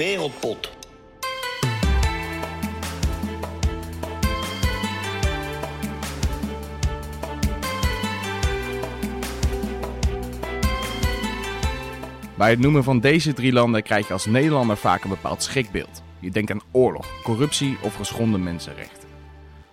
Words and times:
Wereldpot. 0.00 0.70
Bij 12.34 12.50
het 12.50 12.58
noemen 12.58 12.84
van 12.84 13.00
deze 13.00 13.32
drie 13.32 13.52
landen 13.52 13.82
krijg 13.82 14.06
je 14.06 14.12
als 14.12 14.26
Nederlander 14.26 14.76
vaak 14.76 15.04
een 15.04 15.10
bepaald 15.10 15.42
schrikbeeld. 15.42 16.02
Je 16.20 16.30
denkt 16.30 16.50
aan 16.50 16.62
oorlog, 16.72 17.06
corruptie 17.22 17.76
of 17.82 17.94
geschonden 17.94 18.42
mensenrechten. 18.42 19.08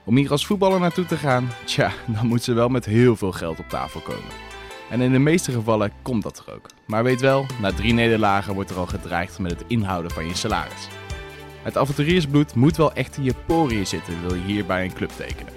Om 0.05 0.17
hier 0.17 0.31
als 0.31 0.45
voetballer 0.45 0.79
naartoe 0.79 1.05
te 1.05 1.17
gaan, 1.17 1.49
tja, 1.65 1.91
dan 2.15 2.27
moet 2.27 2.43
ze 2.43 2.53
wel 2.53 2.69
met 2.69 2.85
heel 2.85 3.15
veel 3.15 3.31
geld 3.31 3.59
op 3.59 3.69
tafel 3.69 3.99
komen. 3.99 4.31
En 4.89 5.01
in 5.01 5.11
de 5.11 5.19
meeste 5.19 5.51
gevallen 5.51 5.91
komt 6.01 6.23
dat 6.23 6.43
er 6.45 6.53
ook. 6.53 6.76
Maar 6.87 7.03
weet 7.03 7.21
wel, 7.21 7.45
na 7.61 7.71
drie 7.71 7.93
nederlagen 7.93 8.53
wordt 8.53 8.69
er 8.69 8.77
al 8.77 8.85
gedreigd 8.85 9.39
met 9.39 9.51
het 9.51 9.63
inhouden 9.67 10.11
van 10.11 10.27
je 10.27 10.35
salaris. 10.35 10.87
Het 11.63 11.77
avonturiersbloed 11.77 12.55
moet 12.55 12.77
wel 12.77 12.93
echt 12.93 13.17
in 13.17 13.23
je 13.23 13.33
poriën 13.45 13.87
zitten, 13.87 14.21
wil 14.21 14.35
je 14.35 14.43
hier 14.43 14.65
bij 14.65 14.83
een 14.83 14.93
club 14.93 15.09
tekenen. 15.09 15.53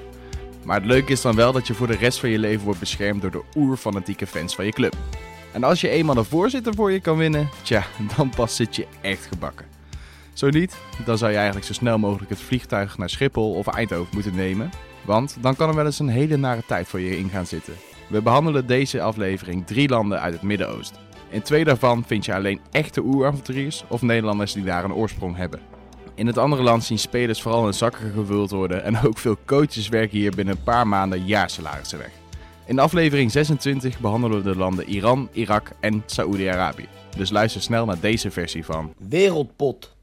Maar 0.64 0.76
het 0.76 0.86
leuke 0.86 1.12
is 1.12 1.20
dan 1.20 1.36
wel 1.36 1.52
dat 1.52 1.66
je 1.66 1.74
voor 1.74 1.86
de 1.86 1.96
rest 1.96 2.18
van 2.20 2.30
je 2.30 2.38
leven 2.38 2.64
wordt 2.64 2.80
beschermd 2.80 3.22
door 3.22 3.30
de 3.30 3.42
oerfanatieke 3.56 4.26
fans 4.26 4.54
van 4.54 4.64
je 4.64 4.72
club. 4.72 4.96
En 5.52 5.64
als 5.64 5.80
je 5.80 5.88
eenmaal 5.88 6.14
de 6.14 6.24
voorzitter 6.24 6.74
voor 6.74 6.92
je 6.92 7.00
kan 7.00 7.16
winnen, 7.16 7.48
tja, 7.62 7.84
dan 8.16 8.30
pas 8.30 8.56
zit 8.56 8.76
je 8.76 8.86
echt 9.00 9.26
gebakken. 9.26 9.66
Zo 10.32 10.48
niet, 10.48 10.76
dan 11.04 11.18
zou 11.18 11.30
je 11.30 11.36
eigenlijk 11.36 11.66
zo 11.66 11.72
snel 11.72 11.98
mogelijk 11.98 12.30
het 12.30 12.40
vliegtuig 12.40 12.98
naar 12.98 13.10
Schiphol 13.10 13.54
of 13.54 13.66
Eindhoven 13.66 14.14
moeten 14.14 14.34
nemen. 14.34 14.70
Want 15.04 15.36
dan 15.40 15.56
kan 15.56 15.68
er 15.68 15.74
wel 15.74 15.84
eens 15.84 15.98
een 15.98 16.08
hele 16.08 16.36
nare 16.36 16.62
tijd 16.66 16.88
voor 16.88 17.00
je 17.00 17.18
in 17.18 17.28
gaan 17.28 17.46
zitten. 17.46 17.74
We 18.08 18.22
behandelen 18.22 18.66
deze 18.66 19.02
aflevering 19.02 19.66
drie 19.66 19.88
landen 19.88 20.20
uit 20.20 20.32
het 20.32 20.42
Midden-Oosten. 20.42 21.09
In 21.30 21.42
twee 21.42 21.64
daarvan 21.64 22.04
vind 22.06 22.24
je 22.24 22.34
alleen 22.34 22.60
echte 22.70 23.00
oeravonturiers 23.00 23.84
of 23.88 24.02
Nederlanders 24.02 24.52
die 24.52 24.64
daar 24.64 24.84
een 24.84 24.94
oorsprong 24.94 25.36
hebben. 25.36 25.60
In 26.14 26.26
het 26.26 26.38
andere 26.38 26.62
land 26.62 26.84
zien 26.84 26.98
spelers 26.98 27.42
vooral 27.42 27.66
in 27.66 27.74
zakken 27.74 28.12
gevuld 28.12 28.50
worden 28.50 28.84
en 28.84 29.00
ook 29.06 29.18
veel 29.18 29.36
coaches 29.46 29.88
werken 29.88 30.18
hier 30.18 30.34
binnen 30.34 30.56
een 30.56 30.62
paar 30.62 30.86
maanden 30.86 31.24
jaarsalarissen 31.24 31.98
weg. 31.98 32.10
In 32.66 32.78
aflevering 32.78 33.30
26 33.30 33.98
behandelen 33.98 34.36
we 34.36 34.50
de 34.50 34.56
landen 34.56 34.88
Iran, 34.88 35.28
Irak 35.32 35.70
en 35.80 36.02
Saoedi-Arabië. 36.06 36.88
Dus 37.16 37.30
luister 37.30 37.62
snel 37.62 37.84
naar 37.84 38.00
deze 38.00 38.30
versie 38.30 38.64
van 38.64 38.94
Wereldpot. 38.98 39.96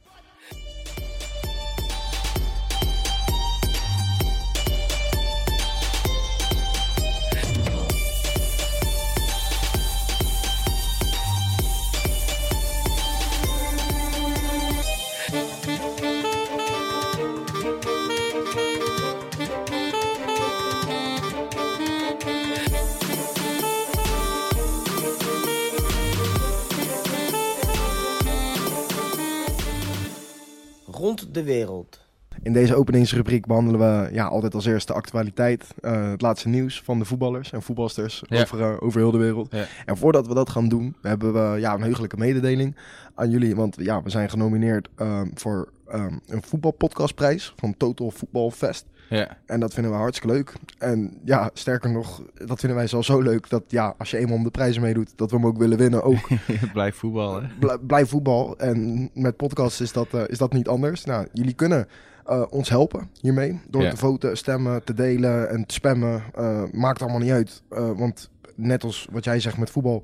In 32.48 32.54
deze 32.54 32.76
openingsrubriek 32.76 33.46
behandelen 33.46 33.80
we 33.80 34.14
ja, 34.14 34.26
altijd 34.26 34.54
als 34.54 34.66
eerste 34.66 34.92
de 34.92 34.98
actualiteit, 34.98 35.66
eh, 35.82 36.10
het 36.10 36.22
laatste 36.22 36.48
nieuws 36.50 36.82
van 36.82 37.00
de 37.00 37.06
voetballers 37.06 37.52
en 37.52 37.62
voetbalsters 37.62 38.24
Ja. 38.28 38.42
over, 38.42 38.62
eh, 38.62 38.76
over 38.80 39.00
heel 39.00 39.12
de 39.12 39.18
wereld. 39.18 39.48
Ja. 39.52 39.66
En 39.86 39.98
voordat 39.98 40.28
we 40.28 40.34
dat 40.34 40.50
gaan 40.50 40.68
doen, 40.70 40.96
hebben 41.02 41.34
we 41.34 41.60
ja, 41.60 41.74
een 41.74 41.82
heugelijke 41.82 42.18
mededeling 42.18 42.76
aan 43.16 43.30
jullie. 43.30 43.56
Want 43.56 43.76
ja, 43.80 44.04
we 44.04 44.10
zijn 44.10 44.30
genomineerd 44.30 44.90
ehm, 44.96 45.28
voor 45.34 45.70
ehm, 45.88 46.14
een 46.28 46.42
voetbalpodcastprijs 46.44 47.54
van 47.56 47.78
Total 47.78 48.12
Football 48.12 48.50
Fest. 48.50 48.86
Ja, 49.10 49.38
En 49.46 49.60
dat 49.60 49.74
vinden 49.74 49.92
we 49.92 49.98
hartstikke 49.98 50.36
leuk. 50.36 50.54
En 50.78 51.18
ja, 51.26 51.50
sterker 51.54 51.92
nog, 51.92 52.22
dat 52.46 52.60
vinden 52.60 52.78
wij 52.78 52.88
zelf 52.88 53.06
zo 53.06 53.22
leuk 53.22 53.50
dat 53.50 53.64
ja, 53.68 53.94
als 53.98 54.12
je 54.12 54.18
eenmaal 54.18 54.36
om 54.38 54.44
de 54.44 54.50
prijzen 54.52 54.82
meedoet, 54.82 55.14
dat 55.16 55.32
we 55.32 55.38
hem 55.38 55.46
ook 55.46 55.58
willen 55.58 55.78
winnen. 55.78 56.04
Ook 56.04 56.28
blijf 56.74 56.96
voetballen. 56.96 57.52
Bl- 57.60 57.78
blijf 57.88 58.10
voetbal. 58.10 58.58
En 58.58 59.10
met 59.14 59.38
podcasts 59.38 59.82
is 59.82 59.92
dat, 59.92 60.08
eh, 60.14 60.22
is 60.28 60.38
dat 60.38 60.54
niet 60.54 60.68
anders. 60.68 61.06
Nou, 61.06 61.28
jullie 61.34 61.54
kunnen 61.54 61.88
eh, 62.28 62.44
ons 62.50 62.70
helpen 62.70 63.10
hiermee. 63.22 63.60
Door 63.70 63.82
Ja. 63.82 63.90
te 63.90 63.98
voten, 63.98 64.38
stemmen, 64.38 64.84
te 64.84 64.94
delen 64.94 65.50
en 65.50 65.66
te 65.66 65.74
spammen. 65.74 66.24
Eh, 66.36 66.64
maakt 66.72 67.02
allemaal 67.02 67.20
niet 67.20 67.32
uit. 67.32 67.62
Eh, 67.70 67.90
want 67.96 68.30
net 68.56 68.84
als 68.84 69.08
wat 69.12 69.24
jij 69.24 69.40
zegt 69.40 69.58
met 69.58 69.70
voetbal. 69.70 70.04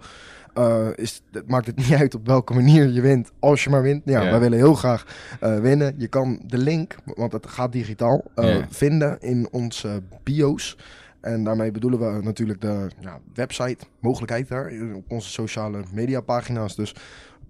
is, 0.95 1.22
het 1.31 1.47
maakt 1.50 1.66
het 1.66 1.75
niet 1.88 1.94
uit 1.94 2.16
op 2.16 2.28
welke 2.28 2.53
manier 2.53 2.88
je 2.88 3.01
wint. 3.01 3.31
Als 3.39 3.63
je 3.63 3.69
maar 3.69 3.81
wint. 3.81 4.01
Ja, 4.06 4.22
Ja. 4.22 4.29
wij 4.29 4.39
willen 4.39 4.57
heel 4.57 4.73
graag 4.73 5.06
winnen. 5.39 5.95
Je 5.97 6.07
kan 6.07 6.39
de 6.45 6.57
link, 6.57 6.95
want 7.06 7.31
het 7.31 7.47
gaat 7.47 7.72
digitaal, 7.72 8.23
Ja. 8.35 8.66
vinden 8.69 9.17
in 9.22 9.47
onze 9.51 10.01
bio's. 10.23 10.78
En 11.22 11.44
daarmee 11.44 11.72
bedoelen 11.72 12.00
we 12.00 12.23
natuurlijk 12.23 12.62
de 12.62 12.88
ja, 13.00 13.19
website, 13.33 13.85
mogelijkheid 14.00 14.47
daar, 14.47 14.72
op 14.95 15.03
onze 15.12 15.29
sociale 15.29 15.83
media 15.94 16.22
pagina's. 16.22 16.75
Dus 16.75 16.95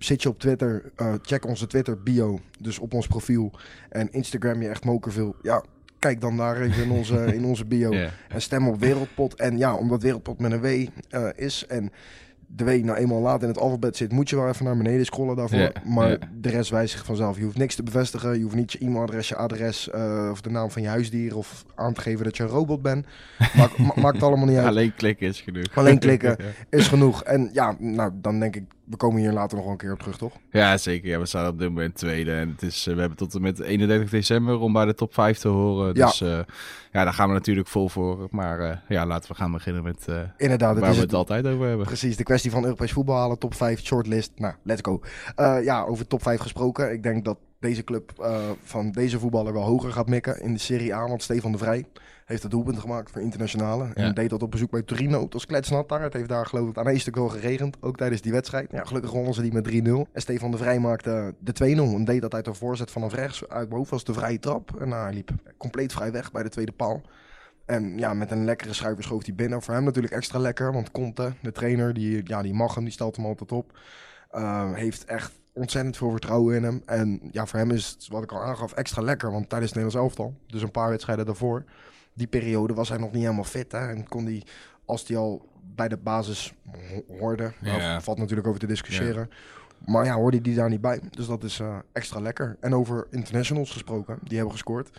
zit 0.03 0.21
je 0.21 0.29
op 0.29 0.39
Twitter, 0.39 0.91
eh, 0.95 1.13
check 1.21 1.45
onze 1.45 1.67
Twitter 1.67 2.03
bio, 2.03 2.39
dus 2.59 2.79
op 2.79 2.93
ons 2.93 3.07
profiel. 3.07 3.51
En 3.89 4.11
Instagram 4.11 4.61
je 4.61 4.67
echt 4.67 4.85
mokerveel. 4.85 5.35
Ja, 5.41 5.63
kijk 5.99 6.21
dan 6.21 6.37
daar 6.37 6.61
even 6.61 6.83
in 6.83 6.91
onze, 6.91 7.25
in 7.35 7.45
onze 7.45 7.65
bio. 7.65 7.91
En 8.27 8.41
stem 8.41 8.67
op 8.67 8.79
Wereldpot. 8.79 9.35
En 9.35 9.57
ja, 9.57 9.75
omdat 9.75 10.01
Wereldpot 10.01 10.39
met 10.39 10.51
een 10.51 10.61
W 10.61 10.87
eh, 11.09 11.27
is 11.35 11.65
en 11.67 11.91
de 12.55 12.63
W 12.63 12.83
nou 12.83 12.97
eenmaal 12.97 13.19
laat 13.21 13.41
in 13.41 13.47
het 13.47 13.57
alfabet 13.57 13.97
zit, 13.97 14.11
moet 14.11 14.29
je 14.29 14.35
wel 14.35 14.47
even 14.47 14.65
naar 14.65 14.77
beneden 14.77 15.05
scrollen 15.05 15.35
daarvoor. 15.35 15.71
Maar 15.85 16.17
de 16.39 16.49
rest 16.49 16.69
wijzigt 16.69 17.05
vanzelf. 17.05 17.37
Je 17.37 17.43
hoeft 17.43 17.57
niks 17.57 17.75
te 17.75 17.83
bevestigen. 17.83 18.37
Je 18.37 18.43
hoeft 18.43 18.55
niet 18.55 18.71
je 18.71 18.79
e-mailadres, 18.79 19.27
je 19.29 19.35
adres 19.35 19.89
eh, 19.89 20.27
of 20.31 20.41
de 20.41 20.49
naam 20.49 20.71
van 20.71 20.81
je 20.81 20.87
huisdier 20.87 21.37
of 21.37 21.65
aan 21.75 21.93
te 21.93 22.01
geven 22.01 22.23
dat 22.23 22.37
je 22.37 22.43
een 22.43 22.49
robot 22.49 22.81
bent. 22.81 23.05
Maakt, 23.55 23.77
ma- 23.77 23.93
maakt 23.95 24.23
allemaal 24.23 24.45
niet 24.45 24.57
uit. 24.63 24.67
Alleen 24.67 24.93
klikken 24.95 25.27
is 25.27 25.41
genoeg. 25.41 25.65
Alleen 25.75 25.99
klikken. 25.99 26.35
Ja. 26.43 26.77
Is 26.77 26.87
genoeg. 26.87 27.23
En 27.23 27.49
ja, 27.53 27.75
nou 27.79 28.11
dan 28.13 28.39
denk 28.39 28.55
ik, 28.55 28.63
we 28.93 28.99
komen 28.99 29.21
hier 29.21 29.31
later 29.31 29.55
nog 29.55 29.63
wel 29.63 29.73
een 29.73 29.79
keer 29.79 29.91
op 29.91 29.99
terug, 29.99 30.17
toch? 30.17 30.33
Ja, 30.51 30.77
zeker. 30.77 31.09
Ja, 31.09 31.19
we 31.19 31.25
staan 31.25 31.47
op 31.47 31.59
dit 31.59 31.67
moment 31.67 31.95
tweede. 31.95 32.31
En 32.33 32.49
het 32.49 32.61
is, 32.61 32.87
eh, 32.87 32.93
we 32.93 32.99
hebben 32.99 33.17
tot 33.17 33.35
en 33.35 33.41
met 33.41 33.59
31 33.59 34.09
december 34.09 34.59
om 34.59 34.73
bij 34.73 34.85
de 34.85 34.93
top 34.93 35.13
5 35.13 35.37
te 35.37 35.47
horen. 35.47 35.95
Ja. 35.95 36.05
Dus 36.05 36.21
eh, 36.21 36.39
ja, 36.91 37.03
daar 37.03 37.13
gaan 37.13 37.27
we 37.27 37.33
natuurlijk 37.33 37.67
vol 37.67 37.89
voor. 37.89 38.27
Maar 38.31 38.59
eh, 38.59 38.77
ja, 38.87 39.05
laten 39.05 39.31
we 39.31 39.35
gaan 39.35 39.51
beginnen 39.51 39.83
met 39.83 40.07
Inderdaad, 40.37 40.79
waar 40.79 40.93
we 40.93 40.99
het 40.99 41.13
altijd 41.13 41.45
over 41.47 41.67
hebben. 41.67 41.85
Precies, 41.85 42.17
de 42.17 42.23
kwestie 42.23 42.51
van 42.51 42.63
Europees 42.63 42.91
voetbal 42.91 43.17
halen, 43.17 43.39
top 43.39 43.53
5, 43.53 43.81
shortlist. 43.81 44.31
Nou, 44.35 44.53
let's 44.63 44.81
go. 44.81 45.01
Ja, 45.61 45.83
over 45.83 46.07
top 46.07 46.21
5 46.21 46.39
gesproken. 46.39 46.91
Ik 46.91 47.03
denk 47.03 47.25
dat 47.25 47.37
deze 47.59 47.83
club 47.83 48.11
van 48.63 48.91
deze 48.91 49.19
voetballer 49.19 49.53
wel 49.53 49.63
hoger 49.63 49.91
gaat 49.91 50.09
mikken 50.09 50.41
in 50.41 50.53
de 50.53 50.59
Serie 50.59 50.95
A. 50.95 51.07
Want 51.07 51.23
Stefan 51.23 51.51
de 51.51 51.57
Vrij 51.57 51.85
heeft 52.25 52.41
het 52.43 52.51
doelpunt 52.51 52.79
gemaakt 52.79 53.11
voor 53.11 53.21
internationale. 53.21 53.89
En 53.93 54.05
Ja. 54.05 54.11
deed 54.11 54.29
dat 54.29 54.43
op 54.43 54.51
bezoek 54.51 54.71
bij 54.71 54.81
Torino. 54.81 55.21
Het 55.23 55.33
was 55.33 55.45
kletsnat 55.45 55.89
daar. 55.89 56.01
Het 56.01 56.13
heeft 56.13 56.29
daar 56.29 56.45
geloof 56.45 56.69
ik 56.69 56.77
aan 56.77 56.87
één 56.87 56.99
stuk 56.99 57.15
wel 57.15 57.29
geregend. 57.29 57.77
Ook 57.81 57.97
tijdens 57.97 58.21
die 58.21 58.31
wedstrijd. 58.31 58.71
Ja, 58.71 58.83
gelukkig 58.83 59.11
wonnen 59.11 59.33
ze 59.33 59.41
die 59.41 59.53
met 59.53 59.63
3-0. 59.63 60.07
En 60.11 60.21
Stefan 60.21 60.51
de 60.51 60.57
Vrij 60.57 60.79
maakte 60.79 61.35
de 61.39 61.53
2-0. 61.53 61.95
En 61.95 62.05
deed 62.05 62.21
dat 62.21 62.33
uit 62.33 62.45
de 62.45 62.53
voorzet 62.53 62.91
vanaf 62.91 63.13
rechts. 63.13 63.47
Uit 63.49 63.71
hoofd 63.71 63.89
was 63.89 64.03
de 64.03 64.13
vrije 64.13 64.39
trap. 64.39 64.81
En 64.81 64.89
nou, 64.89 65.03
hij 65.03 65.13
liep 65.13 65.29
compleet 65.57 65.93
vrij 65.93 66.11
weg 66.11 66.31
bij 66.31 66.43
de 66.43 66.49
tweede 66.49 66.71
paal. 66.71 67.01
En 67.65 67.97
ja, 67.97 68.13
met 68.13 68.31
een 68.31 68.45
lekkere 68.45 68.73
schuiver 68.73 69.03
schoof 69.03 69.25
hij 69.25 69.35
binnen. 69.35 69.61
Voor 69.61 69.73
hem 69.73 69.83
natuurlijk 69.83 70.13
extra 70.13 70.39
lekker. 70.39 70.73
Want 70.73 70.91
Conte, 70.91 71.33
de 71.41 71.51
trainer, 71.51 71.93
die, 71.93 72.21
ja, 72.23 72.41
die 72.41 72.53
mag 72.53 72.75
hem. 72.75 72.83
Die 72.83 72.93
stelt 72.93 73.15
hem 73.15 73.25
altijd 73.25 73.51
op. 73.51 73.77
Uh, 74.35 74.73
heeft 74.73 75.05
echt 75.05 75.31
ontzettend 75.53 75.97
veel 75.97 76.11
vertrouwen 76.11 76.55
in 76.55 76.63
hem. 76.63 76.81
En 76.85 77.19
ja, 77.31 77.45
voor 77.45 77.59
hem 77.59 77.71
is 77.71 77.87
het, 77.87 78.07
wat 78.07 78.23
ik 78.23 78.31
al 78.31 78.41
aangaf, 78.43 78.73
extra 78.73 79.01
lekker. 79.01 79.31
Want 79.31 79.49
tijdens 79.49 79.71
het 79.71 79.79
Nederlands 79.79 80.15
elftal, 80.15 80.35
dus 80.47 80.61
een 80.61 80.71
paar 80.71 80.89
wedstrijden 80.89 81.25
daarvoor... 81.25 81.63
die 82.13 82.27
periode 82.27 82.73
was 82.73 82.89
hij 82.89 82.97
nog 82.97 83.11
niet 83.11 83.21
helemaal 83.21 83.43
fit. 83.43 83.71
Hè? 83.71 83.87
En 83.87 84.07
kon 84.07 84.25
hij, 84.25 84.43
als 84.85 85.07
hij 85.07 85.17
al 85.17 85.49
bij 85.75 85.87
de 85.87 85.97
basis 85.97 86.53
ho- 86.71 87.17
hoorde... 87.17 87.51
Ja. 87.61 87.77
Nou, 87.77 88.01
valt 88.01 88.17
natuurlijk 88.17 88.47
over 88.47 88.59
te 88.59 88.67
discussiëren... 88.67 89.29
Maar 89.85 90.05
ja, 90.05 90.13
hoorde 90.13 90.41
die 90.41 90.55
daar 90.55 90.69
niet 90.69 90.81
bij. 90.81 90.99
Dus 91.09 91.25
dat 91.25 91.43
is 91.43 91.59
uh, 91.59 91.77
extra 91.91 92.19
lekker. 92.19 92.57
En 92.59 92.75
over 92.75 93.07
internationals 93.09 93.71
gesproken, 93.71 94.19
die 94.23 94.35
hebben 94.35 94.53
gescoord. 94.53 94.89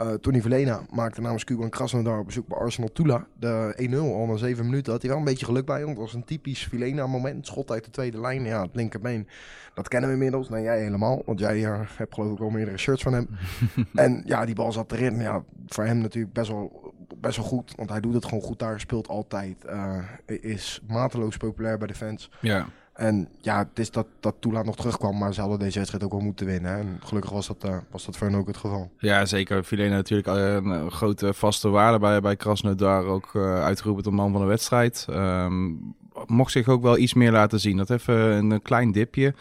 Uh, 0.00 0.12
Tony 0.12 0.40
Verlena 0.40 0.80
maakte 0.90 1.20
namens 1.20 1.44
Cuban 1.44 1.68
Krasnodar 1.68 2.18
op 2.18 2.26
bezoek 2.26 2.48
bij 2.48 2.58
Arsenal 2.58 2.92
Tula. 2.92 3.26
De 3.38 3.88
1-0 3.90 3.96
al 3.96 4.26
na 4.26 4.36
7 4.36 4.64
minuten 4.64 4.92
had 4.92 5.02
hij 5.02 5.10
wel 5.10 5.18
een 5.18 5.26
beetje 5.26 5.44
geluk 5.44 5.66
bij. 5.66 5.84
Want 5.84 5.88
het 5.88 5.98
was 5.98 6.14
een 6.14 6.24
typisch 6.24 6.64
Verlena 6.64 7.06
moment. 7.06 7.46
Schot 7.46 7.70
uit 7.70 7.84
de 7.84 7.90
tweede 7.90 8.20
lijn. 8.20 8.44
Ja, 8.44 8.62
het 8.62 8.74
linkerbeen. 8.74 9.28
Dat 9.74 9.88
kennen 9.88 10.08
we 10.08 10.14
inmiddels. 10.14 10.48
Nee, 10.48 10.62
jij 10.62 10.82
helemaal. 10.82 11.22
Want 11.26 11.38
jij 11.38 11.58
uh, 11.58 11.80
hebt 11.96 12.14
geloof 12.14 12.32
ik 12.32 12.40
al 12.40 12.50
meerdere 12.50 12.78
shirts 12.78 13.02
van 13.02 13.12
hem. 13.12 13.28
en 13.94 14.22
ja, 14.24 14.44
die 14.44 14.54
bal 14.54 14.72
zat 14.72 14.92
erin. 14.92 15.20
Ja, 15.20 15.44
voor 15.66 15.84
hem 15.84 15.98
natuurlijk 15.98 16.32
best 16.32 16.48
wel, 16.48 16.94
best 17.16 17.36
wel 17.36 17.46
goed. 17.46 17.72
Want 17.76 17.90
hij 17.90 18.00
doet 18.00 18.14
het 18.14 18.24
gewoon 18.24 18.42
goed 18.42 18.58
daar. 18.58 18.80
Speelt 18.80 19.08
altijd. 19.08 19.64
Uh, 19.66 19.98
is 20.26 20.82
mateloos 20.86 21.36
populair 21.36 21.78
bij 21.78 21.86
de 21.86 21.94
fans. 21.94 22.30
Ja. 22.40 22.66
En 22.96 23.28
ja, 23.40 23.58
het 23.58 23.78
is 23.78 23.90
dat, 23.90 24.06
dat 24.20 24.34
Tula 24.38 24.62
nog 24.62 24.76
terugkwam, 24.76 25.18
maar 25.18 25.34
ze 25.34 25.40
hadden 25.40 25.58
deze 25.58 25.78
wedstrijd 25.78 26.04
ook 26.04 26.12
wel 26.12 26.20
moeten 26.20 26.46
winnen. 26.46 26.78
En 26.78 27.00
gelukkig 27.04 27.30
was 27.30 27.46
dat, 27.46 27.64
uh, 27.64 27.76
was 27.90 28.04
dat 28.04 28.16
voor 28.16 28.26
hen 28.26 28.36
ook 28.36 28.46
het 28.46 28.56
geval. 28.56 28.90
Ja, 28.98 29.24
zeker. 29.24 29.64
Filena 29.64 29.96
natuurlijk 29.96 30.28
een, 30.28 30.64
een, 30.64 30.90
grote 30.90 31.34
vaste 31.34 31.68
waarde 31.68 31.98
bij, 31.98 32.20
bij 32.20 32.36
Krasnodar. 32.36 33.04
Ook 33.04 33.30
uh, 33.34 33.64
uitgeroepen 33.64 34.04
tot 34.04 34.12
man 34.12 34.32
van 34.32 34.40
de 34.40 34.46
wedstrijd. 34.46 35.06
Um, 35.10 35.94
mocht 36.26 36.52
zich 36.52 36.68
ook 36.68 36.82
wel 36.82 36.98
iets 36.98 37.14
meer 37.14 37.32
laten 37.32 37.60
zien. 37.60 37.76
Dat 37.76 37.90
even 37.90 38.14
een 38.14 38.62
klein 38.62 38.92
dipje. 38.92 39.34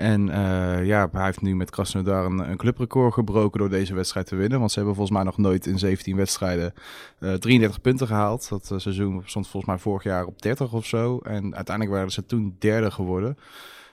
En 0.00 0.28
uh, 0.28 0.86
ja, 0.86 1.08
hij 1.12 1.24
heeft 1.24 1.40
nu 1.40 1.56
met 1.56 1.70
Krasnodar 1.70 2.24
een, 2.24 2.38
een, 2.38 2.56
clubrecord 2.56 3.14
gebroken 3.14 3.60
door 3.60 3.68
deze 3.68 3.94
wedstrijd 3.94 4.26
te 4.26 4.36
winnen. 4.36 4.58
Want 4.58 4.70
ze 4.70 4.76
hebben 4.76 4.94
volgens 4.94 5.16
mij 5.16 5.26
nog 5.26 5.36
nooit 5.36 5.66
in 5.66 5.78
17 5.78 6.16
wedstrijden 6.16 6.74
uh, 7.18 7.32
33 7.34 7.80
punten 7.80 8.06
gehaald. 8.06 8.48
Dat 8.48 8.70
uh, 8.72 8.78
seizoen 8.78 9.22
stond 9.24 9.48
volgens 9.48 9.72
mij 9.72 9.80
vorig 9.80 10.02
jaar 10.02 10.24
op 10.24 10.42
30 10.42 10.72
of 10.72 10.86
zo. 10.86 11.18
En 11.18 11.54
uiteindelijk 11.54 11.96
waren 11.96 12.12
ze 12.12 12.26
toen 12.26 12.56
derde 12.58 12.90
geworden. 12.90 13.38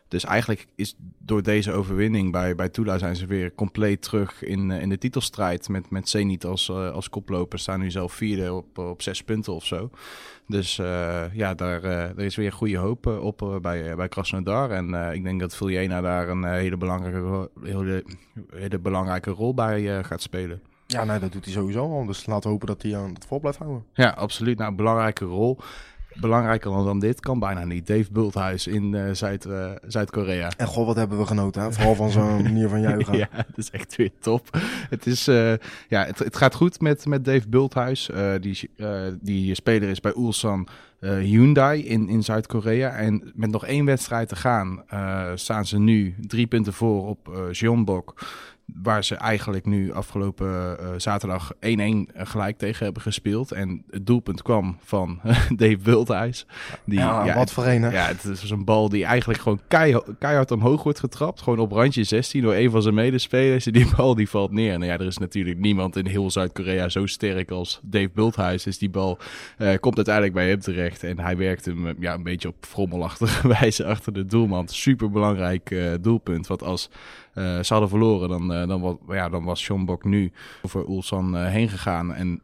Dus 0.07 0.25
eigenlijk 0.25 0.67
is 0.75 0.95
door 1.17 1.43
deze 1.43 1.71
overwinning 1.71 2.31
bij, 2.31 2.55
bij 2.55 2.69
Tula 2.69 2.97
zijn 2.97 3.15
ze 3.15 3.25
weer 3.25 3.55
compleet 3.55 4.01
terug 4.01 4.43
in, 4.43 4.71
in 4.71 4.89
de 4.89 4.97
titelstrijd. 4.97 5.69
Met, 5.69 5.89
met 5.89 6.09
Zenit 6.09 6.45
als, 6.45 6.69
als 6.69 7.09
koploper 7.09 7.59
staan 7.59 7.79
nu 7.79 7.91
zelf 7.91 8.13
vierde 8.13 8.53
op, 8.53 8.77
op 8.77 9.01
zes 9.01 9.23
punten 9.23 9.53
of 9.53 9.65
zo. 9.65 9.89
Dus 10.47 10.77
uh, 10.77 11.23
ja, 11.33 11.53
daar, 11.53 11.83
uh, 11.83 11.91
er 11.91 12.19
is 12.19 12.35
weer 12.35 12.51
goede 12.51 12.77
hoop 12.77 13.07
uh, 13.07 13.23
op 13.23 13.59
bij, 13.61 13.95
bij 13.95 14.07
Krasnodar. 14.07 14.71
En 14.71 15.13
ik 15.13 15.23
denk 15.23 15.39
dat 15.39 15.55
Viljena 15.55 16.01
daar 16.01 16.29
een 16.29 16.43
hele, 16.43 16.77
belangrijke, 16.77 17.49
hele, 17.61 18.03
hele 18.49 18.79
belangrijke 18.79 19.31
rol 19.31 19.53
bij 19.53 20.03
gaat 20.03 20.21
spelen. 20.21 20.61
Ja, 20.87 21.03
nee, 21.03 21.19
dat 21.19 21.31
doet 21.31 21.45
hij 21.45 21.53
sowieso 21.53 21.91
al. 21.91 22.05
Dus 22.05 22.25
laten 22.25 22.43
we 22.43 22.49
hopen 22.49 22.67
dat 22.67 22.81
hij 22.81 22.97
aan 22.97 23.13
het 23.13 23.25
vol 23.25 23.39
blijft 23.39 23.57
houden. 23.57 23.85
Ja, 23.93 24.09
absoluut. 24.09 24.57
Nou, 24.57 24.75
belangrijke 24.75 25.25
rol 25.25 25.57
belangrijker 26.19 26.71
dan 26.71 26.99
dit 26.99 27.19
kan 27.19 27.39
bijna 27.39 27.65
niet. 27.65 27.87
Dave 27.87 28.11
Bulthuis 28.11 28.67
in 28.67 28.93
uh, 28.93 29.09
Zuid, 29.11 29.45
uh, 29.45 29.71
Zuid-Korea. 29.87 30.51
En 30.57 30.67
goh, 30.67 30.85
wat 30.85 30.95
hebben 30.95 31.17
we 31.17 31.25
genoten, 31.25 31.61
hè? 31.61 31.71
Vooral 31.71 31.95
van 31.95 32.09
zo'n 32.09 32.41
manier 32.51 32.69
van 32.69 32.81
juichen. 32.81 33.17
ja, 33.17 33.27
het 33.47 33.57
is 33.57 33.69
echt 33.69 33.95
weer 33.95 34.11
top. 34.19 34.49
Het, 34.89 35.05
is, 35.05 35.27
uh, 35.27 35.53
ja, 35.87 36.05
het, 36.05 36.19
het, 36.19 36.37
gaat 36.37 36.55
goed 36.55 36.81
met, 36.81 37.05
met 37.05 37.25
Dave 37.25 37.47
Bulthuis. 37.47 38.09
die, 38.41 38.69
die 39.21 39.55
speler 39.55 39.89
is 39.89 39.99
bij 39.99 40.13
Ulsan 40.15 40.67
Hyundai 40.99 41.85
in, 41.85 42.09
in 42.09 42.23
Zuid-Korea. 42.23 42.89
En 42.89 43.31
met 43.35 43.51
nog 43.51 43.65
één 43.65 43.85
wedstrijd 43.85 44.29
te 44.29 44.35
gaan 44.35 44.83
staan 45.35 45.65
ze 45.65 45.79
nu 45.79 46.15
drie 46.27 46.47
punten 46.47 46.73
voor 46.73 47.07
op 47.07 47.49
Jeonbok 47.51 48.15
waar 48.73 49.03
ze 49.03 49.15
eigenlijk 49.15 49.65
nu 49.65 49.93
afgelopen 49.93 50.77
uh, 50.81 50.89
zaterdag 50.97 51.53
1-1 51.53 51.57
gelijk 52.13 52.57
tegen 52.57 52.83
hebben 52.83 53.01
gespeeld. 53.01 53.51
En 53.51 53.83
het 53.89 54.05
doelpunt 54.05 54.41
kwam 54.41 54.77
van 54.83 55.19
Dave 55.55 55.77
Wildhuis. 55.83 56.45
Die, 56.85 56.99
ja, 56.99 57.25
ja, 57.25 57.35
wat 57.35 57.51
voor 57.51 57.65
een, 57.65 57.81
hè? 57.81 57.89
Ja, 57.89 58.07
het 58.07 58.23
is 58.23 58.49
een 58.49 58.65
bal 58.65 58.89
die 58.89 59.05
eigenlijk 59.05 59.39
gewoon 59.39 59.59
keihard, 59.67 60.05
keihard 60.19 60.51
omhoog 60.51 60.83
wordt 60.83 60.99
getrapt. 60.99 61.41
Gewoon 61.41 61.59
op 61.59 61.71
randje 61.71 62.03
16 62.03 62.41
door 62.41 62.53
een 62.53 62.71
van 62.71 62.81
zijn 62.81 62.93
medespelers. 62.93 63.65
En 63.65 63.73
die 63.79 63.95
bal 63.95 64.15
die 64.15 64.29
valt 64.29 64.51
neer. 64.51 64.73
En 64.73 64.81
ja, 64.81 64.93
er 64.93 65.07
is 65.07 65.17
natuurlijk 65.17 65.57
niemand 65.57 65.95
in 65.95 66.05
heel 66.05 66.31
Zuid-Korea 66.31 66.89
zo 66.89 67.05
sterk 67.05 67.51
als 67.51 67.79
Dave 67.83 68.09
Wildhuis. 68.13 68.63
Dus 68.63 68.77
die 68.77 68.89
bal 68.89 69.17
uh, 69.57 69.73
komt 69.79 69.95
uiteindelijk 69.95 70.35
bij 70.35 70.49
hem 70.49 70.59
terecht. 70.59 71.03
En 71.03 71.19
hij 71.19 71.37
werkt 71.37 71.65
hem 71.65 71.95
ja, 71.99 72.13
een 72.13 72.23
beetje 72.23 72.47
op 72.47 72.55
frommelachtige 72.59 73.47
wijze 73.59 73.85
achter 73.85 74.13
de 74.13 74.25
doelman. 74.25 74.67
Super 74.67 75.11
belangrijk 75.11 75.69
uh, 75.71 75.93
doelpunt. 76.01 76.47
Wat 76.47 76.63
als 76.63 76.89
ze 77.37 77.67
hadden 77.67 77.89
verloren, 77.89 78.29
dan, 78.29 78.51
uh, 78.51 78.67
dan, 78.67 78.81
was, 78.81 78.95
ja, 79.07 79.29
dan 79.29 79.43
was 79.43 79.63
Schomburg 79.63 80.03
nu 80.03 80.31
over 80.61 80.89
Ulsan 80.89 81.35
uh, 81.35 81.45
heen 81.47 81.69
gegaan. 81.69 82.13
En 82.13 82.41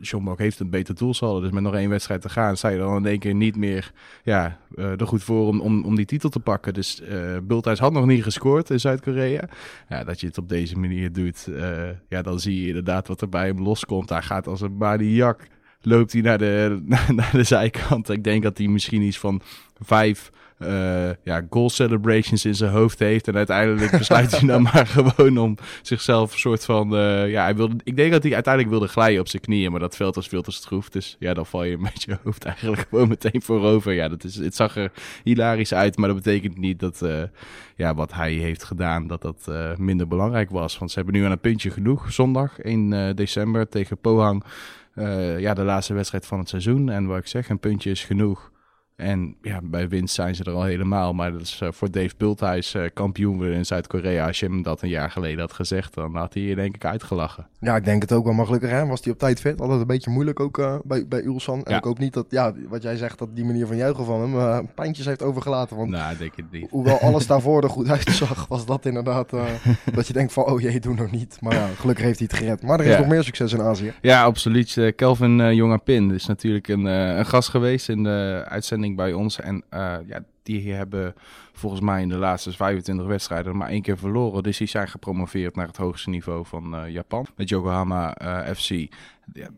Schomburg 0.00 0.38
heeft 0.38 0.60
een 0.60 0.70
beter 0.70 0.94
doelsaldo. 0.94 1.40
Dus 1.40 1.50
met 1.50 1.62
nog 1.62 1.74
één 1.74 1.90
wedstrijd 1.90 2.20
te 2.20 2.28
gaan, 2.28 2.56
sta 2.56 2.68
je 2.68 2.78
dan 2.78 2.96
in 2.96 3.06
één 3.06 3.18
keer 3.18 3.34
niet 3.34 3.56
meer 3.56 3.92
ja, 4.22 4.58
er 4.74 5.06
goed 5.06 5.22
voor 5.22 5.46
om, 5.46 5.60
om, 5.60 5.84
om 5.84 5.96
die 5.96 6.04
titel 6.04 6.28
te 6.28 6.40
pakken. 6.40 6.74
Dus 6.74 7.02
uh, 7.48 7.74
had 7.78 7.92
nog 7.92 8.06
niet 8.06 8.22
gescoord 8.22 8.70
in 8.70 8.80
Zuid-Korea. 8.80 9.48
Ja, 9.88 10.04
dat 10.04 10.20
je 10.20 10.26
het 10.26 10.38
op 10.38 10.48
deze 10.48 10.78
manier 10.78 11.12
doet, 11.12 11.48
ja, 12.08 12.22
dan 12.22 12.40
zie 12.40 12.60
je 12.60 12.66
inderdaad 12.66 13.08
wat 13.08 13.20
er 13.20 13.28
bij 13.28 13.46
hem 13.46 13.62
loskomt. 13.62 14.08
Hij 14.08 14.22
gaat 14.22 14.46
als 14.46 14.60
een 14.60 14.76
maniak, 14.76 15.46
loopt 15.80 16.12
hij 16.12 16.22
naar 16.22 16.38
de, 16.38 16.82
naar 17.14 17.32
de 17.32 17.44
zijkant. 17.44 18.08
Ik 18.08 18.24
denk 18.24 18.42
dat 18.42 18.58
hij 18.58 18.66
misschien 18.66 19.02
iets 19.02 19.18
van 19.18 19.40
vijf 19.80 20.30
uh, 20.62 21.10
ja, 21.22 21.46
goal 21.50 21.70
celebrations 21.70 22.44
in 22.44 22.54
zijn 22.54 22.70
hoofd 22.70 22.98
heeft. 22.98 23.28
En 23.28 23.36
uiteindelijk 23.36 23.98
besluit 23.98 24.30
hij 24.30 24.48
dan 24.48 24.62
maar 24.72 24.86
gewoon 24.86 25.38
om 25.38 25.56
zichzelf 25.82 26.32
een 26.32 26.38
soort 26.38 26.64
van... 26.64 26.94
Uh, 26.94 27.30
ja, 27.30 27.42
hij 27.42 27.56
wilde, 27.56 27.74
ik 27.84 27.96
denk 27.96 28.12
dat 28.12 28.22
hij 28.22 28.34
uiteindelijk 28.34 28.74
wilde 28.74 28.92
glijden 28.92 29.20
op 29.20 29.28
zijn 29.28 29.42
knieën, 29.42 29.70
maar 29.70 29.80
dat 29.80 29.96
veld 29.96 30.14
was 30.14 30.28
veel 30.28 30.42
te 30.42 30.50
stroef. 30.50 30.88
Dus 30.88 31.16
ja, 31.18 31.34
dan 31.34 31.46
val 31.46 31.64
je 31.64 31.78
met 31.92 32.02
je 32.02 32.18
hoofd 32.24 32.44
eigenlijk 32.44 32.86
gewoon 32.88 33.08
meteen 33.08 33.42
voorover. 33.42 33.92
Ja, 33.92 34.08
dat 34.08 34.24
is, 34.24 34.36
het 34.36 34.54
zag 34.54 34.76
er 34.76 34.92
hilarisch 35.24 35.74
uit, 35.74 35.96
maar 35.96 36.08
dat 36.08 36.22
betekent 36.22 36.58
niet 36.58 36.80
dat 36.80 37.00
uh, 37.02 37.22
ja, 37.76 37.94
wat 37.94 38.12
hij 38.12 38.32
heeft 38.32 38.64
gedaan, 38.64 39.06
dat 39.06 39.22
dat 39.22 39.50
minder 39.78 40.08
belangrijk 40.08 40.50
was. 40.50 40.78
Want 40.78 40.90
ze 40.90 40.96
hebben 40.96 41.14
nu 41.14 41.24
aan 41.24 41.30
een 41.30 41.40
puntje 41.40 41.70
genoeg, 41.70 42.12
zondag 42.12 42.58
1 42.58 43.16
december 43.16 43.68
tegen 43.68 43.98
Pohang. 43.98 44.44
ja, 45.38 45.54
de 45.54 45.62
laatste 45.62 45.94
wedstrijd 45.94 46.26
van 46.26 46.38
het 46.38 46.48
seizoen. 46.48 46.90
En 46.90 47.06
wat 47.06 47.18
ik 47.18 47.26
zeg, 47.26 47.48
een 47.48 47.58
puntje 47.58 47.90
is 47.90 48.04
genoeg. 48.04 48.49
En 49.00 49.34
ja, 49.42 49.60
bij 49.62 49.88
winst 49.88 50.14
zijn 50.14 50.34
ze 50.34 50.44
er 50.44 50.52
al 50.52 50.62
helemaal. 50.64 51.12
Maar 51.14 51.32
dat 51.32 51.40
is 51.40 51.60
uh, 51.62 51.68
voor 51.72 51.90
Dave 51.90 52.14
Bulthuis 52.16 52.74
uh, 52.74 52.82
kampioen 52.94 53.36
worden 53.36 53.54
in 53.54 53.66
Zuid-Korea. 53.66 54.26
Als 54.26 54.40
je 54.40 54.46
hem 54.46 54.62
dat 54.62 54.82
een 54.82 54.88
jaar 54.88 55.10
geleden 55.10 55.40
had 55.40 55.52
gezegd, 55.52 55.94
dan 55.94 56.16
had 56.16 56.34
hij 56.34 56.42
je 56.42 56.54
denk 56.54 56.74
ik 56.74 56.84
uitgelachen. 56.84 57.46
Ja, 57.60 57.76
ik 57.76 57.84
denk 57.84 58.02
het 58.02 58.12
ook 58.12 58.24
wel. 58.24 58.32
Maar 58.34 58.44
gelukkig 58.46 58.70
hè, 58.70 58.86
was 58.86 59.00
hij 59.04 59.12
op 59.12 59.18
tijd 59.18 59.40
fit. 59.40 59.60
Altijd 59.60 59.80
een 59.80 59.86
beetje 59.86 60.10
moeilijk 60.10 60.40
ook 60.40 60.58
uh, 60.58 60.74
bij, 60.84 61.06
bij 61.08 61.24
Ulsan. 61.24 61.62
En 61.64 61.70
Ja. 61.72 61.78
ik 61.78 61.84
hoop 61.84 61.98
niet 61.98 62.12
dat, 62.12 62.26
ja, 62.28 62.52
wat 62.68 62.82
jij 62.82 62.96
zegt, 62.96 63.18
dat 63.18 63.28
die 63.36 63.44
manier 63.44 63.66
van 63.66 63.76
juichen 63.76 64.04
van 64.04 64.20
hem 64.20 64.34
uh, 64.34 64.58
pijntjes 64.74 65.06
heeft 65.06 65.22
overgelaten. 65.22 65.76
Want 65.76 65.90
Nou, 65.90 66.12
ik 66.12 66.18
denk 66.18 66.36
het 66.36 66.50
niet. 66.50 66.70
hoewel 66.70 66.98
alles 67.00 67.26
daarvoor 67.32 67.62
er 67.62 67.70
goed 67.70 67.88
uitzag, 67.88 68.46
was 68.48 68.66
dat 68.66 68.86
inderdaad 68.86 69.32
uh, 69.32 69.42
dat 69.94 70.06
je 70.06 70.12
denkt 70.12 70.32
van, 70.32 70.44
oh 70.46 70.60
jee, 70.60 70.80
doe 70.80 70.94
nog 70.94 71.10
niet. 71.10 71.36
Maar 71.40 71.54
ja, 71.54 71.66
gelukkig 71.78 72.04
heeft 72.04 72.18
hij 72.18 72.28
het 72.30 72.38
gered. 72.40 72.62
Maar 72.62 72.78
er 72.80 72.84
is 72.86 72.92
Ja. 72.92 72.98
nog 72.98 73.08
meer 73.08 73.22
succes 73.24 73.52
in 73.52 73.60
Azië. 73.62 73.92
Ja, 74.00 74.22
absoluut. 74.22 74.76
Eh, 74.76 74.92
Kelvin 74.96 75.40
eh 75.40 75.52
Jongapin 75.52 76.10
is 76.14 76.26
natuurlijk 76.26 76.68
een, 76.68 76.86
eh, 76.86 77.16
een 77.16 77.26
gast 77.26 77.48
geweest 77.48 77.88
in 77.88 78.02
de 78.02 78.44
uitzending 78.48 78.89
bij 78.96 79.12
ons. 79.12 79.40
En 79.40 79.64
eh, 79.68 79.96
ja, 80.06 80.24
die 80.42 80.72
hebben 80.72 81.14
volgens 81.52 81.80
mij 81.80 82.02
in 82.02 82.08
de 82.08 82.16
laatste 82.16 82.52
25 82.52 83.06
wedstrijden 83.06 83.56
maar 83.56 83.68
één 83.68 83.82
keer 83.82 83.98
verloren. 83.98 84.42
Dus 84.42 84.58
die 84.58 84.66
zijn 84.66 84.88
gepromoveerd 84.88 85.56
naar 85.56 85.66
het 85.66 85.76
hoogste 85.76 86.10
niveau 86.10 86.46
van 86.46 86.76
eh, 86.76 86.88
Japan. 86.92 87.26
Met 87.36 87.48
Yokohama 87.48 88.14
eh, 88.14 88.54
FC. 88.54 88.68
Ja, 89.32 89.48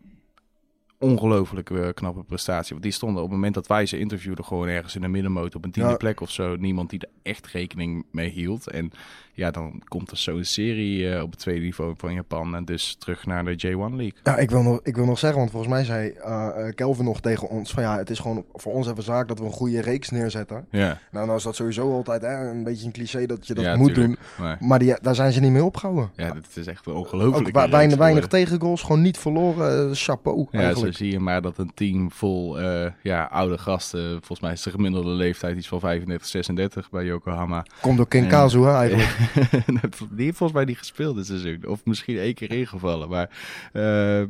ongelooflijk 0.97 1.93
knappe 1.95 2.23
prestatie. 2.23 2.71
Want 2.71 2.83
die 2.83 2.91
stonden 2.91 3.17
op 3.23 3.27
het 3.27 3.35
moment 3.35 3.53
dat 3.53 3.67
wij 3.67 3.85
ze 3.85 3.99
interviewden 3.99 4.45
gewoon 4.45 4.67
ergens 4.67 4.95
in 4.95 5.01
de 5.01 5.07
middenmoot 5.07 5.55
op 5.55 5.63
een 5.63 5.71
tiende 5.71 5.89
Ja. 5.89 5.97
plek 5.97 6.21
of 6.21 6.31
zo. 6.31 6.55
Niemand 6.55 6.89
die 6.89 6.99
er 6.99 7.09
echt 7.21 7.47
rekening 7.47 8.05
mee 8.11 8.29
hield. 8.29 8.69
En 8.69 8.91
ja, 9.35 9.51
dan 9.51 9.81
komt 9.87 10.11
er 10.11 10.17
zo'n 10.17 10.43
serie 10.43 11.09
eh, 11.13 11.21
op 11.21 11.29
het 11.31 11.39
tweede 11.39 11.61
niveau 11.61 11.93
van 11.97 12.13
Japan. 12.13 12.55
En 12.55 12.65
dus 12.65 12.95
terug 12.99 13.25
naar 13.25 13.43
de 13.45 13.55
J1 13.67 13.77
League. 13.95 14.13
Ja, 14.23 14.37
ik 14.37 14.49
wil, 14.51 14.61
nog, 14.61 14.79
ik 14.83 14.95
wil 14.95 15.05
nog 15.05 15.19
zeggen, 15.19 15.39
want 15.39 15.51
volgens 15.51 15.71
mij 15.73 15.83
zei 15.83 16.09
eh, 16.09 16.47
eh, 16.67 16.75
Kelvin 16.75 17.05
nog 17.05 17.21
tegen 17.21 17.49
ons 17.49 17.71
van 17.71 17.83
ja, 17.83 17.97
het 17.97 18.09
is 18.09 18.19
gewoon 18.19 18.45
voor 18.53 18.73
ons 18.73 18.87
even 18.89 19.03
zaak 19.03 19.27
dat 19.27 19.39
we 19.39 19.45
een 19.45 19.51
goede 19.51 19.81
reeks 19.81 20.09
neerzetten. 20.09 20.65
Ja, 20.69 20.99
Nou, 21.11 21.27
dan 21.27 21.35
is 21.35 21.43
dat 21.43 21.55
sowieso 21.55 21.91
altijd 21.93 22.21
hè, 22.21 22.49
een 22.49 22.63
beetje 22.63 22.85
een 22.85 22.91
cliché 22.91 23.25
dat 23.25 23.47
je 23.47 23.53
dat 23.53 23.63
Ja, 23.63 23.75
moet 23.75 23.93
tuurlijk. 23.93 24.07
doen. 24.37 24.45
maar 24.45 24.57
Maar 24.59 24.79
die, 24.79 24.95
daar 25.01 25.15
zijn 25.15 25.31
ze 25.31 25.39
niet 25.39 25.51
mee 25.51 25.63
opgehouden. 25.63 26.11
ja, 26.15 26.27
dat 26.27 26.45
is 26.53 26.67
echt 26.67 26.87
Ook 26.87 26.95
ongelooflijk. 26.97 27.55
weinig, 27.69 27.97
weinig 27.97 28.27
tegengoals, 28.27 28.81
gewoon 28.81 29.01
niet 29.01 29.17
verloren. 29.17 29.89
eh, 29.89 29.95
chapeau 29.95 30.47
Ja, 30.51 30.73
zo 30.73 30.91
zie 30.91 31.11
je 31.11 31.19
maar 31.19 31.41
dat 31.41 31.57
een 31.57 31.71
team 31.73 32.11
vol 32.11 32.59
eh, 32.59 32.91
ja, 33.01 33.23
oude 33.23 33.57
gasten, 33.57 34.09
volgens 34.09 34.39
mij 34.39 34.51
is 34.51 34.61
de 34.61 34.71
gemiddelde 34.71 35.09
leeftijd 35.09 35.57
iets 35.57 35.67
van 35.67 35.79
35, 35.79 36.27
36 36.27 36.89
bij 36.89 37.05
Yokohama. 37.05 37.65
Komt 37.81 37.97
door 37.97 38.07
Kinkazu 38.07 38.59
hè, 38.59 38.73
eigenlijk. 38.77 39.11
die 40.11 40.33
volgens 40.33 40.51
mij 40.51 40.65
niet 40.65 40.77
gespeeld 40.77 41.15
dit 41.15 41.25
seizoen. 41.25 41.65
Of 41.67 41.85
misschien 41.85 42.17
één 42.17 42.33
keer 42.33 42.51
ingevallen. 42.51 43.09
Maar 43.09 43.29
eh, 43.73 44.23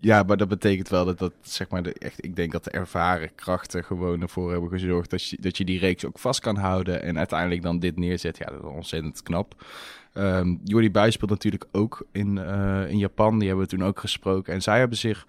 ja, 0.00 0.22
maar 0.22 0.36
dat 0.36 0.48
betekent 0.48 0.88
wel 0.88 1.04
dat 1.04 1.18
dat, 1.18 1.32
zeg 1.40 1.68
maar, 1.68 1.82
de, 1.82 1.92
echt, 1.92 2.24
ik 2.24 2.36
denk 2.36 2.52
dat 2.52 2.64
de 2.64 2.70
ervaren 2.70 3.34
krachten 3.34 3.84
gewoon 3.84 4.22
ervoor 4.22 4.50
hebben 4.50 4.70
gezorgd 4.70 5.10
dat 5.10 5.24
je, 5.24 5.36
dat 5.40 5.56
je 5.56 5.64
die 5.64 5.78
reeks 5.78 6.04
ook 6.04 6.18
vast 6.18 6.40
kan 6.40 6.56
houden. 6.56 7.02
En 7.02 7.18
uiteindelijk 7.18 7.62
dan 7.62 7.78
dit 7.78 7.96
neerzet. 7.96 8.38
Ja, 8.38 8.46
dat 8.46 8.58
is 8.58 8.68
ontzettend 8.68 9.22
knap. 9.22 9.64
Ehm 10.12 10.56
Jordi 10.64 10.90
Buijs 10.90 11.14
speelt 11.14 11.30
natuurlijk 11.30 11.66
ook 11.72 12.06
in, 12.12 12.38
eh, 12.38 12.90
in 12.90 12.98
Japan. 12.98 13.38
Die 13.38 13.48
hebben 13.48 13.66
we 13.66 13.76
toen 13.76 13.84
ook 13.84 14.00
gesproken. 14.00 14.52
En 14.52 14.62
zij 14.62 14.78
hebben 14.78 14.98
zich 14.98 15.26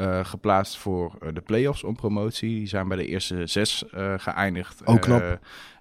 eh, 0.00 0.24
geplaatst 0.24 0.76
voor 0.76 1.14
eh, 1.20 1.28
de 1.34 1.40
play-offs 1.40 1.84
om 1.84 1.96
promotie. 1.96 2.48
Die 2.48 2.66
zijn 2.66 2.88
bij 2.88 2.96
de 2.96 3.06
eerste 3.06 3.46
zes 3.46 3.88
eh, 3.88 4.14
geëindigd. 4.16 4.86
Ook 4.86 5.00
knap. 5.00 5.20
Eh, 5.20 5.32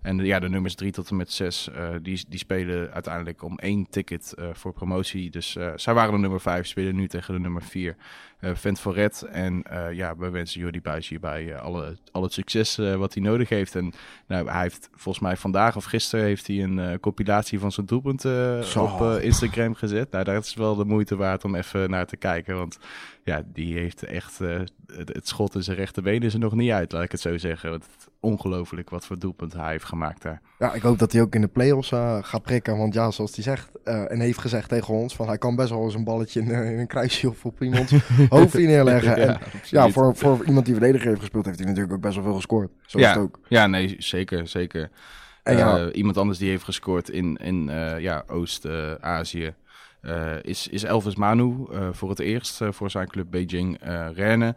en 0.02 0.18
ja, 0.18 0.40
de 0.40 0.50
nummers 0.50 0.76
drie 0.76 0.92
tot 0.92 1.10
en 1.10 1.16
met 1.16 1.32
zes, 1.32 1.70
die, 2.02 2.26
die 2.30 2.40
spelen 2.40 2.92
uiteindelijk 2.92 3.44
om 3.44 3.58
één 3.58 3.88
ticket 3.90 4.34
voor 4.54 4.74
promotie. 4.74 5.30
Dus 5.30 5.58
zij 5.76 5.94
waren 5.94 6.14
de 6.14 6.20
nummer 6.20 6.42
vijf, 6.42 6.68
spelen 6.68 6.96
nu 6.96 7.08
tegen 7.08 7.34
de 7.34 7.40
nummer 7.40 7.62
vier. 7.62 7.96
Vent 8.42 8.80
Forret. 8.80 9.22
En 9.22 9.64
ja, 9.92 10.18
we 10.18 10.30
wensen 10.30 10.62
Jordi 10.62 10.82
Buijs 10.82 11.10
hierbij 11.10 11.58
alle, 11.58 11.98
al 12.12 12.24
het 12.24 12.34
succes 12.34 12.76
wat 12.76 13.14
hij 13.14 13.24
nodig 13.24 13.50
heeft. 13.50 13.76
En 13.76 13.94
nou, 14.28 14.50
hij 14.50 14.62
heeft 14.62 14.90
volgens 14.96 15.24
mij 15.24 15.38
vandaag 15.38 15.76
of 15.76 15.84
gisteren 15.84 16.26
heeft 16.26 16.48
hij 16.48 16.64
een 16.64 17.00
compilatie 17.00 17.60
van 17.60 17.72
zijn 17.72 17.86
doelpunten 17.86 18.64
op 18.78 19.02
Instagram 19.22 19.74
gezet. 19.74 20.12
Nou, 20.12 20.24
dat 20.24 20.46
is 20.46 20.54
wel 20.54 20.76
de 20.76 20.86
moeite 20.86 21.16
waard 21.16 21.44
om 21.44 21.56
even 21.56 21.90
naar 21.90 22.06
te 22.06 22.18
kijken. 22.18 22.56
Want 22.56 22.80
ja, 23.24 23.44
die 23.54 23.78
heeft 23.78 24.04
echt, 24.04 24.42
eh, 24.42 24.60
het, 24.86 25.14
het 25.14 25.28
schot 25.28 25.56
in 25.56 25.64
zijn 25.64 25.78
rechterbeen 25.78 26.22
is 26.22 26.34
er 26.34 26.40
nog 26.40 26.54
niet 26.54 26.72
uit, 26.72 26.92
laat 26.92 27.04
ik 27.04 27.12
het 27.12 27.22
zo 27.22 27.38
zeggen. 27.38 27.72
Het, 27.72 27.86
ongelooflijk 28.20 28.90
wat 28.90 29.06
voor 29.06 29.20
doelpunt 29.20 29.54
hij 29.54 29.72
heeft 29.72 29.84
gemaakt 29.84 30.22
daar. 30.22 30.42
Ja, 30.60 30.74
ik 30.74 30.82
hoop 30.82 31.00
dat 31.00 31.12
hij 31.12 31.22
ook 31.22 31.36
in 31.36 31.42
de 31.42 31.48
play-offs 31.48 31.92
uh, 31.92 32.18
gaat 32.22 32.42
prikken. 32.42 32.78
Want 32.78 32.94
ja, 32.94 33.12
zoals 33.12 33.36
hij 33.36 33.44
zegt 33.44 33.70
uh, 33.86 34.12
en 34.12 34.20
heeft 34.20 34.40
gezegd 34.40 34.70
tegen 34.70 34.94
ons, 34.94 35.16
van 35.16 35.28
hij 35.28 35.38
kan 35.38 35.56
best 35.56 35.70
wel 35.70 35.84
eens 35.84 35.94
een 35.94 36.04
balletje 36.04 36.42
in, 36.42 36.48
in 36.48 36.80
een 36.80 36.88
kruisje 36.88 37.30
of 37.30 37.46
op 37.46 37.62
iemands 37.62 37.94
hoofdje 38.30 38.68
neerleggen. 38.68 39.20
ja, 39.20 39.28
en, 39.28 39.40
ja, 39.64 39.90
voor, 39.90 40.16
voor 40.16 40.46
iemand 40.46 40.66
die 40.66 40.76
verdediger 40.76 41.08
heeft 41.08 41.20
gespeeld, 41.20 41.46
heeft 41.46 41.58
hij 41.58 41.68
natuurlijk 41.68 41.94
ook 41.94 42.02
best 42.02 42.16
wel 42.16 42.24
veel 42.24 42.36
gescoord. 42.36 42.72
Zo 42.86 43.00
ja, 43.00 43.10
is 43.10 43.14
het 43.14 43.24
ook. 43.24 43.40
Ja, 43.48 43.68
nee, 43.68 43.96
zeker, 43.98 44.48
zeker. 44.48 44.90
En 45.44 45.58
ja, 45.58 45.92
iemand 45.92 46.18
anders 46.18 46.38
die 46.38 46.50
heeft 46.50 46.64
gescoord 46.64 47.10
in, 47.10 47.38
in 47.38 47.64
ja, 48.00 48.24
Oost-Azië. 48.28 49.54
Is, 50.42 50.68
is 50.68 50.84
Elvis 50.84 51.16
Manu 51.16 51.68
voor 51.92 52.10
het 52.10 52.20
eerst 52.20 52.60
voor 52.70 52.90
zijn 52.90 53.08
club 53.08 53.28
Beijing 53.30 53.78
Rennes. 54.14 54.54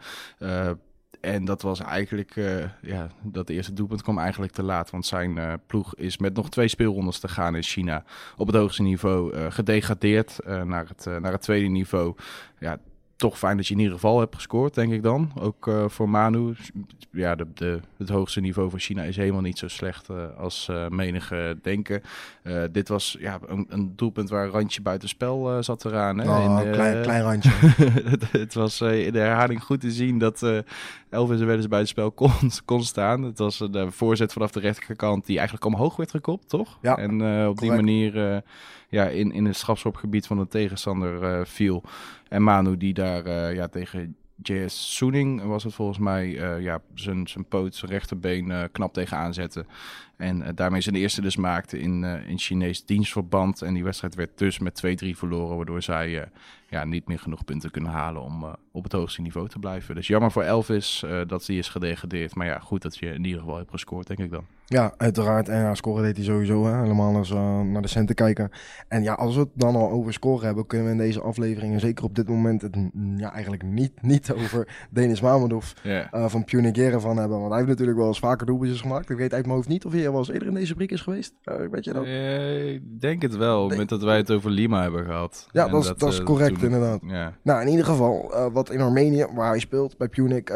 En 1.20 1.44
dat 1.44 1.62
was 1.62 1.80
eigenlijk, 1.80 2.34
ja, 2.82 3.08
dat 3.22 3.48
eerste 3.48 3.72
doelpunt 3.72 4.02
kwam 4.02 4.18
eigenlijk 4.18 4.52
te 4.52 4.62
laat. 4.62 4.90
Want 4.90 5.06
zijn 5.06 5.60
ploeg 5.66 5.94
is 5.94 6.18
met 6.18 6.34
nog 6.34 6.50
twee 6.50 6.68
speelrondes 6.68 7.18
te 7.18 7.28
gaan 7.28 7.56
in 7.56 7.62
China 7.62 8.04
op 8.36 8.46
het 8.46 8.56
hoogste 8.56 8.82
niveau 8.82 9.50
gedegradeerd 9.50 10.38
naar, 10.44 10.86
het, 10.88 11.20
naar 11.20 11.32
het 11.32 11.42
tweede 11.42 11.68
niveau. 11.68 12.14
Ja, 12.58 12.78
toch 13.22 13.38
fijn 13.38 13.56
dat 13.56 13.66
je 13.66 13.74
in 13.74 13.80
ieder 13.80 13.94
geval 13.94 14.18
hebt 14.18 14.34
gescoord, 14.34 14.74
denk 14.74 14.92
ik 14.92 15.02
dan. 15.02 15.32
Ook 15.40 15.66
uh, 15.66 15.84
voor 15.88 16.08
Manu. 16.08 16.54
Ja, 17.10 17.34
de, 17.34 17.46
de, 17.54 17.80
het 17.96 18.08
hoogste 18.08 18.40
niveau 18.40 18.70
van 18.70 18.78
China 18.78 19.02
is 19.02 19.16
helemaal 19.16 19.40
niet 19.40 19.58
zo 19.58 19.68
slecht 19.68 20.08
uh, 20.10 20.16
als 20.38 20.68
uh, 20.70 20.88
menige 20.88 21.58
denken. 21.62 22.02
dit 22.72 22.88
was 22.88 23.16
ja, 23.20 23.38
een, 23.46 23.66
een, 23.68 23.92
doelpunt 23.96 24.28
waar 24.28 24.44
een 24.44 24.50
randje 24.50 24.82
buitenspel 24.82 25.62
zat 25.62 25.84
eraan. 25.84 26.18
Hè? 26.18 26.28
Oh, 26.30 26.62
in, 26.64 26.72
klein, 26.72 27.02
klein 27.02 27.22
randje. 27.22 27.50
het, 28.10 28.32
het, 28.32 28.54
was 28.54 28.80
in 28.80 29.12
de 29.12 29.18
herhaling 29.18 29.62
goed 29.62 29.80
te 29.80 29.90
zien 29.90 30.18
dat 30.18 30.42
Elvis 31.10 31.40
er 31.40 31.46
wel 31.46 31.56
eens 31.56 31.68
buitenspel 31.68 32.10
kon, 32.10 32.32
kon 32.64 32.82
staan. 32.82 33.22
Het 33.22 33.38
was 33.38 33.60
een 33.60 33.92
voorzet 33.92 34.32
vanaf 34.32 34.50
de 34.50 34.60
rechterkant 34.60 35.26
die 35.26 35.36
eigenlijk 35.36 35.66
omhoog 35.66 35.96
werd 35.96 36.10
gekopt, 36.10 36.48
toch? 36.48 36.78
Ja, 36.80 36.96
en 36.96 37.12
op 37.12 37.20
correct. 37.20 37.60
die 37.60 37.70
manier 37.70 38.42
ja, 38.92 39.08
in, 39.08 39.32
in 39.32 39.44
het 39.44 39.56
strafschopgebied 39.56 40.26
van 40.26 40.38
de 40.38 40.48
tegenstander 40.48 41.46
viel. 41.46 41.82
En 42.28 42.42
Manu 42.42 42.76
die 42.76 42.94
daar 42.94 43.26
uh, 43.26 43.54
ja, 43.54 43.68
tegen 43.68 44.16
JS 44.42 44.96
Soening 44.96 45.42
was 45.42 45.64
het 45.64 45.74
volgens 45.74 45.98
mij 45.98 46.26
uh, 46.26 46.60
ja, 46.60 46.80
zijn, 46.94 47.28
zijn 47.28 47.44
poot, 47.44 47.74
zijn 47.74 47.90
rechterbeen 47.90 48.70
knap 48.72 48.92
tegen 48.92 49.16
aanzetten. 49.16 49.66
En 50.16 50.54
daarmee 50.54 50.80
zijn 50.80 50.94
eerste 50.94 51.20
dus 51.20 51.36
maakte 51.36 51.78
in, 51.78 52.04
in 52.04 52.38
Chinees 52.38 52.84
dienstverband. 52.84 53.62
En 53.62 53.74
die 53.74 53.84
wedstrijd 53.84 54.14
werd 54.14 54.38
dus 54.38 54.58
met 54.58 54.82
2-3 55.04 55.08
verloren, 55.08 55.56
waardoor 55.56 55.82
zij 55.82 56.28
ja, 56.68 56.84
niet 56.84 57.08
meer 57.08 57.18
genoeg 57.18 57.44
punten 57.44 57.70
kunnen 57.70 57.90
halen 57.90 58.22
om 58.22 58.56
op 58.72 58.82
het 58.84 58.92
hoogste 58.92 59.20
niveau 59.20 59.48
te 59.48 59.58
blijven. 59.58 59.94
Dus 59.94 60.06
jammer 60.06 60.30
voor 60.30 60.42
Elvis 60.42 61.04
dat 61.26 61.46
hij 61.46 61.56
is 61.56 61.68
gedegradeerd. 61.68 62.34
Maar 62.34 62.46
ja, 62.46 62.58
goed 62.58 62.82
dat 62.82 62.96
je 62.96 63.06
in 63.06 63.24
ieder 63.24 63.40
geval 63.40 63.56
hebt 63.56 63.70
gescoord, 63.70 64.06
denk 64.06 64.18
ik 64.18 64.30
dan. 64.30 64.46
Ja, 64.72 64.94
uiteraard. 64.96 65.48
En 65.48 65.58
ja, 65.58 65.74
scoren 65.74 66.02
deed 66.02 66.16
hij 66.16 66.24
sowieso. 66.24 66.66
Hè? 66.66 66.80
Helemaal 66.80 67.16
als 67.16 67.30
uh, 67.30 67.60
naar 67.60 67.82
de 67.82 67.88
centen 67.88 68.14
kijken. 68.14 68.50
En 68.88 69.02
ja, 69.02 69.12
als 69.12 69.34
we 69.34 69.40
het 69.40 69.50
dan 69.54 69.76
al 69.76 69.90
over 69.90 70.12
scoren 70.12 70.46
hebben, 70.46 70.66
kunnen 70.66 70.86
we 70.86 70.92
in 70.92 70.98
deze 70.98 71.20
aflevering, 71.20 71.72
en 71.72 71.80
zeker 71.80 72.04
op 72.04 72.14
dit 72.14 72.28
moment, 72.28 72.62
het 72.62 72.76
ja, 73.16 73.32
eigenlijk 73.32 73.62
niet, 73.62 74.02
niet 74.02 74.32
over 74.42 74.86
Denis 74.90 75.20
Mamedov 75.20 75.72
yeah. 75.82 76.12
uh, 76.12 76.28
van 76.28 76.44
Pune 76.44 77.00
van 77.00 77.16
hebben. 77.16 77.38
Want 77.38 77.48
hij 77.48 77.56
heeft 77.56 77.70
natuurlijk 77.70 77.98
wel 77.98 78.06
eens 78.06 78.18
vaker 78.18 78.46
doelpuntjes 78.46 78.80
gemaakt. 78.80 79.10
Ik 79.10 79.16
weet 79.16 79.32
uit 79.34 79.44
mijn 79.44 79.56
hoofd 79.56 79.68
niet 79.68 79.84
of 79.84 79.92
hij 79.92 80.01
wel 80.10 80.18
eens 80.18 80.30
eerder 80.30 80.48
in 80.48 80.54
deze 80.54 80.74
briek 80.74 80.90
is 80.90 81.00
geweest. 81.00 81.34
Uh, 81.44 81.54
weet 81.70 81.84
je 81.84 81.92
dat? 81.92 82.06
ik 82.74 83.00
denk 83.00 83.22
het 83.22 83.36
wel, 83.36 83.68
met 83.68 83.88
dat 83.88 84.02
wij 84.02 84.16
het 84.16 84.30
over 84.30 84.50
Lima 84.50 84.82
hebben 84.82 85.04
gehad. 85.04 85.48
Ja, 85.52 85.68
dat, 85.68 85.84
dat, 85.84 85.98
dat 85.98 86.12
is 86.12 86.22
correct 86.22 86.54
toen, 86.54 86.64
inderdaad. 86.64 87.00
Ja. 87.06 87.36
Nou, 87.42 87.60
in 87.60 87.68
ieder 87.68 87.84
geval, 87.84 88.32
wat 88.52 88.70
in 88.70 88.80
Armenië, 88.80 89.26
waar 89.34 89.48
hij 89.48 89.58
speelt, 89.58 89.96
bij 89.96 90.08
Punic, 90.08 90.52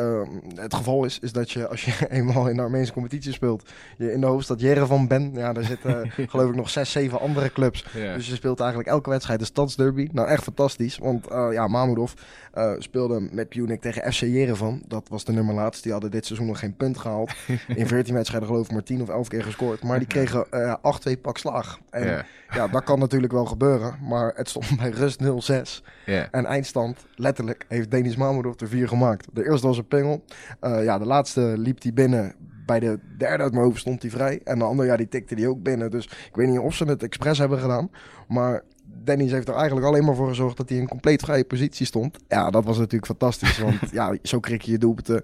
het 0.54 0.74
geval 0.74 1.04
is, 1.04 1.18
is 1.18 1.32
dat 1.32 1.50
je 1.50 1.68
als 1.68 1.84
je 1.84 2.06
eenmaal 2.10 2.48
in 2.48 2.56
de 2.56 2.62
Armeense 2.62 2.92
competitie 2.92 3.32
speelt, 3.32 3.70
je 3.96 4.12
in 4.12 4.20
de 4.20 4.26
hoofdstad 4.26 4.60
Jere 4.60 4.86
van 4.86 5.08
Ben. 5.08 5.30
Ja, 5.34 5.52
daar 5.52 5.64
zitten 5.64 6.10
geloof 6.30 6.48
ik 6.48 6.56
nog 6.56 6.70
zes, 6.70 6.92
zeven 6.92 7.20
andere 7.20 7.52
clubs. 7.52 7.84
Ja. 7.94 8.14
Dus 8.14 8.28
je 8.28 8.34
speelt 8.34 8.60
eigenlijk 8.60 8.90
elke 8.90 9.10
wedstrijd 9.10 9.38
de 9.38 9.44
stadsderby. 9.44 10.08
Nou, 10.12 10.28
echt 10.28 10.42
fantastisch. 10.42 10.98
Want 10.98 11.26
ja, 11.50 11.66
Mamudov 11.66 12.12
uh, 12.56 12.72
speelde 12.78 13.28
met 13.32 13.48
Punic 13.48 13.80
tegen 13.80 14.12
FC 14.12 14.20
Jerevan. 14.20 14.82
Dat 14.86 15.08
was 15.08 15.24
de 15.24 15.32
nummer 15.32 15.54
laatst. 15.54 15.82
Die 15.82 15.92
hadden 15.92 16.10
dit 16.10 16.26
seizoen 16.26 16.46
nog 16.46 16.58
geen 16.58 16.76
punt 16.76 16.98
gehaald. 16.98 17.32
In 17.76 17.86
14 17.86 18.14
wedstrijden 18.14 18.48
geloof 18.48 18.66
ik 18.66 18.72
maar 18.72 18.82
10 18.82 19.02
of 19.02 19.08
11 19.08 19.28
keer 19.28 19.42
gescoord. 19.42 19.82
Maar 19.82 19.98
die 19.98 20.08
kregen 20.08 20.46
uh, 20.50 20.74
8-2 21.16 21.20
pak 21.20 21.38
slaag. 21.38 21.78
En 21.90 22.06
Ja. 22.06 22.24
ja, 22.50 22.68
dat 22.68 22.84
kan 22.84 22.98
natuurlijk 22.98 23.32
wel 23.32 23.44
gebeuren. 23.44 23.98
Maar 24.02 24.32
het 24.34 24.48
stond 24.48 24.76
bij 24.76 24.90
rust 24.90 25.22
0-6. 25.22 25.84
Ja. 26.06 26.28
En 26.30 26.44
eindstand, 26.44 27.06
letterlijk, 27.14 27.64
heeft 27.68 27.90
Denis 27.90 28.16
Mamudov 28.16 28.60
er 28.60 28.68
vier 28.68 28.88
gemaakt. 28.88 29.26
De 29.32 29.44
eerste 29.44 29.66
was 29.66 29.78
een 29.78 29.88
pingel. 29.88 30.24
Uh, 30.60 30.84
ja, 30.84 30.98
de 30.98 31.06
laatste 31.06 31.54
liep 31.56 31.82
hij 31.82 31.92
binnen. 31.92 32.34
Bij 32.66 32.80
de 32.80 32.98
derde 33.18 33.42
uit 33.42 33.52
mijn 33.52 33.64
hoofd 33.64 33.80
stond 33.80 34.02
hij 34.02 34.10
vrij. 34.10 34.40
En 34.44 34.58
de 34.58 34.64
andere, 34.64 34.88
ja, 34.88 34.96
die 34.96 35.08
tikte 35.08 35.34
die 35.34 35.48
ook 35.48 35.62
binnen. 35.62 35.90
Dus 35.90 36.04
ik 36.04 36.30
weet 36.34 36.48
niet 36.48 36.58
of 36.58 36.74
ze 36.74 36.84
het 36.84 37.02
expres 37.02 37.38
hebben 37.38 37.58
gedaan. 37.58 37.90
Maar 38.28 38.62
Dennis 39.06 39.30
heeft 39.30 39.48
er 39.48 39.54
eigenlijk 39.54 39.86
alleen 39.86 40.04
maar 40.04 40.14
voor 40.14 40.28
gezorgd 40.28 40.56
dat 40.56 40.68
hij 40.68 40.76
in 40.76 40.82
een 40.82 40.88
compleet 40.88 41.22
vrije 41.22 41.44
positie 41.44 41.86
stond. 41.86 42.16
Ja, 42.28 42.50
dat 42.50 42.64
was 42.64 42.78
natuurlijk 42.78 43.06
fantastisch. 43.06 43.58
Want 43.58 43.78
ja, 43.92 44.16
zo 44.22 44.40
krik 44.40 44.62
je 44.62 44.70
je 44.70 44.78
doelpunten 44.78 45.22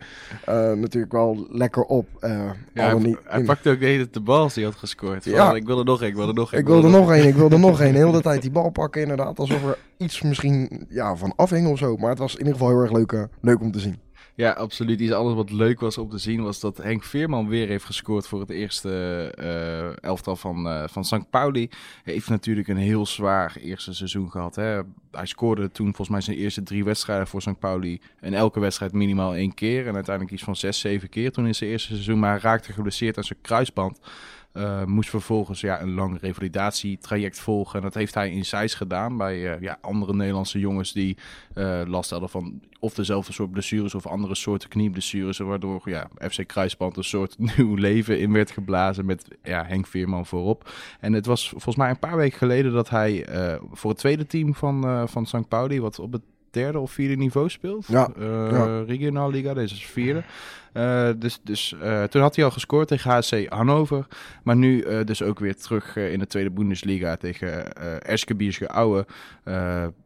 uh, 0.49 0.73
natuurlijk 0.73 1.13
wel 1.13 1.47
lekker 1.51 1.83
op. 1.83 2.09
Uh, 2.21 2.51
Ja, 2.75 2.85
hij, 2.85 2.95
niet, 2.99 3.19
hij 3.25 3.45
pakte 3.45 3.71
ook 3.71 3.81
de 3.81 3.87
hele 3.87 4.09
de 4.11 4.21
bal 4.21 4.43
als 4.43 4.55
hij 4.55 4.65
had 4.65 4.75
gescoord. 4.75 5.23
Van, 5.23 5.33
Ja. 5.33 5.55
Ik 5.55 5.67
wil 5.67 5.79
er 5.79 5.85
nog 5.85 6.01
één, 6.01 6.11
ik 6.11 6.17
wil 6.17 6.29
er 6.29 6.35
nog 6.35 6.53
één. 6.53 6.61
Ik 6.61 6.67
wilde 6.67 6.89
nog 6.89 7.13
één, 7.13 7.29
ik 7.29 7.35
wilde 7.35 7.59
nog 7.59 7.81
één. 7.81 7.93
De 7.93 7.99
hele 7.99 8.21
tijd 8.21 8.43
die 8.43 8.51
bal 8.51 8.71
pakken, 8.71 9.03
inderdaad. 9.03 9.39
Alsof 9.39 9.65
er 9.65 9.79
iets 9.97 10.23
misschien 10.23 10.87
ja, 10.89 11.17
van 11.17 11.33
afhing 11.37 11.69
of 11.69 11.79
zo. 11.79 11.97
Maar 11.97 12.11
het 12.11 12.19
was 12.19 12.33
in 12.33 12.39
ieder 12.39 12.53
geval 12.53 12.69
heel 12.69 12.81
erg 12.81 12.93
leuk, 12.93 13.13
uh, 13.13 13.23
leuk 13.41 13.61
om 13.61 13.73
te 13.73 13.81
zien. 13.81 13.99
Ja, 14.35 14.51
absoluut. 14.51 15.01
Iets 15.01 15.13
anders 15.13 15.37
wat 15.37 15.51
leuk 15.51 15.81
was 15.81 15.99
om 15.99 16.11
te 16.11 16.19
zien 16.19 16.43
was 16.43 16.61
dat 16.61 16.77
Henk 16.77 17.05
Veerman 17.05 17.49
weer 17.49 17.69
heeft 17.69 17.85
gescoord 17.85 18.27
voor 18.27 18.41
het 18.41 18.51
eerste 18.51 19.33
uh, 19.39 20.05
elftal 20.05 20.37
van, 20.37 20.67
uh, 20.67 20.85
van 20.87 21.05
St. 21.05 21.31
Pauli. 21.31 21.69
Hij 22.03 22.13
heeft 22.13 22.29
natuurlijk 22.29 22.69
een 22.69 22.77
heel 22.77 23.07
zwaar 23.07 23.57
eerste 23.61 23.95
seizoen 23.95 24.31
gehad. 24.31 24.55
Hè. 24.55 24.81
Hij 25.11 25.27
scoorde 25.27 25.71
toen 25.71 25.87
volgens 25.87 26.09
mij 26.09 26.21
zijn 26.21 26.37
eerste 26.37 26.63
drie 26.63 26.85
wedstrijden 26.85 27.27
voor 27.27 27.43
St. 27.43 27.59
Pauli. 27.59 28.01
En 28.21 28.35
elke 28.35 28.61
wedstrijd 28.61 28.93
minimaal 28.93 29.35
één 29.35 29.55
keer. 29.55 29.87
En 29.87 29.95
uiteindelijk 29.95 30.35
iets 30.35 30.45
van 30.45 30.57
zes, 30.57 30.81
zeven 30.81 31.09
keer 31.09 31.33
toen 31.33 31.47
in 31.47 31.55
zijn 31.55 31.71
eerste 31.71 31.89
seizoen. 31.89 32.19
Maar 32.19 32.41
raakte 32.41 32.73
geblesseerd 32.73 33.17
aan 33.17 33.25
zijn 33.25 33.41
kruisband. 33.43 34.01
Uh, 34.55 34.85
moest 34.85 35.11
vervolgens 35.11 35.61
ja, 35.61 35.81
een 35.81 35.95
lang 35.95 36.21
revalidatietraject 36.21 37.41
volgen. 37.41 37.77
En 37.77 37.83
dat 37.83 37.95
heeft 37.95 38.15
hij 38.15 38.31
in 38.31 38.45
Zeist 38.45 38.75
gedaan 38.75 39.17
bij 39.17 39.37
uh, 39.37 39.61
ja, 39.61 39.79
andere 39.81 40.15
Nederlandse 40.15 40.59
jongens 40.59 40.93
die 40.93 41.17
uh, 41.55 41.83
last 41.87 42.11
hadden 42.11 42.29
van 42.29 42.61
of 42.81 42.95
dezelfde 42.95 43.33
soort 43.33 43.51
blessures 43.51 43.95
of 43.95 44.07
andere 44.07 44.35
soorten 44.35 44.69
knieblessures. 44.69 45.39
Waardoor 45.39 45.81
ja, 45.85 46.09
FC 46.31 46.47
Kruisband 46.47 46.97
een 46.97 47.05
soort 47.05 47.39
nieuw 47.57 47.75
leven 47.75 48.19
in 48.19 48.33
werd 48.33 48.51
geblazen 48.51 49.07
met 49.07 49.29
ja, 49.43 49.65
Henk 49.65 49.87
Veerman 49.87 50.27
voorop. 50.27 50.73
En 51.01 51.13
het 51.13 51.27
was 51.27 51.49
volgens 51.49 51.77
mij 51.77 51.91
een 51.91 51.99
paar 51.99 52.17
weken 52.17 52.39
geleden 52.39 52.73
dat 52.73 52.91
hij 52.91 53.27
voor 53.73 53.91
het 53.91 53.99
tweede 53.99 54.27
team 54.27 54.55
van, 54.55 55.09
van 55.09 55.27
St. 55.27 55.49
Pauli, 55.49 55.81
wat 55.81 55.99
op 55.99 56.13
het 56.13 56.23
derde 56.53 56.79
of 56.79 56.93
vierde 56.93 57.17
niveau 57.17 57.49
speelt. 57.49 57.87
Ja, 57.87 58.09
uh, 58.19 58.51
ja. 58.51 58.83
Regionaal 58.83 59.31
Liga, 59.31 59.55
deze 59.55 59.75
is 59.75 59.87
vierde. 59.87 60.23
Uh, 60.75 61.09
dus 61.17 61.41
dus 61.43 61.75
uh, 61.83 62.03
toen 62.03 62.23
had 62.23 62.37
hij 62.37 62.45
al 62.45 62.51
gescoord 62.51 62.89
tegen 62.89 63.11
HC 63.11 63.49
Hannover. 63.49 64.07
Maar 64.43 64.57
nu 64.57 64.85
uh, 64.85 65.05
dus 65.05 65.23
ook 65.23 65.39
weer 65.39 65.57
terug 65.57 65.97
in 65.97 66.19
de 66.19 66.27
tweede 66.27 66.51
Bundesliga 66.51 67.17
tegen 67.17 67.49
uh, 67.49 68.09
Eschgebierske 68.09 68.67
Aue. 68.67 69.05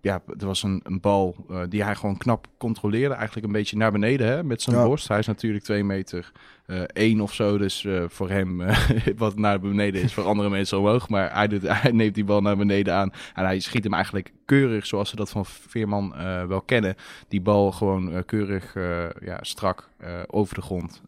ja, 0.00 0.22
er 0.38 0.46
was 0.46 0.62
een, 0.62 0.80
een 0.84 1.00
bal 1.00 1.46
die 1.68 1.84
hij 1.84 1.94
gewoon 1.94 2.16
knap 2.16 2.46
controleerde. 2.58 3.14
Eigenlijk 3.14 3.46
een 3.46 3.52
beetje 3.52 3.76
naar 3.76 3.92
beneden 3.92 4.26
hè, 4.26 4.44
met 4.44 4.62
zijn 4.62 4.76
Ja. 4.76 4.84
borst. 4.84 5.08
Hij 5.08 5.18
is 5.18 5.26
natuurlijk 5.26 5.64
twee 5.64 5.84
meter 5.84 6.32
eh, 6.66 6.80
één 6.80 7.20
of 7.20 7.34
zo. 7.34 7.58
Dus 7.58 7.84
eh, 7.84 8.04
voor 8.08 8.30
hem 8.30 8.60
eh, 8.60 8.78
wat 9.16 9.38
naar 9.38 9.60
beneden 9.60 10.02
is, 10.02 10.14
voor 10.14 10.24
andere 10.24 10.48
mensen 10.48 10.78
omhoog. 10.78 11.08
Maar 11.08 11.34
hij, 11.34 11.48
doet, 11.48 11.62
hij 11.68 11.90
neemt 11.90 12.14
die 12.14 12.24
bal 12.24 12.40
naar 12.40 12.56
beneden 12.56 12.94
aan. 12.94 13.12
En 13.34 13.44
hij 13.44 13.60
schiet 13.60 13.84
hem 13.84 13.94
eigenlijk 13.94 14.32
keurig, 14.46 14.86
zoals 14.86 15.08
ze 15.10 15.16
dat 15.16 15.30
van 15.30 15.46
Veerman 15.46 16.14
eh, 16.16 16.44
wel 16.44 16.60
kennen. 16.60 16.96
Die 17.28 17.40
bal 17.40 17.72
gewoon 17.72 18.12
eh, 18.12 18.22
keurig 18.26 18.74
eh, 18.76 19.04
ja, 19.20 19.38
strak 19.40 19.88
over 20.26 20.54
de 20.54 20.62
grond 20.62 21.02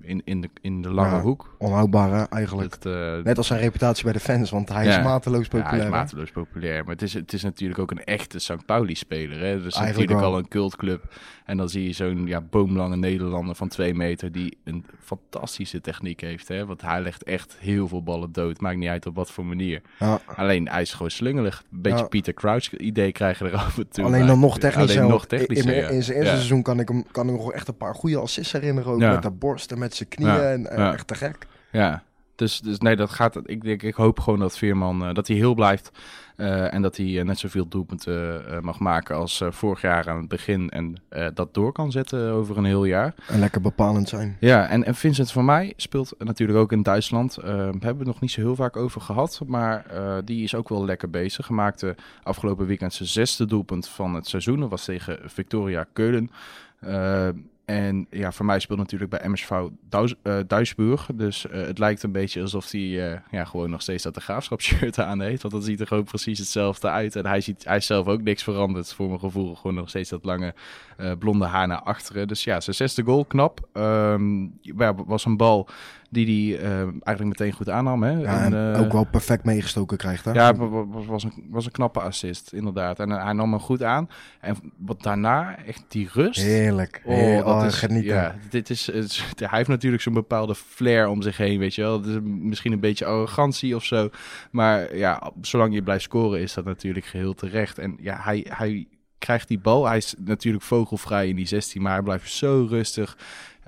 in, 0.00 0.22
in, 0.24 0.40
de, 0.40 0.50
in 0.60 0.82
de 0.82 0.90
lange 0.90 1.14
Ja, 1.16 1.20
hoek. 1.20 1.54
Onhoudbaar 1.58 2.26
eigenlijk. 2.28 2.74
Het, 2.74 3.24
Net 3.24 3.38
als 3.38 3.46
zijn 3.46 3.60
reputatie 3.60 4.04
bij 4.04 4.12
de 4.12 4.20
fans, 4.20 4.50
want 4.50 4.68
hij 4.68 4.86
is 4.86 4.94
Ja. 4.94 5.02
mateloos 5.02 5.42
ja, 5.42 5.48
populair. 5.48 5.70
hij 5.70 5.78
is 5.78 5.84
hè? 5.84 5.90
mateloos 5.90 6.30
populair. 6.30 6.82
Maar 6.84 6.92
het 6.92 7.02
is, 7.02 7.14
het 7.14 7.32
is 7.32 7.42
natuurlijk 7.42 7.80
ook 7.80 7.90
een 7.90 8.04
echte 8.04 8.38
St. 8.38 8.66
Pauli-speler. 8.66 9.38
Hè? 9.38 9.62
Dus 9.62 9.74
Eigenlijk 9.74 9.86
natuurlijk 9.86 10.20
wel. 10.20 10.30
al 10.32 10.38
een 10.38 10.48
cultclub. 10.48 11.14
En 11.44 11.56
dan 11.56 11.68
zie 11.68 11.86
je 11.86 11.92
zo'n 11.92 12.26
ja, 12.26 12.40
boomlange 12.40 12.96
Nederlander 12.96 13.54
van 13.54 13.68
twee 13.68 13.94
meter... 13.94 14.32
die 14.32 14.58
een 14.64 14.84
fantastische 15.00 15.80
techniek 15.80 16.20
heeft. 16.20 16.48
Hè? 16.48 16.66
Want 16.66 16.82
hij 16.82 17.02
legt 17.02 17.22
echt 17.22 17.56
heel 17.58 17.88
veel 17.88 18.02
ballen 18.02 18.32
dood. 18.32 18.60
Maakt 18.60 18.76
niet 18.76 18.88
uit 18.88 19.06
op 19.06 19.14
wat 19.14 19.30
voor 19.30 19.46
manier. 19.46 19.80
Ja. 19.98 20.20
Alleen 20.36 20.68
hij 20.68 20.82
is 20.82 20.92
gewoon 20.92 21.10
slungelig. 21.10 21.62
Een 21.72 21.82
beetje 21.82 21.98
Ja. 21.98 22.08
Pieter 22.08 22.34
Crouch 22.34 22.71
idee 22.78 23.12
krijgen 23.12 23.46
er 23.46 23.54
af 23.56 23.78
en 23.78 23.88
toe. 23.88 24.04
Alleen 24.04 24.26
dan 24.26 24.40
nog 24.40 24.58
technischer. 24.58 24.98
Alleen 25.00 25.10
nog 25.10 25.26
want 25.28 25.28
technischer, 25.28 25.76
in, 25.76 25.94
in, 25.94 26.02
zijn 26.02 26.16
eerste 26.16 26.34
seizoen 26.34 26.62
kan 26.62 26.80
ik 26.80 26.88
hem 26.88 27.04
kan 27.10 27.28
ik 27.28 27.34
nog 27.34 27.52
echt 27.52 27.68
een 27.68 27.76
paar 27.76 27.94
goede 27.94 28.18
assists 28.18 28.52
herinneren. 28.52 28.92
Ook 28.92 28.98
met 28.98 29.22
de 29.22 29.30
borst 29.30 29.72
en 29.72 29.78
met 29.78 29.94
zijn 29.94 30.08
knieën. 30.08 30.40
En, 30.40 30.70
en 30.70 30.78
Ja. 30.78 30.92
echt 30.92 31.06
te 31.06 31.14
gek. 31.14 31.46
Ja. 31.70 32.02
Dus, 32.36 32.60
dus 32.60 32.78
nee, 32.78 32.96
dat 32.96 33.10
gaat. 33.10 33.40
Ik, 33.44 33.62
denk, 33.62 33.82
ik 33.82 33.94
hoop 33.94 34.20
gewoon 34.20 34.38
dat 34.38 34.58
Veerman 34.58 35.08
uh, 35.08 35.14
dat 35.14 35.26
hij 35.26 35.36
heel 35.36 35.54
blijft. 35.54 35.90
Uh, 36.36 36.74
en 36.74 36.82
dat 36.82 36.96
hij 36.96 37.06
uh, 37.06 37.24
net 37.24 37.38
zoveel 37.38 37.68
doelpunten 37.68 38.42
mag 38.64 38.78
maken 38.78 39.16
als 39.16 39.42
vorig 39.48 39.80
jaar 39.80 40.08
aan 40.08 40.16
het 40.16 40.28
begin. 40.28 40.70
En 40.70 40.96
dat 41.34 41.54
door 41.54 41.72
kan 41.72 41.92
zetten 41.92 42.30
over 42.30 42.56
een 42.56 42.64
heel 42.64 42.84
jaar. 42.84 43.14
En 43.28 43.38
lekker 43.38 43.60
bepalend 43.60 44.08
zijn. 44.08 44.36
Ja, 44.40 44.68
en, 44.68 44.84
en 44.84 44.94
Vincent 44.94 45.32
van 45.32 45.44
mij 45.44 45.72
speelt 45.76 46.14
natuurlijk 46.18 46.58
ook 46.58 46.72
in 46.72 46.82
Duitsland. 46.82 47.34
Daar 47.34 47.64
hebben 47.64 47.80
we 47.80 47.86
het 47.86 48.06
nog 48.06 48.20
niet 48.20 48.30
zo 48.30 48.40
heel 48.40 48.56
vaak 48.56 48.76
over 48.76 49.00
gehad. 49.00 49.40
Maar 49.46 49.84
die 50.24 50.42
is 50.42 50.54
ook 50.54 50.68
wel 50.68 50.84
lekker 50.84 51.10
bezig. 51.10 51.48
Maakte 51.48 51.94
afgelopen 52.22 52.66
weekend 52.66 52.94
zijn 52.94 53.08
zesde 53.08 53.46
doelpunt 53.46 53.88
van 53.88 54.14
het 54.14 54.26
seizoen. 54.26 54.60
Dat 54.60 54.70
was 54.70 54.84
tegen 54.84 55.18
Victoria 55.24 55.86
Keulen. 55.92 56.30
En 57.72 58.06
ja, 58.10 58.32
voor 58.32 58.44
mij 58.44 58.60
speelt 58.60 58.78
natuurlijk 58.78 59.10
bij 59.10 59.28
MSV 59.28 59.50
uh, 59.50 60.38
Duisburg. 60.46 61.08
Dus 61.14 61.46
uh, 61.46 61.52
het 61.52 61.78
lijkt 61.78 62.02
een 62.02 62.12
beetje 62.12 62.40
alsof 62.40 62.70
hij 62.70 62.80
uh, 62.80 63.18
ja, 63.30 63.44
gewoon 63.44 63.70
nog 63.70 63.82
steeds 63.82 64.02
dat 64.02 64.14
de 64.14 64.20
graafschapsshirt 64.20 64.98
aan 64.98 65.20
heeft. 65.20 65.42
Want 65.42 65.54
dat 65.54 65.64
ziet 65.64 65.80
er 65.80 65.86
gewoon 65.86 66.04
precies 66.04 66.38
hetzelfde 66.38 66.88
uit. 66.88 67.16
En 67.16 67.26
hij, 67.26 67.40
ziet, 67.40 67.64
hij 67.64 67.76
is 67.76 67.86
zelf 67.86 68.06
ook 68.06 68.22
niks 68.22 68.42
veranderd 68.42 68.92
voor 68.92 69.06
mijn 69.06 69.20
gevoel. 69.20 69.54
Gewoon 69.54 69.74
nog 69.74 69.88
steeds 69.88 70.10
dat 70.10 70.24
lange 70.24 70.54
blonde 71.18 71.44
haar 71.46 71.66
naar 71.66 71.82
achteren. 71.82 72.28
Dus 72.28 72.44
ja, 72.44 72.60
zijn 72.60 72.76
zesde 72.76 73.02
goal, 73.02 73.24
knap. 73.24 73.68
Um, 73.72 74.58
was 75.06 75.24
een 75.24 75.36
bal 75.36 75.68
die 76.12 76.56
hij 76.56 76.64
uh, 76.64 76.78
eigenlijk 76.78 77.24
meteen 77.24 77.52
goed 77.52 77.68
aannam. 77.68 78.02
Hè? 78.02 78.10
Ja, 78.10 78.44
en, 78.44 78.52
uh, 78.52 78.80
ook 78.80 78.92
wel 78.92 79.04
perfect 79.04 79.44
meegestoken 79.44 79.96
krijgt. 79.96 80.24
Hè? 80.24 80.32
Ja, 80.32 80.54
was, 80.54 81.06
was, 81.06 81.24
een, 81.24 81.46
was 81.50 81.66
een 81.66 81.72
knappe 81.72 82.00
assist, 82.00 82.52
inderdaad. 82.52 82.98
En 82.98 83.10
hij 83.10 83.32
nam 83.32 83.50
hem 83.50 83.60
goed 83.60 83.82
aan. 83.82 84.08
En 84.40 84.56
wat 84.76 85.02
daarna, 85.02 85.56
echt 85.66 85.84
die 85.88 86.08
rust. 86.12 86.42
Heerlijk. 86.42 87.02
Oh, 87.04 87.14
Heerlijk. 87.14 87.46
dat 87.46 87.60
oh, 87.60 87.66
is, 87.66 87.74
genieten. 87.74 88.14
Ja, 88.14 88.34
dit 88.50 88.70
is, 88.70 88.86
het, 88.86 89.24
hij 89.50 89.58
heeft 89.58 89.68
natuurlijk 89.68 90.02
zo'n 90.02 90.14
bepaalde 90.14 90.54
flair 90.54 91.08
om 91.08 91.22
zich 91.22 91.36
heen, 91.36 91.58
weet 91.58 91.74
je 91.74 91.82
wel. 91.82 92.00
Misschien 92.22 92.72
een 92.72 92.80
beetje 92.80 93.04
arrogantie 93.04 93.76
of 93.76 93.84
zo. 93.84 94.08
Maar 94.50 94.96
ja, 94.96 95.30
zolang 95.40 95.74
je 95.74 95.82
blijft 95.82 96.04
scoren 96.04 96.40
is 96.40 96.54
dat 96.54 96.64
natuurlijk 96.64 97.06
geheel 97.06 97.34
terecht. 97.34 97.78
En 97.78 97.96
ja, 98.00 98.18
hij... 98.20 98.46
hij 98.48 98.86
krijgt 99.18 99.48
die 99.48 99.58
bal. 99.58 99.86
Hij 99.86 99.96
is 99.96 100.14
natuurlijk 100.18 100.64
vogelvrij 100.64 101.28
in 101.28 101.36
die 101.36 101.46
16, 101.46 101.82
maar 101.82 101.92
hij 101.92 102.02
blijft 102.02 102.32
zo 102.32 102.66
rustig 102.68 103.16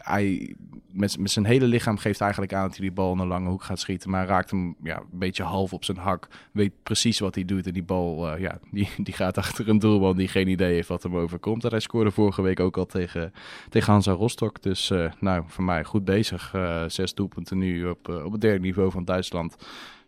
hij 0.04 0.56
met, 0.90 1.16
zijn 1.22 1.44
hele 1.44 1.66
lichaam 1.66 1.96
geeft 1.96 2.20
eigenlijk 2.20 2.52
aan 2.52 2.62
dat 2.62 2.76
hij 2.76 2.80
die 2.80 2.92
bal 2.94 3.18
een 3.18 3.26
lange 3.26 3.48
hoek 3.48 3.62
gaat 3.62 3.78
schieten. 3.78 4.10
Maar 4.10 4.26
raakt 4.26 4.50
hem 4.50 4.76
ja, 4.82 4.98
een 4.98 5.18
beetje 5.18 5.42
half 5.42 5.72
op 5.72 5.84
zijn 5.84 5.96
hak. 5.96 6.28
Weet 6.52 6.72
precies 6.82 7.18
wat 7.18 7.34
hij 7.34 7.44
doet. 7.44 7.66
En 7.66 7.72
die 7.72 7.82
bal 7.82 8.34
uh, 8.34 8.40
ja, 8.40 8.58
die, 8.70 8.88
die 9.04 9.14
gaat 9.14 9.38
achter 9.38 9.68
een 9.68 9.78
doelman 9.78 10.16
die 10.16 10.28
geen 10.28 10.48
idee 10.48 10.74
heeft 10.74 10.88
wat 10.88 11.02
hem 11.02 11.16
overkomt. 11.16 11.62
Hij 11.62 11.80
scoorde 11.80 12.10
vorige 12.10 12.42
week 12.42 12.60
ook 12.60 12.76
al 12.76 12.86
tegen, 12.86 13.32
tegen 13.68 13.92
Hansa 13.92 14.12
Rostock. 14.12 14.62
Dus 14.62 14.90
uh, 14.90 15.12
nou, 15.20 15.44
voor 15.46 15.64
mij 15.64 15.84
goed 15.84 16.04
bezig. 16.04 16.52
Uh, 16.54 16.84
zes 16.86 17.14
doelpunten 17.14 17.58
nu 17.58 17.88
op, 17.88 18.08
op 18.08 18.32
het 18.32 18.40
derde 18.40 18.60
niveau 18.60 18.90
van 18.90 19.04
Duitsland. 19.04 19.56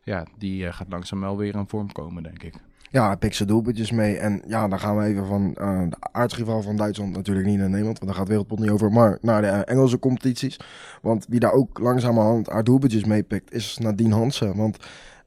Ja, 0.03 0.27
die 0.39 0.73
gaat 0.73 0.89
langzaam 0.91 1.21
wel 1.21 1.37
weer 1.37 1.55
in 1.55 1.69
vorm 1.69 1.93
komen, 1.93 2.23
denk 2.23 2.43
ik. 2.43 2.55
Ja, 2.91 3.07
hij 3.07 3.17
pikt 3.17 3.37
zijn 3.37 3.49
doelpuntjes 3.49 3.91
mee. 3.91 4.17
En 4.17 4.43
ja, 4.47 4.69
dan 4.69 4.79
gaan 4.81 4.97
we 4.97 5.05
even 5.05 5.27
van 5.27 5.57
uh, 5.61 5.83
de 5.89 5.97
aardsrivaal 6.13 6.63
van 6.63 6.77
Duitsland 6.77 7.17
natuurlijk 7.17 7.47
niet 7.47 7.59
naar 7.59 7.69
Nederland. 7.69 7.99
Want 7.99 8.11
daar 8.11 8.21
gaat 8.21 8.29
Wereldpot 8.29 8.59
niet 8.59 8.71
over. 8.71 8.93
Maar 8.93 9.19
naar 9.21 9.43
de 9.43 9.49
Engelse 9.49 9.99
competities. 9.99 10.61
Want 11.03 11.27
wie 11.29 11.41
daar 11.41 11.53
ook 11.53 11.79
langzamerhand 11.79 12.49
haar 12.49 12.65
doelpuntjes 12.65 13.05
mee 13.05 13.23
pikt, 13.23 13.53
is 13.53 13.79
Nadine 13.79 14.15
Hansen. 14.15 14.57
Want 14.57 14.79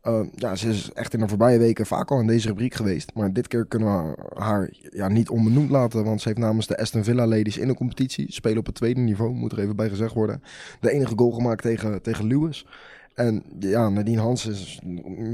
uh, 0.03 0.19
ja, 0.35 0.55
ze 0.55 0.69
is 0.69 0.91
echt 0.93 1.13
in 1.13 1.19
de 1.19 1.27
voorbije 1.27 1.59
weken 1.59 1.85
vaak 1.85 2.11
al 2.11 2.19
in 2.19 2.27
deze 2.27 2.47
rubriek 2.47 2.73
geweest. 2.73 3.11
Maar 3.13 3.33
dit 3.33 3.47
keer 3.47 3.65
kunnen 3.65 4.03
we 4.03 4.15
haar 4.33 4.69
ja, 4.89 5.07
niet 5.07 5.29
onbenoemd 5.29 5.69
laten. 5.69 6.03
Want 6.03 6.21
ze 6.21 6.27
heeft 6.27 6.39
namens 6.39 6.67
de 6.67 6.77
Aston 6.77 7.03
Villa 7.03 7.27
Ladies 7.27 7.57
in 7.57 7.67
de 7.67 7.75
competitie, 7.75 8.31
spelen 8.31 8.57
op 8.57 8.65
het 8.65 8.75
tweede 8.75 8.99
niveau, 8.99 9.33
moet 9.33 9.51
er 9.51 9.59
even 9.59 9.75
bij 9.75 9.89
gezegd 9.89 10.13
worden, 10.13 10.43
de 10.79 10.91
enige 10.91 11.13
goal 11.15 11.31
gemaakt 11.31 11.61
tegen, 11.61 12.01
tegen 12.01 12.27
Lewis. 12.27 12.65
En 13.13 13.43
ja, 13.59 13.89
Nadine 13.89 14.21
Hans 14.21 14.45
is 14.45 14.79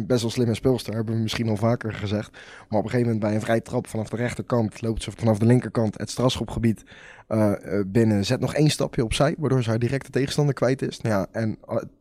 best 0.05 0.21
wel 0.21 0.31
slimme 0.31 0.53
speelster, 0.53 0.93
hebben 0.93 1.15
we 1.15 1.21
misschien 1.21 1.49
al 1.49 1.57
vaker 1.57 1.93
gezegd. 1.93 2.31
Maar 2.69 2.79
op 2.79 2.85
een 2.85 2.89
gegeven 2.89 3.01
moment 3.01 3.19
bij 3.19 3.35
een 3.35 3.41
vrij 3.41 3.61
trap 3.61 3.87
vanaf 3.87 4.09
de 4.09 4.15
rechterkant 4.15 4.81
loopt 4.81 5.03
ze 5.03 5.11
vanaf 5.15 5.37
de 5.37 5.45
linkerkant 5.45 5.97
het 5.97 6.09
strafschopgebied 6.09 6.83
uh, 7.29 7.51
binnen. 7.87 8.25
Zet 8.25 8.39
nog 8.39 8.53
één 8.53 8.69
stapje 8.69 9.03
opzij, 9.03 9.35
waardoor 9.37 9.63
ze 9.63 9.69
haar 9.69 9.79
directe 9.79 10.09
tegenstander 10.09 10.53
kwijt 10.53 10.81
is. 10.81 11.01
Nou 11.01 11.15
ja, 11.15 11.27
en 11.31 11.57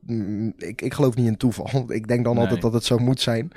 uh, 0.07 0.51
ik, 0.57 0.83
ik 0.83 0.95
geloof 0.95 1.15
niet 1.15 1.27
in 1.27 1.37
toeval. 1.37 1.85
Ik 1.93 2.09
denk 2.09 2.25
dan 2.25 2.35
nee. 2.35 2.43
altijd 2.43 2.63
dat 2.63 2.73
het 2.73 2.85
zo 2.85 2.99
moet 2.99 3.21
zijn. 3.21 3.51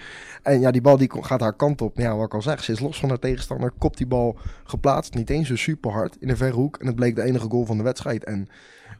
En 0.43 0.59
ja, 0.59 0.71
die 0.71 0.81
bal 0.81 0.97
die 0.97 1.11
gaat 1.23 1.41
haar 1.41 1.55
kant 1.55 1.81
op. 1.81 1.97
Ja, 1.97 2.15
wat 2.15 2.25
ik 2.25 2.33
al 2.33 2.41
zeg, 2.41 2.63
ze 2.63 2.71
is 2.71 2.79
los 2.79 2.99
van 2.99 3.09
haar 3.09 3.19
tegenstander. 3.19 3.71
Kopt 3.77 3.97
die 3.97 4.07
bal 4.07 4.37
geplaatst, 4.63 5.13
niet 5.13 5.29
eens 5.29 5.47
zo 5.47 5.55
super 5.55 5.91
hard 5.91 6.17
in 6.19 6.27
de 6.27 6.35
verre 6.35 6.55
hoek. 6.55 6.77
En 6.77 6.87
het 6.87 6.95
bleek 6.95 7.15
de 7.15 7.23
enige 7.23 7.49
goal 7.49 7.65
van 7.65 7.77
de 7.77 7.83
wedstrijd. 7.83 8.23
En 8.23 8.49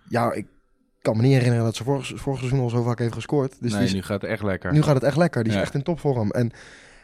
ja, 0.10 0.34
ik 0.34 0.46
kan 1.08 1.18
me 1.18 1.24
niet 1.24 1.34
herinneren 1.34 1.66
dat 1.66 1.76
ze 1.76 1.84
vorig, 1.84 2.12
vorig 2.16 2.40
seizoen 2.40 2.60
al 2.60 2.70
zo 2.70 2.84
vaak 2.84 3.00
heeft 3.00 3.14
gescoord. 3.14 3.56
Dus 3.60 3.74
nee, 3.74 3.84
is, 3.84 3.94
nu 3.94 4.02
gaat 4.02 4.22
het 4.22 4.32
echt 4.32 4.44
lekker. 4.44 4.74
Nu 4.74 4.82
gaat 4.82 4.96
het 4.96 5.04
echt 5.04 5.18
lekker. 5.18 5.44
Die 5.44 5.52
is 5.52 5.58
ja. 5.58 5.64
echt 5.64 5.74
in 5.74 5.84
topvorm. 5.84 6.32
En 6.32 6.52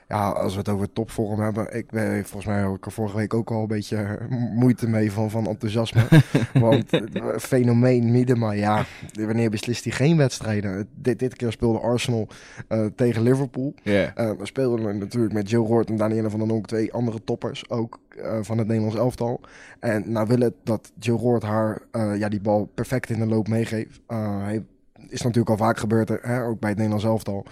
ja, 0.08 0.30
als 0.30 0.54
we 0.54 0.60
het 0.60 0.70
over 0.70 0.94
topvorm 0.94 1.40
hebben, 1.40 1.76
ik 1.76 1.90
ben 1.90 2.26
volgens 2.26 2.46
mij 2.46 2.66
ook 2.66 2.86
vorige 2.90 3.18
week 3.18 3.34
ook 3.34 3.52
al 3.52 3.62
een 3.62 3.68
beetje 3.68 4.18
moeite 4.54 4.90
mee 4.90 5.12
van, 5.12 5.30
van 5.30 5.48
enthousiasme. 5.48 6.04
Want 6.54 6.90
fenomeen 7.38 8.12
Miedema, 8.12 8.52
ja, 8.52 8.86
wanneer 9.12 9.50
beslist 9.50 9.84
hij 9.84 9.94
geen 9.94 10.18
wedstrijden? 10.18 10.88
Dit, 10.96 11.20
dit 11.20 11.36
keer 11.36 11.52
speelde 11.52 11.80
Arsenal 11.80 12.28
uh, 12.70 12.86
tegen 12.96 13.22
Liverpool. 13.22 13.74
Yeah. 13.84 14.18
Uh, 14.18 14.32
we 14.38 14.46
speelden 14.46 14.98
natuurlijk 14.98 15.34
met 15.34 15.50
Joe 15.50 15.68
Roord 15.68 15.90
en 15.90 15.98
Danielle 15.98 16.30
van 16.30 16.40
den 16.40 16.48
Donk, 16.48 16.68
twee 16.68 16.94
andere 16.94 17.24
toppers 17.24 17.70
ook 17.70 18.00
uh, 18.18 18.38
van 18.42 18.58
het 18.58 18.68
Nederlands 18.68 18.98
elftal. 18.98 19.42
En 19.80 20.12
nou 20.12 20.28
wil 20.28 20.40
het 20.40 20.54
dat 20.64 20.92
Joe 21.00 21.18
Roord 21.18 21.44
haar 21.44 21.82
ja, 22.18 22.30
die 22.30 22.42
bal 22.42 22.70
perfect 22.74 23.10
in 23.10 23.20
de 23.20 23.26
loop 23.26 23.48
meegeeft. 23.48 24.00
hij 24.08 24.64
is 25.08 25.22
natuurlijk 25.22 25.50
al 25.50 25.66
vaak 25.66 25.78
gebeurd, 25.78 26.10
hè, 26.22 26.44
ook 26.44 26.60
bij 26.60 26.70
het 26.70 26.78
Nederlands 26.78 27.06
elftal. 27.06 27.46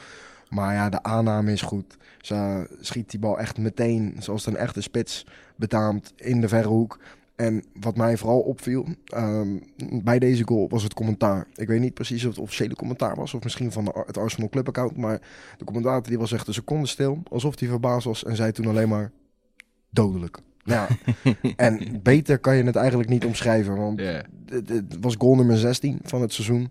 Maar 0.51 0.73
ja, 0.73 0.89
de 0.89 1.03
aanname 1.03 1.51
is 1.51 1.61
goed. 1.61 1.97
Ze 2.21 2.67
schiet 2.79 3.09
die 3.11 3.19
bal 3.19 3.39
echt 3.39 3.57
meteen, 3.57 4.15
zoals 4.19 4.45
een 4.45 4.55
echte 4.55 4.81
spits, 4.81 5.25
betaamt 5.55 6.13
in 6.15 6.41
de 6.41 6.47
verre 6.47 6.67
hoek. 6.67 6.99
En 7.35 7.63
wat 7.79 7.97
mij 7.97 8.17
vooral 8.17 8.39
opviel 8.39 8.85
um, 9.15 9.63
bij 10.03 10.19
deze 10.19 10.43
goal 10.45 10.69
was 10.69 10.83
het 10.83 10.93
commentaar. 10.93 11.47
Ik 11.55 11.67
weet 11.67 11.79
niet 11.79 11.93
precies 11.93 12.23
of 12.23 12.29
het 12.29 12.39
officiële 12.39 12.75
commentaar 12.75 13.15
was 13.15 13.33
of 13.33 13.43
misschien 13.43 13.71
van 13.71 13.85
de, 13.85 14.03
het 14.05 14.17
Arsenal 14.17 14.49
Club 14.49 14.67
account. 14.67 14.97
Maar 14.97 15.21
de 15.57 15.65
commentator 15.65 16.07
die 16.07 16.19
was 16.19 16.31
echt 16.31 16.47
een 16.47 16.53
seconde 16.53 16.87
stil, 16.87 17.23
alsof 17.29 17.59
hij 17.59 17.67
verbaasd 17.69 18.05
was 18.05 18.23
en 18.23 18.35
zei 18.35 18.51
toen 18.51 18.67
alleen 18.67 18.89
maar 18.89 19.11
dodelijk. 19.89 20.37
Ja, 20.63 20.87
en 21.55 21.99
beter 22.03 22.39
kan 22.39 22.55
je 22.55 22.63
het 22.63 22.75
eigenlijk 22.75 23.09
niet 23.09 23.25
omschrijven. 23.25 23.77
Want 23.77 23.99
Yeah. 23.99 24.23
het, 24.45 24.69
het 24.69 24.97
was 24.99 25.15
goal 25.17 25.35
nummer 25.35 25.57
16 25.57 25.99
van 26.03 26.21
het 26.21 26.33
seizoen. 26.33 26.69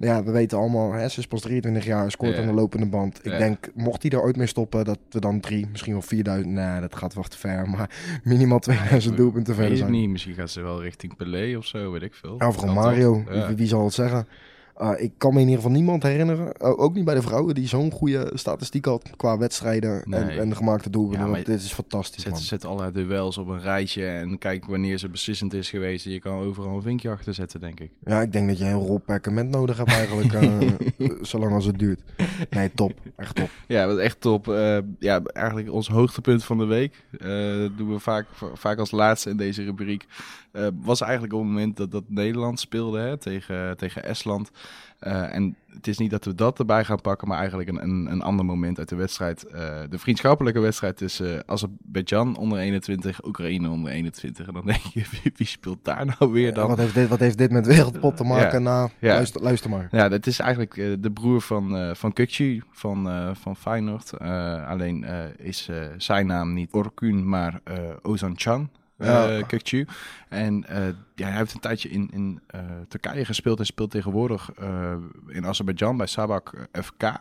Ja, 0.00 0.24
we 0.24 0.30
weten 0.30 0.58
allemaal, 0.58 0.92
hè, 0.92 1.08
ze 1.08 1.18
is 1.18 1.26
pas 1.26 1.40
23 1.40 1.84
jaar, 1.84 2.10
scoort 2.10 2.38
aan 2.38 2.46
de 2.46 2.52
lopende 2.52 2.86
band. 2.86 3.26
Ik 3.26 3.38
denk, 3.38 3.68
mocht 3.74 4.02
hij 4.02 4.10
er 4.10 4.22
ooit 4.22 4.36
mee 4.36 4.46
stoppen, 4.46 4.84
dat 4.84 4.98
we 5.10 5.20
dan 5.20 5.40
drie, 5.40 5.66
misschien 5.70 5.92
wel 5.92 6.02
4000, 6.02 6.54
nee, 6.54 6.80
dat 6.80 6.96
gaat 6.96 7.14
wel 7.14 7.24
te 7.24 7.38
ver, 7.38 7.68
maar 7.68 8.20
minimaal 8.24 8.58
2000 8.58 9.16
doelpunten 9.16 9.54
verder 9.54 9.76
zijn. 9.76 9.90
niet, 9.90 10.08
misschien 10.08 10.34
gaat 10.34 10.50
ze 10.50 10.60
wel 10.60 10.82
richting 10.82 11.16
Pelé 11.16 11.56
of 11.56 11.66
zo, 11.66 11.90
weet 11.90 12.02
ik 12.02 12.14
veel. 12.14 12.34
Ja, 12.38 12.48
of? 12.48 13.24
Ja. 13.30 13.46
wie, 13.46 13.56
wie 13.56 13.66
zal 13.66 13.84
het 13.84 13.94
zeggen? 13.94 14.26
Uh, 14.80 14.90
ik 14.96 15.12
kan 15.18 15.34
me 15.34 15.40
in 15.40 15.46
ieder 15.46 15.62
geval 15.62 15.76
niemand 15.76 16.02
herinneren, 16.02 16.52
uh, 16.62 16.78
ook 16.78 16.94
niet 16.94 17.04
bij 17.04 17.14
de 17.14 17.22
vrouwen, 17.22 17.54
die 17.54 17.68
zo'n 17.68 17.90
goede 17.92 18.30
statistiek 18.34 18.84
had 18.84 19.10
qua 19.16 19.38
wedstrijden 19.38 20.02
en, 20.02 20.30
en 20.30 20.56
gemaakte 20.56 20.90
doelpunten. 20.90 21.26
Ja, 21.26 21.30
want 21.32 21.46
maar 21.46 21.54
dit 21.56 21.64
is 21.64 21.72
fantastisch, 21.72 22.22
Zet, 22.22 22.32
man. 22.32 22.40
zet 22.40 22.64
alle 22.64 22.90
duels 22.92 23.38
op 23.38 23.48
een 23.48 23.60
rijtje 23.60 24.06
en 24.06 24.38
kijk 24.38 24.64
wanneer 24.66 24.98
ze 24.98 25.08
beslissend 25.08 25.54
is 25.54 25.70
geweest. 25.70 26.04
Je 26.04 26.18
kan 26.18 26.38
overal 26.38 26.76
een 26.76 26.82
vinkje 26.82 27.10
achter 27.10 27.34
zetten, 27.34 27.60
denk 27.60 27.80
ik. 27.80 27.90
Ja, 28.04 28.20
ik 28.20 28.32
denk 28.32 28.48
dat 28.48 28.58
je 28.58 28.64
een 28.64 28.72
rol 28.72 28.98
perkament 28.98 29.50
nodig 29.50 29.76
hebt 29.76 29.90
eigenlijk, 29.90 30.32
uh, 30.32 30.70
zolang 31.22 31.52
als 31.54 31.64
het 31.64 31.78
duurt. 31.78 32.00
Nee, 32.50 32.70
top. 32.74 32.92
Echt 33.16 33.34
top. 33.34 33.50
Ja, 33.66 33.86
wat 33.86 33.98
echt 33.98 34.20
top. 34.20 34.48
Eh, 34.48 34.78
ja, 34.98 35.22
eigenlijk 35.22 35.70
ons 35.72 35.88
hoogtepunt 35.88 36.44
van 36.44 36.58
de 36.58 36.64
week. 36.64 37.04
eh, 37.12 37.28
doen 37.76 37.92
we 37.92 37.98
vaak, 37.98 38.26
vaak 38.54 38.78
als 38.78 38.90
laatste 38.90 39.30
in 39.30 39.36
deze 39.36 39.62
rubriek. 39.64 40.06
Eh, 40.52 40.66
was 40.74 41.00
eigenlijk 41.00 41.32
op 41.32 41.38
het 41.38 41.48
moment 41.48 41.76
dat, 41.76 41.90
dat 41.90 42.04
Nederland 42.08 42.60
speelde 42.60 42.98
hè, 42.98 43.16
tegen, 43.16 43.76
tegen 43.76 44.04
Estland. 44.04 44.50
Eh, 45.00 45.34
en 45.34 45.56
het 45.74 45.86
is 45.86 45.98
niet 45.98 46.10
dat 46.10 46.24
we 46.24 46.34
dat 46.34 46.58
erbij 46.58 46.84
gaan 46.84 47.00
pakken, 47.00 47.28
maar 47.28 47.38
eigenlijk 47.38 47.68
een, 47.68 47.82
een, 47.82 48.06
een 48.10 48.22
ander 48.22 48.44
moment 48.44 48.78
uit 48.78 48.88
de 48.88 48.96
wedstrijd. 48.96 49.44
Eh, 49.44 49.80
de 49.90 49.98
vriendschappelijke 49.98 50.60
wedstrijd 50.60 50.96
tussen 50.96 51.34
uh, 51.34 51.40
Azerbeidzjan 51.46 52.36
onder 52.36 52.58
21, 52.58 53.24
Oekraïne 53.24 53.70
onder 53.70 53.92
21. 53.92 54.46
En 54.46 54.52
dan 54.52 54.64
denk 54.64 54.80
je, 54.80 55.02
wie, 55.22 55.32
wie 55.36 55.46
speelt 55.46 55.84
daar 55.84 56.16
nou 56.18 56.32
weer 56.32 56.54
dan? 56.54 56.68
Wat 56.68 56.78
heeft 56.78 56.94
dit, 56.94 57.08
wat 57.08 57.18
heeft 57.18 57.38
dit 57.38 57.50
met 57.50 57.66
wereldpot 57.66 58.16
te 58.16 58.24
maken? 58.24 58.62
Ja. 58.62 58.70
Nou, 58.70 58.90
Ja. 58.98 59.14
Luister, 59.14 59.42
luister 59.42 59.70
maar. 59.70 59.88
Ja, 59.90 60.08
dat 60.08 60.26
is 60.26 60.38
eigenlijk 60.38 60.74
de 61.02 61.10
broer 61.10 61.40
van, 61.40 61.96
van 61.96 62.12
Kukcu 62.12 62.62
van, 62.70 63.08
van 63.36 63.56
Feyenoord. 63.56 64.18
Alleen 64.66 65.04
is 65.36 65.68
zijn 65.96 66.26
naam 66.26 66.52
niet 66.52 66.72
Orkun, 66.72 67.28
maar 67.28 67.60
Ozan 68.02 68.32
Chan. 68.36 68.70
Ja. 69.00 69.28
Ja. 69.28 69.46
Kukçu. 69.46 69.86
En 70.28 70.64
eh, 70.66 70.86
ja, 71.14 71.26
hij 71.28 71.36
heeft 71.36 71.54
een 71.54 71.60
tijdje 71.60 71.88
in, 71.88 72.10
in 72.12 72.40
eh, 72.46 72.60
Turkije 72.88 73.24
gespeeld 73.24 73.58
en 73.58 73.66
speelt 73.66 73.90
tegenwoordig 73.90 74.50
eh, 74.52 74.94
in 75.28 75.46
Azerbeidzjan 75.46 75.96
bij 75.96 76.06
Sabak 76.06 76.68
FK. 76.72 77.20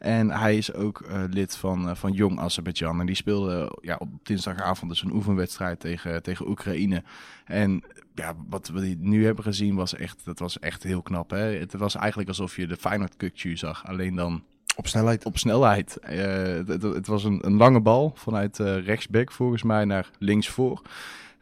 En 0.00 0.30
hij 0.30 0.56
is 0.56 0.72
ook 0.72 1.00
eh, 1.00 1.22
lid 1.30 1.56
van, 1.56 1.88
eh, 1.88 1.94
van 1.94 2.12
Jong 2.12 2.38
Azerbeidzjan. 2.38 3.00
En 3.00 3.06
die 3.06 3.14
speelde 3.14 3.60
eh, 3.60 3.70
ja, 3.80 3.96
op 3.98 4.08
dinsdagavond 4.22 4.90
dus 4.90 5.02
een 5.02 5.12
oefenwedstrijd 5.12 5.80
tegen, 5.80 6.22
tegen 6.22 6.48
Oekraïne. 6.48 7.02
En 7.44 7.82
ja, 8.14 8.34
wat 8.48 8.68
we 8.68 8.96
nu 8.98 9.24
hebben 9.24 9.44
gezien 9.44 9.74
was 9.74 9.94
echt, 9.94 10.24
dat 10.24 10.38
was 10.38 10.58
echt 10.58 10.82
heel 10.82 11.02
knap. 11.02 11.30
Hè? 11.30 11.58
Het 11.58 11.72
was 11.72 11.94
eigenlijk 11.94 12.28
alsof 12.28 12.56
je 12.56 12.66
de 12.66 12.76
Feyenoord 12.76 13.16
Kukçu 13.16 13.52
zag. 13.52 13.86
Alleen 13.86 14.14
dan 14.14 14.44
Op 14.76 14.86
snelheid. 14.86 15.24
op 15.24 15.38
snelheid. 15.38 15.96
Eh, 15.96 16.18
het, 16.42 16.68
het- 16.68 16.82
het 16.82 17.06
was 17.06 17.24
een, 17.24 17.38
een 17.46 17.56
lange 17.56 17.80
bal 17.80 18.12
vanuit 18.14 18.58
eh, 18.60 18.84
rechtsback 18.84 19.32
volgens 19.32 19.62
mij 19.62 19.84
naar 19.84 20.10
linksvoor. 20.18 20.82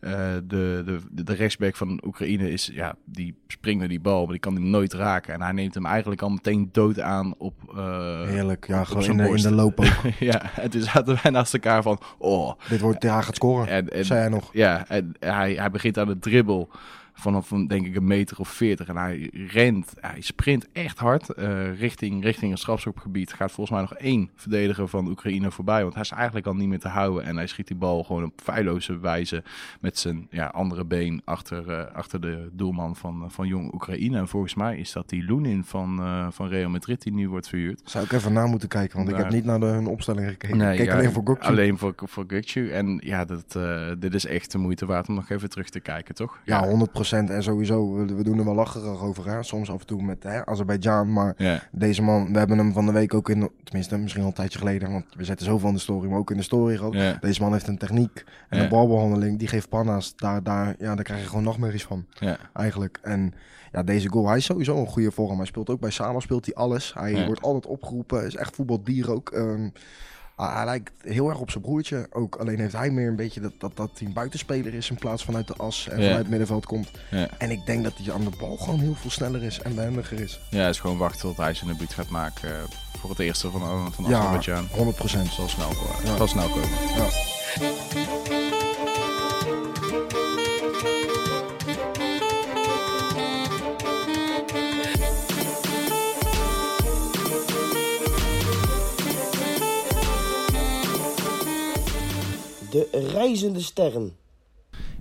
Eh 0.00 0.12
de, 0.44 0.82
de, 0.84 0.98
de, 1.24 1.34
rechtsback 1.34 1.76
van 1.76 2.00
Oekraïne 2.06 2.50
is, 2.50 2.70
ja, 2.72 2.94
die 3.04 3.34
springt 3.46 3.78
naar 3.80 3.88
die 3.88 4.00
bal, 4.00 4.22
maar 4.22 4.30
die 4.30 4.38
kan 4.40 4.54
hem 4.54 4.70
nooit 4.70 4.92
raken. 4.92 5.34
En 5.34 5.42
hij 5.42 5.52
neemt 5.52 5.74
hem 5.74 5.86
eigenlijk 5.86 6.22
al 6.22 6.28
meteen 6.30 6.68
dood 6.72 7.00
aan 7.00 7.34
op... 7.38 7.54
eh, 7.76 8.22
Heerlijk. 8.22 8.66
Ja, 8.66 8.80
op 8.80 8.86
gewoon 8.86 9.04
in 9.04 9.16
de, 9.16 9.22
in 9.22 9.28
borst. 9.28 9.44
de 9.44 9.52
loop 9.54 9.80
ook. 9.80 10.12
ja, 10.18 10.56
en 10.56 10.70
toen 10.70 10.80
zaten 10.82 11.18
wij 11.22 11.32
naast 11.32 11.54
elkaar 11.54 11.82
van, 11.82 11.98
oh. 12.18 12.52
Dit 12.68 12.80
wordt, 12.80 13.02
ja, 13.02 13.20
gaat 13.20 13.34
scoren. 13.34 13.68
En, 13.68 13.88
en, 13.88 14.04
Zei 14.04 14.20
hij 14.20 14.28
nog. 14.28 14.50
ja, 14.52 14.88
en 14.88 15.12
hij, 15.18 15.52
hij 15.54 15.70
begint 15.70 15.98
aan 15.98 16.06
de 16.08 16.18
dribbel 16.18 16.68
vanaf 17.20 17.50
een, 17.50 17.66
denk 17.66 17.86
ik 17.86 17.96
een 17.96 18.06
meter 18.06 18.38
of 18.38 18.48
veertig. 18.48 18.88
En 18.88 18.96
hij 18.96 19.30
rent, 19.32 19.92
hij 20.00 20.20
sprint 20.20 20.66
echt 20.72 20.98
hard 20.98 21.28
eh, 21.28 21.78
richting, 21.78 22.22
richting 22.22 22.52
een 22.52 22.58
strafschopgebied. 22.58 23.32
Gaat 23.32 23.52
volgens 23.52 23.76
mij 23.76 23.88
nog 23.88 23.94
één 23.94 24.30
verdediger 24.34 24.88
van 24.88 25.08
Oekraïne 25.08 25.50
voorbij. 25.50 25.82
Want 25.82 25.94
hij 25.94 26.02
is 26.02 26.10
eigenlijk 26.10 26.46
al 26.46 26.54
niet 26.54 26.68
meer 26.68 26.78
te 26.78 26.88
houden. 26.88 27.24
En 27.24 27.36
hij 27.36 27.46
schiet 27.46 27.66
die 27.66 27.76
bal 27.76 28.04
gewoon 28.04 28.24
op 28.24 28.32
feilloze 28.42 28.98
wijze 28.98 29.42
met 29.80 29.98
zijn 29.98 30.26
ja, 30.30 30.46
andere 30.46 30.84
been 30.84 31.22
achter, 31.24 31.70
eh, 31.70 31.94
achter 31.94 32.20
de 32.20 32.48
doelman 32.52 32.96
van, 32.96 33.22
eh, 33.22 33.30
van 33.30 33.46
Jong 33.46 33.74
Oekraïne. 33.74 34.18
En 34.18 34.28
volgens 34.28 34.54
mij 34.54 34.76
is 34.76 34.92
dat 34.92 35.08
die 35.08 35.22
Lunin 35.22 35.64
van, 35.64 35.98
eh, 35.98 36.26
van 36.30 36.48
Real 36.48 36.70
Madrid 36.70 37.02
die 37.02 37.12
nu 37.12 37.28
wordt 37.28 37.48
verhuurd. 37.48 37.80
Zou 37.84 38.04
ik 38.04 38.12
even 38.12 38.32
na 38.32 38.46
moeten 38.46 38.68
kijken, 38.68 38.96
want 38.96 39.08
ik 39.08 39.16
heb 39.16 39.30
niet 39.30 39.44
naar 39.44 39.60
de, 39.60 39.66
hun 39.66 39.86
opstelling 39.86 40.28
gekeken. 40.28 40.60
ik 40.60 40.76
keek 40.76 40.86
ja, 40.86 40.94
alleen 40.94 41.12
voor 41.12 41.22
Gokje. 41.24 41.48
Alleen 41.48 41.78
voor, 41.78 41.94
voor 41.96 42.24
Gukcu. 42.26 42.70
En 42.70 43.00
ja, 43.04 43.24
dat, 43.24 43.58
dit 43.98 44.14
is 44.14 44.26
echt 44.26 44.52
de 44.52 44.58
moeite 44.58 44.86
waard 44.86 45.08
om 45.08 45.14
nog 45.14 45.30
even 45.30 45.50
terug 45.50 45.68
te 45.68 45.80
kijken, 45.80 46.14
toch? 46.14 46.38
Ja, 46.44 46.66
100%. 46.66 47.07
En 47.12 47.42
sowieso, 47.42 47.94
we, 47.94 48.14
we 48.14 48.22
doen 48.22 48.38
er 48.38 48.44
wel 48.44 48.54
lacherig 48.54 49.02
over. 49.02 49.28
Hè? 49.30 49.42
Soms 49.42 49.70
af 49.70 49.80
en 49.80 49.86
toe 49.86 50.02
met 50.02 50.22
hè, 50.22 50.46
Azerbeidzjan. 50.46 51.12
Maar 51.12 51.34
deze 51.72 52.02
man, 52.02 52.32
we 52.32 52.38
hebben 52.38 52.58
hem 52.58 52.72
van 52.72 52.86
de 52.86 52.92
week 52.92 53.14
ook 53.14 53.28
in, 53.30 53.50
tenminste 53.64 53.98
misschien 53.98 54.22
al 54.22 54.28
een 54.28 54.34
tijdje 54.34 54.58
geleden. 54.58 54.92
Want 54.92 55.04
we 55.16 55.24
zetten 55.24 55.46
zoveel 55.46 55.68
in 55.68 55.74
de 55.74 55.80
story, 55.80 56.08
maar 56.08 56.18
ook 56.18 56.30
in 56.30 56.36
de 56.36 56.42
story 56.42 56.76
gehad. 56.76 56.92
ja, 56.92 57.16
Deze 57.20 57.42
man 57.42 57.52
heeft 57.52 57.66
een 57.68 57.78
techniek 57.78 58.24
en 58.48 58.60
een 58.60 58.68
balbehandeling. 58.68 59.38
Die 59.38 59.48
geeft 59.48 59.68
panna's. 59.68 60.16
Daar, 60.16 60.42
daar, 60.42 60.74
ja, 60.78 60.94
daar 60.94 61.04
krijg 61.04 61.20
je 61.20 61.28
gewoon 61.28 61.44
nachtmerries 61.44 61.84
van. 61.84 62.06
Eigenlijk. 62.52 62.98
En 63.02 63.32
ja, 63.72 63.82
deze 63.82 64.08
goal, 64.08 64.28
hij 64.28 64.36
is 64.36 64.44
sowieso 64.44 64.76
een 64.76 64.86
goede 64.86 65.10
vorm. 65.10 65.36
Hij 65.36 65.46
speelt 65.46 65.70
ook 65.70 65.80
bij 65.80 65.90
Sama, 65.90 66.20
speelt 66.20 66.44
hij 66.44 66.54
alles. 66.54 66.94
Hij 66.94 67.26
wordt 67.26 67.42
altijd 67.42 67.66
opgeroepen. 67.66 68.26
Is 68.26 68.36
echt 68.36 68.54
voetbaldier 68.54 69.12
ook. 69.12 69.30
Ehm, 69.30 69.68
hij 70.46 70.54
hij 70.54 70.64
lijkt 70.64 70.90
heel 71.02 71.28
erg 71.28 71.38
op 71.38 71.50
zijn 71.50 71.62
broertje 71.62 72.06
ook. 72.10 72.36
Alleen 72.36 72.58
heeft 72.58 72.72
hij 72.72 72.90
meer 72.90 73.08
een 73.08 73.16
beetje 73.16 73.40
dat, 73.40 73.52
dat, 73.58 73.76
dat 73.76 73.90
hij 73.98 74.06
een 74.06 74.12
buitenspeler 74.12 74.74
is 74.74 74.90
in 74.90 74.96
plaats 74.96 75.24
vanuit 75.24 75.46
de 75.46 75.54
as 75.56 75.88
en 75.88 75.96
Ja. 75.96 76.02
vanuit 76.02 76.18
het 76.18 76.28
middenveld 76.28 76.66
komt. 76.66 76.90
Ja. 77.10 77.28
En 77.38 77.50
ik 77.50 77.66
denk 77.66 77.84
dat 77.84 77.92
hij 77.96 78.12
aan 78.14 78.24
de 78.24 78.30
bal 78.38 78.56
gewoon 78.56 78.80
heel 78.80 78.94
veel 78.94 79.10
sneller 79.10 79.42
is 79.42 79.60
en 79.60 79.74
behendiger 79.74 80.20
is. 80.20 80.40
ja, 80.50 80.58
het 80.58 80.74
is 80.74 80.80
gewoon 80.80 80.96
wachten 80.98 81.20
tot 81.20 81.36
hij 81.36 81.54
zijn 81.54 81.70
debuut 81.70 81.94
gaat 81.94 82.08
maken 82.08 82.48
eh, 82.56 82.62
voor 82.98 83.10
het 83.10 83.18
eerste 83.18 83.50
van, 83.50 83.92
van 83.92 84.04
Ja, 84.08 84.18
Azerbeidzjan. 84.18 84.68
100%. 84.68 84.72
Het 85.22 85.32
zal 85.32 85.48
snel. 85.48 85.70
Ja. 86.04 86.16
Zal 86.16 86.26
snel 86.28 86.48
komen. 86.48 86.68
Ja. 86.96 88.37
Reizende 102.92 103.60
sterren. 103.62 104.16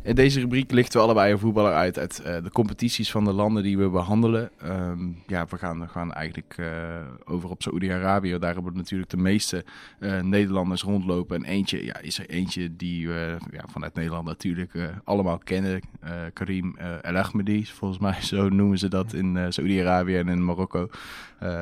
In 0.07 0.15
deze 0.15 0.39
rubriek 0.39 0.71
lichten 0.71 0.99
we 0.99 1.05
allebei 1.05 1.31
een 1.31 1.39
voetballer 1.39 1.73
uit 1.73 1.99
uit 1.99 2.19
eh, 2.19 2.43
de 2.43 2.51
competities 2.51 3.11
van 3.11 3.25
de 3.25 3.31
landen 3.33 3.63
die 3.63 3.77
we 3.77 3.89
behandelen. 3.89 4.49
Ehm, 4.61 4.99
ja, 5.25 5.45
we 5.49 5.57
gaan, 5.57 5.79
we 5.79 5.87
gaan 5.87 6.13
eigenlijk 6.13 6.55
eh, 6.57 6.65
over 7.25 7.49
op 7.49 7.61
Saoedi-Arabië. 7.61 8.37
Daar 8.39 8.53
hebben 8.53 8.75
natuurlijk 8.75 9.09
de 9.09 9.17
meeste 9.17 9.65
eh, 9.99 10.19
Nederlanders 10.21 10.81
rondlopen. 10.81 11.35
En 11.35 11.43
eentje 11.43 11.85
ja, 11.85 11.99
is 11.99 12.19
er 12.19 12.29
eentje 12.29 12.75
die 12.75 13.07
we 13.07 13.37
ja, 13.51 13.63
vanuit 13.71 13.93
Nederland 13.93 14.25
natuurlijk 14.25 14.71
allemaal 15.03 15.37
kennen. 15.37 15.81
Karim 16.33 16.77
El 17.01 17.15
Ahmedi, 17.15 17.65
volgens 17.65 17.99
mij 17.99 18.21
zo 18.21 18.49
noemen 18.49 18.77
ze 18.77 18.87
dat 18.87 19.13
in 19.13 19.53
Saoedi-Arabië 19.53 20.17
en 20.17 20.27
in 20.27 20.45
Marokko. 20.45 20.89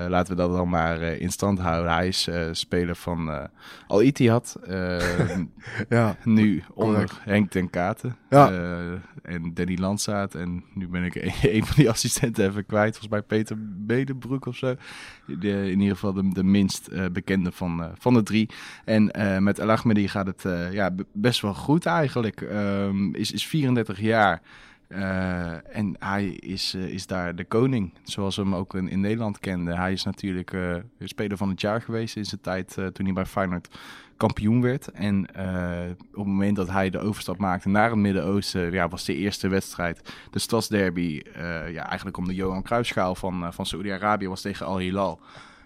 Laten 0.08 0.36
we 0.36 0.42
dat 0.42 0.52
dan 0.52 0.70
maar 0.70 1.02
in 1.02 1.32
stand 1.32 1.60
houden. 1.60 1.94
Hij 1.94 2.08
is 2.08 2.30
speler 2.52 2.96
van 2.96 3.50
Al 3.88 4.02
Ittihad. 4.02 4.56
Ja, 5.90 6.16
nu 6.24 6.64
onder. 6.74 7.12
Henk 7.24 7.52
ten 7.52 7.70
Katen 7.70 8.16
Eh, 8.36 8.92
en 9.22 9.54
Danny 9.54 9.78
Landsaat. 9.78 10.36
En 10.36 10.64
nu 10.74 10.88
ben 10.88 11.04
ik 11.04 11.16
een, 11.42 11.66
van 11.66 11.76
die 11.76 11.90
assistenten 11.90 12.46
even 12.46 12.66
kwijt. 12.66 12.98
Volgens 12.98 13.12
mij 13.12 13.22
Peter 13.22 13.56
Bedenbroek 13.86 14.46
of 14.46 14.56
zo. 14.56 14.76
De, 15.26 15.72
in 15.72 15.80
ieder 15.80 15.96
geval 15.98 16.34
de, 16.34 16.44
minst 16.44 16.88
eh, 16.88 17.06
bekende 17.12 17.52
van, 17.52 17.84
eh, 17.84 17.90
van 17.98 18.14
de 18.14 18.24
drie. 18.24 18.50
En 18.86 19.12
met 19.44 19.60
El 19.60 19.78
gaat 19.78 20.28
het 20.28 20.44
ja, 20.72 20.96
best 21.14 21.42
wel 21.42 21.54
goed 21.54 21.86
eigenlijk. 21.86 22.42
Ehm, 22.42 23.14
is, 23.14 23.32
is 23.32 23.48
34 23.48 24.00
jaar. 24.00 24.42
En 24.88 25.96
hij 26.00 26.28
is, 26.28 26.74
is 26.74 27.08
daar 27.08 27.36
de 27.36 27.44
koning, 27.44 27.94
zoals 28.04 28.36
we 28.36 28.42
hem 28.42 28.56
ook 28.56 28.74
in, 28.74 29.00
Nederland 29.00 29.40
kenden. 29.40 29.78
Hij 29.78 29.92
is 29.92 30.04
natuurlijk 30.04 30.58
speler 31.00 31.38
van 31.38 31.50
het 31.50 31.62
jaar 31.62 31.82
geweest 31.82 32.16
in 32.16 32.26
zijn 32.26 32.42
tijd 32.42 32.74
toen 32.74 33.06
hij 33.06 33.14
bij 33.14 33.26
Feyenoord 33.26 33.68
kampioen 34.18 34.62
werd. 34.62 34.92
En 34.92 35.26
eh, 35.34 35.92
op 35.92 36.18
het 36.18 36.26
moment 36.26 36.56
dat 36.56 36.70
hij 36.70 36.90
de 36.90 37.00
overstap 37.00 37.38
maakte 37.38 37.70
naar 37.70 37.90
het 37.90 38.00
Midden-Oosten, 38.00 38.72
ja, 38.72 38.88
was 38.88 39.06
de 39.06 39.16
eerste 39.16 39.48
wedstrijd, 39.48 40.14
de 40.32 40.40
stadsderby, 40.40 41.22
eh, 41.34 41.72
ja, 41.72 41.88
eigenlijk 41.88 42.18
om 42.18 42.28
de 42.28 42.34
Johan 42.34 42.64
Cruijffschaal 42.64 43.16
van, 43.16 43.46
eh, 43.46 43.52
van 43.52 43.66
Saoedi-Arabië, 43.66 44.28
was 44.28 44.42
tegen 44.42 44.66
Al 44.66 44.78
Hilal. 44.78 45.20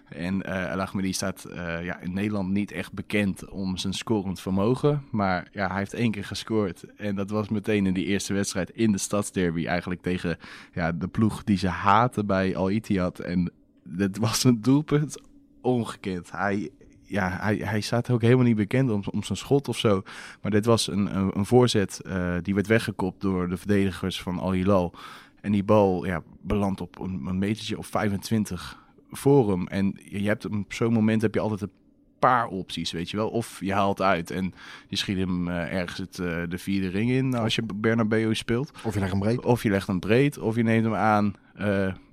En 0.08 0.42
eh 0.42 0.70
El 0.70 0.80
Ahmedi 0.80 1.12
staat 1.12 1.46
ja, 1.82 2.00
in 2.00 2.12
Nederland 2.12 2.50
niet 2.50 2.72
echt 2.72 2.92
bekend 2.92 3.48
om 3.48 3.76
zijn 3.76 3.92
scorend 3.92 4.40
vermogen. 4.40 5.02
Maar 5.10 5.48
ja, 5.52 5.68
hij 5.68 5.78
heeft 5.78 5.94
één 5.94 6.10
keer 6.10 6.24
gescoord. 6.24 6.84
En 6.96 7.14
dat 7.14 7.30
was 7.30 7.48
meteen 7.48 7.86
in 7.86 7.94
die 7.94 8.04
eerste 8.04 8.32
wedstrijd 8.32 8.70
in 8.70 8.92
de 8.92 8.98
stadsderby. 8.98 9.66
Eigenlijk 9.66 10.02
tegen 10.02 10.38
ja, 10.72 10.92
de 10.92 11.08
ploeg 11.08 11.44
die 11.44 11.58
ze 11.58 11.68
haten 11.68 12.26
bij 12.26 12.56
Al 12.56 12.70
Ittihad. 12.70 13.18
En 13.18 13.52
dat 13.84 14.16
was 14.16 14.44
een 14.44 14.60
doelpunt 14.60 15.16
ongekend. 15.60 16.30
Hij, 16.30 16.70
ja, 17.10 17.36
hij, 17.40 17.56
hij 17.56 17.80
staat 17.80 18.10
ook 18.10 18.22
helemaal 18.22 18.44
niet 18.44 18.56
bekend 18.56 18.90
om, 18.90 19.02
om 19.10 19.22
zijn 19.22 19.38
schot 19.38 19.68
of 19.68 19.78
zo. 19.78 20.02
Maar 20.42 20.50
dit 20.50 20.64
was 20.64 20.88
een, 20.88 21.16
een, 21.16 21.30
een 21.38 21.46
voorzet 21.46 22.00
eh, 22.00 22.34
die 22.42 22.54
werd 22.54 22.66
weggekopt 22.66 23.20
door 23.20 23.48
de 23.48 23.56
verdedigers 23.56 24.22
van 24.22 24.38
Al 24.38 24.52
Hilal. 24.52 24.94
En 25.40 25.52
die 25.52 25.64
bal 25.64 26.06
ja, 26.06 26.22
belandt 26.40 26.80
op 26.80 26.98
een, 26.98 27.26
een 27.26 27.38
metertje 27.38 27.78
of 27.78 27.86
25 27.86 28.78
voor 29.10 29.50
hem. 29.50 29.66
En 29.66 29.98
je 30.04 30.26
hebt 30.26 30.46
op 30.46 30.72
zo'n 30.72 30.92
moment 30.92 31.22
heb 31.22 31.34
je 31.34 31.40
altijd 31.40 31.60
een 31.60 31.70
paar 32.18 32.46
opties, 32.46 32.92
weet 32.92 33.10
je 33.10 33.16
wel. 33.16 33.28
Of 33.28 33.60
je 33.60 33.72
haalt 33.72 34.02
uit 34.02 34.30
en 34.30 34.54
je 34.88 34.96
schiet 34.96 35.18
hem 35.18 35.48
eh, 35.48 35.74
ergens 35.74 35.98
het, 35.98 36.18
eh, 36.18 36.42
de 36.48 36.58
vierde 36.58 36.88
ring 36.88 37.10
in 37.10 37.34
als 37.34 37.54
je 37.54 37.62
Bernabeu 37.74 38.34
speelt. 38.34 38.70
of 38.84 38.94
je 38.94 39.00
legt 39.00 39.12
hem 39.12 39.20
breed. 39.20 39.44
Of 39.44 39.62
je 39.62 39.70
legt 39.70 39.86
hem 39.86 40.00
breed, 40.00 40.38
of 40.38 40.56
je 40.56 40.62
neemt 40.62 40.84
hem 40.84 40.94
aan. 40.94 41.34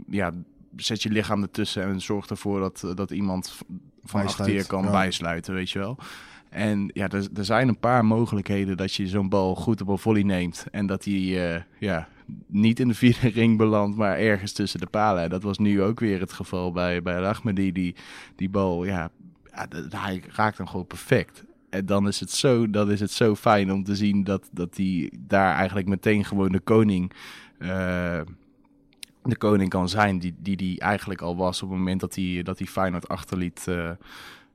ja, 0.10 0.33
zet 0.77 1.03
je 1.03 1.09
lichaam 1.09 1.41
ertussen 1.41 1.83
en 1.83 2.01
zorg 2.01 2.27
ervoor 2.27 2.59
dat, 2.59 2.83
eh, 2.85 2.95
dat 2.95 3.11
iemand 3.11 3.57
van 4.03 4.21
achter 4.21 4.51
je 4.51 4.65
kan 4.65 4.83
ja. 4.83 4.91
bijsluiten, 4.91 5.53
weet 5.53 5.69
je 5.69 5.79
wel. 5.79 5.97
En 6.49 6.89
ja, 6.93 7.09
er, 7.09 7.27
er 7.35 7.45
zijn 7.45 7.67
een 7.67 7.79
paar 7.79 8.05
mogelijkheden 8.05 8.77
dat 8.77 8.93
je 8.93 9.07
zo'n 9.07 9.29
bal 9.29 9.55
goed 9.55 9.81
op 9.81 9.87
een 9.87 9.97
volley 9.97 10.23
neemt. 10.23 10.65
En 10.71 10.85
dat 10.85 11.05
hij 11.05 11.53
eh, 11.53 11.61
ja, 11.79 12.07
niet 12.47 12.79
in 12.79 12.87
de 12.87 12.93
vierde 12.93 13.29
ring 13.39 13.57
belandt, 13.57 13.97
maar 13.97 14.17
ergens 14.17 14.51
tussen 14.51 14.79
de 14.79 14.85
palen. 14.85 15.23
En 15.23 15.29
dat 15.29 15.43
was 15.43 15.57
nu 15.57 15.81
ook 15.81 15.99
weer 15.99 16.19
het 16.19 16.33
geval 16.33 16.71
bij, 16.71 17.01
bij 17.01 17.15
El 17.15 17.25
Ahmedi. 17.25 17.71
Die, 17.71 17.95
die 18.35 18.49
bal, 18.49 18.85
ja, 18.85 19.11
hij 19.89 20.23
raakt 20.35 20.57
hem 20.57 20.67
gewoon 20.67 20.87
perfect. 20.87 21.45
En 21.69 21.85
dan 21.85 22.07
is 22.07 22.19
het 22.19 22.31
zo, 22.31 22.69
dan 22.69 22.91
is 22.91 22.99
het 22.99 23.11
zo 23.11 23.35
fijn 23.35 23.71
om 23.71 23.83
te 23.83 23.95
zien 23.95 24.23
dat, 24.23 24.49
dat 24.51 24.77
hij 24.77 25.11
daar 25.19 25.55
eigenlijk 25.55 25.87
meteen 25.87 26.25
gewoon 26.25 26.51
de 26.51 26.59
koning, 26.59 27.11
eh, 27.57 28.21
de 29.29 29.37
koning 29.37 29.69
kan 29.69 29.89
zijn. 29.89 30.19
Die, 30.19 30.35
die 30.39 30.57
die 30.57 30.79
eigenlijk 30.79 31.21
al 31.21 31.35
was 31.35 31.61
op 31.61 31.69
het 31.69 31.77
moment 31.77 31.99
dat 31.99 32.15
hij, 32.15 32.41
dat 32.43 32.57
hij 32.57 32.67
Feyenoord 32.67 33.07
achterliet 33.07 33.67
eh, 33.67 33.91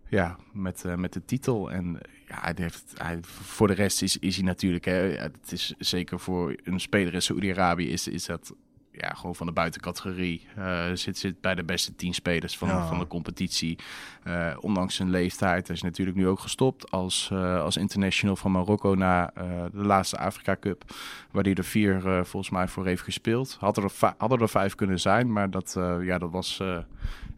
ja, 0.09 0.37
met, 0.53 0.85
eh, 0.85 0.95
met 0.95 1.13
de 1.13 1.25
titel. 1.25 1.71
En 1.71 1.99
ja, 2.29 2.39
hij 2.41 2.53
heeft, 2.57 2.93
hij, 2.97 3.19
voor 3.23 3.67
de 3.67 3.75
rest 3.75 4.03
is, 4.03 4.19
is 4.19 4.37
hij 4.37 4.45
natuurlijk, 4.45 4.85
hè, 4.85 4.95
het 4.95 5.53
is 5.53 5.75
zeker 5.79 6.21
voor 6.21 6.57
een 6.65 6.81
speler 6.81 7.15
in 7.15 7.23
Saoedi-Arabië 7.23 7.89
is, 7.89 8.09
is 8.09 8.27
dat 8.27 8.55
ja, 8.93 9.09
gewoon 9.09 9.35
van 9.35 9.47
de 9.47 9.53
buitencategorie. 9.53 10.47
Uh, 10.59 10.85
zit, 10.95 11.19
zit 11.19 11.41
bij 11.41 11.55
de 11.55 11.65
beste 11.65 11.95
tien 11.95 12.15
spelers 12.15 12.59
van, 12.59 12.87
van 12.89 12.99
de 12.99 13.07
competitie. 13.07 13.79
Uh, 14.27 14.57
ondanks 14.61 14.95
zijn 14.95 15.11
leeftijd. 15.11 15.67
Hij 15.67 15.77
is 15.77 15.83
natuurlijk 15.83 16.17
nu 16.17 16.29
ook 16.29 16.39
gestopt 16.39 16.91
als, 16.91 17.31
uh, 17.33 17.61
als 17.61 17.77
international 17.77 18.37
van 18.37 18.53
Marokko 18.53 18.95
na 18.95 19.31
de 19.73 19.85
laatste 19.85 20.19
Afrika 20.19 20.57
Cup. 20.61 20.85
Waar 21.31 21.45
hij 21.45 21.55
er 21.55 21.65
vier 21.65 22.01
volgens 22.03 22.51
mij 22.51 22.69
voor 22.69 22.87
heeft 22.87 23.03
gespeeld. 23.03 23.57
Had 23.61 23.77
er, 23.77 23.93
hadden 24.17 24.41
er 24.41 24.49
vijf 24.49 24.75
kunnen 24.75 25.01
zijn, 25.01 25.33
maar 25.33 25.51
dat, 25.51 25.77
ja, 26.01 26.19
dat 26.19 26.31
was 26.31 26.63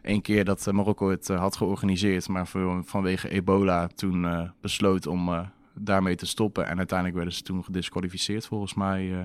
één 0.01 0.21
keer 0.21 0.45
dat 0.45 0.71
Marokko 0.71 1.09
het 1.09 1.27
had 1.27 1.57
georganiseerd. 1.57 2.27
Maar 2.27 2.47
voor, 2.47 2.83
vanwege 2.85 3.29
ebola 3.29 3.87
toen 3.87 4.51
besloot 4.61 5.07
om 5.07 5.49
daarmee 5.79 6.15
te 6.15 6.25
stoppen. 6.25 6.67
En 6.67 6.77
uiteindelijk 6.77 7.17
werden 7.17 7.35
ze 7.35 7.43
toen 7.43 7.63
gedisqualificeerd 7.63 8.45
volgens 8.45 8.73
mij. 8.73 9.03
Uh, 9.05 9.17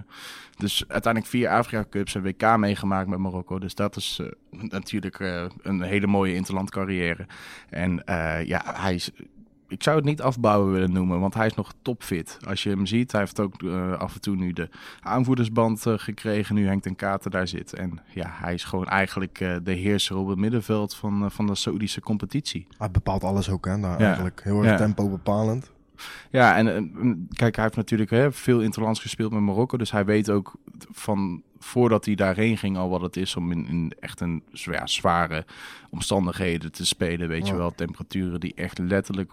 dus 0.56 0.84
uiteindelijk 0.88 1.32
vier 1.32 1.48
Afrika 1.48 1.84
Cups 1.90 2.14
en 2.14 2.22
WK 2.22 2.56
meegemaakt 2.56 3.08
met 3.08 3.18
Marokko. 3.18 3.58
Dus 3.58 3.74
dat 3.74 3.96
is 3.96 4.20
uh, 4.22 4.28
natuurlijk 4.50 5.18
uh, 5.18 5.44
een 5.62 5.82
hele 5.82 6.06
mooie 6.06 6.34
interland 6.34 6.70
carrière. 6.70 7.26
En 7.68 8.02
ja, 8.44 8.62
hij 8.64 8.94
is... 8.94 9.10
Ik 9.68 9.82
zou 9.82 9.96
het 9.96 10.04
niet 10.04 10.22
afbouwen 10.22 10.72
willen 10.72 10.92
noemen, 10.92 11.20
want 11.20 11.34
hij 11.34 11.46
is 11.46 11.54
nog 11.54 11.72
topfit. 11.82 12.38
Als 12.48 12.62
je 12.62 12.70
hem 12.70 12.86
ziet, 12.86 13.12
hij 13.12 13.20
heeft 13.20 13.40
ook 13.40 13.62
af 13.98 14.14
en 14.14 14.20
toe 14.20 14.36
nu 14.36 14.52
de 14.52 14.68
aanvoerdersband 15.00 15.84
gekregen, 15.86 16.54
nu 16.54 16.66
Henk 16.66 16.82
ten 16.82 16.96
Katen 16.96 17.30
daar 17.30 17.48
zit. 17.48 17.74
En 17.74 18.00
ja, 18.14 18.26
hij 18.30 18.54
is 18.54 18.64
gewoon 18.64 18.86
eigenlijk 18.86 19.38
de 19.62 19.72
heerser 19.72 20.16
op 20.16 20.28
het 20.28 20.38
middenveld 20.38 20.94
van, 20.94 21.30
van 21.30 21.46
de 21.46 21.54
Saoedische 21.54 22.00
competitie. 22.00 22.66
Hij 22.78 22.90
bepaalt 22.90 23.24
alles 23.24 23.50
ook, 23.50 23.64
hè? 23.66 23.76
Nou, 23.76 24.02
eigenlijk 24.02 24.40
heel 24.44 24.64
erg 24.64 24.78
tempo 24.78 25.08
bepalend. 25.08 25.72
Ja, 26.30 26.56
en, 26.56 27.28
kijk, 27.32 27.54
hij 27.54 27.64
heeft 27.64 27.76
natuurlijk 27.76 28.10
hè, 28.10 28.32
veel 28.32 28.60
interlands 28.60 29.00
gespeeld 29.00 29.32
met 29.32 29.40
Marokko. 29.40 29.76
Dus 29.76 29.90
hij 29.90 30.04
weet 30.04 30.30
ook 30.30 30.52
van 30.90 31.42
voordat 31.58 32.04
hij 32.04 32.14
daarheen 32.14 32.58
ging 32.58 32.76
al 32.76 32.88
wat 32.88 33.00
het 33.00 33.16
is 33.16 33.36
om 33.36 33.52
in, 33.52 33.66
in 33.66 33.92
echt 34.00 34.20
een 34.20 34.42
ja, 34.50 34.86
zware 34.86 35.44
omstandigheden 35.90 36.72
te 36.72 36.86
spelen. 36.86 37.28
Weet 37.28 37.46
je 37.46 37.56
wel, 37.56 37.74
temperaturen 37.74 38.40
die 38.40 38.54
echt 38.54 38.78
letterlijk 38.78 39.32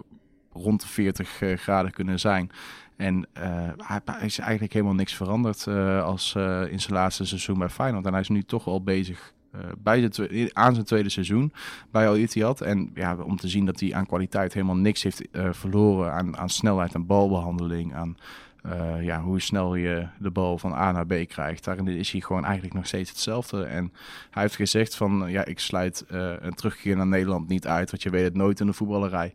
rond 0.54 0.82
de 0.82 0.88
40 0.88 1.42
uh, 1.42 1.58
graden 1.58 1.92
kunnen 1.92 2.20
zijn. 2.20 2.52
En 2.96 3.16
uh, 3.16 3.44
hij, 3.78 4.00
hij, 4.06 4.26
is 4.26 4.40
eigenlijk 4.40 4.74
helemaal 4.74 4.96
niks 4.96 5.14
veranderd 5.14 5.66
uh, 5.66 6.04
als 6.04 6.36
in 6.70 6.80
zijn 6.80 6.94
laatste 6.94 7.26
seizoen 7.26 7.58
bij 7.58 7.70
Feyenoord. 7.70 8.06
En 8.06 8.12
hij 8.12 8.22
is 8.22 8.30
nu 8.30 8.44
toch 8.44 8.68
al 8.68 8.84
bezig 8.84 9.20
uh, 9.20 9.37
bij 9.78 10.02
de 10.02 10.50
aan 10.54 10.74
zijn 10.74 10.86
tweede 10.86 11.10
seizoen 11.10 11.54
bij 11.92 12.08
Al 12.08 12.16
Ittihad. 12.16 12.62
En 12.62 12.92
ja, 12.94 13.16
om 13.16 13.38
te 13.38 13.48
zien 13.48 13.66
dat 13.66 13.80
hij 13.80 13.94
aan 13.94 14.06
kwaliteit 14.06 14.54
helemaal 14.54 14.76
niks 14.76 15.04
heeft 15.04 15.22
uh, 15.32 15.48
verloren. 15.52 16.12
Aan, 16.12 16.38
aan 16.38 16.50
snelheid 16.50 16.94
en 16.94 17.06
balbehandeling. 17.06 17.96
Aan 17.96 18.18
uh, 18.66 19.04
ja, 19.04 19.22
hoe 19.22 19.42
snel 19.42 19.76
je 19.76 20.08
de 20.20 20.32
bal 20.32 20.58
van 20.58 20.74
A 20.74 20.92
naar 20.92 21.06
B 21.06 21.28
krijgt. 21.28 21.64
Daarin 21.64 21.88
is 21.88 22.12
hij 22.12 22.22
gewoon 22.22 22.46
eigenlijk 22.46 22.74
nog 22.74 22.88
steeds 22.88 23.10
hetzelfde. 23.10 23.64
En 23.64 23.94
hij 24.30 24.42
heeft 24.42 24.56
gezegd 24.56 24.96
van 24.96 25.26
ja, 25.28 25.46
ik 25.46 25.60
sluit 25.60 26.06
een 26.08 26.54
terugkeer 26.54 26.96
naar 26.96 27.08
Nederland 27.08 27.48
niet 27.48 27.68
uit. 27.68 27.92
Want 27.92 28.04
je 28.04 28.10
weet 28.10 28.24
het 28.24 28.36
nooit 28.36 28.60
in 28.60 28.66
de 28.66 28.74
voetballerij 28.74 29.34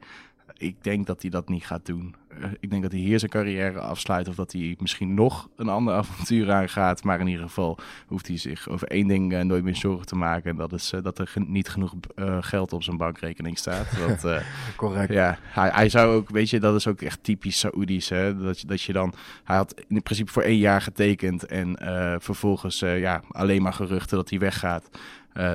ik 0.62 0.76
denk 0.80 1.06
dat 1.06 1.22
hij 1.22 1.30
dat 1.30 1.48
niet 1.48 1.66
gaat 1.66 1.86
doen. 1.86 2.14
Eh, 2.28 2.50
ik 2.60 2.70
denk 2.70 2.82
dat 2.82 2.92
hij 2.92 3.00
hier 3.00 3.18
zijn 3.18 3.30
carrière 3.30 3.80
afsluit 3.80 4.28
of 4.28 4.34
dat 4.34 4.52
hij 4.52 4.76
misschien 4.78 5.14
nog 5.14 5.48
een 5.56 5.68
ander 5.68 5.94
avontuur 6.00 6.52
aangaat. 6.52 7.04
Maar 7.04 7.20
in 7.20 7.26
ieder 7.26 7.46
geval 7.46 7.78
hoeft 8.06 8.26
hij 8.26 8.36
zich 8.36 8.68
over 8.68 8.88
één 8.88 9.06
ding 9.06 9.32
uh, 9.32 9.40
nooit 9.40 9.64
meer 9.64 9.76
zorgen 9.76 10.06
te 10.06 10.16
maken. 10.16 10.50
En 10.50 10.56
dat 10.56 10.72
is 10.72 10.92
uh, 10.92 11.02
dat 11.02 11.18
er 11.18 11.32
niet 11.46 11.68
genoeg 11.68 11.94
geld 12.40 12.72
op 12.72 12.82
zijn 12.82 12.96
bankrekening 12.96 13.58
staat. 13.58 13.86
Dat, 14.22 14.42
Correct. 14.76 15.12
Ja, 15.12 15.38
hij, 15.42 15.70
hij, 15.72 15.88
zou 15.88 16.14
ook, 16.14 16.30
weet 16.30 16.50
je, 16.50 16.60
dat 16.60 16.74
is 16.74 16.86
ook 16.86 17.00
echt 17.00 17.22
typisch 17.22 17.58
Saoedisch. 17.58 18.08
Hè? 18.08 18.36
Dat, 18.36 18.60
je, 18.60 18.66
dat 18.66 18.82
je 18.82 18.92
dan, 18.92 19.14
hij 19.44 19.56
had 19.56 19.84
in 19.88 20.02
principe 20.02 20.32
voor 20.32 20.42
één 20.42 20.58
jaar 20.58 20.80
getekend 20.80 21.46
en 21.46 21.76
vervolgens 22.20 22.78
ja, 22.78 23.22
alleen 23.30 23.62
maar 23.62 23.72
geruchten 23.72 24.16
dat 24.16 24.30
hij 24.30 24.38
weggaat. 24.38 24.90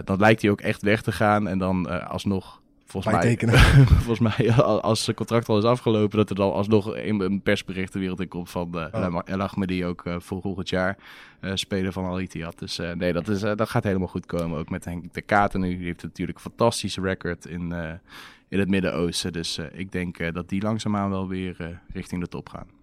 dan 0.04 0.20
lijkt 0.20 0.42
hij 0.42 0.52
ook 0.52 0.62
echt 0.62 0.82
weg 0.82 1.02
te 1.02 1.12
gaan 1.12 1.48
en 1.48 1.58
dan 1.58 2.08
alsnog 2.10 2.62
volgens 3.04 3.40
mij, 3.40 3.86
volgens 3.86 4.20
mij, 4.20 4.54
als 4.62 5.06
het 5.06 5.16
contract 5.16 5.50
al 5.50 5.58
is 5.58 5.64
afgelopen, 5.64 6.18
dat 6.18 6.30
er 6.30 6.36
dan 6.36 6.54
alsnog 6.54 6.96
een, 6.96 7.20
een 7.20 7.42
persbericht 7.42 7.94
de 7.94 8.00
wereld 8.00 8.20
in 8.20 8.28
komt 8.28 8.50
van 8.50 8.72
uh, 8.76 9.14
oh. 9.14 9.20
El 9.26 9.42
Ahmadi 9.42 9.86
ook 9.86 10.06
uh, 10.06 10.16
voor 10.20 10.42
volgend 10.42 10.70
jaar 10.70 10.98
uh, 11.42 11.52
spelen 11.54 11.94
van 11.94 12.06
Al 12.06 12.20
Ittihad. 12.20 12.60
Dus 12.60 12.78
nee, 12.78 13.14
dat, 13.14 13.28
is, 13.28 13.40
dat 13.40 13.70
gaat 13.70 13.84
helemaal 13.84 14.08
goed 14.08 14.26
komen. 14.26 14.60
Ook 14.60 14.70
met 14.70 14.86
Henk 14.86 15.14
de 15.14 15.22
Katen 15.22 15.60
nu. 15.60 15.78
Die 15.78 15.86
heeft 15.86 16.04
natuurlijk 16.04 16.38
een 16.38 16.44
fantastische 16.44 17.02
record 17.02 17.46
in, 17.46 17.74
in 18.48 18.60
het 18.60 18.70
Midden-Oosten. 18.70 19.34
Dus 19.34 19.60
ik 19.72 19.92
denk 19.92 20.34
dat 20.34 20.50
die 20.50 20.62
langzaamaan 20.62 21.10
wel 21.10 21.28
weer 21.28 21.80
richting 21.94 22.22
de 22.22 22.28
top 22.28 22.50
gaan. 22.50 22.77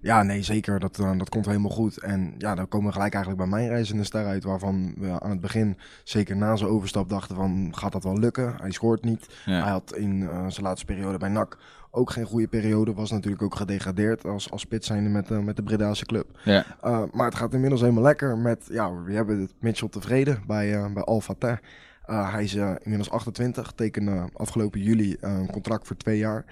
Ja, 0.00 0.22
nee, 0.22 0.42
zeker. 0.42 0.80
Dat, 0.80 0.98
uh, 0.98 1.18
dat 1.18 1.28
komt 1.28 1.46
helemaal 1.46 1.70
goed. 1.70 1.98
En 1.98 2.34
ja, 2.38 2.54
dan 2.54 2.68
komen 2.68 2.86
we 2.86 2.92
gelijk 2.92 3.14
eigenlijk 3.14 3.42
bij 3.42 3.58
mijn 3.58 3.68
reizende 3.68 4.04
ster 4.04 4.26
uit. 4.26 4.44
Waarvan 4.44 4.94
we 4.96 5.20
aan 5.20 5.30
het 5.30 5.40
begin, 5.40 5.78
zeker 6.04 6.36
na 6.36 6.56
zijn 6.56 6.70
overstap, 6.70 7.08
dachten 7.08 7.36
van... 7.36 7.72
gaat 7.76 7.92
dat 7.92 8.04
wel 8.04 8.18
lukken? 8.18 8.54
Hij 8.60 8.70
scoort 8.70 9.04
niet. 9.04 9.26
Hij 9.44 9.70
had 9.70 9.96
in 9.96 10.20
uh, 10.20 10.46
zijn 10.48 10.66
laatste 10.66 10.86
periode 10.86 11.18
bij 11.18 11.28
NAC 11.28 11.58
ook 11.90 12.10
geen 12.10 12.24
goede 12.24 12.48
periode. 12.48 12.94
Was 12.94 13.10
natuurlijk 13.10 13.42
ook 13.42 13.54
gedegradeerd 13.54 14.24
als, 14.24 14.50
als 14.50 14.60
spits 14.60 14.86
zijnde 14.86 15.10
met, 15.10 15.30
uh, 15.30 15.38
met 15.38 15.56
de 15.56 15.62
Bredaanse 15.62 16.06
club. 16.06 16.38
Ja. 16.44 16.64
maar 17.12 17.26
het 17.26 17.34
gaat 17.34 17.54
inmiddels 17.54 17.80
helemaal 17.80 18.02
lekker 18.02 18.38
met... 18.38 18.66
Ja, 18.70 19.02
we 19.02 19.12
hebben 19.12 19.40
het 19.40 19.52
Mitchell 19.58 19.88
tevreden 19.88 20.42
bij, 20.46 20.92
bij 20.92 21.02
Alfa 21.02 21.34
hij 22.06 22.44
is 22.44 22.54
inmiddels 22.54 23.10
28, 23.10 23.72
tekende 23.72 24.28
afgelopen 24.32 24.80
juli 24.80 25.16
een 25.20 25.50
contract 25.50 25.86
voor 25.86 25.96
twee 25.96 26.18
jaar. 26.18 26.44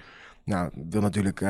Nou, 0.43 0.69
wil 0.89 1.01
natuurlijk 1.01 1.41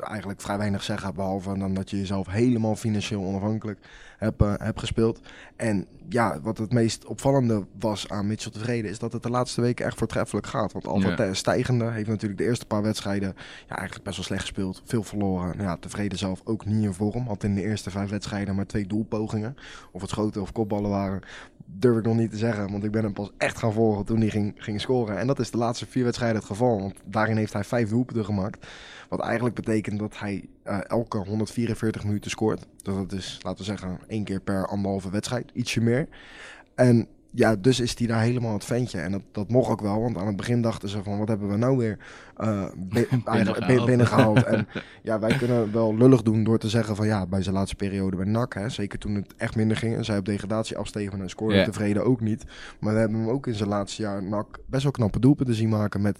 eigenlijk 0.00 0.40
vrij 0.40 0.58
weinig 0.58 0.82
zeggen. 0.82 1.14
Behalve 1.14 1.58
dan 1.58 1.74
dat 1.74 1.90
je 1.90 1.96
jezelf 1.96 2.26
helemaal 2.26 2.76
financieel 2.76 3.24
onafhankelijk 3.24 3.78
hebt, 4.18 4.42
uh, 4.42 4.54
hebt 4.56 4.80
gespeeld. 4.80 5.20
En 5.56 5.86
ja, 6.08 6.40
wat 6.40 6.58
het 6.58 6.72
meest 6.72 7.04
opvallende 7.04 7.66
was 7.78 8.08
aan 8.08 8.26
Mitchell 8.26 8.52
tevreden... 8.52 8.90
is 8.90 8.98
dat 8.98 9.12
het 9.12 9.22
de 9.22 9.30
laatste 9.30 9.60
weken 9.60 9.86
echt 9.86 9.98
voortreffelijk 9.98 10.46
gaat. 10.46 10.72
Want 10.72 10.86
Alfa 10.86 11.24
ja. 11.24 11.34
stijgende 11.34 11.90
heeft 11.90 12.08
natuurlijk 12.08 12.40
de 12.40 12.46
eerste 12.46 12.66
paar 12.66 12.82
wedstrijden... 12.82 13.34
ja, 13.68 13.76
eigenlijk 13.76 14.04
best 14.04 14.16
wel 14.16 14.24
slecht 14.24 14.40
gespeeld. 14.40 14.82
Veel 14.84 15.02
verloren. 15.02 15.54
Ja, 15.58 15.76
tevreden 15.76 16.18
zelf 16.18 16.40
ook 16.44 16.64
niet 16.64 16.84
in 16.84 16.92
vorm. 16.92 17.26
Had 17.26 17.44
in 17.44 17.54
de 17.54 17.62
eerste 17.62 17.90
vijf 17.90 18.10
wedstrijden 18.10 18.54
maar 18.54 18.66
twee 18.66 18.86
doelpogingen. 18.86 19.56
Of 19.92 20.00
het 20.00 20.10
schoten 20.10 20.42
of 20.42 20.52
kopballen 20.52 20.90
waren 20.90 21.22
durf 21.70 21.98
ik 21.98 22.04
nog 22.04 22.16
niet 22.16 22.30
te 22.30 22.36
zeggen. 22.36 22.70
Want 22.70 22.84
ik 22.84 22.90
ben 22.90 23.02
hem 23.02 23.12
pas 23.12 23.30
echt 23.36 23.58
gaan 23.58 23.72
volgen 23.72 24.04
toen 24.04 24.20
hij 24.20 24.28
ging, 24.28 24.54
ging 24.56 24.80
scoren. 24.80 25.18
En 25.18 25.26
dat 25.26 25.38
is 25.38 25.50
de 25.50 25.58
laatste 25.58 25.86
vier 25.86 26.04
wedstrijden 26.04 26.38
het 26.38 26.46
geval. 26.46 26.80
Want 26.80 26.94
daarin 27.04 27.36
heeft 27.36 27.52
hij 27.52 27.64
vijf 27.64 27.88
doelpunten 27.88 28.24
gemaakt. 28.24 28.66
Wat 29.08 29.20
eigenlijk 29.20 29.54
betekent 29.54 29.98
dat 29.98 30.18
hij 30.18 30.48
uh, 30.68 30.78
elke 30.86 31.18
144 31.18 32.04
minuten 32.04 32.30
scoort. 32.30 32.66
Dus 32.82 32.94
dat 32.94 33.12
is, 33.12 33.38
laten 33.42 33.58
we 33.58 33.64
zeggen, 33.64 33.98
één 34.06 34.24
keer 34.24 34.40
per 34.40 34.66
anderhalve 34.66 35.10
wedstrijd. 35.10 35.50
Ietsje 35.52 35.80
meer. 35.80 36.08
En 36.74 37.08
ja, 37.30 37.56
dus 37.56 37.80
is 37.80 37.98
hij 37.98 38.06
daar 38.06 38.20
helemaal 38.20 38.52
het 38.52 38.64
ventje. 38.64 39.00
En 39.00 39.12
dat, 39.12 39.22
dat 39.32 39.48
mocht 39.48 39.70
ook 39.70 39.80
wel, 39.80 40.00
want 40.00 40.16
aan 40.16 40.26
het 40.26 40.36
begin 40.36 40.62
dachten 40.62 40.88
ze 40.88 41.02
van... 41.02 41.18
wat 41.18 41.28
hebben 41.28 41.48
we 41.48 41.56
nou 41.56 41.76
weer 41.76 41.98
uh, 42.38 42.64
binnengehaald. 43.24 43.86
binnengehaald. 43.86 44.42
en 44.44 44.68
ja, 45.02 45.18
wij 45.18 45.36
kunnen 45.36 45.72
wel 45.72 45.96
lullig 45.96 46.22
doen 46.22 46.44
door 46.44 46.58
te 46.58 46.68
zeggen 46.68 46.96
van... 46.96 47.06
ja, 47.06 47.26
bij 47.26 47.42
zijn 47.42 47.54
laatste 47.54 47.76
periode 47.76 48.16
bij 48.16 48.26
NAC, 48.26 48.54
hè, 48.54 48.68
zeker 48.68 48.98
toen 48.98 49.14
het 49.14 49.34
echt 49.36 49.56
minder 49.56 49.76
ging... 49.76 49.96
en 49.96 50.04
zij 50.04 50.18
op 50.18 50.24
degradatie 50.24 50.76
afsteven 50.76 51.20
en 51.20 51.30
scoorde 51.30 51.64
tevreden 51.64 52.04
ook 52.04 52.20
niet. 52.20 52.44
Maar 52.80 52.92
we 52.92 52.98
hebben 52.98 53.18
hem 53.18 53.28
ook 53.28 53.46
in 53.46 53.54
zijn 53.54 53.68
laatste 53.68 54.02
jaar 54.02 54.22
NAC 54.22 54.58
best 54.66 54.82
wel 54.82 54.92
knappe 54.92 55.20
doelpunten 55.20 55.54
zien 55.54 55.68
maken... 55.68 56.00
met 56.00 56.18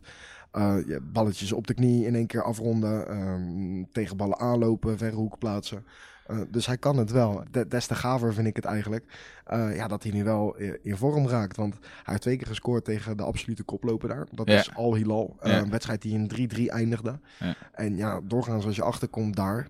uh, 0.53 0.97
balletjes 1.03 1.53
op 1.53 1.67
de 1.67 1.75
knie 1.75 2.07
in 2.07 2.15
één 2.15 2.27
keer 2.27 2.43
afronden, 2.43 3.17
um, 3.17 3.89
tegen 3.93 4.17
ballen 4.17 4.39
aanlopen, 4.39 4.99
verre 4.99 5.17
hoek 5.17 5.39
plaatsen. 5.39 5.85
Uh, 6.31 6.41
dus 6.51 6.67
hij 6.67 6.79
kan 6.79 6.97
het 6.97 7.11
wel. 7.11 7.43
De, 7.51 7.67
des 7.67 7.87
te 7.87 7.95
gaver 7.95 8.35
vind 8.35 8.47
ik 8.47 8.57
het 8.57 8.65
eigenlijk. 8.65 9.05
Uh, 9.53 9.77
ja, 9.77 9.89
dat 9.89 10.03
hij 10.03 10.13
nu 10.13 10.25
wel 10.25 10.57
in 10.83 10.97
vorm 10.97 11.29
raakt. 11.29 11.57
Want 11.57 11.75
hij 11.81 12.03
heeft 12.05 12.23
twee 12.23 12.37
keer 12.37 12.47
gescoord 12.47 12.85
tegen 12.85 13.17
de 13.17 13.23
absolute 13.23 13.63
koploper 13.63 14.09
daar. 14.09 14.27
Dat 14.31 14.49
is 14.49 14.75
Al 14.75 14.95
Hilal. 14.95 15.37
Ja. 15.43 15.59
Een 15.59 15.71
wedstrijd 15.71 16.03
die 16.03 16.15
in 16.15 16.51
3-3 16.57 16.65
eindigde. 16.67 17.19
Ja. 17.39 17.55
En 17.73 17.97
ja, 17.97 18.21
doorgaans 18.25 18.67
als 18.67 18.77
je 18.77 18.83
achterkomt 18.83 19.37
daar... 19.37 19.69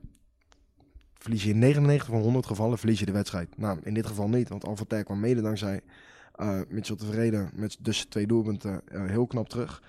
verlies 1.18 1.44
je 1.44 1.50
in 1.50 1.58
99 1.58 2.08
van 2.08 2.20
100 2.20 2.46
gevallen 2.46 2.78
verlies 2.78 2.98
je 2.98 3.06
de 3.06 3.12
wedstrijd. 3.12 3.58
Nou, 3.58 3.78
in 3.82 3.94
dit 3.94 4.06
geval 4.06 4.28
niet. 4.28 4.48
Want 4.48 4.66
Alvater 4.66 5.04
kwam 5.04 5.20
mede 5.20 5.40
dankzij 5.40 5.80
uh, 6.36 6.60
Mitchell 6.68 6.96
tevreden 6.96 7.50
met 7.54 7.76
dus 7.80 8.04
twee 8.04 8.26
doelpunten 8.26 8.80
heel 8.92 9.26
knap 9.26 9.48
terug. 9.48 9.82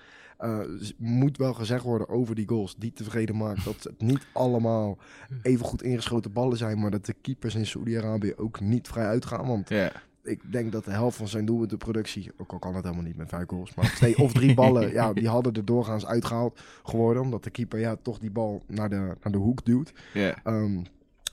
Uh, 0.44 0.58
moet 0.96 1.36
wel 1.36 1.54
gezegd 1.54 1.84
worden 1.84 2.08
over 2.08 2.34
die 2.34 2.48
goals 2.48 2.76
die 2.76 2.92
tevreden 2.92 3.36
maakt. 3.36 3.64
Dat 3.64 3.82
het 3.82 4.00
niet 4.00 4.26
allemaal 4.32 4.98
even 5.42 5.66
goed 5.66 5.82
ingeschoten 5.82 6.32
ballen 6.32 6.56
zijn. 6.56 6.80
Maar 6.80 6.90
dat 6.90 7.06
de 7.06 7.14
keepers 7.20 7.54
in 7.54 7.66
Saudi-Arabië 7.66 8.34
ook 8.36 8.60
niet 8.60 8.88
vrij 8.88 9.06
uitgaan. 9.06 9.46
Want 9.46 9.68
yeah. 9.68 9.90
ik 10.22 10.52
denk 10.52 10.72
dat 10.72 10.84
de 10.84 10.90
helft 10.90 11.16
van 11.16 11.28
zijn 11.28 11.44
doelpuntenproductie... 11.44 12.30
Ook 12.36 12.52
al 12.52 12.58
kan 12.58 12.74
het 12.74 12.84
helemaal 12.84 13.04
niet 13.04 13.16
met 13.16 13.28
vijf 13.28 13.48
goals. 13.48 13.74
Maar 13.74 13.94
twee 13.94 14.18
of 14.18 14.32
drie 14.32 14.54
ballen, 14.54 14.92
ja, 15.00 15.12
die 15.12 15.28
hadden 15.28 15.52
er 15.52 15.64
doorgaans 15.64 16.06
uitgehaald 16.06 16.60
geworden. 16.82 17.22
Omdat 17.22 17.44
de 17.44 17.50
keeper 17.50 17.78
ja, 17.78 17.96
toch 18.02 18.18
die 18.18 18.30
bal 18.30 18.62
naar 18.66 18.88
de, 18.88 18.96
naar 18.96 19.32
de 19.32 19.38
hoek 19.38 19.64
duwt. 19.64 19.92
Yeah. 20.12 20.36
Um, 20.44 20.84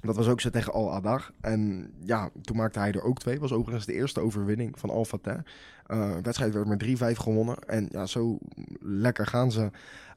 dat 0.01 0.15
was 0.15 0.27
ook 0.27 0.41
zo 0.41 0.49
tegen 0.49 0.73
Al 0.73 0.93
Adar. 0.93 1.31
En 1.41 1.91
ja, 1.99 2.29
toen 2.41 2.57
maakte 2.57 2.79
hij 2.79 2.91
er 2.91 3.03
ook 3.03 3.19
twee. 3.19 3.39
Was 3.39 3.51
overigens 3.51 3.85
de 3.85 3.93
eerste 3.93 4.19
overwinning 4.19 4.79
van 4.79 4.89
Al 4.89 5.05
Fateh. 5.05 5.39
Uh, 5.87 6.15
de 6.15 6.21
wedstrijd 6.21 6.53
werd 6.53 6.67
met 6.67 7.15
3-5 7.15 7.19
gewonnen. 7.19 7.55
En 7.67 7.87
ja, 7.91 8.05
zo 8.05 8.37
lekker 8.79 9.25
gaan 9.25 9.51
ze 9.51 9.71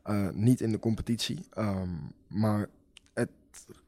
uh, 0.07 0.29
niet 0.33 0.61
in 0.61 0.71
de 0.71 0.79
competitie. 0.79 1.47
Um, 1.59 2.13
maar 2.27 2.69
het 3.15 3.31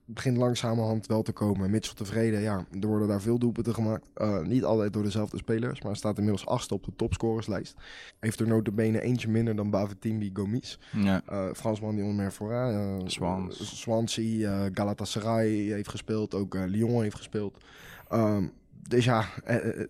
begint 0.05 0.37
langzamerhand 0.37 1.07
wel 1.07 1.23
te 1.23 1.33
komen. 1.33 1.71
Mitchell 1.71 1.95
tevreden, 1.95 2.41
ja, 2.41 2.67
er 2.81 2.87
worden 2.87 3.09
daar 3.09 3.21
veel 3.21 3.39
doelpunten 3.39 3.75
gemaakt. 3.75 4.09
Uh, 4.17 4.41
niet 4.41 4.65
altijd 4.65 4.93
door 4.93 5.03
dezelfde 5.03 5.37
spelers, 5.37 5.83
maar 5.83 5.97
staat 5.97 6.17
inmiddels 6.17 6.47
achtste 6.47 6.75
op 6.75 6.85
de 6.85 6.93
topscorerslijst. 6.97 7.75
Heeft 8.21 8.41
er 8.41 8.47
notabene 8.47 9.01
eentje 9.01 9.29
minder 9.29 9.57
dan 9.57 9.71
Bavetimbi 9.71 10.31
Gomis. 10.33 10.79
Ja. 10.93 11.23
Uh, 11.31 11.53
Fransman 11.53 11.95
die 11.95 12.05
onder 12.05 12.23
meer 12.23 12.33
voor 12.33 12.53
uh, 12.53 12.97
Swans. 13.05 13.81
Swansea, 13.81 14.69
Galatasaray 14.73 15.49
heeft 15.49 15.89
gespeeld, 15.89 16.35
ook 16.35 16.55
Lyon 16.55 17.03
heeft 17.03 17.17
gespeeld. 17.17 17.65
Um, 18.13 18.53
dus 18.89 19.05
ja, 19.05 19.25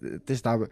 het 0.01 0.31
is 0.31 0.43
daar 0.43 0.69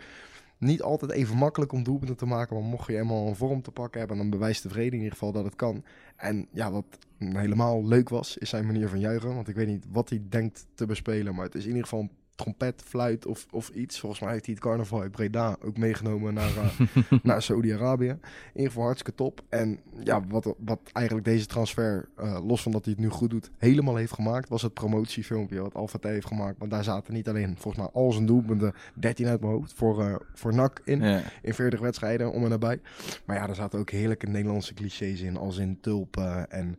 niet 0.61 0.83
altijd 0.83 1.11
even 1.11 1.37
makkelijk 1.37 1.73
om 1.73 1.83
doelpunten 1.83 2.17
te 2.17 2.27
maken. 2.27 2.57
Maar 2.57 2.65
mocht 2.65 2.87
je 2.87 2.99
eenmaal 2.99 3.29
een 3.29 3.37
vorm 3.37 3.63
te 3.63 3.71
pakken 3.71 3.99
hebben, 3.99 4.17
dan 4.17 4.31
bewijst 4.31 4.63
tevreden 4.63 4.93
in 4.93 4.99
ieder 4.99 5.13
geval 5.13 5.33
dat 5.33 5.45
het 5.45 5.57
kan. 5.57 5.85
En 6.17 6.47
ja, 6.53 6.71
wat 6.71 6.99
helemaal 7.19 7.87
leuk 7.87 8.09
was, 8.09 8.37
is 8.37 8.49
zijn 8.49 8.67
manier 8.67 8.89
van 8.89 9.01
juichen. 9.01 9.35
Want 9.35 9.49
ik 9.49 9.55
weet 9.55 9.67
niet 9.67 9.87
wat 9.91 10.09
hij 10.09 10.23
denkt 10.29 10.67
te 10.75 10.87
bespelen. 10.87 11.35
Maar 11.35 11.45
het 11.45 11.55
is 11.55 11.63
in 11.63 11.69
ieder 11.69 11.83
geval 11.83 12.01
een 12.01 12.11
trompet, 12.35 12.83
fluit 12.83 13.27
of, 13.27 13.47
of 13.51 13.69
iets. 13.69 14.01
Volgens 14.01 14.21
mij 14.21 14.33
heeft 14.33 14.45
hij 14.45 14.55
het 14.55 14.63
carnaval 14.63 15.01
uit 15.01 15.11
Breda 15.11 15.57
ook 15.63 15.77
meegenomen 15.77 16.35
naar, 16.35 16.51
uh, 16.51 17.13
naar 17.23 17.43
Saudi-Arabië. 17.43 18.09
In 18.09 18.19
ieder 18.53 18.69
geval 18.69 18.85
hartstikke 18.85 19.15
top. 19.15 19.43
En 19.49 19.81
ja, 20.05 20.27
wat, 20.27 20.55
wat 20.59 20.81
eigenlijk 20.93 21.27
deze 21.27 21.47
transfer, 21.47 22.09
uh, 22.19 22.39
los 22.47 22.63
van 22.63 22.73
dat 22.73 22.85
hij 22.85 22.93
het 22.93 23.03
nu 23.03 23.09
goed 23.09 23.31
doet, 23.31 23.51
helemaal 23.59 23.97
heeft 23.97 24.13
gemaakt, 24.13 24.49
was 24.49 24.63
het 24.63 24.75
promotiefilmpje 24.75 25.61
wat 25.61 25.75
Alpha 25.75 25.99
T 25.99 26.05
heeft 26.05 26.27
gemaakt. 26.27 26.59
Want 26.59 26.71
daar 26.71 26.85
zaten 26.85 27.15
niet 27.15 27.29
alleen, 27.29 27.57
volgens 27.59 27.77
mij, 27.85 28.03
al 28.03 28.13
zijn 28.13 28.27
doelpunten, 28.27 28.75
13 28.95 29.27
uit 29.27 29.41
mijn 29.41 29.53
hoofd, 29.53 29.73
voor, 29.73 30.03
uh, 30.03 30.15
voor 30.35 30.55
NAC 30.55 30.81
in. 30.85 31.03
Ja. 31.03 31.23
In 31.43 31.55
40 31.55 31.81
wedstrijden, 31.81 32.33
om 32.33 32.45
en 32.45 32.51
nabij. 32.51 32.81
Maar 33.25 33.37
ja, 33.37 33.49
er 33.49 33.55
zaten 33.55 33.79
ook 33.79 33.91
heerlijke 33.91 34.27
Nederlandse 34.27 34.75
clichés 34.75 35.21
in, 35.21 35.37
als 35.37 35.59
in 35.59 35.81
tulpen 35.81 36.51
en 36.51 36.79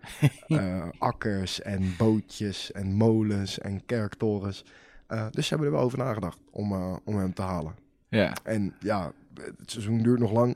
akkers 0.99 1.61
en 1.61 1.93
bootjes 1.97 2.71
en 2.71 2.93
molens 2.93 3.59
en 3.59 3.85
kerktorens. 3.85 4.65
Uh, 5.11 5.25
dus 5.31 5.47
ze 5.47 5.49
hebben 5.49 5.67
er 5.67 5.73
wel 5.73 5.83
over 5.85 5.97
nagedacht 5.97 6.37
om, 6.51 6.71
uh, 6.71 6.95
om 7.03 7.17
hem 7.17 7.33
te 7.33 7.41
halen. 7.41 7.75
Ja. 8.09 8.33
En 8.43 8.73
ja, 8.79 9.11
het 9.33 9.71
seizoen 9.71 10.03
duurt 10.03 10.19
nog 10.19 10.31
lang 10.31 10.55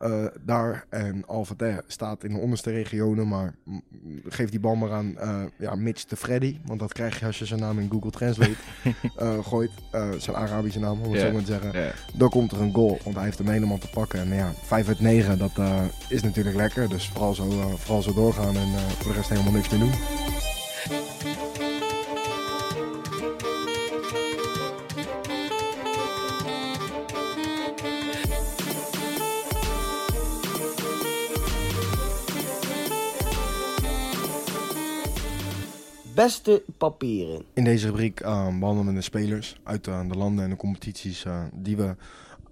uh, 0.00 0.24
daar. 0.44 0.84
En 0.88 1.26
Alvater 1.26 1.84
staat 1.86 2.24
in 2.24 2.32
de 2.32 2.38
onderste 2.38 2.70
regionen. 2.70 3.28
Maar 3.28 3.54
geef 4.28 4.50
die 4.50 4.60
bal 4.60 4.74
maar 4.74 4.92
aan 4.92 5.16
ja, 5.58 5.74
Mitch 5.74 6.04
de 6.04 6.16
Freddy. 6.16 6.58
Want 6.64 6.80
dat 6.80 6.92
krijg 6.92 7.20
je 7.20 7.26
als 7.26 7.38
je 7.38 7.44
zijn 7.44 7.60
naam 7.60 7.78
in 7.78 7.90
Google 7.90 8.10
Translate 8.10 8.54
gooit. 9.50 9.70
zijn 10.18 10.36
Arabische 10.36 10.80
naam, 10.80 11.00
om 11.00 11.12
het 11.12 11.12
Yeah. 11.12 11.26
zo 11.26 11.32
maar 11.32 11.44
te 11.44 11.52
zeggen. 11.52 11.82
Ja. 11.82 11.92
Dan 12.14 12.28
komt 12.28 12.52
er 12.52 12.60
een 12.60 12.74
goal. 12.74 12.98
Want 13.04 13.16
hij 13.16 13.24
heeft 13.24 13.38
hem 13.38 13.48
helemaal 13.48 13.78
te 13.78 13.90
pakken. 13.90 14.20
En 14.20 14.34
ja, 14.34 14.52
5 14.62 14.88
uit 14.88 15.00
9, 15.00 15.38
dat 15.38 15.60
is 16.08 16.22
natuurlijk 16.22 16.56
lekker. 16.56 16.88
Dus 16.88 17.08
vooral 17.08 17.34
zo, 17.34 17.50
vooral 17.76 18.02
zo 18.02 18.12
doorgaan 18.14 18.56
en 18.56 18.68
voor 18.78 19.12
de 19.12 19.16
rest 19.18 19.28
helemaal 19.28 19.52
niks 19.52 19.68
meer 19.68 19.80
doen. 19.80 19.92
Beste 36.20 36.62
papieren. 36.78 37.44
In 37.52 37.64
deze 37.64 37.86
rubriek 37.86 38.20
uh, 38.20 38.58
behandelen 38.58 38.86
we 38.86 38.92
de 38.92 39.00
spelers 39.00 39.56
uit 39.62 39.86
uh, 39.86 40.08
de 40.08 40.16
landen 40.16 40.44
en 40.44 40.50
de 40.50 40.56
competities 40.56 41.24
uh, 41.24 41.42
die 41.52 41.76
we 41.76 41.96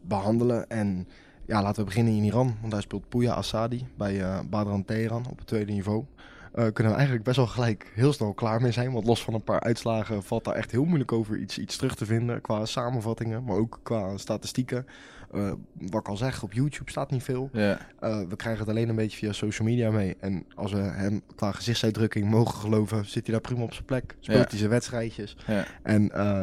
behandelen. 0.00 0.70
En 0.70 1.09
ja, 1.46 1.62
laten 1.62 1.78
we 1.78 1.85
beginnen 1.85 2.12
in 2.12 2.24
Iran, 2.24 2.57
want 2.61 2.72
daar 2.72 2.83
speelt 2.83 3.09
Pouya 3.09 3.33
Assadi 3.33 3.87
bij 3.96 4.22
Badran 4.50 4.85
Teheran 4.85 5.26
op 5.31 5.38
het 5.38 5.46
tweede 5.46 5.72
niveau. 5.72 6.04
kunnen 6.52 6.92
we 6.92 6.98
eigenlijk 6.98 7.24
best 7.24 7.37
wel 7.37 7.46
gelijk 7.46 7.92
heel 7.94 8.12
snel 8.12 8.33
klaar 8.33 8.61
mee 8.61 8.72
zijn. 8.72 8.92
Want 8.92 9.07
los 9.07 9.22
van 9.22 9.35
een 9.35 9.44
paar 9.44 9.61
uitslagen 9.61 10.22
valt 10.22 10.44
daar 10.44 10.54
echt 10.54 10.70
heel 10.70 10.85
moeilijk 10.85 11.12
over 11.12 11.38
iets, 11.38 11.59
iets 11.59 11.76
terug 11.76 11.94
te 11.94 12.07
vinden. 12.07 12.40
Qua 12.40 12.64
samenvattingen, 12.64 13.44
maar 13.44 13.57
ook 13.57 13.81
qua 13.83 14.16
statistieken. 14.16 14.87
Uh, 15.35 15.53
wat 15.73 16.01
ik 16.01 16.09
al 16.09 16.17
zeg, 16.17 16.43
op 16.43 16.53
YouTube 16.53 16.91
staat 16.91 17.11
niet 17.11 17.23
veel. 17.23 17.51
Ja. 17.53 17.79
Uh, 18.01 18.21
we 18.29 18.37
krijgen 18.37 18.61
het 18.61 18.71
alleen 18.71 18.88
een 18.88 18.97
beetje 18.97 19.19
via 19.19 19.33
social 19.33 19.69
media 19.69 19.91
mee. 19.91 20.17
En 20.21 20.45
als 20.55 20.73
we 20.73 20.79
hem 20.79 21.23
qua 21.35 21.53
gezichtsuitdrukking 21.53 22.31
mogen 22.31 22.55
geloven, 22.61 23.05
zit 23.07 23.25
hij 23.27 23.33
daar 23.33 23.41
prima 23.43 23.62
op 23.62 23.73
zijn 23.73 23.85
plek. 23.85 24.17
Speelt 24.21 24.38
Ja. 24.38 24.47
hij 24.49 24.59
zijn 24.59 24.71
wedstrijdjes. 24.71 25.37
Ja. 25.47 25.64
En 25.83 26.11
uh, 26.14 26.41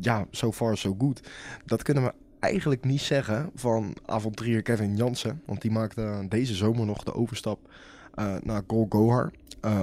ja, 0.00 0.26
so 0.30 0.52
far 0.52 0.76
so 0.76 0.94
good. 0.98 1.28
Dat 1.64 1.82
kunnen 1.82 2.02
we 2.04 2.12
eigenlijk 2.38 2.84
niet 2.84 3.00
zeggen 3.00 3.50
van 3.54 3.96
avonturier 4.06 4.62
Kevin 4.62 4.96
Jansen. 4.96 5.42
Want 5.46 5.60
die 5.62 5.70
maakte 5.70 6.26
deze 6.28 6.54
zomer 6.54 6.86
nog 6.86 7.02
de 7.04 7.14
overstap 7.14 7.58
naar 8.42 8.62
Gol 8.66 8.86
Gohar. 8.88 9.30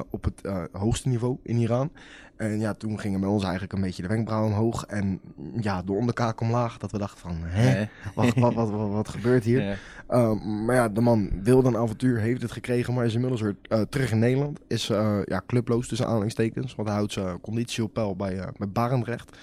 Op 0.09 0.23
het 0.23 0.41
hoogste 0.71 1.07
niveau 1.09 1.37
in 1.43 1.57
Iran. 1.57 1.91
En 2.37 2.59
ja, 2.59 2.73
toen 2.73 2.99
gingen 2.99 3.19
bij 3.19 3.29
ons 3.29 3.43
eigenlijk 3.43 3.73
een 3.73 3.81
beetje 3.81 4.01
de 4.01 4.07
wenkbrauwen 4.07 4.51
omhoog. 4.51 4.85
En 4.85 5.21
ja, 5.61 5.81
de 5.81 5.91
onderkaak 5.91 6.41
omlaag. 6.41 6.77
Dat 6.77 6.91
we 6.91 6.97
dachten 6.97 7.19
van, 7.19 7.37
hè, 7.41 7.85
wat, 8.15 8.33
wat, 8.53 8.69
wat, 8.69 9.09
gebeurt 9.09 9.43
hier? 9.43 9.61
Ja. 9.61 9.75
Uh, 10.09 10.41
maar 10.41 10.75
ja, 10.75 10.89
de 10.89 11.01
man 11.01 11.29
wilde 11.43 11.67
een 11.67 11.77
avontuur, 11.77 12.19
heeft 12.19 12.41
het 12.41 12.51
gekregen, 12.51 12.93
maar 12.93 13.05
is 13.05 13.13
inmiddels 13.13 13.41
weer 13.41 13.55
uh, 13.69 13.81
terug 13.81 14.11
in 14.11 14.19
Nederland. 14.19 14.59
Is 14.67 14.89
uh, 14.89 15.19
ja, 15.25 15.41
clubloos 15.47 15.87
tussen 15.87 16.07
aanhalingstekens, 16.07 16.75
want 16.75 16.87
hij 16.87 16.97
houdt 16.97 17.13
zijn 17.13 17.41
conditie 17.41 17.83
op 17.83 17.93
peil 17.93 18.15
bij, 18.15 18.35
uh, 18.35 18.47
bij 18.57 18.69
Barendrecht. 18.69 19.37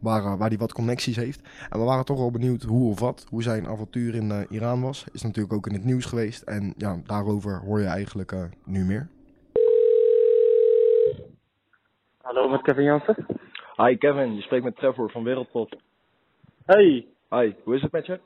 Waar, 0.00 0.36
waar 0.36 0.48
hij 0.48 0.58
wat 0.58 0.72
connecties 0.72 1.16
heeft. 1.16 1.40
En 1.70 1.78
we 1.78 1.84
waren 1.84 2.04
toch 2.04 2.18
wel 2.18 2.30
benieuwd 2.30 2.62
hoe 2.62 2.90
of 2.90 3.00
wat, 3.00 3.26
hoe 3.28 3.42
zijn 3.42 3.66
avontuur 3.66 4.14
in 4.14 4.46
Iran 4.50 4.80
was. 4.80 5.04
Is 5.12 5.22
natuurlijk 5.22 5.54
ook 5.54 5.66
in 5.66 5.72
het 5.72 5.84
nieuws 5.84 6.04
geweest. 6.04 6.42
En 6.42 6.74
ja, 6.76 7.00
daarover 7.04 7.60
hoor 7.64 7.80
je 7.80 7.86
eigenlijk 7.86 8.34
nu 8.64 8.84
meer. 8.84 9.08
Hallo, 12.34 12.48
met 12.48 12.62
Kevin 12.62 12.84
Jansen. 12.84 13.26
Hi 13.76 13.96
Kevin, 13.96 14.34
je 14.34 14.42
spreekt 14.42 14.64
met 14.64 14.76
Trevor 14.76 15.10
van 15.10 15.24
Wereldpop. 15.24 15.74
Hey. 16.64 17.06
Hi, 17.30 17.54
hoe 17.62 17.74
is 17.74 17.82
het 17.82 17.92
met 17.92 18.06
je? 18.06 18.20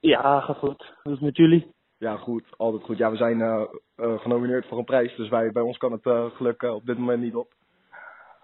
Ja, 0.00 0.40
gaat 0.40 0.56
goed. 0.56 0.94
Hoe 1.02 1.12
is 1.12 1.18
het 1.18 1.20
met 1.20 1.36
jullie? 1.36 1.74
Ja, 1.98 2.16
goed, 2.16 2.44
altijd 2.56 2.82
goed. 2.82 2.98
Ja, 2.98 3.10
we 3.10 3.16
zijn 3.16 3.38
uh, 3.38 3.62
uh, 3.96 4.18
genomineerd 4.18 4.66
voor 4.66 4.78
een 4.78 4.84
prijs, 4.84 5.16
dus 5.16 5.28
wij, 5.28 5.52
bij 5.52 5.62
ons 5.62 5.76
kan 5.76 5.92
het 5.92 6.04
uh, 6.04 6.24
geluk 6.24 6.62
op 6.62 6.86
dit 6.86 6.98
moment 6.98 7.20
niet 7.20 7.34
op. 7.34 7.52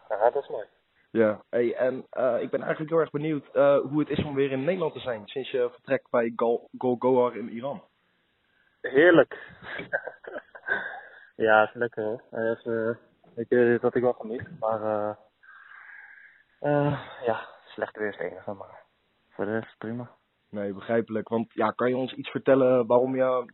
Ja, 0.08 0.30
dat 0.30 0.42
is 0.42 0.48
mooi. 0.48 0.66
Ja, 1.10 1.42
hey, 1.50 1.74
en 1.74 1.96
ik 2.40 2.50
ben 2.50 2.62
eigenlijk 2.62 2.90
heel 2.90 3.00
erg 3.00 3.10
benieuwd 3.10 3.46
hoe 3.90 3.98
het 3.98 4.10
is 4.10 4.24
om 4.24 4.34
weer 4.34 4.50
in 4.50 4.64
Nederland 4.64 4.92
te 4.92 5.00
zijn 5.00 5.22
sinds 5.24 5.50
je 5.50 5.68
vertrekt 5.72 6.10
bij 6.10 6.32
Gol 6.36 6.68
Golgohar 6.78 7.36
in 7.36 7.50
Iran. 7.50 7.82
Heerlijk. 8.80 9.38
ja, 11.46 11.62
is 11.62 11.74
lekker 11.74 12.04
hoor. 12.04 12.22
Even, 12.30 12.98
weet 13.34 13.48
je, 13.48 13.78
dat 13.80 13.94
ik 13.94 14.02
wel 14.02 14.12
geniet, 14.12 14.60
maar 14.60 14.80
ja, 17.24 17.48
slecht 17.64 17.96
weer 17.96 18.08
is 18.08 18.16
het 18.16 18.30
enige, 18.30 18.52
maar 18.52 18.82
voor 19.30 19.44
de 19.44 19.58
rest 19.58 19.78
prima. 19.78 20.10
Nee, 20.50 20.72
begrijpelijk. 20.72 21.28
Want 21.28 21.52
ja, 21.52 21.70
kan 21.70 21.88
je 21.88 21.96
ons 21.96 22.14
iets 22.14 22.30
vertellen 22.30 22.86
waarom 22.86 23.16
je 23.16 23.52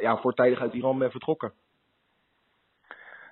ja, 0.00 0.16
voortijdig 0.16 0.60
uit 0.60 0.72
Iran 0.72 0.98
bent 0.98 1.10
vertrokken? 1.10 1.52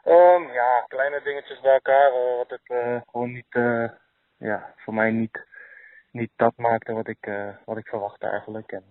Um, 0.05 0.53
ja, 0.53 0.85
kleine 0.89 1.23
dingetjes 1.23 1.61
bij 1.61 1.73
elkaar, 1.73 2.13
uh, 2.13 2.37
wat 2.37 2.51
het 2.51 2.69
uh, 2.69 3.01
gewoon 3.11 3.33
niet, 3.33 3.55
uh, 3.55 3.91
ja, 4.37 4.75
voor 4.77 4.95
mij 4.95 5.11
niet, 5.11 5.47
niet 6.11 6.31
dat 6.37 6.53
maakte 6.57 6.93
wat 6.93 7.09
ik, 7.09 7.31
wat 7.65 7.77
ik 7.77 7.87
verwachtte 7.87 8.27
eigenlijk. 8.27 8.73
En 8.73 8.85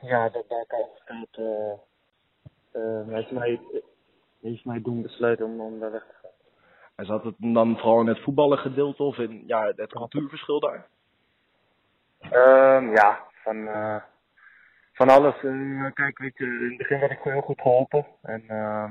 ja, 0.00 0.28
dat 0.28 0.48
bij 0.48 0.58
elkaar 0.58 0.80
opgesteld 0.80 1.36
heeft, 3.06 3.30
mij, 3.30 3.60
heeft 4.48 4.64
mij 4.64 4.82
doen 4.82 5.02
besluiten 5.02 5.46
om, 5.46 5.60
om 5.60 5.80
daar 5.80 5.92
weg 5.92 6.02
te 6.02 6.14
gaan. 6.22 6.30
En 6.94 7.06
zat 7.06 7.24
het 7.24 7.34
dan 7.38 7.78
vooral 7.78 8.00
in 8.00 8.06
het 8.06 8.22
voetballen 8.22 8.58
gedeelte 8.58 9.02
of 9.02 9.18
in 9.18 9.42
ja, 9.46 9.72
het 9.76 9.92
cultuurverschil 9.92 10.60
daar? 10.60 10.86
Um, 12.32 12.90
ja, 12.90 13.24
van, 13.32 13.56
uh, 13.56 14.02
van 14.92 15.08
alles. 15.08 15.42
Uh, 15.42 15.92
kijk, 15.92 16.18
weet 16.18 16.38
je, 16.38 16.44
in 16.44 16.68
het 16.68 16.76
begin 16.76 16.98
werd 16.98 17.12
ik 17.12 17.18
heel 17.22 17.40
goed 17.40 17.60
geholpen. 17.60 18.06
En 18.22 18.42
uh, 18.48 18.90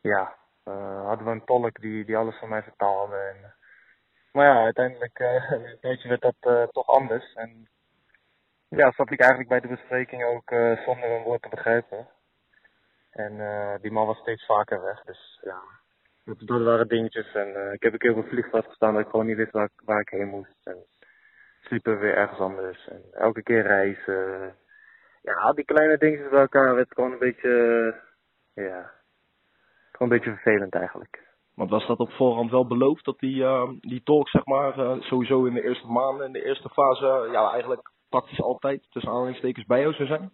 ja, 0.00 0.34
hadden 1.04 1.26
we 1.26 1.30
een 1.30 1.44
tolk 1.44 1.80
die, 1.80 2.04
die 2.04 2.16
alles 2.16 2.38
voor 2.38 2.48
mij 2.48 2.62
vertaalde. 2.62 3.16
En, 3.16 3.54
maar 4.32 4.46
ja, 4.46 4.62
uiteindelijk 4.62 5.18
een 5.50 5.78
tijdje 5.80 6.08
werd 6.08 6.20
dat 6.20 6.72
toch 6.72 6.86
anders. 6.86 7.34
En 7.34 7.68
ja, 8.68 8.92
zat 8.92 9.10
ik 9.10 9.20
eigenlijk 9.20 9.50
bij 9.50 9.60
de 9.60 9.68
bespreking 9.68 10.24
ook 10.24 10.50
zonder 10.84 11.10
een 11.10 11.22
woord 11.22 11.42
te 11.42 11.48
begrijpen. 11.48 12.06
En 13.18 13.78
die 13.80 13.92
man 13.92 14.06
was 14.06 14.18
steeds 14.18 14.46
vaker 14.46 14.82
weg. 14.82 15.02
Dus 15.02 15.40
ja, 15.42 15.60
dat, 16.24 16.62
waren 16.62 16.88
dingetjes. 16.88 17.32
En 17.34 17.72
ik 17.72 17.82
heb 17.82 17.92
een 17.92 17.98
keer 17.98 18.10
op 18.10 18.16
een 18.16 18.28
vliegveld 18.28 18.64
gestaan 18.64 18.94
dat 18.94 19.02
ik 19.02 19.10
gewoon 19.10 19.26
niet 19.26 19.36
wist 19.36 19.52
waar, 19.52 19.70
waar 19.84 20.00
ik 20.00 20.08
heen 20.08 20.28
moest. 20.28 20.66
En, 20.66 20.86
sliepen 21.68 21.92
we 21.92 21.98
weer 21.98 22.14
ergens 22.14 22.38
anders. 22.38 22.88
En 22.88 23.02
elke 23.12 23.42
keer 23.42 23.62
reizen. 23.62 24.54
Ja, 25.22 25.52
die 25.52 25.64
kleine 25.64 25.98
dingetjes 25.98 26.28
bij 26.28 26.40
elkaar 26.40 26.74
werd 26.74 26.94
gewoon 26.94 27.12
een 27.12 27.18
beetje, 27.18 27.50
eh, 28.54 28.64
ja, 28.64 28.90
gewoon 29.92 30.12
een 30.12 30.18
beetje 30.18 30.30
vervelend 30.30 30.74
eigenlijk. 30.74 31.26
Want 31.54 31.70
was 31.70 31.86
dat 31.86 31.98
op 31.98 32.10
voorhand 32.10 32.50
wel 32.50 32.66
beloofd 32.66 33.04
dat 33.04 33.18
die, 33.18 33.44
die 33.80 34.02
talk, 34.02 34.28
zeg 34.28 34.44
maar, 34.44 35.02
sowieso 35.02 35.44
in 35.44 35.54
de 35.54 35.62
eerste 35.62 35.86
maanden, 35.86 36.26
in 36.26 36.32
de 36.32 36.44
eerste 36.44 36.68
fase, 36.68 37.28
ja, 37.32 37.50
eigenlijk 37.50 37.90
praktisch 38.08 38.40
altijd 38.40 38.86
tussen 38.90 39.12
aanhalingstekens 39.12 39.66
bij 39.66 39.80
jou 39.80 39.94
zou 39.94 40.08
zijn? 40.08 40.30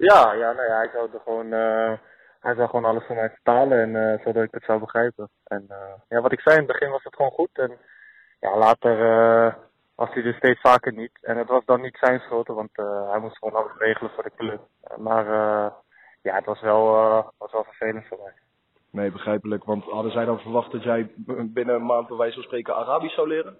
Ja, 0.00 0.32
ja, 0.32 0.52
nou 0.52 0.68
ja, 0.68 0.82
ik 0.82 0.90
zou 0.90 1.08
er 1.12 1.20
gewoon 1.24 1.46
uh, 1.46 1.92
hij 2.40 2.54
zou 2.54 2.68
gewoon 2.68 2.84
alles 2.84 3.04
voor 3.06 3.16
mij 3.16 3.30
vertalen 3.30 3.78
en 3.80 4.12
eh, 4.12 4.24
zodat 4.24 4.42
ik 4.42 4.50
het 4.50 4.64
zou 4.64 4.80
begrijpen. 4.80 5.28
En 5.44 5.64
eh, 5.68 5.92
ja, 6.08 6.20
wat 6.20 6.32
ik 6.32 6.40
zei, 6.40 6.56
in 6.56 6.62
het 6.62 6.72
begin 6.72 6.90
was 6.90 7.04
het 7.04 7.14
gewoon 7.16 7.30
goed. 7.30 7.50
En 7.52 7.78
ja, 8.40 8.56
later 8.56 8.96
was 9.94 10.14
hij 10.14 10.24
er 10.24 10.34
steeds 10.34 10.60
vaker 10.60 10.92
niet. 10.92 11.18
En 11.20 11.36
het 11.36 11.48
was 11.48 11.64
dan 11.64 11.80
niet 11.80 11.96
zijn 12.00 12.20
schuld, 12.20 12.46
want 12.46 12.70
hij 13.10 13.18
moest 13.18 13.38
gewoon 13.38 13.62
alles 13.62 13.76
regelen 13.78 14.10
voor 14.10 14.22
de 14.22 14.32
club. 14.36 14.60
Maar 14.96 15.24
ja, 16.22 16.34
het 16.34 16.44
was 16.44 16.60
wel, 16.60 16.84
was 17.38 17.52
wel 17.52 17.64
vervelend 17.64 18.06
voor 18.06 18.18
mij. 18.22 18.32
Nee, 18.90 19.12
begrijpelijk. 19.12 19.64
Want 19.64 19.84
hadden 19.84 20.12
zij 20.12 20.24
dan 20.24 20.40
verwacht 20.40 20.72
dat 20.72 20.82
jij 20.82 21.12
binnen 21.26 21.74
een 21.74 21.86
maand 21.86 22.08
bij 22.08 22.16
wijze 22.16 22.34
van 22.34 22.42
spreken 22.42 22.74
Arabisch 22.74 23.14
zou 23.14 23.28
leren? 23.28 23.56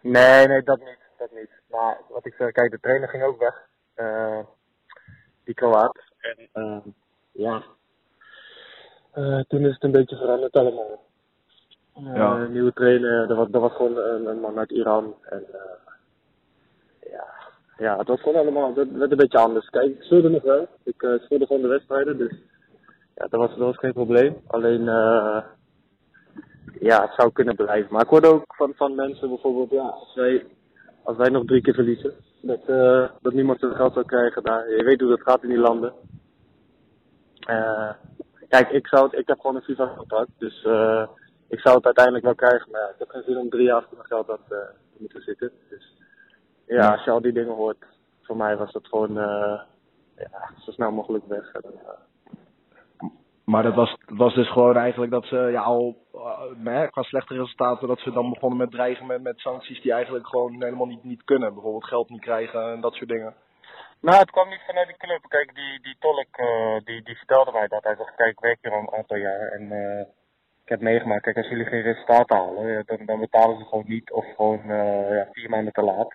Nee, 0.00 0.46
nee, 0.46 0.62
dat 0.62 0.78
niet. 0.78 0.98
Dat 1.18 1.30
niet. 1.30 1.50
Maar 1.68 1.98
wat 2.08 2.26
ik 2.26 2.34
zeg, 2.34 2.52
kijk, 2.52 2.70
de 2.70 2.80
trainer 2.80 3.08
ging 3.08 3.22
ook 3.22 3.38
weg. 3.38 3.64
Eh, 5.46 5.54
die 5.54 5.54
Kroaat. 5.54 5.98
En 6.18 6.48
eh, 6.52 6.78
ja, 7.32 7.62
Eh, 9.12 9.40
toen 9.48 9.64
is 9.64 9.72
het 9.72 9.82
een 9.84 9.90
beetje 9.90 10.16
veranderd 10.16 10.56
allemaal. 10.56 11.04
Eh, 11.94 12.14
Ja. 12.14 12.36
Een 12.40 12.52
nieuwe 12.52 12.72
trainer, 12.72 13.26
dat 13.28 13.36
was, 13.36 13.48
dat 13.50 13.60
was 13.60 13.72
gewoon 13.72 13.96
een, 13.96 14.26
een 14.26 14.40
man 14.40 14.58
uit 14.58 14.70
Iran. 14.70 15.14
En 15.22 15.44
eh, 15.52 17.10
ja, 17.12 17.24
ja, 17.78 17.98
het 17.98 18.08
was 18.08 18.20
gewoon 18.20 18.36
allemaal, 18.40 18.74
het 18.74 18.92
werd 18.92 19.10
een 19.10 19.16
beetje 19.16 19.38
anders. 19.38 19.68
Kijk, 19.70 19.84
ik 19.96 20.02
speelde 20.02 20.28
nog 20.28 20.42
wel. 20.42 20.68
Ik 20.82 21.02
eh, 21.02 21.18
speelde 21.24 21.46
gewoon 21.46 21.62
de 21.62 21.68
wedstrijden, 21.68 22.16
dus 22.18 22.32
ja, 23.14 23.26
dat 23.26 23.40
was, 23.40 23.48
dat 23.50 23.58
was 23.58 23.76
geen 23.78 23.92
probleem. 23.92 24.36
Alleen, 24.46 24.88
eh 24.88 25.42
ja, 26.80 27.02
het 27.02 27.14
zou 27.16 27.32
kunnen 27.32 27.56
blijven. 27.56 27.92
Maar 27.92 28.02
ik 28.02 28.08
hoorde 28.08 28.26
ook 28.32 28.54
van, 28.56 28.72
van 28.74 28.94
mensen 28.94 29.28
bijvoorbeeld, 29.28 29.70
ja, 29.70 29.82
als 29.88 30.14
wij, 30.14 30.46
als 31.02 31.16
wij 31.16 31.28
nog 31.28 31.44
drie 31.44 31.60
keer 31.62 31.74
verliezen, 31.74 32.14
dat, 32.46 32.68
eh, 32.68 33.08
dat 33.20 33.32
niemand 33.32 33.60
zijn 33.60 33.74
geld 33.74 33.92
zou 33.92 34.04
krijgen 34.04 34.42
daar. 34.42 34.70
Je 34.70 34.84
weet 34.84 35.00
hoe 35.00 35.08
dat 35.08 35.22
gaat 35.22 35.42
in 35.42 35.48
die 35.48 35.58
landen. 35.58 35.92
Eh, 37.40 37.90
kijk, 38.48 38.70
ik, 38.70 38.86
zou 38.86 39.04
het, 39.04 39.18
ik 39.18 39.28
heb 39.28 39.40
gewoon 39.40 39.56
een 39.56 39.62
FIFA-contract, 39.62 40.30
dus 40.38 40.64
eh, 40.64 41.08
ik 41.48 41.60
zou 41.60 41.76
het 41.76 41.84
uiteindelijk 41.84 42.24
wel 42.24 42.34
krijgen. 42.34 42.70
Maar 42.70 42.80
ja, 42.80 42.88
ik 42.88 42.98
heb 42.98 43.08
geen 43.08 43.22
zin 43.22 43.36
om 43.36 43.50
drie 43.50 43.64
jaar 43.64 43.76
achter 43.76 43.96
mijn 43.96 44.08
geld 44.08 44.30
aan 44.30 44.44
te, 44.48 44.68
te 44.92 44.96
moeten 44.98 45.22
zitten. 45.22 45.50
Dus 45.68 45.96
ja, 46.66 46.92
als 46.92 47.04
je 47.04 47.10
al 47.10 47.20
die 47.20 47.32
dingen 47.32 47.54
hoort, 47.54 47.84
voor 48.22 48.36
mij 48.36 48.56
was 48.56 48.72
dat 48.72 48.86
gewoon 48.86 49.14
ja, 50.16 50.50
zo 50.58 50.70
snel 50.70 50.92
mogelijk 50.92 51.26
weg. 51.26 51.52
En, 51.52 51.62
Maar 53.46 53.62
dat 53.62 53.74
was, 53.74 53.96
was 54.06 54.34
dus 54.34 54.52
gewoon 54.52 54.76
eigenlijk 54.76 55.12
dat 55.12 55.24
ze 55.24 55.36
ja, 55.36 55.60
al 55.60 55.96
nee, 56.56 56.90
qua 56.90 57.02
slechte 57.02 57.34
resultaten, 57.34 57.88
dat 57.88 57.98
ze 57.98 58.12
dan 58.12 58.30
begonnen 58.30 58.58
met 58.58 58.70
dreigen 58.70 59.06
met, 59.06 59.22
met 59.22 59.38
sancties 59.38 59.82
die 59.82 59.92
eigenlijk 59.92 60.26
gewoon 60.26 60.62
helemaal 60.62 60.86
niet, 60.86 61.04
niet 61.04 61.24
kunnen. 61.24 61.54
Bijvoorbeeld 61.54 61.84
geld 61.84 62.08
niet 62.08 62.20
krijgen 62.20 62.72
en 62.72 62.80
dat 62.80 62.94
soort 62.94 63.08
dingen. 63.08 63.34
Nou, 64.00 64.18
het 64.18 64.30
kwam 64.30 64.48
niet 64.48 64.64
vanuit 64.66 64.88
de 64.88 64.96
club. 64.96 65.22
Kijk, 65.28 65.54
die, 65.54 65.80
die 65.82 65.96
tolk, 65.98 66.36
eh, 66.36 66.76
die, 66.84 67.02
die 67.02 67.16
vertelde 67.16 67.52
mij 67.52 67.68
dat. 67.68 67.84
Hij 67.84 67.96
zegt, 67.96 68.14
kijk, 68.16 68.30
ik 68.30 68.40
werk 68.40 68.58
hier 68.60 68.72
al 68.72 68.80
een 68.80 68.94
aantal 68.94 69.16
jaar 69.16 69.48
en 69.48 69.72
eh, 69.72 70.06
ik 70.62 70.68
heb 70.68 70.80
meegemaakt. 70.80 71.22
Kijk, 71.22 71.36
als 71.36 71.48
jullie 71.48 71.64
geen 71.64 71.82
resultaten 71.82 72.36
halen, 72.36 72.82
dan, 72.86 73.06
dan 73.06 73.20
betalen 73.20 73.58
ze 73.58 73.64
gewoon 73.64 73.84
niet 73.86 74.12
of 74.12 74.24
gewoon 74.36 74.70
eh, 74.70 75.16
ja, 75.16 75.28
vier 75.32 75.50
maanden 75.50 75.72
te 75.72 75.82
laat. 75.82 76.14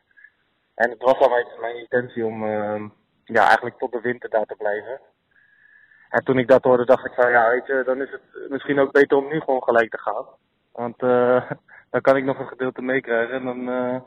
En 0.75 0.89
het 0.89 1.01
was 1.01 1.17
al 1.17 1.29
mijn, 1.29 1.45
mijn 1.59 1.77
intentie 1.79 2.25
om 2.25 2.47
eh, 2.47 2.83
ja, 3.25 3.45
eigenlijk 3.45 3.77
tot 3.77 3.91
de 3.91 4.01
winter 4.01 4.29
daar 4.29 4.45
te 4.45 4.55
blijven. 4.55 4.99
En 6.11 6.23
toen 6.23 6.37
ik 6.37 6.47
dat 6.47 6.63
hoorde, 6.63 6.85
dacht 6.85 7.05
ik 7.05 7.13
van, 7.13 7.31
ja, 7.31 7.49
weet 7.49 7.65
je, 7.65 7.81
dan 7.85 8.01
is 8.01 8.11
het 8.11 8.49
misschien 8.49 8.79
ook 8.79 8.91
beter 8.91 9.17
om 9.17 9.27
nu 9.27 9.39
gewoon 9.39 9.63
gelijk 9.63 9.89
te 9.91 9.97
gaan. 9.97 10.25
Want 10.71 11.01
eh, 11.01 11.51
dan 11.91 12.01
kan 12.01 12.15
ik 12.15 12.23
nog 12.23 12.39
een 12.39 12.47
gedeelte 12.47 12.81
meekrijgen 12.81 13.35
en 13.35 13.43
dan 13.43 13.69
eh, 13.69 13.99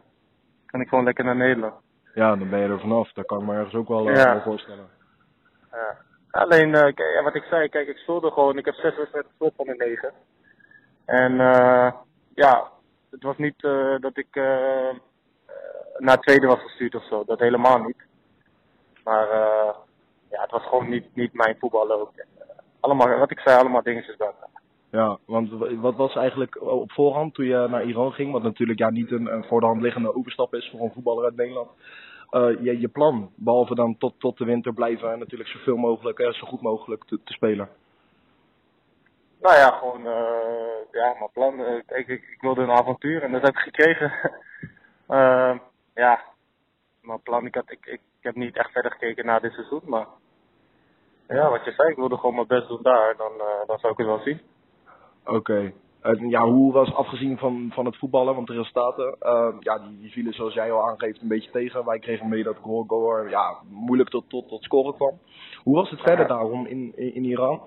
kan 0.66 0.80
ik 0.80 0.88
gewoon 0.88 1.04
lekker 1.04 1.24
naar 1.24 1.36
Nederland. 1.36 1.74
Ja, 2.14 2.36
dan 2.36 2.48
ben 2.50 2.58
je 2.58 2.68
er 2.68 2.80
vanaf. 2.80 3.12
Dat 3.12 3.26
kan 3.26 3.40
ik 3.40 3.46
me 3.46 3.54
ergens 3.54 3.74
ook 3.74 3.88
wel, 3.88 4.08
eh, 4.08 4.16
Ja. 4.16 4.32
wel 4.32 4.42
voorstellen. 4.42 4.88
Ja. 5.72 5.96
Alleen, 6.30 6.68
ja, 6.68 7.22
wat 7.22 7.34
ik 7.34 7.44
zei, 7.44 7.68
kijk, 7.68 7.88
ik 7.88 7.96
speelde 7.96 8.30
gewoon, 8.30 8.58
ik 8.58 8.64
heb 8.64 8.74
zes 8.74 8.96
wedstrijden 8.96 9.30
gespeeld 9.30 9.54
van 9.56 9.66
de 9.66 9.74
negen. 9.76 10.12
En 11.04 11.40
eh, 11.40 11.92
ja, 12.34 12.70
het 13.10 13.22
was 13.22 13.36
niet 13.36 13.60
dat 14.00 14.16
ik 14.16 14.34
naar 15.98 16.18
tweede 16.20 16.46
was 16.46 16.62
gestuurd 16.62 16.94
of 16.94 17.04
zo, 17.06 17.24
dat 17.24 17.38
helemaal 17.38 17.78
niet. 17.78 18.02
Maar 19.04 19.30
eh, 19.30 19.74
het 20.44 20.50
was 20.50 20.68
gewoon 20.68 20.88
niet, 20.88 21.06
niet 21.14 21.32
mijn 21.32 21.56
voetballen 21.58 22.00
ook. 22.00 22.12
En, 22.16 22.26
eh, 22.38 22.46
allemaal, 22.80 23.18
wat 23.18 23.30
ik 23.30 23.38
zei, 23.38 23.58
allemaal 23.60 23.82
dingetjes 23.82 24.16
bij 24.16 24.26
elkaar. 24.26 24.48
Ja, 24.90 25.18
want 25.24 25.50
wat 25.80 25.94
was 25.94 26.14
eigenlijk 26.16 26.62
op 26.62 26.92
voorhand 26.92 27.34
toen 27.34 27.46
je 27.46 27.66
naar 27.70 27.84
Iran 27.84 28.12
ging, 28.12 28.32
wat 28.32 28.42
natuurlijk 28.42 28.78
ja, 28.78 28.90
niet 28.90 29.10
een, 29.10 29.32
een 29.32 29.44
voor 29.44 29.60
de 29.60 29.66
hand 29.66 29.80
liggende 29.80 30.14
overstap 30.14 30.54
is 30.54 30.70
voor 30.70 30.80
een 30.80 30.92
voetballer 30.94 31.24
uit 31.24 31.36
Nederland, 31.36 31.70
eh, 32.30 32.48
je, 32.60 32.80
je 32.80 32.88
plan, 32.88 33.30
behalve 33.34 33.74
dan 33.74 33.98
tot, 33.98 34.14
tot 34.18 34.38
de 34.38 34.44
winter 34.44 34.74
blijven 34.74 35.12
en 35.12 35.18
natuurlijk 35.18 35.50
zoveel 35.50 35.76
mogelijk, 35.76 36.18
eh, 36.18 36.32
zo 36.32 36.46
goed 36.46 36.60
mogelijk 36.60 37.04
te, 37.04 37.20
te 37.24 37.32
spelen. 37.32 37.68
Nou 39.44 39.56
ja, 39.56 39.70
gewoon, 39.70 40.06
eh, 40.06 40.92
ja, 40.92 41.14
mijn 41.18 41.30
plan. 41.32 41.60
eh, 41.60 41.98
ik, 41.98 42.08
ik 42.08 42.36
wilde 42.40 42.62
een 42.62 42.70
avontuur 42.70 43.22
en 43.22 43.32
dat 43.32 43.42
heb 43.42 43.54
ik 43.54 43.60
gekregen. 43.60 44.12
Eh, 45.06 45.58
ja, 45.94 46.22
mijn 47.00 47.22
plan, 47.22 47.46
ik, 47.46 47.54
had, 47.54 47.70
ik, 47.70 47.86
ik 47.86 48.00
heb 48.20 48.34
niet 48.34 48.56
echt 48.56 48.70
verder 48.70 48.90
gekeken 48.90 49.26
naar 49.26 49.40
dit 49.40 49.52
seizoen, 49.52 49.80
maar 49.84 50.06
ja, 51.28 51.50
wat 51.50 51.64
je 51.64 51.72
zei, 51.72 51.90
ik 51.90 51.96
wilde 51.96 52.16
gewoon 52.16 52.34
mijn 52.34 52.46
best 52.46 52.68
doen 52.68 52.82
daar, 52.82 53.16
dan, 53.16 53.32
eh, 53.32 53.66
dan 53.66 53.78
zou 53.78 53.92
ik 53.92 53.98
het 53.98 54.06
wel 54.06 54.20
zien. 54.20 54.40
Oké. 55.24 55.72
Eh, 56.04 56.30
ja, 56.30 56.44
hoe 56.44 56.72
was 56.72 56.94
afgezien 56.94 57.38
van, 57.38 57.70
van 57.74 57.84
het 57.84 57.96
voetballen, 57.96 58.34
want 58.34 58.46
de 58.46 58.52
resultaten, 58.52 59.16
eh, 59.18 59.54
ja, 59.60 59.78
die, 59.78 59.98
die 59.98 60.10
vielen 60.10 60.32
zoals 60.32 60.54
jij 60.54 60.72
al 60.72 60.88
aangeeft 60.88 61.22
een 61.22 61.28
beetje 61.28 61.50
tegen. 61.50 61.84
Wij 61.84 61.98
kregen 61.98 62.28
mee 62.28 62.42
dat 62.42 62.56
Goal 62.56 62.84
Goer 62.86 63.30
ja, 63.30 63.56
moeilijk 63.68 64.10
tot, 64.10 64.28
tot, 64.28 64.48
tot 64.48 64.62
scoren 64.62 64.94
kwam. 64.94 65.18
Hoe 65.62 65.74
was 65.74 65.90
het 65.90 66.00
verder 66.00 66.26
daarom 66.26 66.66
in, 66.66 66.92
in, 66.96 67.14
in 67.14 67.24
Iran 67.24 67.60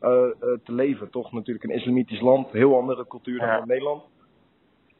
eh, 0.00 0.10
te 0.40 0.72
leven? 0.72 1.10
Toch 1.10 1.32
natuurlijk 1.32 1.64
een 1.64 1.76
islamitisch 1.76 2.20
land, 2.20 2.50
heel 2.50 2.76
andere 2.76 3.06
cultuur 3.06 3.38
dan 3.38 3.60
in 3.60 3.66
Nederland. 3.66 4.02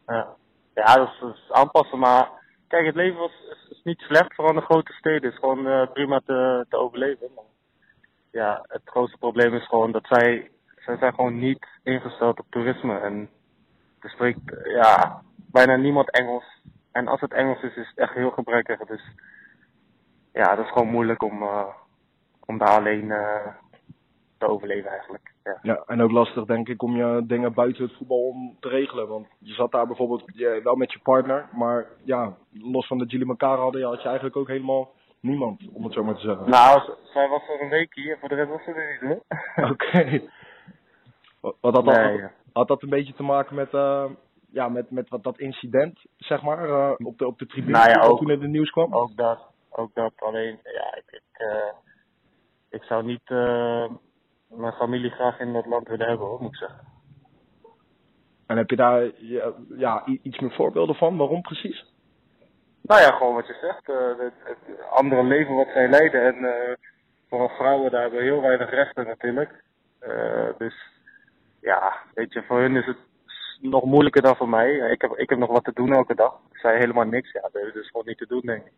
Ja, 0.06 0.28
ja 0.74 0.94
dat, 0.94 1.08
is, 1.08 1.18
dat 1.20 1.34
is 1.34 1.52
aanpassen, 1.52 1.98
maar 1.98 2.28
kijk, 2.68 2.86
het 2.86 2.94
leven 2.94 3.18
was, 3.18 3.32
is, 3.50 3.70
is 3.70 3.82
niet 3.84 4.00
slecht, 4.00 4.34
vooral 4.34 4.54
in 4.54 4.60
de 4.60 4.66
grote 4.66 4.92
steden. 4.92 5.22
Het 5.22 5.32
is 5.32 5.38
gewoon 5.38 5.88
prima 5.92 6.20
te, 6.26 6.66
te 6.68 6.76
overleven. 6.76 7.28
Maar 7.34 7.44
ja, 8.33 8.64
het 8.68 8.83
grootste 8.85 9.18
probleem 9.18 9.55
is 9.55 9.66
gewoon 9.68 9.93
dat 9.93 10.07
zij, 10.07 10.51
zij 10.76 10.97
zijn 10.97 11.14
gewoon 11.14 11.39
niet 11.39 11.66
ingesteld 11.83 12.39
op 12.39 12.47
toerisme. 12.49 12.99
En 12.99 13.30
er 14.01 14.11
spreekt 14.11 14.41
ja, 14.64 15.22
bijna 15.37 15.76
niemand 15.76 16.11
Engels. 16.11 16.62
En 16.93 17.09
als 17.09 17.20
het 17.20 17.33
Engels 17.33 17.62
is, 17.62 17.76
is 17.76 17.89
het 17.89 17.99
echt 17.99 18.14
heel 18.14 18.30
gebrekkig. 18.30 18.78
Dus 18.78 19.03
ja, 20.33 20.55
dat 20.55 20.64
is 20.64 20.70
gewoon 20.70 20.89
moeilijk 20.89 21.22
om, 21.22 21.43
eh, 21.43 21.66
om 22.47 22.59
daar 22.59 22.78
alleen 22.78 23.11
eh, 23.11 23.47
te 24.39 24.49
overleven 24.49 24.91
eigenlijk. 24.91 25.33
Ja. 25.62 25.83
En 25.87 26.03
ook 26.03 26.11
lastig 26.11 26.45
denk 26.45 26.68
ik 26.68 26.83
om 26.83 26.97
je 26.97 27.22
dingen 27.26 27.53
buiten 27.53 27.85
het 27.85 27.97
voetbal 27.97 28.28
om 28.28 28.57
te 28.61 28.68
regelen. 28.68 29.09
Want 29.09 29.26
je 29.39 29.53
zat 29.53 29.70
daar 29.70 29.87
bijvoorbeeld 29.87 30.22
je, 30.26 30.61
wel 30.62 30.74
met 30.74 30.93
je 30.93 30.99
partner, 30.99 31.49
maar 31.53 31.87
ja, 32.05 32.37
los 32.53 32.87
van 32.87 32.99
dat 32.99 33.11
jullie 33.11 33.28
elkaar 33.28 33.59
hadden, 33.59 33.83
had 33.83 34.03
je 34.03 34.07
eigenlijk 34.07 34.37
ook 34.37 34.49
helemaal 34.49 34.91
niemand, 35.23 35.68
om 35.73 35.85
het 35.85 35.93
zo 35.93 36.05
maar 36.05 36.14
te 36.14 36.20
zeggen. 36.20 36.51
Nou, 36.51 36.83
zij 37.05 37.29
was 37.29 37.49
er 37.49 37.62
een 37.62 37.68
week 37.68 37.95
hier, 37.95 38.18
voor 38.18 38.29
de 38.29 38.35
rest 38.35 38.51
was 38.51 38.64
ze 38.64 38.70
er 38.73 38.93
niet 38.93 39.01
hoor. 39.11 39.23
Oké. 39.70 40.23
Wat, 41.41 41.57
wat 41.61 41.75
had, 41.75 41.85
dat, 41.85 41.95
Nee, 41.95 42.29
had 42.53 42.68
dat 42.68 42.83
een 42.83 42.89
beetje 42.89 43.14
te 43.14 43.23
maken 43.23 43.55
met, 43.55 43.75
eh, 43.75 44.05
ja, 44.53 44.68
met, 44.68 44.91
met 44.91 45.09
wat, 45.09 45.23
dat 45.23 45.39
incident, 45.39 46.01
zeg 46.16 46.43
maar, 46.43 46.68
eh, 46.68 47.07
op, 47.07 47.18
de, 47.18 47.27
op 47.27 47.39
de 47.39 47.47
tribune 47.47 47.73
Nou 47.79 47.89
ja, 47.89 48.01
toen- 48.01 48.11
ook. 48.11 48.18
toen 48.18 48.29
het 48.29 48.37
in 48.39 48.43
het 48.45 48.53
nieuws 48.53 48.70
kwam? 48.70 48.95
Ook 48.95 49.16
dat, 49.16 49.39
ook 49.70 49.95
dat. 49.95 50.12
Alleen, 50.16 50.59
ja, 50.62 50.95
ik, 50.97 51.05
ik, 51.07 51.23
eh, 51.33 51.73
ik 52.70 52.83
zou 52.83 53.05
niet 53.05 53.29
mijn 54.49 54.73
familie 54.73 55.11
graag 55.11 55.39
in 55.41 55.53
dat 55.53 55.66
land 55.66 55.89
willen 55.89 56.09
hebben, 56.09 56.27
hoor, 56.27 56.41
moet 56.41 56.51
ik 56.53 56.57
zeggen. 56.57 56.91
En 58.47 58.57
heb 58.57 58.70
je 58.70 58.77
daar 58.77 59.11
ja, 59.16 59.53
ja, 59.77 60.07
iets 60.23 60.39
meer 60.39 60.53
voorbeelden 60.53 60.95
van? 60.95 61.16
Waarom 61.16 61.43
precies? 61.43 61.91
Nou 62.83 63.01
ja, 63.01 63.11
gewoon 63.11 63.35
wat 63.35 63.47
je 63.47 63.57
zegt. 63.61 63.89
eh, 63.89 64.18
het, 64.18 64.33
het 64.45 64.89
andere 64.91 65.22
leven 65.22 65.55
wat 65.55 65.68
zij 65.72 65.89
leiden. 65.89 66.22
En 66.22 66.45
eh, 66.45 66.74
vooral 67.28 67.49
vrouwen 67.49 67.91
daar 67.91 68.03
hebben 68.03 68.22
heel 68.22 68.41
weinig 68.41 68.70
rechten 68.70 69.07
natuurlijk. 69.07 69.64
Eh, 69.99 70.49
dus 70.59 70.74
ja, 71.61 71.93
weet 72.14 72.33
je, 72.33 72.43
voor 72.43 72.61
hun 72.61 72.76
is 72.76 72.87
het 72.87 72.97
nog 73.61 73.85
moeilijker 73.85 74.22
dan 74.22 74.37
voor 74.37 74.49
mij. 74.49 74.72
Ik 74.74 75.01
heb, 75.01 75.11
ik 75.16 75.28
heb 75.30 75.39
nog 75.39 75.51
wat 75.51 75.64
te 75.64 75.72
doen 75.74 75.93
elke 75.93 76.14
dag. 76.14 76.39
Zij 76.53 76.76
helemaal 76.76 77.05
niks. 77.05 77.33
Ja, 77.33 77.49
dat 77.53 77.62
is 77.62 77.72
dus 77.72 77.87
gewoon 77.91 78.07
niet 78.07 78.18
te 78.18 78.26
doen, 78.26 78.41
denk 78.41 78.66
ik. 78.66 78.72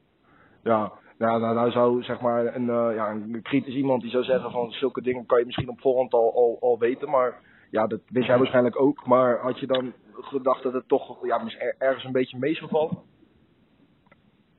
Ja, 0.63 0.93
nou, 1.19 1.41
nou, 1.41 1.71
zou 1.71 2.03
zeg 2.03 2.21
maar 2.21 2.55
een, 2.55 2.67
ja, 2.95 3.11
een 3.11 3.41
kritisch 3.43 3.75
iemand 3.75 4.03
die 4.03 4.11
zou 4.11 4.25
zeggen 4.25 4.51
van 4.51 4.71
zulke 4.71 5.03
dingen 5.03 5.27
kan 5.27 5.39
je 5.39 5.45
misschien 5.45 5.69
op 5.69 5.81
voorhand 5.81 6.13
al, 6.13 6.59
al, 6.61 6.79
weten, 6.79 7.11
maar 7.11 7.35
ja, 7.71 7.87
dat 7.87 8.01
wist 8.09 8.27
jij 8.27 8.39
waarschijnlijk 8.39 8.81
ook. 8.81 9.07
Maar 9.07 9.39
had 9.39 9.59
je 9.61 9.67
dan 9.67 9.93
gedacht 10.13 10.63
dat 10.63 10.73
het 10.73 10.89
toch 10.89 11.27
ja, 11.27 11.41
er- 11.41 11.75
ergens 11.79 12.05
een 12.05 12.13
beetje 12.13 12.39
mee 12.39 12.55
zou? 12.55 12.91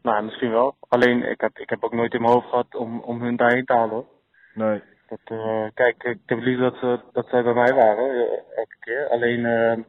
Nou, 0.06 0.24
misschien 0.24 0.51
wel. 0.51 0.76
Alleen, 0.88 1.24
ik 1.24 1.41
heb, 1.41 1.58
ik 1.58 1.70
heb 1.70 1.84
ook 1.84 1.93
nooit 1.93 2.14
in 2.14 2.22
mijn 2.22 2.34
hoofd 2.34 2.49
gehad 2.49 2.76
om, 2.76 2.99
om 2.99 3.22
hun 3.22 3.36
daarheen 3.36 3.66
te 3.66 3.74
halen, 3.74 3.89
hoor. 3.89 4.06
Nee. 4.53 4.82
Dat, 5.08 5.20
eh, 5.24 5.66
kijk, 5.74 6.03
ik 6.03 6.20
heb 6.26 6.39
liever 6.39 6.72
dat, 6.72 6.80
ze, 6.80 6.99
dat 7.12 7.28
zij 7.28 7.43
bij 7.43 7.53
mij 7.53 7.74
waren, 7.74 8.10
eh, 8.10 8.58
elke 8.58 8.76
keer. 8.80 9.08
Alleen, 9.10 9.45
eh, 9.45 9.84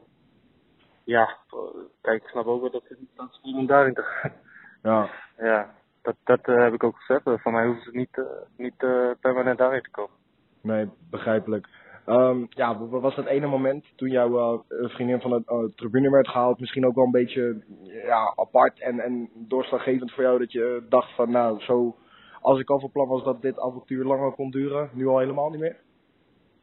ja, 1.05 1.37
kijk, 2.01 2.23
ik 2.23 2.29
snap 2.29 2.47
ook 2.47 2.61
wel 2.61 2.71
dat 2.71 2.83
ze 2.89 2.97
niet 2.99 3.11
aan 3.17 3.27
het 3.27 3.55
om 3.55 3.67
daarin 3.67 3.95
te 3.95 4.03
gaan. 4.03 4.33
Ja. 4.83 5.11
Ja, 5.39 5.75
dat, 6.03 6.17
dat 6.25 6.47
heb 6.47 6.73
ik 6.73 6.85
ook 6.85 6.97
gezegd. 6.97 7.43
Van 7.43 7.53
mij 7.53 7.67
hoeven 7.67 7.83
ze 7.83 7.91
niet, 7.93 8.21
niet 8.57 8.77
permanent 9.21 9.59
daarin 9.59 9.83
te 9.83 9.91
komen. 9.91 10.17
Nee, 10.61 10.89
begrijpelijk. 11.11 11.69
Ehm, 12.07 12.45
ja, 12.49 12.79
wa- 12.79 13.01
was 13.01 13.15
dat 13.15 13.27
ene 13.27 13.47
moment 13.47 13.85
toen 13.97 14.09
jouw 14.11 14.65
eh, 14.69 14.89
vriendin 14.89 15.21
van 15.21 15.31
de 15.31 15.43
eh, 15.47 15.75
tribune 15.77 16.11
werd 16.11 16.29
gehaald 16.29 16.61
misschien 16.61 16.87
ook 16.87 16.95
wel 16.95 17.05
een 17.05 17.11
beetje 17.11 17.63
ja, 17.83 18.33
apart 18.37 18.81
en, 18.81 19.01
en 19.01 19.31
doorslaggevend 19.35 20.13
voor 20.13 20.23
jou 20.23 20.39
dat 20.39 20.53
je 20.53 20.83
dacht 20.89 21.15
van 21.15 21.31
nou, 21.31 21.61
zo 21.61 21.97
als 22.41 22.61
ik 22.61 22.71
al 22.71 22.81
van 22.81 22.91
plan 22.91 23.09
was 23.09 23.25
dat 23.25 23.43
dit 23.43 23.61
avontuur 23.61 24.05
langer 24.05 24.33
kon 24.33 24.51
duren, 24.51 24.91
nu 24.93 25.07
al 25.07 25.19
helemaal 25.19 25.51
niet 25.51 25.61
meer? 25.61 25.77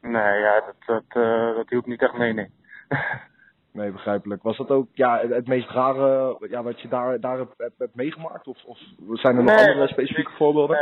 Nee, 0.02 0.40
ja, 0.40 0.62
dat, 0.66 0.76
dat, 0.86 1.24
eh, 1.24 1.56
dat 1.56 1.70
hielp 1.70 1.86
niet 1.86 2.02
echt 2.02 2.18
mee, 2.18 2.34
nee. 2.34 2.50
Nee, 3.74 3.92
begrijpelijk. 3.92 4.44
Was 4.44 4.58
dat 4.58 4.70
ook 4.70 4.88
ja, 4.94 5.20
het- 5.28 5.48
meest 5.48 5.70
rare 5.70 6.38
ja, 6.50 6.64
wat 6.64 6.80
je 6.82 6.88
daar, 6.88 7.20
daar 7.20 7.38
hebt, 7.38 7.74
hebt, 7.78 7.96
meegemaakt? 7.96 8.48
Of, 8.48 8.64
of 8.66 8.78
zijn 9.14 9.38
er 9.38 9.44
nog 9.44 9.56
Nee, 9.56 9.68
andere 9.68 9.88
specifieke 9.88 10.32
voorbeelden? 10.32 10.78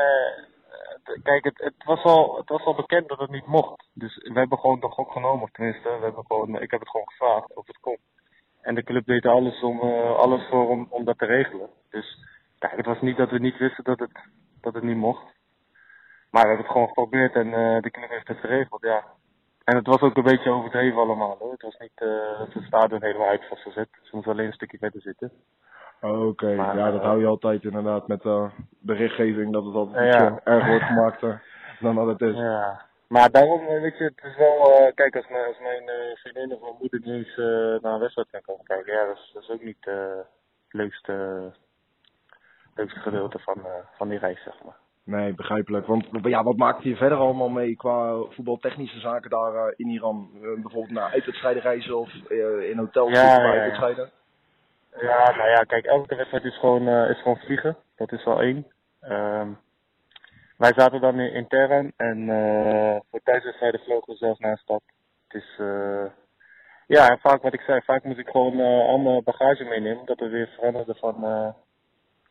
Kijk, 1.24 1.44
het, 1.44 1.58
het, 1.58 1.84
was 1.84 2.04
al, 2.04 2.38
het 2.38 2.50
was 2.50 2.64
al 2.64 2.76
bekend 2.76 3.08
dat 3.08 3.20
het 3.20 3.30
niet 3.30 3.46
mocht. 3.46 3.90
Dus 3.94 4.16
we 4.16 4.40
hebben 4.40 4.58
gewoon 4.58 4.80
de 4.80 4.90
gok 4.90 5.12
genomen, 5.12 5.52
tenminste, 5.52 5.90
we 5.90 6.04
hebben 6.04 6.26
gewoon, 6.28 6.62
ik 6.62 6.72
heb 6.72 6.80
het 6.80 6.90
gewoon 6.90 7.10
gevraagd 7.10 7.56
of 7.56 7.68
het 7.68 7.80
kon. 7.80 7.98
En 8.62 8.76
de 8.76 8.84
club 8.84 9.06
deed 9.06 9.26
alles, 9.26 9.62
om, 9.64 9.82
eh, 9.82 10.16
alles 10.16 10.48
voor 10.50 10.70
om, 10.70 10.88
om 10.90 11.06
dat 11.06 11.18
te 11.18 11.26
regelen. 11.26 11.70
Dus 11.90 12.18
kijk, 12.60 12.76
het 12.76 12.86
was 12.86 13.02
niet 13.02 13.18
dat 13.18 13.30
we 13.30 13.40
niet 13.40 13.58
wisten 13.58 13.84
dat 13.84 14.00
het, 14.00 14.12
dat 14.62 14.74
het 14.74 14.84
niet 14.84 14.98
mocht. 14.98 15.24
Maar 16.30 16.42
we 16.42 16.48
hebben 16.48 16.66
het 16.66 16.74
gewoon 16.74 16.88
geprobeerd 16.88 17.36
en 17.36 17.54
eh, 17.54 17.82
de 17.82 17.92
club 17.92 18.10
heeft 18.10 18.28
het 18.28 18.40
geregeld, 18.40 18.82
ja. 18.82 19.06
En 19.64 19.76
het 19.76 19.88
was 19.88 20.02
ook 20.02 20.18
een 20.18 20.24
beetje 20.24 20.50
overdreven 20.50 21.00
allemaal 21.00 21.38
hoor. 21.40 21.52
Het 21.52 21.62
was 21.62 21.78
niet 21.78 21.92
eh, 21.96 22.40
dat 22.40 22.54
het 22.54 22.64
stadion 22.64 23.04
helemaal 23.04 23.28
uit 23.28 23.50
was 23.50 23.62
gezet. 23.62 23.88
Ze 23.92 24.10
moesten 24.12 24.32
alleen 24.32 24.46
een 24.46 24.54
stukje 24.54 24.78
verder 24.78 25.02
zitten. 25.02 25.32
Oké, 26.02 26.48
ja, 26.50 26.92
dat 26.92 27.00
eh, 27.02 27.06
hou 27.06 27.20
je 27.20 27.26
altijd 27.28 27.64
inderdaad 27.64 28.08
met 28.08 28.26
eh 28.26 28.52
berichtgeving, 28.80 29.54
dat 29.54 29.66
het 29.66 29.76
altijd 29.76 30.14
Ja, 30.14 30.28
eh, 30.44 30.54
erger 30.54 30.70
wordt 30.70 30.86
gemaakt 30.86 31.24
eh, 31.24 31.34
dan 31.80 31.96
dat 31.96 32.08
het 32.08 32.22
is. 32.22 32.36
Ja, 32.36 32.82
maar 33.08 33.32
daarom, 33.32 33.62
eh, 33.68 33.82
weet 33.82 33.98
je, 33.98 34.04
het 34.04 34.24
is 34.24 34.38
wel, 34.38 34.72
eh, 34.72 34.94
kijk, 34.94 35.16
als 35.16 35.28
mijn, 35.30 35.46
als 35.46 35.60
mijn 35.60 35.90
eh, 35.90 36.16
vriendin 36.16 36.54
of 36.56 36.62
mijn 36.62 36.76
moeder 36.80 37.00
niet 37.00 37.10
eens 37.10 37.38
eh, 37.38 37.82
naar 37.84 37.94
een 37.94 38.00
wedstrijd 38.00 38.30
kan 38.32 38.42
komen 38.42 38.66
kijken, 38.66 38.94
ja, 38.94 39.06
dat 39.06 39.16
is, 39.16 39.32
dat 39.34 39.44
is 39.44 39.50
ook 39.50 39.64
niet 39.64 39.88
eh, 39.88 40.16
het 40.64 40.74
leukste, 40.74 41.14
leukste 42.76 43.00
gedeelte 43.00 43.40
van, 43.40 43.66
eh, 43.66 43.72
van 43.98 44.10
die 44.10 44.20
reis, 44.20 44.44
zeg 44.44 44.64
maar. 44.64 44.78
Nee, 45.04 45.34
begrijpelijk. 45.34 45.86
Want 45.86 46.06
ja, 46.22 46.44
wat 46.44 46.58
maakte 46.58 46.90
je 46.90 46.96
verder 46.96 47.18
allemaal 47.18 47.50
mee 47.50 47.76
qua 47.76 48.16
voetbaltechnische 48.30 49.00
zaken 49.00 49.30
daar 49.30 49.56
eh, 49.56 49.74
in 49.76 49.88
Iran? 49.88 50.30
Eh, 50.34 50.42
bijvoorbeeld 50.42 50.92
naar 50.92 51.12
uitwedstrijden 51.12 51.62
reizen 51.62 51.98
of 51.98 52.10
eh, 52.30 52.70
in 52.70 52.78
hotels 52.78 53.12
Ja, 53.12 53.24
ja, 53.24 53.44
ja. 53.44 53.52
uitwedstrijden? 53.52 54.10
Ja, 55.00 55.36
nou 55.36 55.50
ja, 55.50 55.64
kijk, 55.64 55.86
elke 55.86 56.16
wedstrijd 56.16 56.44
is 56.44 56.60
gewoon, 56.60 56.88
eh, 56.88 57.10
is 57.10 57.22
gewoon 57.22 57.38
vliegen. 57.38 57.78
Dat 57.96 58.12
is 58.12 58.26
al 58.26 58.42
één. 58.42 58.68
Ehm, 59.02 59.50
wij 60.58 60.74
zaten 60.76 61.02
dan 61.02 61.20
in, 61.20 61.34
in 61.34 61.48
Teheran 61.48 61.92
en 61.98 62.30
eh 62.30 63.00
voor 63.10 63.20
thuiswedstrijden 63.24 63.80
vlogen 63.80 64.14
we 64.14 64.18
zelfs 64.18 64.40
naar 64.40 64.52
een 64.52 64.58
stad. 64.58 64.82
Het 65.28 65.42
is, 65.42 65.56
eh 65.60 66.06
ja, 66.88 67.10
en 67.10 67.20
vaak 67.20 67.42
wat 67.42 67.54
ik 67.54 67.62
zei, 67.62 67.82
vaak 67.82 68.04
moest 68.04 68.20
ik 68.20 68.30
gewoon 68.30 68.60
al 68.60 68.98
mijn 68.98 69.24
bagage 69.24 69.64
meenemen, 69.64 70.00
omdat 70.00 70.20
we 70.20 70.30
weer 70.30 70.48
veranderden 70.48 70.96
van, 70.96 71.56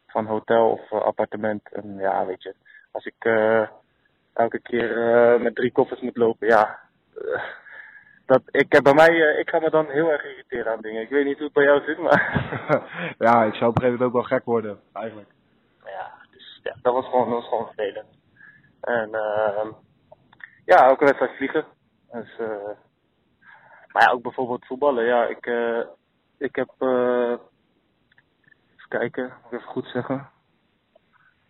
van 0.07 0.27
hotel 0.27 0.71
of 0.71 0.93
appartement. 0.93 1.73
En 1.73 1.97
ja, 1.99 2.27
weet 2.27 2.43
je, 2.43 2.55
als 2.93 3.05
ik 3.07 3.25
elke 4.35 4.61
keer 4.63 4.97
met 5.41 5.55
drie 5.55 5.73
koffers 5.73 6.01
moet 6.01 6.17
lopen, 6.17 6.47
ja. 6.47 6.79
Dat, 8.31 8.43
ik, 8.51 8.73
heb 8.73 8.83
bij 8.83 8.95
mij, 8.95 9.09
eh, 9.09 9.39
ik 9.39 9.49
ga 9.49 9.59
me 9.59 9.71
dan 9.71 9.87
heel 9.87 10.11
erg 10.13 10.25
irriteren 10.25 10.73
aan 10.73 10.81
dingen. 10.81 11.03
Ik 11.03 11.09
weet 11.09 11.25
niet 11.25 11.37
hoe 11.37 11.45
het 11.45 11.53
bij 11.53 11.65
jou 11.65 11.85
zit, 11.85 11.99
maar... 11.99 12.23
ja, 13.27 13.45
ik 13.45 13.55
zou 13.55 13.71
op 13.71 13.77
een 13.77 13.83
gegeven 13.83 13.83
moment 13.83 14.03
ook 14.03 14.13
wel 14.13 14.23
gek 14.23 14.45
worden, 14.45 14.81
eigenlijk. 14.93 15.29
Ja, 15.85 16.13
dus 16.31 16.61
ja, 16.63 16.77
dat 16.83 16.95
was 16.95 17.05
gewoon, 17.05 17.31
dat 17.31 17.39
was 17.39 17.49
gewoon 17.49 17.67
vervelend. 17.67 18.09
En 18.81 19.15
ehm 19.15 19.73
ja, 20.65 20.85
elke 20.87 21.05
wedstrijd 21.05 21.37
vliegen. 21.37 21.65
Dus, 22.13 22.39
eh 22.39 22.71
maar 23.93 24.03
ja, 24.03 24.13
ook 24.13 24.23
bijvoorbeeld 24.23 24.67
voetballen. 24.67 25.05
Ja, 25.05 25.27
ik, 25.27 25.47
eh 25.47 25.81
ik 26.39 26.57
heb, 26.57 26.71
eh 26.79 27.37
even 28.75 28.89
kijken, 28.89 29.25
moet 29.25 29.53
ik 29.53 29.59
even 29.59 29.73
goed 29.73 29.87
zeggen. 29.87 30.31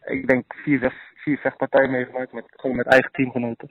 Ik 0.05 0.27
denk 0.27 0.55
vier, 0.55 0.95
vier 1.15 1.39
vechtpartijen 1.39 1.91
meegemaakt, 1.91 2.33
met, 2.33 2.45
gewoon 2.57 2.77
met 2.77 2.87
eigen 2.87 3.13
teamgenoten. 3.13 3.71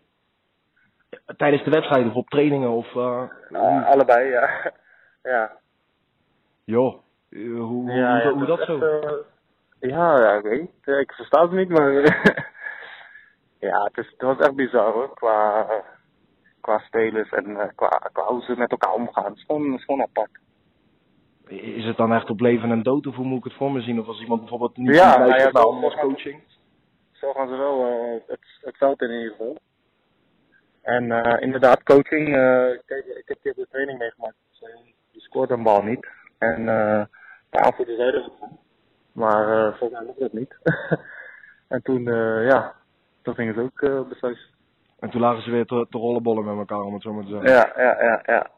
Tijdens 1.38 1.64
de 1.64 1.70
wedstrijden 1.70 2.10
of 2.10 2.16
op 2.16 2.30
trainingen 2.30 2.70
of... 2.70 2.96
eh, 2.96 3.24
Nou, 3.50 3.84
allebei, 3.86 4.30
ja. 4.30 4.72
ja. 5.32 5.52
joh, 6.64 7.04
eh, 7.30 7.40
hoe, 7.40 7.60
hoe, 7.62 7.92
ja, 7.92 8.32
hoe, 8.32 8.46
dat 8.46 8.60
zo? 8.60 8.80
echt, 8.80 9.04
eh, 9.04 9.90
ja, 9.90 10.20
ja, 10.20 10.34
ik 10.34 10.44
weet 10.44 10.60
niet. 10.62 10.98
Ik 10.98 11.12
versta 11.12 11.42
het 11.42 11.52
niet, 11.52 11.70
maar... 11.70 11.92
ja, 13.70 13.84
het, 13.84 13.98
is, 13.98 14.10
het 14.12 14.22
was 14.22 14.38
echt 14.38 14.56
bizar 14.56 14.94
hoor, 14.94 15.14
qua, 15.14 15.66
qua 16.62 16.80
spelers 16.80 17.30
en 17.30 17.72
qua, 17.76 18.10
qua 18.12 18.24
hoe 18.24 18.42
ze 18.42 18.58
met 18.58 18.72
elkaar 18.72 18.94
omgaan. 18.94 19.26
Het 19.26 19.38
is 19.38 19.44
gewoon, 19.44 19.72
het 19.72 19.80
is 19.80 19.86
gewoon 19.86 20.02
apart. 20.02 20.40
Is 21.48 21.86
het 21.86 21.98
dan 21.98 22.14
echt 22.14 22.30
op 22.30 22.40
leven 22.40 22.72
en 22.72 22.84
dood 22.84 23.08
of 23.08 23.16
hoe 23.16 23.26
moet 23.26 23.38
ik 23.38 23.44
het 23.44 23.54
voor 23.54 23.72
me 23.72 23.82
zien? 23.82 24.00
Of 24.00 24.08
als 24.08 24.22
iemand 24.22 24.40
bijvoorbeeld 24.40 24.78
niet 24.78 24.96
Ja, 24.96 25.12
ja, 25.12 25.18
nou 25.52 25.82
ja, 25.82 26.02
coaching? 26.02 26.42
Zo 27.12 27.34
gaan 27.34 27.48
ze 27.48 27.56
wel 27.56 27.86
eh, 27.86 28.22
het, 28.28 28.40
het 28.62 28.78
veld 28.78 29.02
in 29.02 29.12
ieder 29.12 29.32
geval. 29.32 29.58
En 30.90 31.12
eh, 31.12 31.42
inderdaad, 31.42 31.84
coaching. 31.84 32.28
eh, 32.28 32.80
kijk, 32.86 33.06
ik 33.06 33.24
heb 33.26 33.38
hier 33.42 33.54
de 33.56 33.68
training 33.72 34.00
meegemaakt. 34.00 34.36
Dus, 34.50 34.70
eh, 34.70 34.76
je 35.12 35.20
scoort 35.20 35.50
een 35.50 35.64
bal 35.64 35.84
niet. 35.84 36.08
En 36.38 36.70
eh 36.70 37.04
de 37.50 37.60
aanvoerder 37.60 37.96
zei 37.96 38.10
er 38.12 38.22
wat 38.22 38.32
van. 38.40 38.58
Maar 39.12 39.50
eh 39.50 39.78
volgens 39.78 39.92
mij 40.00 40.04
mocht 40.08 40.20
dat 40.20 40.34
niet. 40.34 40.56
en 41.74 41.82
toen, 41.82 42.08
eh, 42.08 42.46
ja, 42.48 42.74
toen 43.22 43.36
ging 43.36 43.56
het 43.56 43.66
ook 43.66 43.82
uh, 43.82 44.02
besluit. 44.08 44.38
En 45.00 45.10
toen 45.10 45.22
lagen 45.22 45.44
ze 45.44 45.52
weer 45.52 45.66
te, 45.66 45.88
te 45.90 45.98
rollenbollen 45.98 46.46
met 46.46 46.58
elkaar, 46.58 46.86
om 46.86 46.94
het 46.94 47.02
zo 47.02 47.14
maar 47.14 47.24
te 47.24 47.30
zeggen. 47.30 47.50
Ja, 47.50 47.74
ja, 47.78 48.04
ja, 48.04 48.22
ja. 48.26 48.50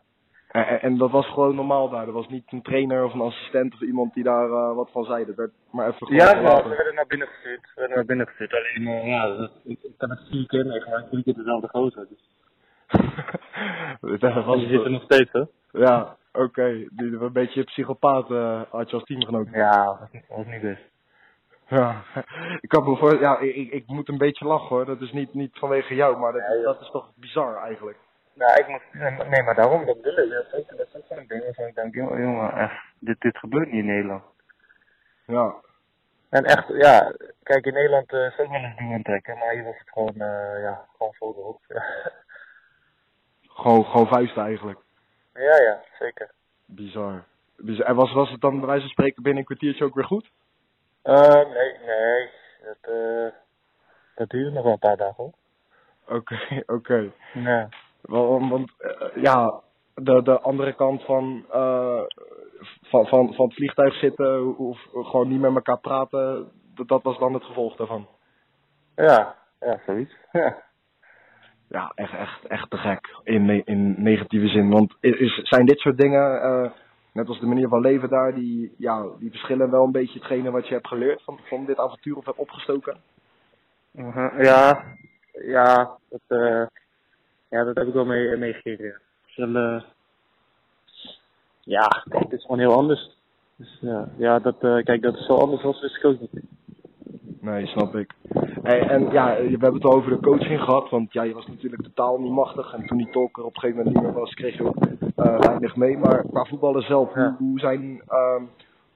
En, 0.51 0.97
dat 0.97 1.11
was 1.11 1.27
gewoon 1.27 1.55
normaal 1.55 1.89
daar. 1.89 2.07
Er 2.07 2.13
was 2.13 2.27
niet 2.27 2.51
een 2.51 2.61
trainer 2.61 3.03
of 3.03 3.13
een 3.13 3.21
assistent 3.21 3.73
of 3.73 3.81
iemand 3.81 4.13
die 4.13 4.23
daar 4.23 4.49
eh, 4.49 4.75
wat 4.75 4.89
van 4.91 5.03
zei. 5.03 5.25
Dat 5.25 5.35
werd 5.35 5.51
maar 5.71 5.87
even 5.87 6.07
gewoon 6.07 6.21
Ja, 6.21 6.63
we 6.63 6.69
werden 6.69 6.95
naar 6.95 7.07
binnen 7.07 7.27
gestuurd. 7.27 7.61
We 7.61 7.71
werden 7.75 7.95
naar 7.95 8.05
binnen 8.05 8.27
gestuurd. 8.27 8.53
Alleen, 8.53 8.87
eh, 8.87 9.07
ja, 9.07 9.27
dat- 9.27 9.51
ik, 9.63 9.79
ik 9.83 9.93
heb 9.97 10.09
het 10.09 10.27
vier 10.29 10.47
keer 10.47 10.65
meegemaakt. 10.65 11.09
Vier 11.09 11.23
keer 11.23 11.33
dezelfde 11.33 11.67
gozer. 11.67 12.07
Dus. 12.09 12.29
dat 14.19 14.45
was 14.45 14.57
Die 14.57 14.67
zitten 14.67 14.91
nog 14.91 15.03
steeds, 15.03 15.31
hè? 15.31 15.43
Ja, 15.71 16.15
oké. 16.33 16.85
Die 16.89 17.19
Een 17.19 17.33
beetje 17.33 17.63
psychopaat 17.63 18.31
eh, 18.31 18.61
had 18.69 18.89
je 18.89 18.95
als 18.95 19.05
teamgenoot. 19.05 19.47
Ja, 19.51 19.85
dat 19.85 20.21
was 20.29 20.45
niet, 20.45 20.61
best. 20.61 20.89
Ja. 21.67 22.03
Ik 22.65 22.69
kan 22.69 22.83
me 22.83 22.97
voor, 22.97 23.19
ja, 23.19 23.39
ik, 23.39 23.71
ik, 23.71 23.87
moet 23.87 24.09
een 24.09 24.17
beetje 24.17 24.45
lachen 24.45 24.67
hoor. 24.67 24.85
Dat 24.85 25.01
is 25.01 25.11
niet, 25.11 25.33
niet 25.33 25.57
vanwege 25.57 25.95
jou, 25.95 26.17
maar 26.17 26.31
dat, 26.31 26.41
ja. 26.41 26.63
dat 26.63 26.81
is 26.81 26.91
toch 26.91 27.09
bizar 27.15 27.55
eigenlijk. 27.55 27.97
Nou, 28.33 28.59
ik 28.59 28.67
moet, 28.67 28.81
nee, 29.29 29.43
maar 29.43 29.55
daarom, 29.55 29.85
dat 29.85 30.01
bedoel 30.01 30.23
ik. 30.25 30.29
Dat 30.31 30.45
is 30.45 30.53
ook- 30.53 30.77
dat 30.77 30.87
is 30.87 30.95
ook 30.95 31.05
zo'n 31.09 31.25
ding 31.27 31.43
waarvan 31.43 31.65
ik 31.65 31.75
denk, 31.75 31.93
jongen, 31.93 32.21
jongen 32.21 32.53
echt, 32.53 32.83
dit, 32.99 33.21
dit 33.21 33.37
gebeurt 33.37 33.71
niet 33.71 33.79
in 33.79 33.85
Nederland. 33.85 34.23
Ja. 35.25 35.53
En 36.29 36.43
echt, 36.45 36.67
ja, 36.67 37.13
kijk, 37.43 37.65
in 37.65 37.73
Nederland 37.73 38.13
eh 38.13 38.25
is 38.25 38.37
ook 38.39 38.49
wel 38.49 38.59
eens 38.59 38.77
doen 38.77 39.01
trekken, 39.03 39.37
maar 39.37 39.49
hier 39.53 39.63
was 39.63 39.77
het 39.79 39.89
gewoon, 39.89 40.13
eh, 40.15 40.61
ja, 40.61 40.85
gewoon 40.97 41.13
vol 41.13 41.35
erop. 41.37 41.61
Gewoon, 43.47 43.85
gewoon 43.85 44.07
vuist 44.07 44.37
eigenlijk. 44.37 44.79
ja, 45.33 45.61
ja, 45.61 45.81
zeker. 45.99 46.31
Bizar. 46.65 47.23
Bizar. 47.57 47.85
En 47.85 47.95
was, 47.95 48.13
was 48.13 48.29
het 48.31 48.41
dan 48.41 48.57
bij 48.57 48.65
wijze 48.67 48.81
van 48.81 48.89
spreken 48.91 49.23
binnen 49.23 49.39
een 49.39 49.45
kwartiertje 49.47 49.85
ook 49.85 49.95
weer 49.95 50.05
goed? 50.05 50.31
Eh, 51.01 51.45
nee, 51.49 51.77
nee, 51.85 52.29
dat, 52.63 52.91
eh, 52.93 53.33
dat 54.15 54.29
duurde 54.29 54.51
nog 54.51 54.63
wel 54.63 54.71
een 54.73 54.79
paar 54.79 54.97
dagen, 54.97 55.15
hoor. 55.15 55.33
Oké, 56.17 56.39
oké. 56.77 57.11
Ja. 57.33 57.69
Want 58.11 58.71
eh, 58.77 59.23
ja, 59.23 59.61
de, 59.93 60.21
de 60.23 60.39
andere 60.39 60.73
kant 60.73 61.03
van, 61.03 61.45
eh, 61.51 62.01
van, 62.81 63.07
van, 63.07 63.33
van 63.33 63.45
het 63.45 63.55
vliegtuig 63.55 63.93
zitten 63.93 64.57
of 64.57 64.79
gewoon 64.91 65.27
niet 65.27 65.39
met 65.39 65.55
elkaar 65.55 65.79
praten, 65.79 66.51
dat, 66.75 66.87
dat 66.87 67.03
was 67.03 67.17
dan 67.17 67.33
het 67.33 67.43
gevolg 67.43 67.75
daarvan. 67.75 68.07
Ja, 68.95 69.35
ja, 69.59 69.79
zoiets. 69.85 70.15
Ja. 70.31 70.57
Ja, 71.71 71.91
echt, 71.95 72.13
echt, 72.13 72.45
echt 72.47 72.69
te 72.69 72.77
gek 72.77 73.15
in, 73.23 73.65
in 73.65 73.95
negatieve 73.97 74.47
zin. 74.47 74.69
Want 74.69 74.95
is, 74.99 75.39
zijn 75.43 75.65
dit 75.65 75.79
soort 75.79 75.97
dingen, 75.97 76.41
eh, 76.41 76.71
net 77.13 77.27
als 77.27 77.39
de 77.39 77.45
manier 77.45 77.67
van 77.67 77.81
leven 77.81 78.09
daar, 78.09 78.33
die, 78.33 78.75
ja, 78.77 79.05
die 79.19 79.29
verschillen 79.29 79.71
wel 79.71 79.83
een 79.83 79.91
beetje 79.91 80.19
hetgene 80.19 80.51
wat 80.51 80.67
je 80.67 80.73
hebt 80.73 80.87
geleerd 80.87 81.23
van, 81.23 81.39
van 81.43 81.65
dit 81.65 81.77
avontuur 81.77 82.17
of 82.17 82.25
hebt 82.25 82.37
opgestoken? 82.37 82.97
Ja, 84.37 84.83
ja, 85.31 85.97
dat, 86.09 86.21
eh, 86.27 86.65
ja, 87.51 87.63
dat 87.63 87.75
heb 87.77 87.87
ik 87.87 87.93
wel 87.93 88.05
mee, 88.05 88.37
meegekregen. 88.37 88.85
Ja. 88.85 88.97
Verschillen, 89.21 89.83
ja, 91.59 91.87
kijk, 92.09 92.23
het 92.23 92.31
is 92.31 92.41
gewoon 92.41 92.59
heel 92.59 92.73
anders. 92.75 93.09
Dus 93.55 93.77
ja, 93.81 94.07
ja 94.17 94.39
dat, 94.39 94.55
eh, 94.59 94.83
kijk, 94.83 95.01
dat 95.01 95.15
is 95.15 95.25
zo 95.25 95.35
anders 95.35 95.63
als 95.63 95.81
wist 95.81 95.97
ik 95.97 96.05
ook 96.05 96.19
niet. 96.19 96.43
Nee, 97.41 97.65
snap 97.65 97.95
ik. 97.95 98.13
En, 98.63 98.89
en 98.89 99.11
ja, 99.11 99.35
we 99.35 99.49
hebben 99.49 99.73
het 99.73 99.83
al 99.85 99.93
over 99.93 100.09
de 100.11 100.19
coaching 100.19 100.59
gehad, 100.61 100.89
want 100.89 101.13
ja, 101.13 101.23
je 101.23 101.33
was 101.33 101.47
natuurlijk 101.47 101.81
totaal 101.83 102.19
niet 102.19 102.31
machtig. 102.31 102.73
En 102.73 102.85
toen 102.85 102.97
die 102.97 103.09
tolk 103.09 103.37
er 103.37 103.43
op 103.43 103.55
een 103.55 103.59
gegeven 103.61 103.77
moment 103.83 103.95
niet 103.95 104.11
meer 104.11 104.19
was, 104.21 104.33
kreeg 104.33 104.57
je 104.57 104.65
ook 104.65 104.85
eh, 105.15 105.39
weinig 105.39 105.75
mee. 105.75 105.97
Maar 105.97 106.23
qua 106.31 106.43
voetballen 106.45 106.81
zelf, 106.83 107.15
Ja. 107.15 107.35
hoe, 107.39 107.47
hoe, 107.47 107.59
zijn, 107.59 108.01
ehm, 108.07 108.43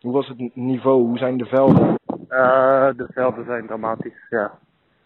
hoe 0.02 0.14
was 0.14 0.28
het 0.28 0.56
niveau? 0.56 1.04
Hoe 1.04 1.18
zijn 1.18 1.38
de 1.38 1.46
velden? 1.46 1.96
Eh, 2.28 2.90
de 2.98 3.08
velden 3.14 3.46
zijn 3.46 3.68
dramatisch, 3.68 4.26
ja. 4.30 4.58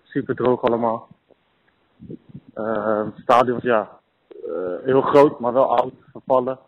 Super 0.04 0.36
droog 0.36 0.62
allemaal. 0.62 1.08
Eh, 2.66 3.04
het 3.06 3.18
stadion 3.22 3.58
is 3.58 3.64
ja, 3.64 3.90
eh, 4.30 4.84
heel 4.84 5.02
groot, 5.02 5.40
maar 5.40 5.54
wel 5.54 5.78
oud, 5.78 5.94
vervallen. 6.12 6.60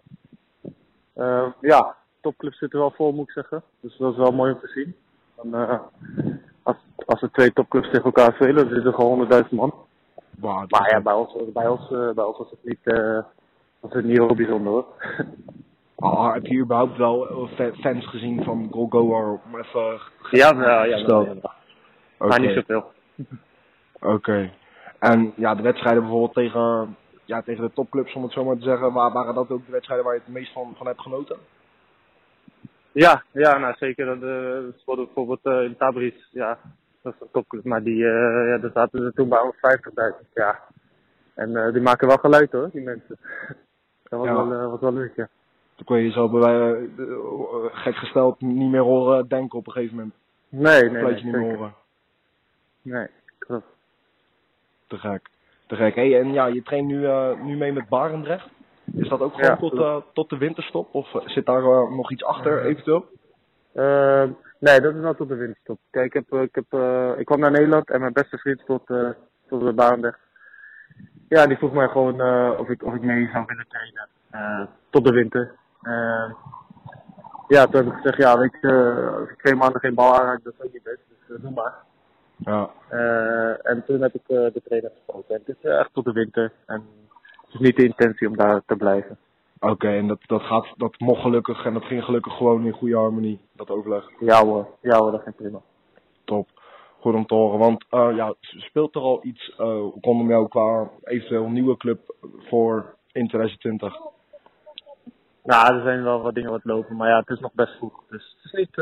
Eh, 1.13 1.47
ja, 1.61 1.95
topclubs 2.21 2.57
zitten 2.57 2.79
wel 2.79 2.91
vol, 2.91 3.11
moet 3.13 3.27
ik 3.27 3.31
zeggen. 3.33 3.63
Dus 3.79 3.97
dat 3.97 4.11
is 4.11 4.17
wel 4.17 4.31
mooi 4.31 4.53
om 4.53 4.59
te 4.59 4.67
zien. 4.67 4.95
Als, 6.63 6.75
als 7.05 7.21
er 7.21 7.31
twee 7.31 7.53
topclubs 7.53 7.89
tegen 7.89 8.03
elkaar 8.03 8.33
spelen, 8.33 8.55
dan 8.55 8.73
zitten 8.73 8.85
er 8.91 8.93
gewoon 8.93 9.27
100.000 9.43 9.49
man. 9.49 9.73
Maar 10.69 10.89
ja, 10.91 11.01
bij 11.01 11.13
ons, 11.13 11.35
bij 11.53 11.67
ons, 11.67 11.87
bij 11.89 12.23
ons 12.23 12.37
was 12.37 12.49
het 12.49 12.59
niet, 12.63 12.79
was 13.79 13.93
het 13.93 14.05
niet 14.05 14.17
heel 14.17 14.35
bijzonder 14.35 14.71
hoor. 14.71 14.85
Ah, 15.95 16.33
heb 16.33 16.45
je 16.45 16.57
überhaupt 16.59 16.97
wel 16.97 17.47
fa- 17.55 17.73
fans 17.73 18.07
gezien 18.09 18.43
van 18.43 18.67
Golgoar? 18.71 19.39
Ja, 20.31 20.51
ja, 20.53 20.83
ja, 20.83 20.83
ja, 20.83 20.97
ja. 20.97 21.21
Oké, 21.21 21.31
maar 22.17 22.39
niet 22.39 22.53
zoveel. 22.53 22.91
oké. 23.99 24.51
En 25.01 25.33
ja, 25.35 25.55
de 25.55 25.61
wedstrijden 25.61 26.01
bijvoorbeeld 26.01 26.33
tegen, 26.33 26.95
ja, 27.25 27.41
tegen 27.41 27.63
de 27.63 27.73
topclubs, 27.73 28.13
om 28.13 28.23
het 28.23 28.31
zo 28.31 28.43
maar 28.43 28.57
te 28.57 28.63
zeggen, 28.63 28.93
waar, 28.93 29.11
waren 29.11 29.33
dat 29.33 29.49
ook 29.49 29.65
de 29.65 29.71
wedstrijden 29.71 30.05
waar 30.05 30.15
je 30.15 30.21
het 30.25 30.33
meest 30.33 30.53
van, 30.53 30.73
van 30.77 30.87
hebt 30.87 31.01
genoten? 31.01 31.37
Ja, 32.91 33.23
ja, 33.31 33.57
nou 33.57 33.75
zeker. 33.77 34.05
Dat, 34.05 34.15
eh, 34.15 34.95
bijvoorbeeld 34.95 35.39
eh, 35.43 35.63
in 35.63 35.77
Tabriz, 35.77 36.13
ja, 36.31 36.59
dat 37.01 37.13
is 37.13 37.19
een 37.21 37.27
topclub, 37.31 37.63
maar 37.63 37.83
die, 37.83 38.05
eh, 38.05 38.47
ja, 38.47 38.57
daar 38.57 38.71
zaten 38.73 39.03
er 39.03 39.13
toen 39.13 39.29
bij 39.29 39.39
150.000, 39.39 40.27
ja. 40.33 40.59
En 41.33 41.71
die 41.73 41.81
maken 41.81 42.07
wel 42.07 42.17
geluid 42.17 42.51
hoor, 42.51 42.69
die 42.71 42.81
mensen. 42.81 43.17
Dat 44.09 44.19
was, 44.19 44.27
Ja. 44.27 44.47
wel, 44.47 44.69
was 44.69 44.79
wel 44.79 44.93
leuk, 44.93 45.15
ja. 45.15 45.29
Toen 45.75 45.85
kon 45.85 45.97
je 45.97 46.11
zo 46.11 46.29
bij, 46.29 46.89
gek 47.71 47.95
gesteld 47.95 48.41
niet 48.41 48.71
meer 48.71 48.81
horen 48.81 49.27
denken 49.27 49.59
op 49.59 49.67
een 49.67 49.73
gegeven 49.73 49.95
moment. 49.95 50.13
Nee, 50.49 50.89
nee, 50.89 51.01
laat 51.01 51.11
nee, 51.11 51.17
je 51.17 51.23
niet 51.23 51.33
meer 51.33 51.55
horen. 51.55 51.73
Nee, 52.81 53.07
klopt. 53.37 53.65
Te 54.91 54.97
gek. 54.97 55.29
Te 55.67 55.75
gek. 55.75 55.95
Hey, 55.95 56.19
en 56.19 56.33
ja, 56.33 56.45
je 56.45 56.61
traint 56.63 56.87
nu, 56.87 57.05
eh, 57.05 57.41
nu 57.41 57.57
mee 57.57 57.73
met 57.73 57.89
Barendrecht. 57.89 58.47
Is 58.93 59.09
dat 59.09 59.19
ook 59.19 59.33
gewoon 59.33 59.49
Ja, 59.49 59.55
tot, 59.55 59.73
eh, 59.73 59.95
tot 60.13 60.29
de 60.29 60.37
winterstop? 60.37 60.93
Of 60.93 61.15
eh, 61.15 61.27
zit 61.27 61.45
daar 61.45 61.61
nog 61.91 62.11
iets 62.11 62.23
achter 62.23 62.65
eventueel? 62.65 63.05
Nee, 64.59 64.81
dat 64.81 64.95
is 64.95 65.01
wel 65.01 65.15
tot 65.15 65.27
de 65.27 65.35
winterstop. 65.35 65.79
Kijk, 65.89 66.05
ik, 66.05 66.13
heb, 66.13 66.41
ik, 66.41 66.55
heb, 66.55 66.79
ik 67.19 67.25
kwam 67.25 67.39
naar 67.39 67.51
Nederland 67.51 67.89
en 67.89 67.99
mijn 67.99 68.13
beste 68.13 68.37
vriend 68.37 68.65
tot, 68.65 68.85
tot 69.47 69.61
de 69.61 69.73
Barendrecht. 69.73 70.19
Ja, 71.27 71.47
die 71.47 71.57
vroeg 71.57 71.73
mij 71.73 71.87
gewoon 71.87 72.21
of, 72.57 72.69
ik, 72.69 72.83
of 72.83 72.93
ik 72.93 73.01
mee 73.01 73.29
zou 73.31 73.45
willen 73.47 73.65
trainen. 73.67 74.69
tot 74.89 75.05
de 75.05 75.13
winter. 75.13 75.55
Ja, 77.47 77.65
toen 77.65 77.83
heb 77.83 77.85
ik 77.85 77.93
gezegd, 77.93 78.17
ja, 78.17 78.37
weet 78.37 78.57
je, 78.61 79.09
als 79.19 79.29
ik 79.29 79.37
twee 79.37 79.55
maanden 79.55 79.81
geen 79.81 79.93
bal 79.95 80.15
aanraak, 80.15 80.43
dat 80.43 80.53
is 80.53 80.65
ook 80.65 80.73
niet 80.73 80.83
best. 80.83 81.01
Dus 81.27 81.41
doe 81.41 81.51
maar. 81.51 81.73
Ja. 82.45 82.69
Eh, 82.89 83.71
en 83.71 83.83
toen 83.85 84.01
heb 84.01 84.13
ik 84.13 84.21
eh, 84.27 84.53
de 84.53 84.61
trainer 84.63 84.91
gesproken. 84.95 85.35
En 85.35 85.41
het 85.45 85.57
is 85.57 85.69
eh, 85.69 85.79
echt 85.79 85.93
tot 85.93 86.05
de 86.05 86.11
winter. 86.11 86.51
En 86.65 86.83
het 87.41 87.53
is 87.53 87.59
niet 87.59 87.75
de 87.75 87.85
intentie 87.85 88.27
om 88.27 88.35
daar 88.35 88.61
te 88.65 88.75
blijven. 88.75 89.17
Oké, 89.59 89.87
en 89.87 90.07
dat, 90.07 90.19
dat, 90.25 90.41
gaat, 90.41 90.67
dat 90.77 90.99
mocht 90.99 91.21
gelukkig 91.21 91.65
en 91.65 91.73
dat 91.73 91.83
ging 91.83 92.03
gelukkig 92.03 92.37
gewoon 92.37 92.65
in 92.65 92.71
goede 92.71 92.95
harmonie, 92.95 93.39
dat 93.55 93.69
overleg. 93.69 94.09
Ja 94.19 94.45
hoor, 94.45 94.67
ja 94.81 94.97
hoor, 94.97 95.11
dat 95.11 95.21
ging 95.21 95.35
prima. 95.35 95.61
Top. 96.23 96.47
Goed 96.99 97.13
om 97.13 97.25
te 97.25 97.33
horen, 97.33 97.59
want 97.59 97.85
ja, 97.89 98.33
speelt 98.39 98.95
er 98.95 99.01
al 99.01 99.19
iets 99.23 99.55
eh 99.57 99.85
rondom 100.01 100.29
jou 100.29 100.47
qua 100.47 100.89
eventueel 101.03 101.49
nieuwe 101.49 101.77
club 101.77 102.15
voor 102.21 102.95
in 103.11 103.27
2020? 103.27 103.93
Nou, 105.43 105.75
er 105.75 105.81
zijn 105.81 106.03
wel 106.03 106.21
wat 106.21 106.35
dingen 106.35 106.51
wat 106.51 106.63
lopen, 106.63 106.95
maar 106.95 107.09
ja, 107.09 107.19
het 107.19 107.29
is 107.29 107.39
nog 107.39 107.53
best 107.53 107.77
vroeg. 107.77 108.03
Dus 108.09 108.35
het 108.35 108.53
is 108.53 108.59
niet, 108.59 108.75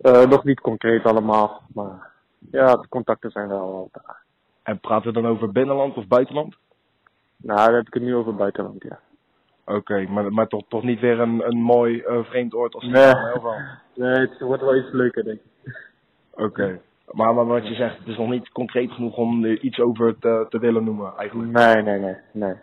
eh, 0.00 0.26
nog 0.26 0.44
niet 0.44 0.60
concreet 0.60 1.04
allemaal. 1.04 1.62
Maar 1.74 2.10
ja, 2.50 2.76
de 2.76 2.88
contacten 2.88 3.30
zijn 3.30 3.48
wel 3.48 3.60
al 3.60 3.88
daar. 3.92 4.22
En 4.62 4.80
praten 4.80 5.12
we 5.12 5.20
dan 5.20 5.30
over 5.30 5.52
binnenland 5.52 5.96
of 5.96 6.06
buitenland? 6.06 6.56
Nou, 7.36 7.58
daar 7.58 7.74
heb 7.74 7.86
ik 7.86 7.94
het 7.94 8.02
nu 8.02 8.14
over 8.14 8.34
buitenland, 8.34 8.82
ja. 8.82 8.98
Oké, 9.64 10.06
maar, 10.08 10.32
maar 10.32 10.46
toch, 10.46 10.62
toch 10.68 10.82
niet 10.82 11.00
weer 11.00 11.20
een, 11.20 11.46
een 11.46 11.60
mooi 11.60 12.00
eh, 12.00 12.24
vreemd 12.24 12.54
oord 12.54 12.74
als 12.74 12.84
Nee. 12.84 13.12
Wel? 13.42 13.54
Nee, 13.94 14.18
het 14.18 14.40
wordt 14.40 14.62
wel 14.62 14.76
iets 14.76 14.92
leuker, 14.92 15.24
denk 15.24 15.40
ik. 15.62 15.90
Oké. 16.30 16.80
Maar, 17.10 17.34
maar 17.34 17.46
wat 17.46 17.68
je 17.68 17.74
zegt, 17.74 17.98
het 17.98 18.06
is 18.06 18.16
nog 18.16 18.28
niet 18.28 18.48
concreet 18.48 18.90
genoeg 18.90 19.16
om 19.16 19.44
er 19.44 19.60
iets 19.60 19.78
over 19.78 20.18
te, 20.18 20.46
te 20.48 20.58
willen 20.58 20.84
noemen 20.84 21.12
eigenlijk. 21.16 21.50
Nee, 21.50 21.82
nee, 21.82 21.98
nee, 21.98 22.16
nee. 22.32 22.54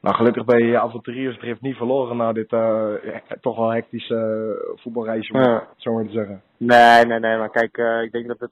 Nou, 0.00 0.14
gelukkig 0.16 0.44
ben 0.44 0.66
je 0.66 0.78
avonturiersdrift 0.80 1.60
niet 1.60 1.76
verloren 1.76 2.16
na 2.16 2.32
dit 2.32 2.52
eh, 2.52 2.94
toch 3.40 3.56
wel 3.56 3.70
hectische 3.72 4.14
eh, 4.14 4.80
voetbalreisje, 4.82 5.32
om 5.32 5.40
Ja. 5.40 5.54
het 5.54 5.68
zo 5.76 5.92
maar 5.92 6.04
te 6.04 6.10
zeggen. 6.10 6.42
Nee, 6.56 7.04
nee, 7.04 7.18
nee, 7.18 7.38
maar 7.38 7.50
kijk, 7.50 7.78
eh, 7.78 8.02
ik 8.02 8.12
denk 8.12 8.26
dat 8.26 8.40
het... 8.40 8.50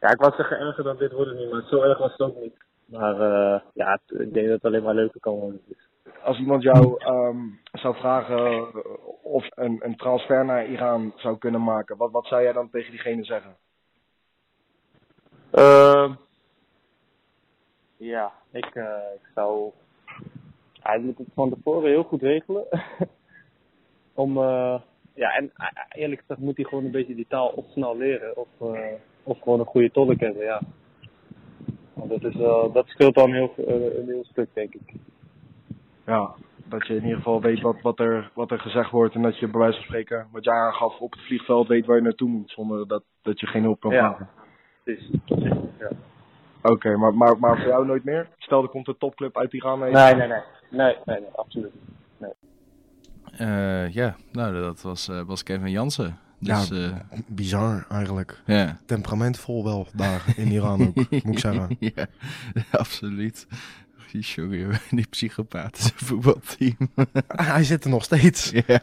Ja, 0.00 0.08
ik 0.10 0.20
was 0.20 0.36
zeggen 0.36 0.58
erger 0.58 0.84
dan 0.84 0.96
dit 0.96 1.12
wordt 1.12 1.30
het 1.30 1.38
niet, 1.38 1.50
maar 1.50 1.62
zo 1.62 1.82
erg 1.82 1.98
was 1.98 2.10
het 2.10 2.20
ook 2.20 2.40
niet. 2.40 2.56
Maar 2.84 3.16
ja, 3.74 3.98
ik 4.06 4.32
denk 4.32 4.46
dat 4.46 4.54
het 4.54 4.64
alleen 4.64 4.82
maar 4.82 4.94
leuker 4.94 5.20
kan 5.20 5.34
worden. 5.34 5.60
Als 6.22 6.38
iemand 6.38 6.62
jou 6.62 6.94
ehm, 6.98 7.38
zou 7.72 7.94
vragen 7.96 8.66
of 9.22 9.46
een, 9.50 9.80
een 9.84 9.96
transfer 9.96 10.44
naar 10.44 10.66
Iran 10.66 11.12
zou 11.16 11.38
kunnen 11.38 11.62
maken, 11.62 11.96
wat, 11.96 12.10
wat 12.10 12.26
zou 12.26 12.42
jij 12.42 12.52
dan 12.52 12.70
tegen 12.70 12.90
diegene 12.90 13.24
zeggen? 13.24 13.56
Ehm, 15.50 16.12
ja, 17.96 18.32
ik, 18.52 18.66
ik 19.14 19.30
zou. 19.34 19.72
Hij 20.88 20.98
moet 20.98 21.18
het 21.18 21.26
van 21.34 21.50
tevoren 21.50 21.90
heel 21.90 22.02
goed 22.02 22.22
regelen. 22.22 22.64
Om, 24.24 24.36
eh, 24.36 24.80
ja, 25.14 25.30
en 25.30 25.50
eh, 25.54 25.66
eerlijk 26.00 26.20
gezegd 26.20 26.40
moet 26.40 26.56
hij 26.56 26.64
gewoon 26.64 26.84
een 26.84 26.90
beetje 26.90 27.14
die 27.14 27.26
taal 27.28 27.48
of 27.48 27.64
snel 27.70 27.96
leren, 27.96 28.36
of, 28.36 28.48
eh, 28.60 28.92
of 29.22 29.40
gewoon 29.40 29.60
een 29.60 29.66
goede 29.66 29.90
tolk 29.90 30.20
hebben, 30.20 30.44
ja. 30.44 30.62
Want 31.92 32.10
dat, 32.10 32.24
is, 32.24 32.36
dat 32.72 32.86
scheelt 32.86 33.16
al 33.16 33.24
een 33.24 33.34
heel, 33.34 33.52
een 33.98 34.06
heel 34.06 34.24
stuk, 34.24 34.48
denk 34.52 34.74
ik. 34.74 34.94
Ja, 36.06 36.34
dat 36.64 36.86
je 36.86 36.94
in 36.94 37.02
ieder 37.02 37.16
geval 37.16 37.40
weet 37.40 37.60
wat, 37.60 37.80
wat, 37.80 38.00
er, 38.00 38.30
wat 38.34 38.50
er 38.50 38.60
gezegd 38.60 38.90
wordt 38.90 39.14
en 39.14 39.22
dat 39.22 39.38
je 39.38 39.48
bij 39.48 39.60
wijze 39.60 39.76
van 39.76 39.86
spreken, 39.86 40.28
wat 40.32 40.44
jij 40.44 40.54
aangaf, 40.54 41.00
op 41.00 41.12
het 41.12 41.20
vliegveld 41.20 41.68
weet 41.68 41.86
waar 41.86 41.96
je 41.96 42.02
naartoe 42.02 42.28
moet, 42.28 42.50
zonder 42.50 42.86
dat, 42.86 43.02
dat 43.22 43.40
je 43.40 43.46
geen 43.46 43.62
hulp 43.62 43.80
kan 43.80 43.92
Ja. 43.92 43.98
vragen. 43.98 44.28
Precies, 44.82 45.16
precies, 45.24 45.52
ja. 45.78 45.90
Oké, 46.62 46.96
maar, 46.96 47.14
maar, 47.14 47.38
maar 47.38 47.56
voor 47.56 47.66
jou 47.68 47.86
nooit 47.86 48.04
meer? 48.04 48.28
Stel, 48.38 48.62
er 48.62 48.68
komt 48.68 48.88
een 48.88 48.98
topclub 48.98 49.38
uit 49.38 49.52
Iran 49.52 49.82
heen. 49.82 49.92
Nee, 49.92 50.14
nee, 50.14 50.28
nee. 50.28 50.42
Nee, 50.70 50.96
nee, 51.04 51.20
nee, 51.20 51.28
absoluut 51.34 51.72
niet. 51.74 51.96
Eh, 53.38 53.92
ja, 53.92 54.16
nou, 54.32 54.60
dat 54.60 54.82
was, 54.82 55.08
eh, 55.08 55.22
was 55.22 55.42
Kevin 55.42 55.70
Jansen. 55.70 56.18
Dus, 56.38 56.68
ja, 56.68 56.76
ja, 56.76 57.06
bizar 57.26 57.86
eigenlijk. 57.88 58.42
ja. 58.46 58.78
Temperamentvol 58.86 59.64
wel 59.64 59.86
daar 59.94 60.24
in 60.36 60.46
Iran 60.46 60.86
ook, 60.86 60.94
moet 61.10 61.24
ik 61.24 61.38
zeggen. 61.38 61.76
ja, 61.78 62.06
absoluut. 62.70 63.46
Sorry, 64.20 64.66
die 64.90 65.06
psychopathische 65.10 65.92
voetbalteam. 65.96 66.76
Hij 67.26 67.64
zit 67.64 67.84
er 67.84 67.90
nog 67.90 68.04
steeds. 68.04 68.50
ja. 68.50 68.80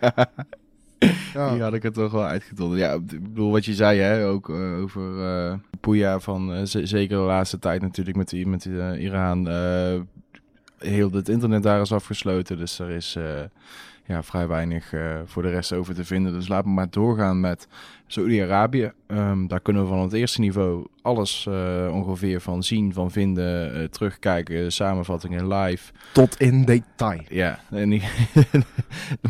Ja. 1.34 1.52
Die 1.54 1.62
had 1.62 1.74
ik 1.74 1.84
er 1.84 1.92
toch 1.94 2.12
wel 2.12 2.26
uitgedonderd. 2.26 2.82
Ja, 2.82 2.94
ik 2.94 3.24
bedoel 3.24 3.52
wat 3.52 3.66
je 3.66 3.74
zei, 3.74 4.00
hè, 4.00 4.26
ook 4.28 4.50
eh, 4.50 4.78
over 4.82 5.24
eh 5.26 5.54
Pouya 5.80 6.20
van 6.20 6.68
z- 6.68 6.84
zeker 6.84 7.18
de 7.18 7.24
laatste 7.24 7.60
tijd 7.60 7.82
natuurlijk 7.82 8.18
met, 8.18 8.30
die, 8.30 8.48
met 8.48 8.62
die, 8.62 9.00
Iran. 9.00 9.48
heel 10.78 11.12
het 11.12 11.30
internet 11.30 11.64
daar 11.64 11.82
is 11.82 11.92
afgesloten, 11.94 12.58
dus 12.58 12.80
er 12.80 12.90
is 12.90 13.18
ja, 14.06 14.24
vrij 14.24 14.48
weinig 14.48 14.94
voor 15.26 15.42
de 15.42 15.50
rest 15.50 15.74
over 15.74 15.96
te 15.96 16.06
vinden. 16.06 16.34
Dus 16.34 16.48
laten 16.48 16.68
we 16.68 16.74
maar 16.74 16.90
doorgaan 16.90 17.40
met 17.40 17.68
Saoedi-Arabië. 18.08 18.92
Ehm, 19.08 19.48
daar 19.48 19.60
kunnen 19.60 19.82
we 19.82 19.88
van 19.88 20.00
het 20.00 20.14
eerste 20.14 20.42
niveau 20.42 20.88
alles 21.06 21.46
eh, 21.48 21.90
ongeveer 21.94 22.42
van 22.42 22.64
zien, 22.64 22.94
van 22.94 23.12
vinden, 23.12 23.76
eh, 23.76 23.84
terugkijken, 23.84 24.72
samenvattingen 24.72 25.48
live. 25.48 25.92
Tot 26.14 26.40
in 26.40 26.66
detail. 26.66 27.22
Ja, 27.30 27.60
en 27.70 27.90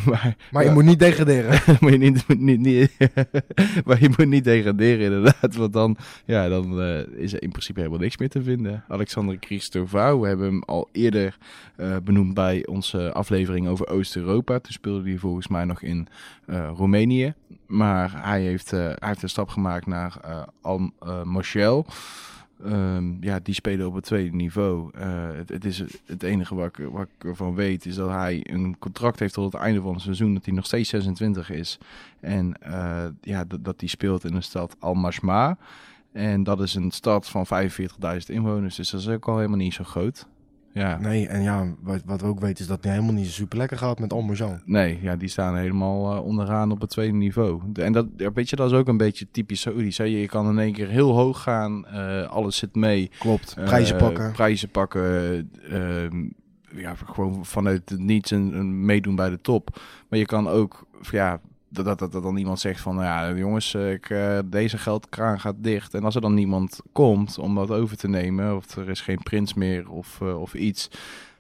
maar, 0.06 0.36
Maar 0.52 0.64
je 0.64 0.72
moet 0.72 0.84
niet 0.84 1.00
degraderen. 1.00 1.60
maar 1.82 1.92
je 1.92 1.98
niet, 1.98 2.28
moet 2.28 2.40
niet, 2.40 2.60
niet, 2.60 2.98
maar 3.86 4.02
je 4.02 4.10
moet 4.18 4.28
niet 4.28 4.44
degraderen 4.44 5.06
inderdaad, 5.06 5.56
want 5.56 5.74
dan, 5.74 5.98
ja, 6.26 6.50
dan 6.50 6.82
eh, 6.82 7.00
is 7.16 7.34
er 7.34 7.42
in 7.42 7.50
principe 7.50 7.80
helemaal 7.80 8.02
niks 8.02 8.18
meer 8.18 8.30
te 8.30 8.44
vinden. 8.44 8.84
Alexander 8.88 9.38
Christovou, 9.40 10.22
we 10.22 10.28
hebben 10.28 10.46
hem 10.46 10.64
al 10.64 10.90
eerder 10.92 11.38
benoemd 12.04 12.34
bij 12.34 12.66
onze 12.66 13.14
aflevering 13.14 13.68
over 13.68 13.88
Oost-Europa. 13.88 14.60
Toen 14.60 14.74
speelde 14.74 15.10
hij 15.10 15.18
volgens 15.18 15.48
mij 15.48 15.66
nog 15.66 15.82
in 15.82 16.08
Roemenië, 16.76 17.34
maar 17.68 18.26
hij 18.26 18.42
heeft, 18.42 18.65
eh, 18.74 18.80
hij 18.80 19.08
heeft 19.08 19.24
een 19.24 19.30
stap 19.30 19.50
gemaakt 19.50 19.86
naar 19.86 20.18
eh 20.22 20.42
Al 20.62 20.92
eh, 21.00 21.24
Moschel. 21.24 21.86
Ehm, 22.64 23.24
ja, 23.24 23.40
die 23.44 23.54
spelen 23.54 23.88
op 23.88 23.94
het 23.94 24.04
tweede 24.04 24.36
niveau. 24.36 24.98
Het, 25.48 25.66
is 25.66 25.84
het 26.06 26.24
enige 26.24 26.56
wat 26.56 26.66
ik, 26.66 26.86
wat 26.92 27.08
ik 27.18 27.24
ervan 27.24 27.56
weet, 27.56 27.86
is 27.86 27.96
dat 27.96 28.10
hij 28.10 28.46
een 28.50 28.76
contract 28.80 29.20
heeft 29.20 29.34
tot 29.34 29.54
het 29.54 29.62
einde 29.62 29.82
van 29.82 29.94
het 29.94 30.02
seizoen, 30.02 30.34
dat 30.34 30.46
hij 30.46 30.54
nog 30.54 30.66
steeds 30.66 30.90
26 30.90 31.50
is. 31.50 31.78
En 32.20 32.54
ja, 33.22 33.46
dat, 33.60 33.80
hij 33.80 33.88
speelt 33.88 34.24
in 34.24 34.34
de 34.34 34.42
stad 34.42 34.76
Al-Mashma. 34.80 35.58
En 36.12 36.44
dat 36.44 36.62
is 36.62 36.76
een 36.76 36.92
stad 36.92 37.30
van 37.30 37.46
45.000 37.48 38.18
inwoners, 38.26 38.76
dus 38.76 38.90
dat 38.90 39.00
is 39.00 39.10
ook 39.10 39.28
al 39.28 39.36
helemaal 39.36 39.58
niet 39.58 39.74
zo 39.74 39.84
groot. 39.84 40.28
Ja. 40.76 40.98
Nee, 41.00 41.28
en 41.28 41.42
ja, 41.42 41.68
wat, 41.82 42.02
wat 42.06 42.22
we 42.22 42.28
ook 42.28 42.40
weten 42.40 42.60
is 42.64 42.68
dat 42.68 42.84
het 42.84 42.92
helemaal 42.92 43.14
niet 43.14 43.28
super 43.28 43.58
lekker 43.58 43.78
gaat 43.78 44.00
met 44.00 44.14
Almozan. 44.14 44.62
Nee, 44.66 45.00
ja, 45.02 45.16
die 45.16 45.30
staan 45.30 45.58
helemaal 45.58 46.16
eh, 46.16 46.24
onderaan 46.26 46.72
op 46.72 46.82
het 46.82 46.90
tweede 46.90 47.14
niveau. 47.18 47.62
En 47.74 47.94
dat, 47.94 48.06
weet 48.34 48.50
je, 48.50 48.56
dat 48.56 48.72
is 48.72 48.78
ook 48.78 48.88
een 48.88 48.98
beetje 48.98 49.28
typisch 49.32 49.62
Saoedi's. 49.62 49.98
Je 49.98 50.28
kan 50.28 50.50
in 50.50 50.60
één 50.60 50.74
keer 50.74 50.88
heel 50.88 51.12
hoog 51.12 51.42
gaan, 51.42 51.86
eh, 51.86 52.28
alles 52.30 52.58
zit 52.58 52.76
mee. 52.76 53.12
Klopt. 53.20 53.54
Eh, 53.58 53.64
Prijzen 53.66 53.98
pakken. 53.98 54.32
Prijzen 54.32 54.70
pakken. 54.70 55.02
eh, 55.70 56.04
ehm, 56.04 56.24
ja, 56.76 56.96
gewoon 56.96 57.46
vanuit 57.46 57.90
het 57.90 58.00
niets 58.00 58.32
een, 58.32 58.54
een 58.58 58.86
meedoen 58.86 59.16
bij 59.16 59.30
de 59.30 59.42
top. 59.42 59.80
Maar 60.10 60.20
je 60.20 60.26
kan 60.26 60.48
ook, 60.48 60.88
ja, 61.12 61.40
dat, 61.76 62.00
dat, 62.00 62.12
dat, 62.12 62.24
dan 62.24 62.38
iemand 62.38 62.60
zegt 62.60 62.82
van, 62.82 62.96
ja, 62.96 63.34
jongens, 63.34 63.74
ik, 63.74 64.10
eh, 64.10 64.40
deze 64.46 64.78
geldkraan 64.78 65.40
gaat 65.40 65.56
dicht. 65.58 65.94
En 65.94 66.04
als 66.04 66.16
er 66.16 66.22
dan 66.22 66.34
niemand 66.34 66.82
komt 66.92 67.38
om 67.38 67.56
dat 67.56 67.72
over 67.72 67.98
te 67.98 68.08
nemen, 68.08 68.56
of 68.56 68.76
er 68.76 68.90
is 68.90 69.02
geen 69.02 69.24
prins 69.24 69.54
meer 69.54 69.90
of, 69.90 70.22
eh, 70.22 70.42
of 70.42 70.54
iets. 70.54 70.90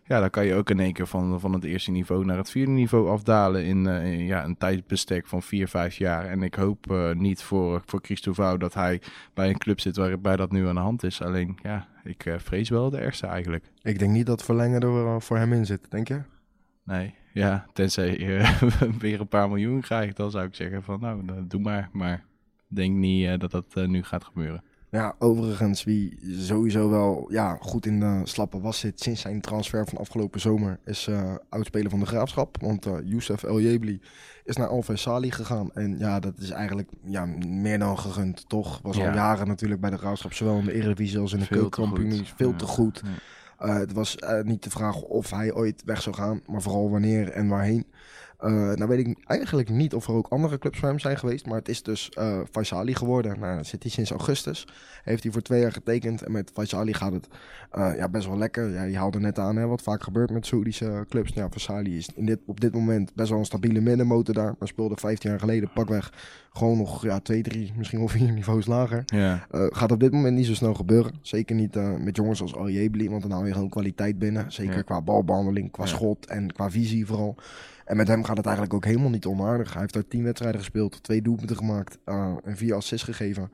Ja, 0.07 0.19
dan 0.19 0.29
kan 0.29 0.45
je 0.45 0.55
ook 0.55 0.69
in 0.69 0.79
één 0.79 0.93
keer 0.93 1.07
van, 1.07 1.39
van 1.39 1.53
het 1.53 1.63
eerste 1.63 1.91
niveau 1.91 2.25
naar 2.25 2.37
het 2.37 2.49
vierde 2.49 2.71
niveau 2.71 3.09
afdalen 3.09 3.65
in, 3.65 3.87
eh, 3.87 4.13
in, 4.13 4.25
ja, 4.25 4.43
een 4.43 4.57
tijdbestek 4.57 5.27
van 5.27 5.41
vier, 5.41 5.67
vijf 5.67 5.95
jaar. 5.95 6.25
En 6.25 6.43
ik 6.43 6.55
hoop 6.55 7.13
niet 7.13 7.41
voor, 7.41 7.81
voor 7.85 7.99
Christophe 8.03 8.57
dat 8.57 8.73
hij 8.73 9.01
bij 9.33 9.49
een 9.49 9.57
club 9.57 9.79
zit 9.79 9.95
waarbij 9.95 10.35
dat 10.35 10.51
nu 10.51 10.67
aan 10.67 10.75
de 10.75 10.81
hand 10.81 11.03
is. 11.03 11.21
Alleen, 11.21 11.57
ja, 11.63 11.87
ik 12.03 12.35
vrees 12.37 12.69
wel 12.69 12.89
de 12.89 12.97
ergste 12.97 13.27
eigenlijk. 13.27 13.63
Ik 13.81 13.99
denk 13.99 14.11
niet 14.11 14.25
dat 14.25 14.43
verlengen 14.43 14.81
er 14.81 15.21
voor 15.21 15.37
hem 15.37 15.53
in 15.53 15.65
zit, 15.65 15.91
denk 15.91 16.07
je? 16.07 16.21
Nee, 16.85 17.13
ja, 17.33 17.65
tenzij 17.73 18.17
je 18.17 18.55
weer 18.99 19.19
een 19.19 19.27
paar 19.27 19.47
miljoen 19.47 19.81
krijgt, 19.81 20.17
dan 20.17 20.31
zou 20.31 20.45
ik 20.45 20.55
zeggen 20.55 20.83
van 20.83 20.99
nou, 20.99 21.23
doe 21.47 21.61
maar. 21.61 21.89
Maar 21.91 22.25
ik 22.69 22.75
denk 22.75 22.95
niet 22.95 23.27
eh, 23.27 23.39
dat 23.39 23.51
dat 23.51 23.65
eh, 23.73 23.87
nu 23.87 24.03
gaat 24.03 24.23
gebeuren. 24.23 24.63
Ja, 24.91 25.15
overigens, 25.19 25.83
wie 25.83 26.19
sowieso 26.39 26.89
wel 26.89 27.27
ja, 27.31 27.57
goed 27.59 27.85
in 27.85 27.99
de 27.99 28.21
slappe 28.23 28.59
was 28.59 28.79
zit 28.79 28.99
sinds 29.01 29.21
zijn 29.21 29.41
transfer 29.41 29.87
van 29.87 29.97
afgelopen 29.97 30.39
zomer, 30.39 30.79
is 30.85 31.07
eh 31.07 31.35
oudspeler 31.49 31.89
van 31.89 31.99
de 31.99 32.05
Graafschap. 32.05 32.57
Want 32.61 32.85
eh 32.85 32.93
Youssef 33.03 33.43
El 33.43 33.61
Jebli 33.61 34.01
is 34.43 34.55
naar 34.55 34.67
Al 34.67 34.83
Sali 34.93 35.31
gegaan. 35.31 35.71
En 35.73 35.97
ja, 35.97 36.19
dat 36.19 36.37
is 36.37 36.49
eigenlijk 36.49 36.89
ja, 37.05 37.25
meer 37.47 37.79
dan 37.79 37.99
gegund, 37.99 38.49
toch? 38.49 38.79
Was 38.81 38.97
Ja. 38.97 39.07
al 39.07 39.13
jaren 39.15 39.47
natuurlijk 39.47 39.81
bij 39.81 39.89
de 39.89 39.97
Graafschap, 39.97 40.33
zowel 40.33 40.57
in 40.57 40.65
de 40.65 40.73
Eredivisie 40.73 41.19
als 41.19 41.33
in 41.33 41.39
de 41.39 41.45
Veel 41.45 41.69
te 41.69 41.69
keukenkampioen. 41.69 42.17
goed. 42.17 42.33
Veel 42.35 42.55
te 42.55 42.65
goed. 42.65 43.01
Ja. 43.03 43.09
Eh, 43.57 43.75
het 43.75 43.93
was 43.93 44.15
eh, 44.15 44.41
niet 44.41 44.63
de 44.63 44.69
vraag 44.69 45.01
of 45.01 45.29
hij 45.29 45.53
ooit 45.53 45.83
weg 45.85 46.01
zou 46.01 46.15
gaan, 46.15 46.41
maar 46.47 46.61
vooral 46.61 46.89
wanneer 46.89 47.31
en 47.31 47.47
waarheen. 47.47 47.85
Eh 48.37 48.51
nou 48.51 48.87
weet 48.87 49.07
ik 49.07 49.17
eigenlijk 49.27 49.69
niet 49.69 49.93
of 49.93 50.07
er 50.07 50.13
ook 50.13 50.27
andere 50.27 50.57
clubs 50.57 50.79
voor 50.79 50.87
hem 50.87 50.99
zijn 50.99 51.17
geweest, 51.17 51.45
maar 51.45 51.57
het 51.57 51.69
is 51.69 51.83
dus 51.83 52.09
eh 52.09 52.39
Faisali 52.51 52.95
geworden. 52.95 53.39
Nou, 53.39 53.63
zit 53.63 53.83
hij 53.83 53.91
sinds 53.91 54.11
augustus. 54.11 54.67
Heeft 55.03 55.23
hij 55.23 55.31
voor 55.31 55.41
twee 55.41 55.61
jaar 55.61 55.71
getekend 55.71 56.21
en 56.23 56.31
met 56.31 56.51
Faisali 56.53 56.93
gaat 56.93 57.11
het 57.13 57.27
eh, 57.71 57.91
ja, 57.97 58.09
best 58.09 58.27
wel 58.27 58.37
lekker. 58.37 58.69
Ja, 58.69 58.83
je 58.83 58.97
haalde 58.97 59.19
net 59.19 59.39
aan 59.39 59.55
hè, 59.55 59.65
wat 59.67 59.81
vaak 59.81 60.03
gebeurt 60.03 60.29
met 60.31 60.45
Saoedische 60.45 61.05
clubs. 61.09 61.33
Ja, 61.33 61.49
Faisali 61.49 61.97
is 61.97 62.09
in 62.15 62.25
dit, 62.25 62.39
op 62.45 62.59
dit 62.59 62.73
moment 62.73 63.13
best 63.13 63.29
wel 63.29 63.39
een 63.39 63.45
stabiele 63.45 63.81
middenmotor 63.81 64.33
daar, 64.33 64.55
maar 64.59 64.67
speelde 64.67 64.95
15 64.97 65.29
jaar 65.29 65.39
geleden 65.39 65.69
pakweg 65.73 66.13
gewoon 66.53 66.77
nog 66.77 67.03
ja, 67.03 67.19
twee, 67.19 67.41
drie, 67.41 67.73
misschien 67.77 67.99
wel 67.99 68.07
vier 68.17 68.31
niveaus 68.31 68.65
lager. 68.65 69.03
Ja, 69.05 69.45
Eh, 69.51 69.65
gaat 69.69 69.91
op 69.91 69.99
dit 69.99 70.11
moment 70.11 70.35
niet 70.35 70.45
zo 70.45 70.53
snel 70.53 70.73
gebeuren. 70.73 71.13
Zeker 71.21 71.55
niet 71.55 71.75
met 71.99 72.15
jongens 72.15 72.41
als 72.41 72.55
Aljebli, 72.55 73.09
want 73.09 73.21
dan 73.21 73.31
haal 73.31 73.45
je 73.45 73.53
gewoon 73.53 73.69
kwaliteit 73.69 74.19
binnen. 74.19 74.51
Zeker 74.51 74.75
Ja. 74.75 74.81
qua 74.81 75.01
balbehandeling, 75.01 75.71
qua 75.71 75.85
schot 75.85 76.25
en 76.25 76.53
qua 76.53 76.69
visie 76.71 77.05
vooral. 77.05 77.35
En 77.85 77.97
met 77.97 78.07
hem 78.07 78.23
gaat 78.23 78.37
het 78.37 78.45
eigenlijk 78.45 78.75
ook 78.75 78.85
helemaal 78.85 79.09
niet 79.09 79.25
onaardig. 79.25 79.71
Hij 79.71 79.81
heeft 79.81 79.93
daar 79.93 80.07
tien 80.07 80.23
wedstrijden 80.23 80.59
gespeeld, 80.59 81.03
twee 81.03 81.21
doelpunten 81.21 81.57
gemaakt 81.57 81.97
eh, 82.05 82.35
en 82.43 82.57
vier 82.57 82.75
assists 82.75 83.05
gegeven. 83.05 83.51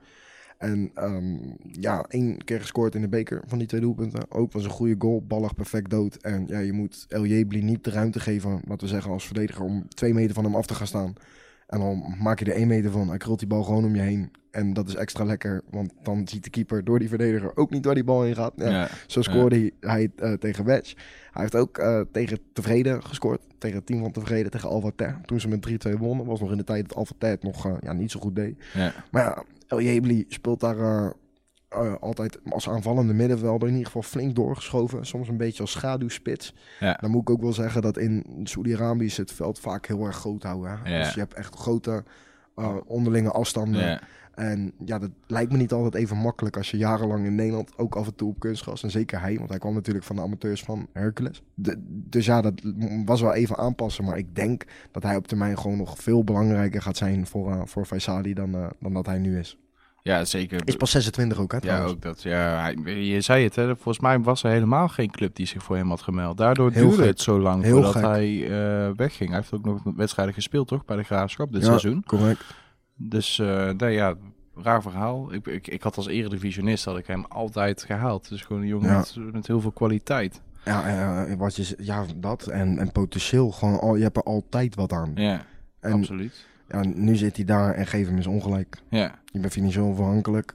En 0.58 0.92
ehm, 0.94 1.38
ja, 1.62 2.06
één 2.08 2.44
keer 2.44 2.60
gescoord 2.60 2.96
in 2.96 3.02
de 3.02 3.08
beker 3.08 3.42
van 3.48 3.58
die 3.58 3.68
twee 3.68 3.82
doelpunten. 3.82 4.32
Ook 4.32 4.52
was 4.52 4.64
een 4.64 4.70
goede 4.70 4.96
goal, 4.98 5.24
ballig 5.28 5.54
perfect 5.54 5.90
dood. 5.90 6.16
En 6.16 6.48
ja, 6.48 6.60
je 6.60 6.74
moet 6.74 7.06
El 7.10 7.26
Jebli 7.26 7.64
niet 7.64 7.84
de 7.84 7.90
ruimte 7.90 8.20
geven, 8.20 8.52
laten 8.52 8.88
we 8.88 8.88
zeggen 8.88 9.12
als 9.12 9.26
verdediger, 9.26 9.64
om 9.64 9.88
twee 9.88 10.14
meter 10.14 10.34
van 10.34 10.44
hem 10.44 10.56
af 10.56 10.66
te 10.66 10.76
gaan 10.76 10.88
staan. 10.88 11.14
En 11.72 11.80
dan 11.80 12.16
maak 12.20 12.40
je 12.40 12.46
er 12.46 12.56
één 12.56 12.68
meter 12.68 12.92
van. 12.92 13.10
Hij 13.10 13.18
krult 13.18 13.40
die 13.40 13.48
bal 13.48 13.64
gewoon 13.64 13.86
om 13.86 13.96
je 13.96 14.02
heen. 14.02 14.32
En 14.52 14.74
dat 14.74 14.88
is 14.88 14.96
extra 14.96 15.24
lekker, 15.24 15.62
want 15.70 15.94
dan 16.04 16.28
ziet 16.28 16.44
de 16.44 16.50
keeper 16.50 16.84
door 16.84 17.00
die 17.00 17.10
verdediger 17.10 17.58
ook 17.58 17.70
niet 17.70 17.86
waar 17.86 17.94
die 17.96 18.04
bal 18.04 18.22
heen 18.22 18.36
gaat. 18.36 18.54
Ja, 18.56 18.70
ja. 18.70 18.88
Zo 19.08 19.22
scoorde 19.22 19.56
hij, 19.56 19.72
hij 19.80 20.12
eh, 20.16 20.34
tegen 20.34 20.66
Wedge. 20.66 20.96
Hij 21.32 21.42
heeft 21.42 21.56
ook 21.56 21.78
eh, 21.78 22.02
tegen 22.12 22.40
Tevreden 22.54 23.04
gescoord. 23.04 23.42
Tegen 23.58 23.78
het 23.78 23.86
team 23.86 24.02
van 24.02 24.12
Tevreden, 24.12 24.52
tegen 24.52 24.70
Alvater. 24.70 25.20
Toen 25.26 25.40
ze 25.40 25.48
met 25.48 25.88
3-2 25.88 25.92
wonnen, 25.98 26.26
was 26.26 26.40
nog 26.40 26.52
in 26.52 26.58
de 26.58 26.64
tijd 26.64 26.88
dat 26.88 26.98
Alvater 26.98 27.30
het 27.30 27.44
nog 27.44 27.66
eh, 27.66 27.74
ja, 27.82 27.94
niet 27.94 28.12
zo 28.12 28.20
goed 28.20 28.36
deed. 28.36 28.56
ja. 28.74 28.94
Maar 29.12 29.24
ja, 29.24 29.44
El 29.68 29.82
Jebli 29.82 30.26
speelt 30.28 30.60
daar 30.60 31.14
eh, 31.72 31.94
altijd 32.00 32.40
als 32.50 32.70
aanvallende 32.70 33.14
middenvelder 33.14 33.68
in 33.68 33.74
ieder 33.74 33.86
geval 33.92 34.02
flink 34.10 34.36
doorgeschoven. 34.36 35.06
Soms 35.06 35.28
een 35.28 35.38
beetje 35.38 35.62
als 35.62 35.72
schaduwspits. 35.72 36.56
Ja. 36.80 36.98
Dan 37.02 37.12
moet 37.12 37.22
ik 37.22 37.30
ook 37.30 37.42
wel 37.42 37.54
zeggen 37.54 37.82
dat 37.82 37.98
in 37.98 38.24
Saudi-Arabië 38.44 39.06
is 39.06 39.18
het 39.18 39.32
veld 39.32 39.60
vaak 39.60 39.86
heel 39.86 40.06
erg 40.06 40.16
groot 40.16 40.44
houden. 40.44 40.80
Hè? 40.84 40.90
Ja. 40.98 41.04
Dus 41.04 41.14
je 41.14 41.20
hebt 41.20 41.34
echt 41.34 41.56
grote 41.56 42.04
eh, 42.56 42.76
onderlinge 42.86 43.32
afstanden. 43.32 43.82
ja. 43.86 44.02
En 44.32 44.72
ja, 44.86 45.00
dat 45.00 45.10
lijkt 45.28 45.52
me 45.52 45.58
niet 45.58 45.72
altijd 45.72 45.96
even 46.04 46.18
makkelijk 46.18 46.58
als 46.58 46.72
je 46.72 46.78
jarenlang 46.78 47.26
in 47.26 47.36
Nederland 47.36 47.78
ook 47.78 47.96
af 47.96 48.08
en 48.08 48.16
toe 48.16 48.30
op 48.30 48.40
kunstgras. 48.40 48.84
En 48.84 48.92
zeker 48.92 49.22
hij, 49.22 49.38
want 49.38 49.50
hij 49.50 49.60
kwam 49.60 49.74
natuurlijk 49.74 50.06
van 50.06 50.16
de 50.16 50.22
amateurs 50.22 50.64
van 50.64 50.88
Hercules. 50.94 51.44
De- 51.54 51.84
dus 51.88 52.26
ja, 52.26 52.42
dat 52.42 52.54
was 53.06 53.22
wel 53.22 53.34
even 53.34 53.58
aanpassen. 53.58 54.04
Maar 54.04 54.18
ik 54.18 54.36
denk 54.36 54.64
dat 54.92 55.04
hij 55.04 55.16
op 55.16 55.28
termijn 55.28 55.58
gewoon 55.60 55.78
nog 55.78 55.98
veel 55.98 56.24
belangrijker 56.24 56.82
gaat 56.82 56.98
zijn 56.98 57.28
voor, 57.28 57.52
eh 57.52 57.62
voor 57.66 57.86
Faisali 57.86 58.34
dan, 58.34 58.56
dan 58.80 58.94
dat 58.94 59.06
hij 59.06 59.18
nu 59.18 59.40
is. 59.40 59.58
Ja, 60.04 60.26
zeker. 60.26 60.62
Is 60.66 60.76
pas 60.76 60.92
26 60.92 61.40
ook, 61.40 61.52
hè? 61.52 61.58
Ja, 61.62 61.84
ook 61.84 62.02
dat. 62.02 62.22
Ja, 62.24 62.68
je 62.86 63.22
zei 63.22 63.44
het, 63.44 63.56
hè. 63.56 63.66
Volgens 63.76 64.00
mij 64.00 64.20
was 64.20 64.44
er 64.44 64.50
helemaal 64.52 64.88
geen 64.88 65.12
club 65.12 65.36
die 65.36 65.46
zich 65.46 65.64
voor 65.64 65.76
hem 65.76 65.90
had 65.90 66.02
gemeld. 66.02 66.38
Daardoor 66.38 66.72
Heel 66.72 66.82
duurde 66.82 66.98
gek. 66.98 67.06
het 67.12 67.22
zo 67.22 67.40
lang 67.40 67.64
Heel 67.64 67.74
voordat 67.74 67.94
gek. 67.94 68.04
hij 68.04 68.44
eh, 68.44 68.92
wegging. 68.96 69.30
Hij 69.30 69.38
heeft 69.40 69.54
ook 69.54 69.66
nog 69.66 69.82
wedstrijden 69.96 70.34
gespeeld, 70.34 70.68
toch? 70.68 70.86
Bij 70.86 70.98
de 70.98 71.04
Graafschap 71.04 71.52
dit 71.52 71.62
Ja, 71.62 71.68
seizoen. 71.68 72.04
Correct. 72.06 72.44
Dus, 72.96 73.40
eh 73.40 73.70
nee, 73.70 73.94
ja, 73.94 74.16
raar 74.56 74.82
verhaal. 74.82 75.34
Ik, 75.34 75.48
ik, 75.48 75.68
ik 75.68 75.84
had 75.84 75.98
als 75.98 76.08
eredivisionist 76.08 76.86
had 76.86 76.98
ik 76.98 77.08
hem 77.08 77.26
altijd 77.30 77.84
gehaald. 77.84 78.30
Dus 78.30 78.42
gewoon 78.42 78.62
een 78.62 78.68
jongen 78.68 78.90
Ja. 78.90 78.98
met, 78.98 79.34
met 79.34 79.48
heel 79.48 79.62
veel 79.62 79.72
kwaliteit. 79.72 80.42
Ja, 80.66 81.36
wat 81.38 81.56
je, 81.56 81.76
ja, 81.78 82.06
dat 82.16 82.48
en, 82.48 82.78
en 82.78 82.92
potentieel. 82.92 83.52
Gewoon 83.52 83.80
al, 83.80 83.96
je 83.96 84.04
hebt 84.04 84.18
er 84.18 84.24
altijd 84.24 84.76
wat 84.76 84.92
aan. 84.94 85.12
Ja, 85.16 85.46
En 85.80 85.92
absoluut. 85.94 86.46
Ja, 86.72 86.82
nu 86.96 87.16
zit 87.16 87.36
hij 87.36 87.46
daar 87.46 87.74
en 87.74 87.88
geef 87.88 88.08
hem 88.08 88.16
eens 88.16 88.28
ongelijk. 88.28 88.78
Ja, 88.90 89.20
Je 89.26 89.40
bent 89.40 89.54
financieel 89.54 89.92
afhankelijk. 89.92 90.54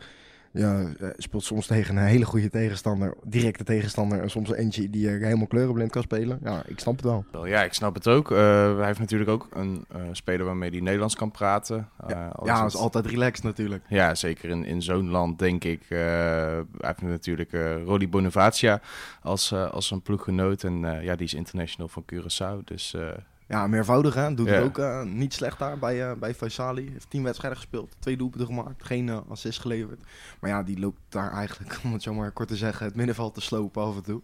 Ja, 0.53 0.81
eh, 1.01 1.09
speelt 1.17 1.45
soms 1.45 1.67
tegen 1.67 1.97
een 1.97 2.05
hele 2.05 2.25
goede 2.25 2.51
tegenstander, 2.51 3.15
directe 3.25 3.65
tegenstander. 3.65 4.21
En 4.23 4.31
soms 4.31 4.53
eentje 4.53 4.91
die 4.91 5.01
je 5.03 5.09
helemaal 5.09 5.47
kleurenblind 5.47 5.91
kan 5.91 6.03
spelen. 6.03 6.39
Ja, 6.43 6.63
ik 6.67 6.79
snap 6.79 6.95
het 6.97 7.05
wel. 7.05 7.25
Wel, 7.33 7.47
ja, 7.47 7.63
ik 7.65 7.73
snap 7.73 7.95
het 7.95 8.09
ook. 8.09 8.31
Eh, 8.31 8.77
hij 8.77 8.87
heeft 8.87 8.99
natuurlijk 8.99 9.31
ook 9.31 9.49
een 9.53 9.85
eh, 9.93 10.01
speler 10.13 10.47
waarmee 10.47 10.71
hij 10.71 10.81
Nederlands 10.81 11.17
kan 11.17 11.31
praten. 11.31 11.89
Eh, 12.07 12.09
ja, 12.45 12.61
dat 12.63 12.73
is 12.75 12.77
altijd 12.77 13.07
relaxed 13.07 13.45
natuurlijk. 13.45 13.85
Ja, 13.89 14.15
zeker 14.15 14.51
in, 14.51 14.65
in 14.65 14.83
zo'n 14.83 15.09
land, 15.09 15.39
denk 15.39 15.65
ik. 15.65 15.83
eh, 15.89 15.99
hij 15.99 16.65
heeft 16.79 17.03
natuurlijk 17.03 17.53
eh 17.53 17.83
Rodi 17.85 18.09
Bonifacia 18.09 18.81
als, 19.23 19.53
eh, 19.53 19.71
als 19.71 19.91
een 19.91 20.03
ploeggenoot. 20.03 20.65
En 20.65 20.85
eh, 20.85 21.05
ja, 21.05 21.17
die 21.17 21.27
is 21.27 21.35
international 21.35 21.89
van 21.89 22.05
Curaçao. 22.15 22.65
Dus 22.65 22.95
eh, 22.95 23.09
Ja, 23.49 23.67
meervoudig 23.67 24.15
hè. 24.15 24.35
Doet 24.35 24.49
het 24.49 24.63
ook 24.63 24.79
eh, 24.79 25.03
niet 25.03 25.35
slecht 25.35 25.59
daar 25.59 25.79
bij, 25.79 26.11
eh 26.11 26.17
bij 26.19 26.35
Faisali. 26.35 26.91
Heeft 26.91 27.11
tien 27.11 27.23
wedstrijden 27.23 27.59
gespeeld, 27.59 27.97
twee 27.99 28.17
doelpunten 28.17 28.47
gemaakt, 28.47 28.85
geen 28.85 29.09
eh, 29.09 29.19
assist 29.29 29.61
geleverd. 29.61 30.01
Maar 30.41 30.51
ja, 30.51 30.63
die 30.63 30.79
loopt 30.79 31.01
daar 31.09 31.33
eigenlijk, 31.33 31.79
om 31.85 31.93
het 31.93 32.03
zo 32.03 32.15
maar 32.15 32.31
kort 32.31 32.49
te 32.49 32.57
zeggen, 32.57 32.87
het 32.87 32.95
middenveld 32.95 33.35
te 33.35 33.41
slopen 33.41 33.83
af 33.83 33.97
en 33.97 34.03
toe. 34.03 34.23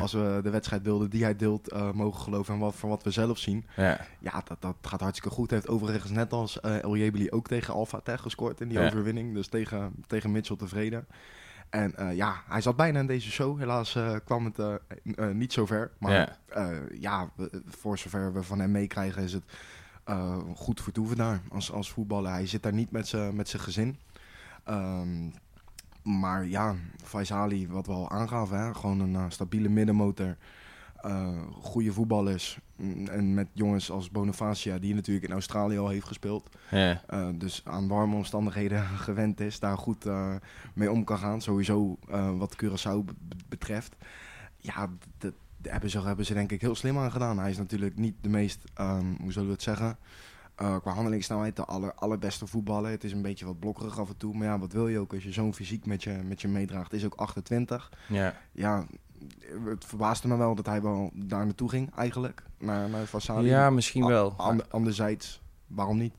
Als 0.00 0.12
we 0.12 0.40
de 0.42 0.50
wedstrijdbeelden 0.50 1.10
die 1.10 1.22
hij 1.22 1.36
deelt 1.36 1.92
mogen 1.94 2.20
geloven 2.20 2.54
en 2.54 2.60
wat, 2.60 2.74
van 2.74 2.88
wat 2.88 3.02
we 3.02 3.10
zelf 3.10 3.38
zien. 3.38 3.66
ja, 3.76 4.00
Ja, 4.18 4.42
dat, 4.44 4.56
dat 4.60 4.76
gaat 4.82 5.00
hartstikke 5.00 5.34
goed. 5.34 5.50
Hij 5.50 5.58
heeft 5.58 5.70
overigens 5.70 6.12
net 6.12 6.32
als 6.32 6.60
El 6.60 6.96
Jebeli 6.96 7.30
ook 7.30 7.46
tegen 7.46 7.74
Alfa 7.74 8.00
Tech 8.00 8.20
gescoord 8.20 8.60
in 8.60 8.68
die 8.68 8.78
overwinning. 8.78 9.34
Dus 9.34 9.46
tegen, 9.46 9.92
tegen 10.06 10.32
Mitchell 10.32 10.56
tevreden. 10.56 11.06
En 11.72 11.94
eh, 11.96 12.16
ja, 12.16 12.42
hij 12.48 12.60
zat 12.60 12.76
bijna 12.76 13.00
in 13.00 13.06
deze 13.06 13.30
show. 13.30 13.58
Helaas 13.58 13.94
eh, 13.94 14.16
kwam 14.24 14.44
het 14.44 14.58
eh, 14.58 15.28
niet 15.28 15.52
zo 15.52 15.66
ver. 15.66 15.90
Maar 15.98 16.12
Ja. 16.12 16.36
ja, 16.54 16.80
ja 16.92 17.30
we- 17.36 17.62
voor 17.66 17.98
zover 17.98 18.32
we 18.32 18.42
van 18.42 18.60
hem 18.60 18.70
meekrijgen 18.70 19.22
is 19.22 19.32
het 19.32 19.42
goed 20.54 20.80
vertoeven 20.82 21.16
daar 21.16 21.40
als, 21.50 21.72
als 21.72 21.90
voetballer. 21.92 22.30
Hij 22.32 22.46
zit 22.46 22.62
daar 22.62 22.72
niet 22.72 22.90
met 22.90 23.08
zijn 23.08 23.46
gezin. 23.62 23.96
Ehm, 24.64 25.28
maar 26.02 26.46
ja, 26.46 26.74
Faisali, 27.04 27.68
wat 27.68 27.86
we 27.86 27.92
al 27.92 28.10
aangaven, 28.10 28.58
hè? 28.58 28.74
gewoon 28.74 29.00
een 29.00 29.32
stabiele 29.32 29.68
middenmotor. 29.68 30.36
Eh 31.02 31.38
goede 31.60 31.92
voetballers. 31.92 32.58
Mm, 32.76 33.06
En 33.06 33.34
met 33.34 33.48
jongens 33.52 33.90
als 33.90 34.10
Bonifacia, 34.10 34.78
die 34.78 34.94
natuurlijk 34.94 35.26
in 35.26 35.32
Australië 35.32 35.78
al 35.78 35.88
heeft 35.88 36.06
gespeeld. 36.06 36.48
ja, 36.70 37.02
eh, 37.06 37.28
dus 37.34 37.60
aan 37.64 37.88
warme 37.88 38.14
omstandigheden 38.16 38.84
gewend 39.08 39.40
is, 39.40 39.58
daar 39.60 39.78
goed 39.78 40.06
eh, 40.06 40.34
mee 40.74 40.90
om 40.90 41.04
kan 41.04 41.18
gaan. 41.18 41.40
Sowieso 41.40 41.98
wat 42.38 42.56
Curaçao 42.64 43.04
be- 43.04 43.14
betreft. 43.48 43.96
Ja, 44.58 44.88
dat 45.18 45.32
daar 45.56 45.72
hebben 45.72 45.90
ze, 45.90 46.00
hebben 46.00 46.26
ze 46.26 46.34
denk 46.34 46.52
ik 46.52 46.60
heel 46.60 46.74
slim 46.74 46.98
aan 46.98 47.12
gedaan. 47.12 47.38
Hij 47.38 47.50
is 47.50 47.58
natuurlijk 47.58 47.96
niet 47.96 48.14
de 48.20 48.28
meest, 48.28 48.64
ehm, 48.74 49.06
hoe 49.20 49.32
zullen 49.32 49.48
we 49.48 49.54
het 49.54 49.62
zeggen... 49.62 49.96
qua 50.54 50.92
handelingssnelheid 50.92 51.56
de 51.56 51.64
aller, 51.64 51.94
allerbeste 51.94 52.46
voetballer. 52.46 52.90
Het 52.90 53.04
is 53.04 53.12
een 53.12 53.22
beetje 53.22 53.44
wat 53.44 53.58
blokkerig 53.58 53.98
af 54.00 54.08
en 54.08 54.16
toe. 54.16 54.34
Maar 54.36 54.46
ja, 54.46 54.58
wat 54.58 54.72
wil 54.72 54.88
je 54.88 54.98
ook 54.98 55.14
als 55.14 55.24
je 55.24 55.32
zo'n 55.32 55.54
fysiek 55.54 55.86
met 55.86 56.02
je, 56.02 56.10
met 56.12 56.40
je 56.40 56.48
meedraagt. 56.48 56.92
Is 56.92 57.04
ook 57.04 57.14
28 57.14 57.92
ja, 58.08 58.36
ja, 58.52 58.86
het 59.64 59.84
verbaasde 59.84 60.28
me 60.28 60.36
wel 60.36 60.54
dat 60.54 60.66
hij 60.66 60.82
wel 60.82 61.10
daar 61.14 61.44
naartoe 61.44 61.68
ging, 61.68 61.94
eigenlijk. 61.96 62.42
Naar, 62.58 62.88
naar 62.88 63.04
Vassali. 63.06 63.48
Ja, 63.48 63.70
misschien 63.70 64.06
wel. 64.06 64.34
A- 64.40 64.56
anderzijds, 64.70 65.40
waarom 65.66 65.98
niet? 65.98 66.14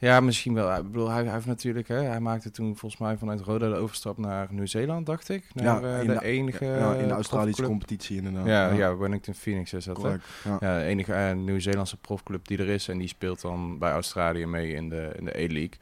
Ja, 0.00 0.20
misschien 0.20 0.54
wel. 0.54 0.76
Ik 0.76 0.82
bedoel, 0.82 1.08
hij, 1.10 1.24
hij 1.24 1.32
heeft 1.32 1.46
natuurlijk, 1.46 1.88
hè, 1.88 1.96
hij 2.02 2.20
maakte 2.20 2.50
toen 2.50 2.76
volgens 2.76 3.00
mij 3.00 3.16
vanuit 3.16 3.40
Roda 3.40 3.68
de 3.68 3.74
overstap 3.74 4.18
naar 4.18 4.46
Nieuw-Zeeland, 4.50 5.06
dacht 5.06 5.28
ik. 5.28 5.44
Naar 5.54 5.84
eh, 5.84 6.00
in 6.00 6.06
de, 6.06 6.12
de- 6.12 6.24
enige. 6.24 6.64
ja, 6.64 6.92
in 6.92 6.98
de 6.98 7.04
eh, 7.04 7.10
Australische 7.10 7.62
competitie 7.62 8.16
inderdaad. 8.16 8.46
Ja, 8.46 8.70
ja, 8.72 8.96
Wellington 8.96 9.34
Phoenix 9.34 9.72
is 9.72 9.84
dat. 9.84 9.96
correct. 9.98 10.24
Ja. 10.44 10.56
Ja, 10.60 10.78
de 10.78 10.84
enige 10.84 11.12
eh, 11.12 11.34
Nieuw-Zeelandse 11.34 11.96
profclub 11.96 12.46
die 12.48 12.58
er 12.58 12.68
is. 12.68 12.88
En 12.88 12.98
die 12.98 13.08
speelt 13.08 13.40
dan 13.40 13.78
bij 13.78 13.90
Australië 13.92 14.46
mee 14.46 14.72
in 14.72 14.88
de, 14.88 15.12
in 15.18 15.24
de 15.24 15.34
A-League. 15.34 15.78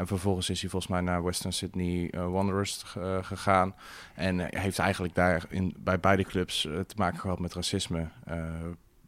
En 0.00 0.06
vervolgens 0.06 0.50
is 0.50 0.60
hij 0.60 0.70
volgens 0.70 0.92
mij 0.92 1.00
naar 1.00 1.24
Western 1.24 1.52
Sydney 1.52 2.10
eh, 2.10 2.30
Wanderers 2.30 2.84
eh, 2.96 3.18
gegaan. 3.24 3.74
En 4.14 4.40
eh, 4.40 4.60
heeft 4.60 4.78
eigenlijk 4.78 5.14
daar 5.14 5.44
in, 5.48 5.74
bij 5.78 6.00
beide 6.00 6.24
clubs 6.24 6.60
te 6.60 6.94
maken 6.96 7.20
gehad 7.20 7.38
met 7.38 7.54
racisme. 7.54 8.08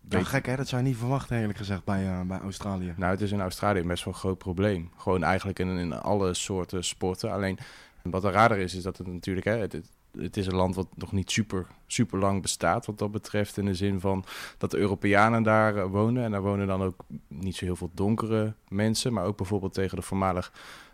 Ja, 0.09 0.23
gek 0.23 0.47
hè, 0.47 0.57
dat 0.57 0.69
zou 0.69 0.83
je 0.83 0.89
niet 0.89 0.97
verwachten 0.97 1.39
eerlijk 1.39 1.59
gezegd 1.59 1.85
bij, 1.85 2.27
bij 2.27 2.39
Australië. 2.39 2.95
nou, 2.97 3.13
het 3.13 3.21
is 3.21 3.33
in 3.33 3.41
Australië 3.41 3.83
best 3.83 4.05
wel 4.05 4.15
een 4.15 4.21
groot 4.21 4.39
probleem. 4.39 4.91
Gewoon 4.97 5.23
eigenlijk 5.23 5.59
in, 5.59 5.79
in 5.79 5.93
alle 5.93 6.35
soorten 6.35 6.85
sporten. 6.85 7.33
Alleen 7.33 7.59
wat 8.03 8.25
er 8.25 8.33
raar 8.33 8.59
is, 8.59 8.75
is 8.75 8.83
dat 8.83 8.99
het 8.99 9.07
natuurlijk... 9.07 9.47
Hè, 9.47 9.57
het, 9.57 9.81
het 10.19 10.37
is 10.37 10.47
een 10.47 10.55
land 10.55 10.75
wat 10.75 10.87
nog 10.95 11.13
niet 11.13 11.31
super, 11.31 11.67
super 11.87 12.19
lang 12.19 12.43
bestaat 12.43 12.87
wat 12.87 12.99
dat 12.99 13.11
betreft. 13.11 13.57
In 13.57 13.65
de 13.65 13.75
zin 13.75 14.01
van 14.01 14.25
dat 14.59 14.71
de 14.71 14.79
Europeanen 14.79 15.43
daar 15.43 15.77
eh, 15.77 15.85
wonen. 15.85 16.25
En 16.25 16.31
daar 16.31 16.43
wonen 16.43 16.67
dan 16.67 16.83
ook 16.83 17.05
niet 17.29 17.57
zo 17.57 17.65
heel 17.65 17.77
veel 17.77 17.91
donkere 17.95 18.55
mensen. 18.69 19.13
Maar 19.13 19.25
ook 19.25 19.37
bijvoorbeeld 19.37 19.75
tegen 19.75 19.97
de 19.97 20.03
voormalig 20.03 20.53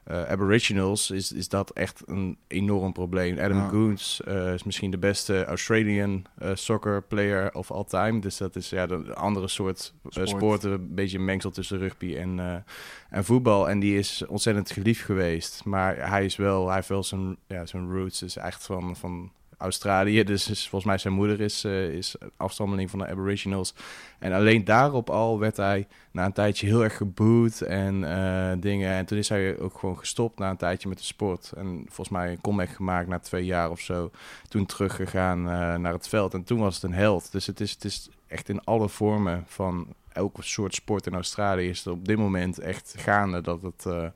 eh, 0.09 0.23
Aboriginals 0.23 1.11
is, 1.11 1.33
is 1.33 1.49
dat 1.49 1.71
echt 1.71 2.03
een 2.07 2.39
enorm 2.47 2.93
probleem. 2.93 3.39
Adam 3.39 3.57
Ja. 3.57 3.69
Goons 3.69 4.21
eh, 4.25 4.53
is 4.53 4.63
misschien 4.63 4.91
de 4.91 4.99
beste 4.99 5.45
Australian 5.45 6.25
eh, 6.39 6.51
soccer 6.55 7.03
player 7.03 7.55
of 7.55 7.71
all 7.71 7.85
time. 7.85 8.21
Dus 8.21 8.37
dat 8.37 8.57
is 8.57 8.71
ja, 8.71 8.87
de 8.87 9.15
andere 9.15 9.49
soort 9.49 9.95
Sport. 10.09 10.29
sporten. 10.29 10.73
Een 10.73 10.95
beetje 10.95 11.19
een 11.19 11.25
mengsel 11.25 11.51
tussen 11.51 11.79
rugby 11.79 12.17
en, 12.17 12.65
en 13.11 13.25
voetbal. 13.25 13.69
En 13.69 13.81
die 13.81 13.99
is 13.99 14.27
ontzettend 14.27 14.71
geliefd 14.71 15.05
geweest. 15.05 15.65
Maar 15.65 16.11
hij 16.11 16.25
is 16.25 16.37
wel, 16.37 16.67
hij 16.67 16.75
heeft 16.75 16.89
wel 16.89 17.05
zijn, 17.05 17.37
ja, 17.47 17.67
zijn 17.67 17.91
roots 17.91 18.23
is 18.23 18.37
echt 18.37 18.65
van, 18.65 18.97
van 18.97 19.33
Australië. 19.59 20.25
Dus 20.25 20.45
volgens 20.45 20.85
mij 20.85 20.99
zijn 20.99 21.15
moeder 21.15 21.41
is, 21.41 21.65
eh, 21.65 21.89
is 21.89 22.15
afstammeling 22.37 22.91
van 22.91 22.99
de 22.99 23.07
Aboriginals. 23.07 23.75
En 24.19 24.33
alleen 24.33 24.65
daarop 24.65 25.11
al 25.11 25.39
werd 25.39 25.57
hij 25.57 25.87
na 26.13 26.25
een 26.25 26.33
tijdje 26.33 26.67
heel 26.67 26.83
erg 26.83 26.97
geboet 26.97 27.63
en 27.63 28.05
eh, 28.05 28.53
dingen. 28.61 28.93
En 28.93 29.07
toen 29.07 29.19
is 29.19 29.29
hij 29.29 29.59
ook 29.59 29.79
gewoon 29.79 29.99
gestopt 29.99 30.39
na 30.39 30.51
een 30.51 30.57
tijdje 30.57 30.89
met 30.89 30.99
de 30.99 31.05
sport. 31.05 31.53
En 31.57 31.83
volgens 31.87 32.09
mij 32.09 32.31
een 32.31 32.41
comeback 32.41 32.75
gemaakt 32.75 33.09
na 33.09 33.19
twee 33.19 33.45
jaar 33.45 33.71
of 33.71 33.81
zo. 33.81 34.11
Toen 34.49 34.67
teruggegaan 34.67 35.39
eh, 35.39 35.75
naar 35.75 35.93
het 35.93 36.09
veld. 36.09 36.35
En 36.35 36.45
toen 36.45 36.59
was 36.59 36.75
het 36.75 36.85
een 36.85 36.95
held. 36.95 37.33
Dus 37.33 37.47
het 37.47 37.61
is, 37.61 37.71
het 37.71 37.85
is 37.85 38.09
echt 38.27 38.49
in 38.49 38.65
alle 38.65 38.89
vormen 38.89 39.45
van 39.47 39.87
elke 40.19 40.43
soort 40.43 40.75
sport 40.75 41.07
in 41.07 41.15
Australië 41.15 41.69
is 41.69 41.79
het 41.79 41.95
op 41.95 42.05
dit 42.05 42.17
moment 42.17 42.59
echt 42.59 42.95
gaande. 42.97 43.41
Dat 43.41 43.63
het, 43.63 43.87
eh, 43.87 44.07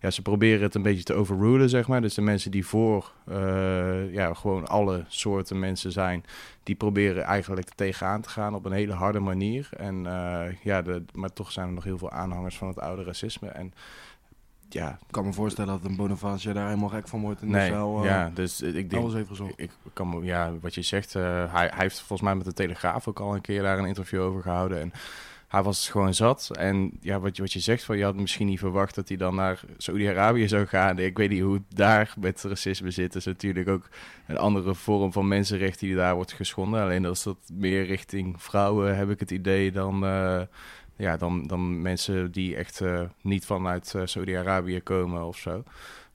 ja, 0.00 0.10
ze 0.10 0.22
proberen 0.22 0.62
het 0.62 0.74
een 0.74 0.82
beetje 0.82 1.04
te 1.04 1.14
overrulen, 1.14 1.68
zeg 1.68 1.88
maar. 1.88 2.00
Dus 2.00 2.14
de 2.14 2.22
mensen 2.22 2.50
die 2.50 2.66
voor 2.66 3.12
eh, 3.26 4.12
ja, 4.12 4.34
gewoon 4.34 4.68
alle 4.68 5.04
soorten 5.08 5.58
mensen 5.58 5.92
zijn, 5.92 6.24
die 6.62 6.74
proberen 6.74 7.22
eigenlijk 7.22 7.68
er 7.68 7.74
tegenaan 7.74 8.20
te 8.20 8.28
gaan 8.28 8.54
op 8.54 8.64
een 8.64 8.72
hele 8.72 8.92
harde 8.92 9.20
manier. 9.20 9.68
En, 9.76 10.06
eh, 10.06 10.54
ja, 10.62 10.82
de, 10.82 11.04
maar 11.12 11.32
toch 11.32 11.52
zijn 11.52 11.66
er 11.66 11.72
nog 11.72 11.84
heel 11.84 11.98
veel 11.98 12.10
aanhangers 12.10 12.56
van 12.56 12.68
het 12.68 12.80
oude 12.80 13.04
racisme. 13.04 13.48
En 13.48 13.72
ja, 14.68 14.90
Ik 14.90 15.10
kan 15.12 15.24
me 15.24 15.32
voorstellen 15.32 15.80
dat 15.80 15.90
een 15.90 15.96
Bonifacio 15.96 16.52
daar 16.52 16.68
helemaal 16.68 16.88
gek 16.88 17.08
van 17.08 17.20
wordt. 17.20 17.40
En 17.40 17.50
nee, 17.50 17.68
dus 17.68 17.76
wel 17.78 17.98
eh, 17.98 18.04
ja, 18.04 18.30
dus 18.34 18.62
ik 18.62 18.90
denk... 18.90 19.02
alles 19.02 19.14
heeft 19.14 19.28
gezocht. 19.28 19.52
Ik 19.56 19.70
kan 19.92 20.08
me, 20.08 20.24
ja, 20.24 20.52
wat 20.60 20.74
je 20.74 20.82
zegt, 20.82 21.12
hij, 21.12 21.46
hij 21.48 21.70
heeft 21.76 21.98
volgens 21.98 22.20
mij 22.20 22.34
met 22.34 22.44
de 22.44 22.52
Telegraaf 22.52 23.08
ook 23.08 23.20
al 23.20 23.34
een 23.34 23.40
keer 23.40 23.62
daar 23.62 23.78
een 23.78 23.86
interview 23.86 24.20
over 24.20 24.42
gehouden. 24.42 24.80
En 24.80 24.92
hij 25.52 25.62
was 25.62 25.88
gewoon 25.88 26.14
zat. 26.14 26.50
En 26.58 26.90
ja, 27.00 27.20
wat 27.20 27.38
wat 27.38 27.52
je 27.52 27.60
zegt, 27.60 27.84
van, 27.84 27.96
je 27.96 28.04
had 28.04 28.16
misschien 28.16 28.46
niet 28.46 28.58
verwacht 28.58 28.94
dat 28.94 29.08
hij 29.08 29.16
dan 29.16 29.34
naar 29.34 29.60
Saoedi-Arabië 29.76 30.48
zou 30.48 30.66
gaan. 30.66 30.98
Ik 30.98 31.16
weet 31.16 31.30
niet 31.30 31.42
hoe 31.42 31.54
het 31.54 31.62
daar 31.68 32.14
met 32.20 32.42
racisme 32.42 32.90
zit. 32.90 33.14
Is 33.14 33.24
natuurlijk 33.24 33.68
ook 33.68 33.88
een 34.26 34.38
andere 34.38 34.74
vorm 34.74 35.12
van 35.12 35.28
mensenrechten 35.28 35.86
die 35.86 35.96
daar 35.96 36.14
wordt 36.14 36.32
geschonden. 36.32 36.82
Alleen 36.82 37.04
als 37.04 37.22
dat 37.22 37.38
meer 37.52 37.84
richting 37.84 38.42
vrouwen, 38.42 38.96
heb 38.96 39.10
ik 39.10 39.20
het 39.20 39.30
idee, 39.30 39.72
dan... 39.72 40.04
eh, 40.04 40.42
ja, 40.96 41.16
dan, 41.16 41.46
dan 41.46 41.82
mensen 41.82 42.32
die 42.32 42.56
echt 42.56 42.80
eh, 42.80 43.00
niet 43.22 43.46
vanuit 43.46 43.94
eh, 43.94 44.02
Saudi-Arabië 44.04 44.80
komen 44.80 45.26
of 45.26 45.36
zo. 45.36 45.62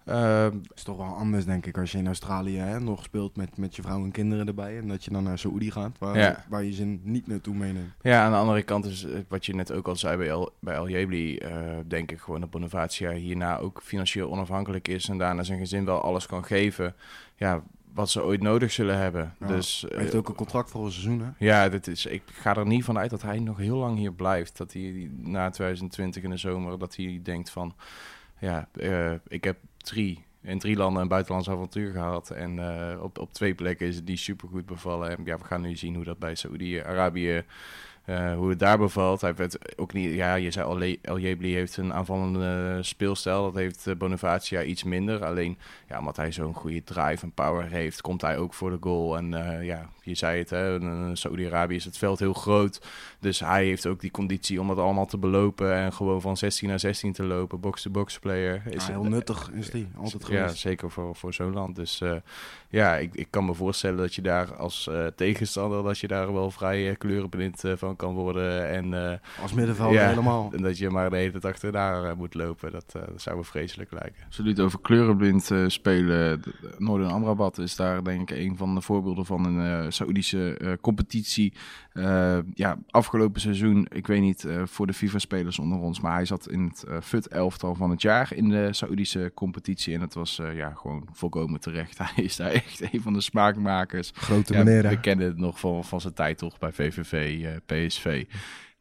Ehm, 0.08 0.58
is 0.76 0.84
toch 0.84 0.97
wel 0.97 1.05
anders, 1.16 1.45
denk 1.45 1.66
ik, 1.66 1.78
als 1.78 1.91
je 1.91 1.97
in 1.97 2.05
Australië 2.08 2.58
hè, 2.58 2.80
nog 2.80 3.03
speelt 3.03 3.36
met, 3.36 3.58
met 3.58 3.76
je 3.76 3.82
vrouw 3.82 4.03
en 4.03 4.12
kinderen 4.12 4.47
erbij. 4.47 4.78
En 4.78 4.88
dat 4.88 5.03
je 5.03 5.12
dan 5.12 5.24
naar 5.24 5.39
Saoedi 5.39 5.72
gaat, 5.72 5.97
waar, 5.97 6.18
Ja. 6.18 6.45
waar 6.49 6.64
je 6.64 6.74
ze 6.74 6.84
niet 7.01 7.28
naartoe 7.28 7.55
meeneemt. 7.55 7.91
Ja, 8.01 8.24
aan 8.24 8.32
de 8.32 8.38
andere 8.38 8.64
kant 8.64 8.86
is 8.86 9.05
wat 9.28 9.45
je 9.45 9.53
net 9.55 9.72
ook 9.72 9.88
al 9.88 9.95
zei 9.95 10.18
bij 10.18 10.28
El, 10.28 10.51
bij 10.60 10.76
El 10.76 10.89
Jebli, 10.89 11.38
eh, 11.38 11.51
denk 11.88 12.12
ik 12.12 12.20
gewoon 12.20 12.39
dat 12.39 12.49
Bonavacia 12.49 13.12
hierna 13.12 13.58
ook 13.58 13.82
financieel 13.84 14.32
onafhankelijk 14.32 14.88
is 14.88 15.10
en 15.10 15.18
daarna 15.18 15.43
zijn 15.43 15.60
gezin 15.60 15.86
wel 15.86 16.01
alles 16.01 16.26
kan 16.26 16.45
geven. 16.45 16.95
Ja, 17.36 17.64
wat 17.93 18.10
ze 18.10 18.24
ooit 18.24 18.41
nodig 18.41 18.72
zullen 18.72 18.97
hebben. 18.97 19.36
Ja, 19.39 19.47
dus 19.47 19.86
Hij 19.89 19.99
heeft 19.99 20.12
eh, 20.14 20.20
ook 20.20 20.30
een 20.30 20.36
contract 20.36 20.70
voor 20.70 20.86
een 20.86 20.91
seizoen, 20.91 21.20
hè? 21.22 21.45
ja, 21.45 21.70
dit 21.70 21.88
is, 21.88 22.05
ik 22.05 22.22
ga 22.32 22.55
er 22.55 22.66
niet 22.66 22.84
van 22.84 22.97
uit 22.97 23.10
dat 23.10 23.22
hij 23.22 23.39
nog 23.39 23.58
heel 23.58 23.78
lang 23.78 23.97
hier 23.97 24.14
blijft. 24.14 24.58
Dat 24.58 24.74
hij 24.74 25.10
na 25.18 25.49
2020 25.49 26.24
in 26.24 26.30
de 26.30 26.38
zomer, 26.38 26.80
dat 26.80 26.95
hij 26.95 27.20
denkt 27.24 27.49
van... 27.49 27.76
Ja, 28.39 28.68
eh, 28.74 29.12
ik 29.28 29.43
heb 29.43 29.58
drie, 29.88 30.24
in 30.42 30.60
drie 30.60 30.78
landen 30.78 31.02
een 31.02 31.08
buitenlands 31.08 31.50
avontuur 31.50 31.92
gehad. 31.92 32.30
En 32.30 32.60
eh, 32.60 33.04
op, 33.04 33.20
op 33.20 33.34
twee 33.34 33.54
plekken 33.56 33.88
is 33.88 33.96
het 33.96 34.06
niet 34.06 34.20
super 34.20 34.48
goed 34.48 34.66
bevallen. 34.66 35.18
En 35.18 35.26
ja, 35.26 35.38
we 35.38 35.44
gaan 35.44 35.62
nu 35.62 35.76
zien 35.76 35.96
hoe 35.96 36.04
dat 36.04 36.20
bij 36.20 36.36
Saoedi-Arabië... 36.36 37.44
eh, 38.06 38.34
hoe 38.36 38.50
het 38.50 38.60
daar 38.60 38.78
bevalt. 38.78 39.22
Hij 39.22 39.36
werd 39.36 39.80
ook 39.80 39.94
niet, 39.94 40.14
ja, 40.14 40.36
je 40.36 40.52
zei 40.52 40.66
al, 41.04 41.20
Jebli 41.20 41.54
heeft 41.54 41.78
een 41.78 41.94
aanvallende 41.94 42.80
speelstijl. 42.82 43.44
Dat 43.44 43.56
heeft 43.56 43.88
eh, 43.88 43.96
Bonifacia 43.96 44.64
iets 44.64 44.84
minder. 44.84 45.26
Alleen, 45.26 45.58
ja, 45.88 46.00
omdat 46.00 46.18
hij 46.18 46.32
zo'n 46.32 46.54
goede 46.54 46.84
drive 46.84 47.24
en 47.24 47.32
power 47.32 47.66
heeft, 47.66 48.02
komt 48.02 48.22
hij 48.22 48.38
ook 48.38 48.54
voor 48.54 48.70
de 48.70 48.78
goal. 48.80 49.18
En 49.18 49.30
ja, 49.64 49.90
je 50.02 50.16
zei 50.16 50.40
het, 50.40 50.50
hè, 50.50 50.80
in 50.80 51.18
Saudi-Arabië 51.18 51.76
is 51.76 51.86
het 51.86 51.98
veld 51.98 52.20
heel 52.20 52.34
groot. 52.34 52.82
Dus 53.20 53.39
hij 53.39 53.65
heeft 53.65 53.86
ook 53.88 53.99
die 53.99 54.11
conditie 54.11 54.61
om 54.61 54.68
dat 54.68 54.78
allemaal 54.78 55.05
te 55.05 55.18
belopen. 55.18 55.74
En 55.74 55.93
gewoon 55.93 56.22
van 56.22 56.38
16 56.38 56.70
naar 56.70 56.80
16 56.80 57.13
te 57.13 57.24
lopen, 57.24 57.59
box-to-box 57.59 58.20
player. 58.20 58.61
Is 58.70 58.86
Ja, 58.86 58.91
heel 58.91 59.01
het- 59.03 59.11
nuttig 59.11 59.51
is 59.53 59.70
die, 59.70 59.88
altijd 59.97 60.28
ja, 60.28 60.41
geweest. 60.41 60.57
zeker 60.57 60.91
voor, 60.91 61.15
voor 61.15 61.34
zo'n 61.34 61.53
land. 61.53 61.76
Dus 61.76 62.01
eh, 62.01 62.15
ja, 62.70 62.95
ik, 62.95 63.15
ik 63.15 63.28
kan 63.30 63.45
me 63.45 63.53
voorstellen 63.53 63.97
dat 63.97 64.15
je 64.15 64.22
daar 64.22 64.55
als 64.55 64.88
eh, 64.88 65.05
tegenstander, 65.15 65.84
dat 65.84 65.99
je 65.99 66.07
daar 66.07 66.34
wel 66.34 66.51
vrij 66.51 66.89
eh, 66.89 66.97
kleurenblind 66.97 67.63
van 67.76 67.95
kan 67.95 68.13
worden. 68.13 68.68
En, 68.70 68.93
eh, 69.11 69.18
Als 69.41 69.53
middenvelder 69.53 69.99
Ja. 70.01 70.07
helemaal. 70.07 70.49
en 70.53 70.61
dat 70.68 70.78
je 70.78 70.89
maar 70.89 71.09
de 71.09 71.18
hele 71.18 71.32
tijd 71.32 71.45
achterna 71.45 72.15
moet 72.15 72.34
lopen. 72.34 72.72
Dat, 72.72 72.86
dat 72.91 73.22
zou 73.22 73.38
me 73.38 73.43
vreselijk 73.43 73.91
lijken. 73.91 74.24
Absoluut, 74.26 74.59
over 74.59 74.80
kleurenblind 74.82 75.51
spelen. 75.68 76.41
De- 76.41 76.53
de 76.61 76.76
Noorden 76.78 77.09
Amrabat 77.11 77.57
is 77.57 77.76
daar 77.76 78.03
denk 78.03 78.32
ik 78.32 78.38
een 78.38 78.57
van 78.57 78.76
de 78.76 78.82
voorbeelden 78.82 79.26
van 79.26 79.45
een 79.45 79.84
eh 79.86 79.91
Saoedische 79.91 80.57
eh, 80.57 80.72
competitie. 80.82 81.53
Eh, 81.93 82.38
ja, 82.53 82.78
afgelopen 83.08 83.41
seizoen, 83.41 83.88
ik 83.89 84.08
weet 84.08 84.22
niet 84.22 84.45
eh, 84.45 84.62
voor 84.66 84.88
de 84.88 84.93
FIFA-spelers 84.93 85.60
onder 85.60 85.78
ons, 85.78 85.99
maar 85.99 86.14
hij 86.14 86.26
zat 86.26 86.49
in 86.49 86.64
het 86.64 86.84
eh 86.84 86.97
FUT-elftal 87.01 87.76
van 87.76 87.89
het 87.89 88.01
jaar 88.01 88.34
in 88.34 88.49
de 88.49 88.74
Saoedische 88.74 89.32
competitie. 89.34 89.93
En 89.93 89.99
dat 89.99 90.14
was 90.14 90.39
eh, 90.39 90.55
ja, 90.55 90.74
gewoon 90.74 91.08
volkomen 91.12 91.60
terecht. 91.60 91.97
Hij 92.03 92.24
is 92.24 92.36
daar 92.36 92.51
echt 92.51 92.93
een 92.93 93.01
van 93.01 93.14
de 93.14 93.22
smaakmakers. 93.22 94.12
Grote 94.14 94.53
meneer, 94.53 94.89
we 94.89 94.99
kennen 94.99 95.26
het 95.26 95.38
nog 95.38 95.60
van, 95.60 95.86
van 95.86 96.01
zijn 96.01 96.14
tijd 96.14 96.38
toch 96.38 96.58
bij 96.58 96.72
VVV, 96.72 97.45
PSV. 97.66 98.26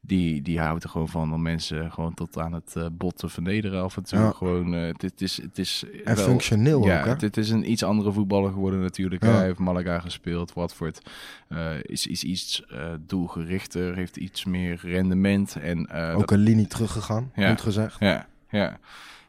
Die, 0.06 0.42
die 0.42 0.60
houdt 0.60 0.84
er 0.84 0.90
gewoon 0.90 1.08
van 1.08 1.32
om 1.34 1.42
mensen 1.42 1.92
gewoon 1.92 2.14
tot 2.14 2.38
aan 2.38 2.52
het 2.52 2.76
eh, 2.76 2.86
bot 2.92 3.16
te 3.18 3.28
vernederen 3.28 3.82
af 3.82 3.96
en 3.96 4.02
toe. 4.02 4.18
Ja. 4.18 4.30
Gewoon, 4.30 4.74
eh, 4.74 4.86
het, 4.86 5.02
het 5.02 5.20
is, 5.20 5.42
het 5.42 5.58
is 5.58 5.84
En 6.04 6.14
wel- 6.16 6.24
functioneel 6.24 6.84
ja, 6.84 6.98
ook, 6.98 7.04
hè? 7.04 7.10
het, 7.10 7.20
het 7.20 7.36
is 7.36 7.50
een 7.50 7.70
iets 7.70 7.82
andere 7.84 8.12
voetballer 8.12 8.52
geworden 8.52 8.80
natuurlijk. 8.80 9.22
Ja. 9.24 9.30
Hij 9.30 9.44
heeft 9.44 9.58
Malaga 9.58 9.98
gespeeld, 10.00 10.52
Watford. 10.52 11.10
eh 11.48 11.70
is, 11.82 12.06
is 12.06 12.24
iets 12.24 12.62
doelgerichter, 13.06 13.94
heeft 13.94 14.16
iets 14.16 14.44
meer 14.44 14.78
rendement. 14.82 15.56
En, 15.56 15.90
Ook 15.90 16.18
dat- 16.20 16.30
een 16.30 16.38
linie 16.38 16.66
teruggegaan, 16.66 17.30
Ja. 17.34 17.48
goed 17.48 17.60
gezegd. 17.60 17.96
ja, 18.00 18.26
ja. 18.50 18.78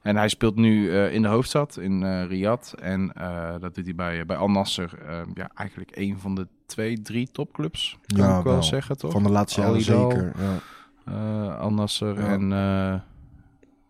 En 0.01 0.15
hij 0.15 0.30
speelt 0.30 0.55
nu 0.55 0.91
in 0.91 1.21
de 1.21 1.28
hoofdstad, 1.28 1.78
in 1.78 2.03
eh 2.03 2.25
Riyadh. 2.28 2.73
En 2.82 3.11
dat 3.59 3.75
doet 3.75 3.86
hij 3.86 3.95
bij, 3.95 4.25
bij 4.25 4.38
Al 4.38 4.49
Nasser. 4.49 4.89
ja, 5.34 5.49
eigenlijk 5.55 5.91
een 5.93 6.17
van 6.19 6.36
de 6.36 6.47
twee, 6.68 7.01
drie 7.01 7.30
topclubs. 7.32 7.97
Kan 8.05 8.18
Ja, 8.18 8.38
ik 8.38 8.43
wel, 8.43 8.53
wel. 8.53 8.63
zeggen, 8.63 8.97
toch? 8.97 9.11
Van 9.11 9.24
de 9.24 9.30
laatste 9.30 9.61
jaren 9.61 9.82
zeker. 9.82 10.34
Ja. 10.38 10.57
eh, 11.05 11.59
Al 11.59 11.74
Nasser 11.74 12.20
Ja. 12.20 12.28
en... 12.28 13.03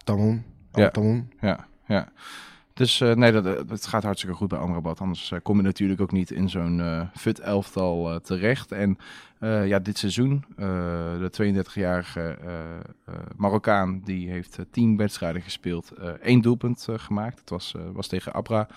Tamoun. 0.03 0.43
Ja. 0.71 0.91
Ja, 1.41 1.65
ja. 1.87 2.07
Dus 2.77 2.99
uh, 2.99 3.13
nee, 3.13 3.31
dat, 3.31 3.69
het 3.69 3.85
gaat 3.85 4.03
hartstikke 4.03 4.35
goed 4.35 4.47
bij 4.47 4.59
Amrabat. 4.59 5.01
Anders 5.01 5.31
uh, 5.31 5.39
kom 5.43 5.57
je 5.57 5.63
natuurlijk 5.63 6.01
ook 6.01 6.11
niet 6.11 6.31
in 6.31 6.49
zo'n 6.49 6.79
uh, 6.79 7.01
fut 7.15 7.39
elftal 7.39 8.19
terecht. 8.19 8.71
En 8.71 8.97
ja, 9.39 9.79
dit 9.79 9.97
seizoen, 9.97 10.45
de 10.55 11.63
32-jarige 11.63 12.37
Marokkaan, 13.35 14.01
die 14.03 14.29
heeft 14.29 14.59
tien 14.71 14.97
wedstrijden 14.97 15.41
gespeeld. 15.41 15.91
één 16.21 16.41
doelpunt 16.41 16.87
gemaakt. 16.91 17.39
Het 17.39 17.49
was, 17.49 17.75
was 17.93 18.07
tegen 18.07 18.33
Abra. 18.33 18.67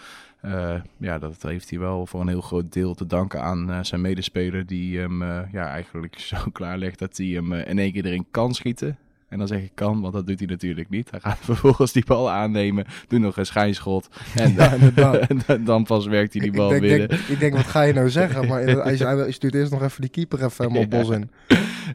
ja, 0.97 1.19
dat 1.19 1.43
heeft 1.43 1.71
hij 1.71 1.79
wel 1.79 2.07
voor 2.07 2.21
een 2.21 2.29
heel 2.29 2.41
groot 2.41 2.73
deel 2.73 2.95
te 2.95 3.07
danken 3.07 3.43
aan 3.43 3.85
zijn 3.85 4.01
medespeler. 4.01 4.67
Die 4.67 4.99
hem 4.99 5.23
ja, 5.53 5.67
eigenlijk 5.67 6.19
zo 6.35 6.37
klaarlegt 6.53 6.99
dat 6.99 7.17
hij 7.17 7.27
hem 7.27 7.53
in 7.53 7.79
één 7.79 7.93
keer 7.93 8.07
erin 8.07 8.27
kan 8.31 8.55
schieten. 8.55 8.99
En 9.31 9.39
dan 9.39 9.47
zeg 9.47 9.61
ik 9.61 9.71
kan, 9.75 10.01
want 10.01 10.13
dat 10.13 10.27
doet 10.27 10.39
hij 10.39 10.49
natuurlijk 10.49 10.89
niet. 10.89 11.11
Hij 11.11 11.21
gaat 11.21 11.39
vervolgens 11.51 11.93
die 11.93 12.05
bal 12.05 12.31
aannemen, 12.31 12.85
doet 13.09 13.21
nog 13.21 13.37
een 13.37 13.47
schijnschot. 13.47 14.09
En, 14.35 14.55
dan, 14.95 15.65
dan 15.65 15.85
pas 15.85 16.07
werkt 16.07 16.33
hij 16.33 16.43
die 16.43 16.53
bal 16.53 16.75
ik 16.75 16.81
binnen. 16.81 17.09
Denk, 17.09 17.21
ik 17.21 17.39
denk, 17.41 17.55
wat 17.55 17.67
ga 17.67 17.83
je 17.83 17.93
nou 17.93 18.11
zeggen? 18.11 18.49
Maar 18.49 18.63
hij, 18.67 18.97
hij 18.97 19.31
stuurt 19.33 19.55
eerst 19.55 19.73
nog 19.73 19.83
even 19.83 20.01
die 20.01 20.11
keeper 20.11 20.45
even 20.45 20.65
helemaal 20.67 20.89
bos 20.89 21.09
in. 21.09 21.31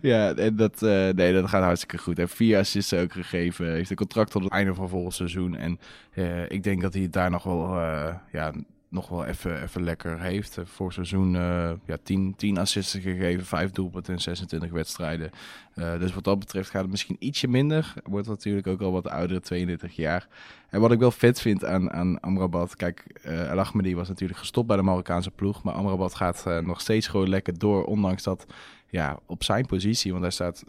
Ja, 0.01 0.33
en 0.33 0.55
dat, 0.55 0.81
uh, 0.81 1.09
nee, 1.09 1.33
dat 1.33 1.49
gaat 1.49 1.63
hartstikke 1.63 1.97
goed. 1.97 2.15
Hij 2.15 2.23
heeft 2.23 2.37
vier 2.37 2.57
assists 2.57 2.93
ook 2.93 3.11
gegeven. 3.11 3.71
Heeft 3.71 3.89
een 3.89 3.95
contract 3.95 4.31
tot 4.31 4.43
het 4.43 4.51
einde 4.51 4.73
van 4.73 4.89
volgend 4.89 5.13
seizoen. 5.13 5.57
En 5.57 5.79
uh, 6.13 6.49
ik 6.49 6.63
denk 6.63 6.81
dat 6.81 6.93
hij 6.93 7.09
daar 7.09 7.29
nog 7.29 7.43
wel 7.43 7.77
uh, 7.77 8.13
ja, 8.31 8.51
nog 8.95 9.09
wel 9.09 9.25
even, 9.25 9.63
even 9.63 9.83
lekker 9.83 10.21
heeft. 10.21 10.57
Eh, 10.57 10.65
voor 10.65 10.93
seizoen 10.93 11.33
uh, 11.33 11.71
ja, 11.85 11.97
10, 12.03 12.33
10 12.37 12.57
assists 12.57 12.93
gegeven, 12.93 13.45
5 13.45 13.71
doelpunten 13.71 14.13
in 14.13 14.19
26 14.19 14.71
wedstrijden. 14.71 15.31
Uh, 15.75 15.99
dus 15.99 16.13
wat 16.13 16.23
dat 16.23 16.39
betreft 16.39 16.69
gaat 16.69 16.81
het 16.81 16.91
misschien 16.91 17.15
ietsje 17.19 17.47
minder. 17.47 17.93
Wordt 18.03 18.27
natuurlijk 18.27 18.67
ook 18.67 18.81
al 18.81 18.91
wat 18.91 19.07
ouder, 19.07 19.41
32 19.41 19.95
jaar. 19.95 20.27
En 20.69 20.79
wat 20.79 20.91
ik 20.91 20.99
wel 20.99 21.11
vet 21.11 21.41
vind 21.41 21.65
aan, 21.65 21.91
aan 21.91 22.19
Amrabat, 22.19 22.75
kijk, 22.75 23.03
uh, 23.25 23.49
El 23.49 23.95
was 23.95 24.07
natuurlijk 24.07 24.39
gestopt 24.39 24.67
bij 24.67 24.77
de 24.77 24.83
Marokkaanse 24.83 25.31
ploeg, 25.31 25.63
maar 25.63 25.73
Amrabat 25.73 26.15
gaat 26.15 26.45
nog 26.63 26.81
steeds 26.81 27.07
gewoon 27.07 27.29
lekker 27.29 27.57
door, 27.57 27.83
ondanks 27.83 28.23
dat 28.23 28.45
ja, 28.89 29.19
op 29.25 29.43
zijn 29.43 29.65
positie, 29.65 30.11
want 30.11 30.23
hij 30.23 30.31
staat 30.31 30.63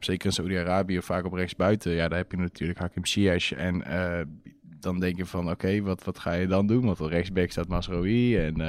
zeker 0.00 0.26
in 0.26 0.32
Saudi-Arabië 0.32 1.02
vaak 1.02 1.24
op 1.24 1.32
rechts 1.32 1.56
buiten. 1.56 1.92
Ja, 1.92 2.08
daar 2.08 2.18
heb 2.18 2.30
je 2.30 2.36
natuurlijk 2.36 2.78
Hakim 2.78 3.06
Ziyech 3.06 3.52
en 3.52 3.82
dan 4.82 5.00
denk 5.00 5.16
je 5.16 5.26
van 5.26 5.50
oké, 5.50 5.82
wat, 5.82 6.04
wat 6.04 6.18
ga 6.18 6.32
je 6.32 6.46
dan 6.46 6.66
doen? 6.66 6.84
Want 6.84 7.00
rechtsback 7.00 7.50
staat 7.50 7.68
Masrowi 7.68 8.36
en 8.36 8.60
uh, 8.60 8.66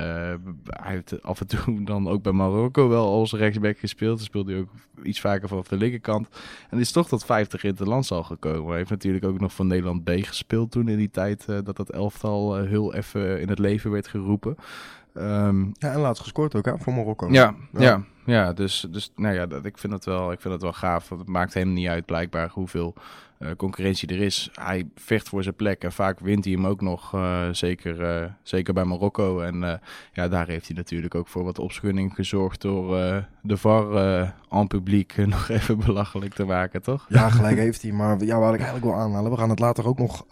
hij 0.66 0.92
heeft 0.92 1.24
af 1.24 1.40
en 1.40 1.48
toe 1.48 1.84
dan 1.84 2.08
ook 2.08 2.24
bij 2.24 2.32
Marokko 2.32 2.90
wel 2.90 3.08
als 3.08 3.34
rechtsback 3.34 3.78
gespeeld. 3.78 4.18
Dan 4.18 4.26
speelde 4.26 4.52
hij 4.52 4.62
ook 4.62 4.70
iets 5.04 5.20
vaker 5.20 5.48
vanaf 5.48 5.68
de 5.68 5.78
linkerkant. 5.78 6.28
En 6.70 6.80
is 6.80 6.92
toch 6.92 7.08
tot 7.08 7.26
50 7.26 7.64
in 7.64 7.70
het 7.70 7.80
land 7.80 8.12
al 8.12 8.24
gekomen. 8.24 8.68
Hij 8.68 8.78
heeft 8.78 8.90
natuurlijk 8.90 9.26
ook 9.26 9.40
nog 9.40 9.54
voor 9.54 9.66
Nederland 9.66 10.04
B 10.04 10.10
gespeeld 10.10 10.72
toen 10.72 10.88
in 10.88 10.98
die 10.98 11.12
tijd 11.12 11.46
uh, 11.50 11.58
dat 11.64 11.78
dat 11.78 11.90
elftal 11.90 12.60
uh, 12.60 12.70
heel 12.70 12.94
even 12.94 13.42
in 13.42 13.50
het 13.50 13.60
leven 13.60 13.92
werd 13.92 14.08
geroepen. 14.08 14.56
Um, 15.14 15.72
ja, 15.74 15.92
en 15.92 16.00
laatst 16.00 16.22
gescoord 16.22 16.56
ook 16.56 16.66
hè, 16.66 16.78
voor 16.78 16.94
Marokko. 16.94 17.28
Ja, 17.32 17.56
ja. 17.72 17.82
ja, 17.82 18.04
ja 18.26 18.54
dus, 18.54 18.88
dus 18.90 19.12
nou 19.16 19.36
ja, 19.36 19.46
dat, 19.46 19.66
ik, 19.66 19.78
vind 19.78 19.94
het 19.94 20.06
wel, 20.06 20.32
ik 20.32 20.42
vind 20.42 20.54
het 20.54 20.64
wel 20.64 20.74
gaaf. 20.74 21.10
Want 21.10 21.22
het 21.22 21.30
maakt 21.30 21.54
hem 21.54 21.74
niet 21.74 21.88
uit 21.88 22.06
blijkbaar 22.06 22.50
hoeveel 22.50 22.94
concurrentie 23.58 24.08
er 24.08 24.22
is. 24.22 24.50
Hij 24.54 24.88
vecht 24.96 25.30
voor 25.30 25.44
zijn 25.44 25.56
plek 25.56 25.84
en 25.84 25.92
vaak 25.92 26.20
wint 26.20 26.44
hij 26.44 26.54
hem 26.54 26.68
ook 26.68 26.82
nog, 26.82 27.16
uh, 27.16 27.48
zeker, 27.52 28.22
uh, 28.22 28.26
zeker 28.44 28.74
bij 28.74 28.86
Marokko. 28.86 29.40
En 29.40 29.82
ja, 30.14 30.28
daar 30.28 30.48
heeft 30.48 30.68
hij 30.68 30.76
natuurlijk 30.76 31.16
ook 31.16 31.28
voor 31.28 31.44
wat 31.44 31.60
opschudding 31.60 32.16
gezorgd 32.16 32.62
door 32.62 32.90
de 33.42 33.58
VAR 33.58 34.34
aan 34.50 34.68
publiek 34.68 35.18
nog 35.28 35.50
even 35.50 35.80
belachelijk 35.80 36.34
te 36.34 36.44
maken, 36.44 36.82
toch? 36.82 37.06
Ja, 37.10 37.30
gelijk 37.30 37.58
heeft 37.58 37.82
hij. 37.82 37.92
Maar 37.92 38.24
ja, 38.24 38.40
waar 38.40 38.54
ik 38.54 38.60
eigenlijk 38.60 38.92
wel 38.92 39.04
aanhalen, 39.04 39.32
we 39.32 39.38
gaan 39.38 39.50
het 39.50 39.60
later 39.60 39.88
ook 39.88 40.00
nog 40.00 40.26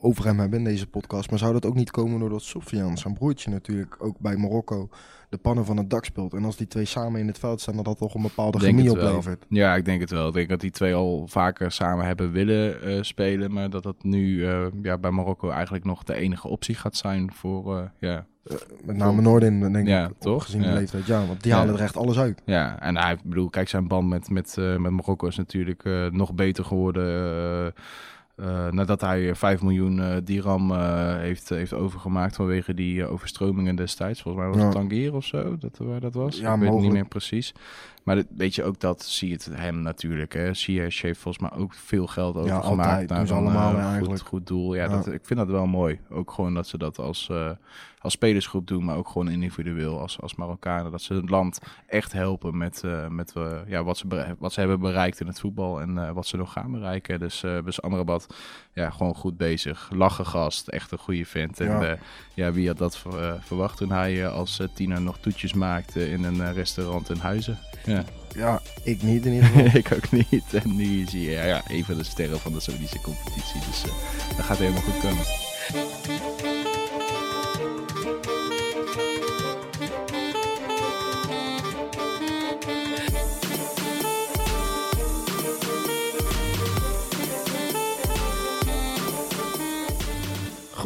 over 0.00 0.24
hem 0.24 0.38
hebben 0.38 0.58
in 0.58 0.64
deze 0.64 0.86
podcast. 0.86 1.30
Maar 1.30 1.38
zou 1.38 1.52
dat 1.52 1.66
ook 1.66 1.74
niet 1.74 1.90
komen 1.90 2.20
doordat 2.20 2.42
Sofian, 2.42 2.98
zijn 2.98 3.14
broertje 3.14 3.50
natuurlijk, 3.50 3.96
ook 3.98 4.18
bij 4.18 4.36
Marokko 4.36 4.88
de 5.28 5.36
pannen 5.36 5.64
van 5.64 5.76
het 5.76 5.90
dak 5.90 6.04
speelt. 6.04 6.34
En 6.34 6.44
als 6.44 6.56
die 6.56 6.66
twee 6.66 6.84
samen 6.84 7.20
in 7.20 7.26
het 7.26 7.38
veld 7.38 7.60
staan, 7.60 7.76
dat 7.76 7.84
dat 7.84 7.98
toch 7.98 8.14
een 8.14 8.22
bepaalde 8.22 8.58
chemie 8.58 8.90
oplevert. 8.90 9.44
Ja, 9.48 9.74
ik 9.74 9.84
denk 9.84 10.00
het 10.00 10.10
wel. 10.10 10.28
Ik 10.28 10.34
denk 10.34 10.48
dat 10.48 10.60
die 10.60 10.70
twee 10.70 10.94
al 10.94 11.26
vaker 11.26 11.72
samen 11.72 12.06
hebben 12.06 12.32
willen 12.32 12.88
uh, 12.88 13.02
spelen. 13.02 13.52
Maar 13.52 13.70
dat 13.70 13.82
dat 13.82 14.02
nu 14.02 14.26
uh, 14.26 14.66
ja, 14.82 14.98
bij 14.98 15.10
Marokko 15.10 15.50
eigenlijk 15.50 15.84
nog 15.84 16.02
de 16.02 16.14
enige 16.14 16.48
optie 16.48 16.74
gaat 16.74 16.96
zijn 16.96 17.32
voor... 17.32 17.76
Uh, 17.76 17.82
ja, 17.98 18.26
met 18.84 18.96
name 18.96 19.22
Noordin, 19.22 19.72
denk 19.72 19.86
ja, 19.86 20.06
ik, 20.06 20.12
toch? 20.18 20.44
gezien 20.44 20.62
de 20.62 20.68
leeftijd. 20.68 21.06
Ja, 21.06 21.26
want 21.26 21.42
die 21.42 21.52
halen 21.52 21.74
er 21.74 21.80
echt 21.80 21.96
alles 21.96 22.18
uit. 22.18 22.42
Ja, 22.44 22.80
en 22.80 22.96
hij, 22.96 23.18
bedoel, 23.24 23.50
kijk, 23.50 23.68
zijn 23.68 23.88
band 23.88 24.08
met, 24.08 24.30
met, 24.30 24.56
met 24.56 24.90
Marokko 24.90 25.26
is 25.26 25.36
natuurlijk 25.36 25.84
nog 26.10 26.34
beter 26.34 26.64
geworden 26.64 27.74
uh, 28.36 28.70
nadat 28.70 29.00
hij 29.00 29.34
5 29.34 29.62
miljoen 29.62 29.98
uh, 29.98 30.16
dirham 30.24 30.70
uh, 30.70 31.16
heeft, 31.16 31.48
heeft 31.48 31.72
overgemaakt 31.72 32.36
vanwege 32.36 32.74
die 32.74 33.06
overstromingen 33.06 33.76
destijds. 33.76 34.22
Volgens 34.22 34.44
mij 34.44 34.52
was 34.52 34.62
het 34.62 34.72
Tangier 34.72 35.14
of 35.14 35.24
zo, 35.24 35.56
dat, 35.58 35.78
waar 35.78 36.00
dat 36.00 36.14
was. 36.14 36.38
Ja, 36.38 36.54
Ik 36.54 36.60
weet 36.60 36.70
het 36.70 36.80
niet 36.80 36.92
meer 36.92 37.08
precies. 37.08 37.54
Maar 38.06 38.14
dit, 38.14 38.26
weet 38.36 38.54
je, 38.54 38.64
ook 38.64 38.80
dat 38.80 39.04
zie 39.04 39.28
je 39.28 39.34
het 39.34 39.48
hem 39.52 39.82
natuurlijk. 39.82 40.32
Hè. 40.32 40.54
Ziyech 40.54 41.02
heeft 41.02 41.20
volgens 41.20 41.50
mij 41.50 41.60
ook 41.60 41.74
veel 41.74 42.06
geld 42.06 42.36
overgemaakt. 42.36 43.08
Ja, 43.08 43.16
naar 43.16 43.26
zo'n 43.26 43.36
allemaal 43.36 43.78
eigenlijk. 43.78 44.18
Goed, 44.18 44.28
goed 44.28 44.46
doel. 44.46 44.74
Ja, 44.74 44.82
ja. 44.82 44.88
Dat, 44.88 45.06
ik 45.06 45.24
vind 45.24 45.38
dat 45.38 45.48
wel 45.48 45.66
mooi. 45.66 46.00
Ook 46.10 46.30
gewoon 46.30 46.54
dat 46.54 46.66
ze 46.66 46.78
dat 46.78 46.98
als, 46.98 47.28
uh, 47.32 47.50
als 47.98 48.12
spelersgroep 48.12 48.66
doen, 48.66 48.84
maar 48.84 48.96
ook 48.96 49.08
gewoon 49.08 49.28
individueel 49.28 50.00
als, 50.00 50.20
als 50.20 50.34
Marokkanen. 50.34 50.90
Dat 50.90 51.02
ze 51.02 51.14
het 51.14 51.30
land 51.30 51.58
echt 51.86 52.12
helpen 52.12 52.56
met, 52.56 52.82
uh, 52.84 53.08
met 53.08 53.32
ja, 53.66 53.84
wat, 53.84 53.98
ze 53.98 54.34
wat 54.38 54.52
ze 54.52 54.60
hebben 54.60 54.80
bereikt 54.80 55.20
in 55.20 55.26
het 55.26 55.40
voetbal 55.40 55.80
en 55.80 56.14
wat 56.14 56.26
ze 56.26 56.36
nog 56.36 56.52
gaan 56.52 56.72
bereiken. 56.72 57.18
Dus, 57.18 57.40
dus 57.40 57.82
Amrabat, 57.82 58.34
ja, 58.82 58.90
gewoon 58.90 59.14
goed 59.14 59.36
bezig. 59.36 59.90
Lachen 59.94 60.26
gast, 60.26 60.68
echt 60.68 60.92
een 60.92 60.98
goede 60.98 61.24
vent. 61.24 61.60
En 61.60 61.66
ja, 61.66 61.98
ja 62.34 62.52
wie 62.52 62.66
had 62.66 62.78
dat 62.78 63.02
verwacht 63.40 63.76
toen 63.76 63.90
hij 63.90 64.28
als 64.28 64.60
tiener 64.74 65.00
nog 65.00 65.18
toetjes 65.18 65.52
maakte 65.52 66.10
in 66.10 66.24
een 66.24 66.52
restaurant 66.52 67.10
in 67.10 67.18
Huizen? 67.18 67.58
Ja. 67.84 68.04
Ja, 68.34 68.60
ik 68.82 69.02
niet 69.02 69.26
in 69.26 69.32
ieder 69.32 69.48
geval. 69.48 69.78
ik 69.80 69.92
ook 69.92 70.10
niet. 70.10 70.54
En 70.54 70.76
nu 70.76 71.06
zie 71.06 71.22
je 71.22 71.30
ja, 71.30 71.44
ja, 71.44 71.62
een 71.68 71.84
van 71.84 71.96
de 71.96 72.04
sterren 72.04 72.40
van 72.40 72.52
de 72.52 72.60
Saudische 72.60 73.00
competitie. 73.00 73.60
Dus 73.66 73.84
uh, 73.86 73.92
dat 74.36 74.44
gaat 74.44 74.58
helemaal 74.58 74.82
goed 74.82 75.00
komen. 75.00 75.24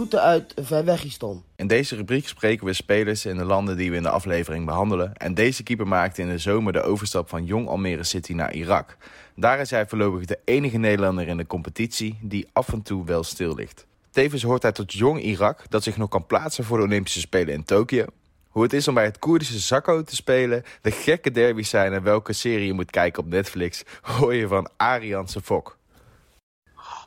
Groeten 0.01 0.23
uit 0.23 0.55
Verwegistan. 0.57 1.45
In 1.57 1.67
deze 1.67 1.97
rubriek 1.97 2.29
spreken 2.29 2.67
we 2.67 2.73
spelers 2.73 3.25
in 3.25 3.37
de 3.37 3.45
landen 3.45 3.77
die 3.77 3.91
we 3.91 3.97
in 3.97 4.03
de 4.03 4.11
aflevering 4.11 4.67
behandelen. 4.67 5.17
En 5.17 5.35
deze 5.35 5.63
keeper 5.63 5.87
maakte 5.87 6.23
in 6.23 6.29
de 6.29 6.39
zomer 6.39 6.73
de 6.73 6.83
overstap 6.83 7.29
van 7.29 7.45
Jong 7.45 7.69
Almere 7.69 8.05
City 8.05 8.33
naar 8.33 8.55
Irak. 8.55 8.97
Daar 9.37 9.61
is 9.61 9.71
hij 9.71 9.87
voorlopig 9.87 10.25
de 10.25 10.39
enige 10.45 10.79
Nederlander 10.79 11.29
in 11.29 11.37
de 11.37 11.47
competitie 11.47 12.19
die 12.21 12.49
af 12.53 12.73
en 12.73 12.83
toe 12.83 13.05
wel 13.05 13.23
stil 13.23 13.55
ligt. 13.55 13.87
Tevens 14.11 14.43
hoort 14.43 14.63
hij 14.63 14.73
tot 14.73 14.93
Jong 14.93 15.23
Irak 15.23 15.65
dat 15.69 15.83
zich 15.83 15.97
nog 15.97 16.09
kan 16.09 16.27
plaatsen 16.27 16.65
voor 16.65 16.79
de 16.79 16.85
Olympische 16.85 17.21
Spelen 17.21 17.55
in 17.55 17.65
Tokio. 17.65 18.05
Hoe 18.49 18.63
het 18.63 18.73
is 18.73 18.89
om 18.89 18.95
bij 18.95 19.05
het 19.05 19.19
Koerdische 19.19 19.59
Zakko 19.59 20.03
te 20.03 20.15
spelen, 20.15 20.63
de 20.83 20.91
gekke 20.91 21.31
derby's 21.31 21.71
zijn 21.71 21.93
en 21.93 22.03
welke 22.03 22.33
serie 22.33 22.67
je 22.67 22.73
moet 22.73 22.91
kijken 22.91 23.23
op 23.23 23.29
Netflix, 23.29 23.83
hoor 24.03 24.35
je 24.35 24.49
van 24.49 24.71
Arianse 24.77 25.41
Fok. 25.41 25.79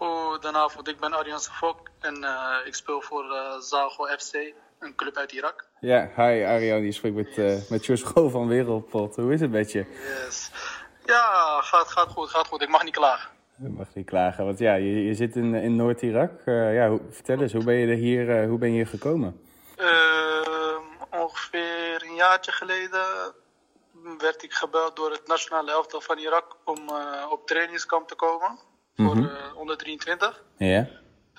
Goedenavond, 0.03 0.87
ik 0.87 0.99
ben 0.99 1.13
Arjan 1.13 1.39
Fok 1.39 1.79
en 1.99 2.23
uh, 2.23 2.55
ik 2.65 2.75
speel 2.75 3.01
voor 3.01 3.25
uh, 3.25 3.59
Zago 3.59 4.05
FC, 4.05 4.33
een 4.79 4.95
club 4.95 5.17
uit 5.17 5.31
Irak. 5.31 5.67
Ja, 5.79 6.09
hi 6.15 6.43
Arjan, 6.45 6.83
je 6.83 6.91
spreekt 6.91 7.15
met, 7.15 7.37
uh, 7.37 7.69
met 7.69 7.85
Jos 7.85 8.01
van 8.35 8.47
Wereldpot. 8.47 9.15
Hoe 9.15 9.33
is 9.33 9.39
het 9.39 9.51
met 9.51 9.71
je? 9.71 9.85
Yes. 10.25 10.51
Ja, 11.05 11.59
gaat, 11.61 11.87
gaat 11.87 12.09
goed, 12.09 12.29
gaat 12.29 12.47
goed. 12.47 12.61
Ik 12.61 12.69
mag 12.69 12.83
niet 12.83 12.93
klagen. 12.93 13.29
Je 13.57 13.69
mag 13.69 13.87
niet 13.93 14.05
klagen, 14.05 14.45
want 14.45 14.59
ja, 14.59 14.73
je, 14.73 15.05
je 15.05 15.13
zit 15.13 15.35
in, 15.35 15.53
in 15.53 15.75
Noord-Irak. 15.75 16.41
ja, 16.45 16.89
hoe, 16.89 17.01
vertel 17.09 17.41
eens, 17.41 17.53
hoe 17.53 17.63
ben 17.63 17.75
je 17.75 17.95
hier, 17.95 18.47
hoe 18.47 18.57
ben 18.57 18.69
je 18.69 18.75
hier 18.75 18.87
gekomen? 18.87 19.41
Ehm, 19.75 21.21
ongeveer 21.21 22.03
een 22.07 22.15
jaartje 22.15 22.51
geleden 22.51 23.05
werd 24.17 24.43
ik 24.43 24.53
gebeld 24.53 24.95
door 24.95 25.11
het 25.11 25.27
nationale 25.27 25.71
elftal 25.71 26.01
van 26.01 26.17
Irak 26.17 26.55
om 26.63 26.89
op 27.29 27.47
trainingskamp 27.47 28.07
te 28.07 28.15
komen 28.15 28.71
voor 28.95 29.15
mm 29.15 29.25
-hmm. 29.25 29.55
onder 29.55 29.77
23. 29.77 30.43
Ja. 30.57 30.87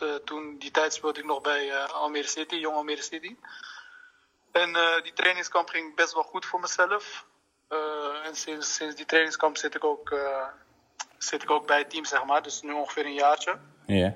Uh, 0.03 0.15
toen 0.15 0.59
die 0.59 0.71
tijd 0.71 0.93
speelde 0.93 1.19
ik 1.19 1.27
nog 1.27 1.41
bij 1.41 1.67
uh, 1.67 1.85
Almere 1.85 2.29
City, 2.29 2.55
Jong 2.55 2.77
Almere 2.77 3.03
City. 3.03 3.37
En 4.53 4.69
uh, 4.71 5.03
die 5.03 5.13
trainingskamp 5.13 5.69
ging 5.69 5.95
best 5.95 6.15
wel 6.15 6.23
goed 6.23 6.47
voor 6.47 6.61
mezelf. 6.61 7.27
en 8.25 8.35
sinds, 8.35 8.75
sinds 8.75 8.95
die 8.95 9.07
trainingskamp 9.07 9.57
zit 9.57 9.75
ik, 9.75 9.85
ook, 9.85 10.15
zit 11.19 11.43
ik 11.43 11.51
ook 11.51 11.67
bij 11.67 11.79
het 11.79 11.91
team, 11.91 12.05
zeg 12.05 12.25
maar. 12.25 12.43
Dus 12.43 12.63
nu 12.63 12.73
ongeveer 12.73 13.05
een 13.05 13.15
jaartje. 13.15 13.59
Ja. 13.87 14.15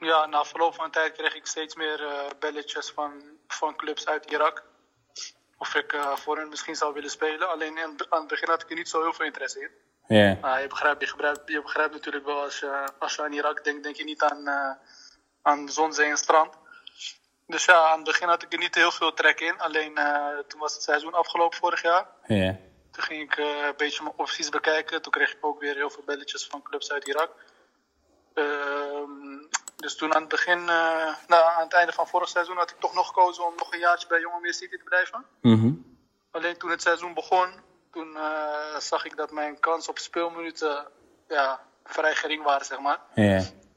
Ja, 0.00 0.26
na 0.26 0.44
verloop 0.44 0.74
van 0.74 0.90
tijd 0.90 1.12
kreeg 1.12 1.34
ik 1.34 1.46
steeds 1.46 1.74
meer 1.74 2.00
belletjes 2.38 2.90
van, 2.90 3.22
van 3.46 3.76
clubs 3.76 4.06
uit 4.06 4.30
Irak. 4.30 4.64
Of 5.58 5.74
ik 5.74 5.94
voor 6.14 6.36
hen 6.36 6.48
misschien 6.48 6.76
zou 6.76 6.94
willen 6.94 7.10
spelen. 7.10 7.50
Alleen 7.50 7.78
in, 7.78 8.06
aan 8.08 8.20
het 8.20 8.28
begin 8.28 8.48
had 8.48 8.62
ik 8.62 8.70
er 8.70 8.76
niet 8.76 8.88
zo 8.88 9.02
heel 9.02 9.12
veel 9.12 9.26
interesse 9.26 9.60
in. 9.60 9.70
Ja. 10.14 10.38
Uh, 10.44 10.62
je, 10.62 10.68
begrijpt, 10.68 11.00
je, 11.00 11.16
begrijpt, 11.16 11.40
je 11.44 11.62
begrijpt 11.62 11.92
natuurlijk 11.92 12.24
wel, 12.24 12.42
als 12.42 12.58
je, 12.58 12.88
als 12.98 13.14
je 13.14 13.22
aan 13.22 13.32
Irak 13.32 13.64
denkt, 13.64 13.82
denk 13.82 13.96
je 13.96 14.04
niet 14.04 14.22
aan, 14.22 14.48
uh, 14.48 14.70
aan 15.42 15.68
zon, 15.68 15.92
zee 15.92 16.10
en 16.10 16.16
strand. 16.16 16.58
Dus 17.50 17.64
ja, 17.64 17.88
aan 17.88 17.96
het 17.96 18.04
begin 18.04 18.28
had 18.28 18.42
ik 18.42 18.52
er 18.52 18.58
niet 18.58 18.74
heel 18.74 18.90
veel 18.90 19.14
trek 19.14 19.40
in. 19.40 19.60
Alleen 19.60 19.96
eh, 19.96 20.38
toen 20.48 20.60
was 20.60 20.74
het 20.74 20.82
seizoen 20.82 21.14
afgelopen 21.14 21.58
vorig 21.58 21.82
jaar. 21.82 22.06
Ja. 22.26 22.56
Toen 22.90 23.02
ging 23.02 23.22
ik 23.22 23.36
eh, 23.36 23.46
een 23.46 23.74
beetje 23.76 24.02
mijn 24.02 24.14
opties 24.16 24.48
bekijken. 24.48 25.02
Toen 25.02 25.12
kreeg 25.12 25.32
ik 25.32 25.44
ook 25.44 25.60
weer 25.60 25.74
heel 25.74 25.90
veel 25.90 26.02
belletjes 26.06 26.46
van 26.46 26.62
clubs 26.62 26.92
uit 26.92 27.08
Irak. 27.08 27.30
Ehm, 28.34 29.38
dus 29.76 29.96
toen 29.96 30.14
aan 30.14 30.20
het 30.20 30.30
begin, 30.30 30.58
eh, 30.58 31.14
nou, 31.26 31.44
aan 31.44 31.64
het 31.64 31.74
einde 31.74 31.92
van 31.92 32.06
vorig 32.06 32.28
seizoen, 32.28 32.56
had 32.56 32.70
ik 32.70 32.80
toch 32.80 32.94
nog 32.94 33.06
gekozen 33.06 33.46
om 33.46 33.54
nog 33.56 33.72
een 33.72 33.78
jaartje 33.78 34.08
bij 34.08 34.20
Jong 34.20 34.54
City 34.54 34.76
te 34.76 34.84
blijven. 34.84 35.24
Mhm. 35.40 35.72
Alleen 36.30 36.56
toen 36.56 36.70
het 36.70 36.82
seizoen 36.82 37.14
begon, 37.14 37.48
toen 37.90 38.16
eh, 38.16 38.76
zag 38.78 39.04
ik 39.04 39.16
dat 39.16 39.30
mijn 39.30 39.60
kans 39.60 39.88
op 39.88 39.98
speelminuten 39.98 40.86
ja, 41.28 41.60
vrij 41.84 42.14
gering 42.14 42.42
waren, 42.42 42.66
zeg 42.66 42.78
maar. 42.78 42.98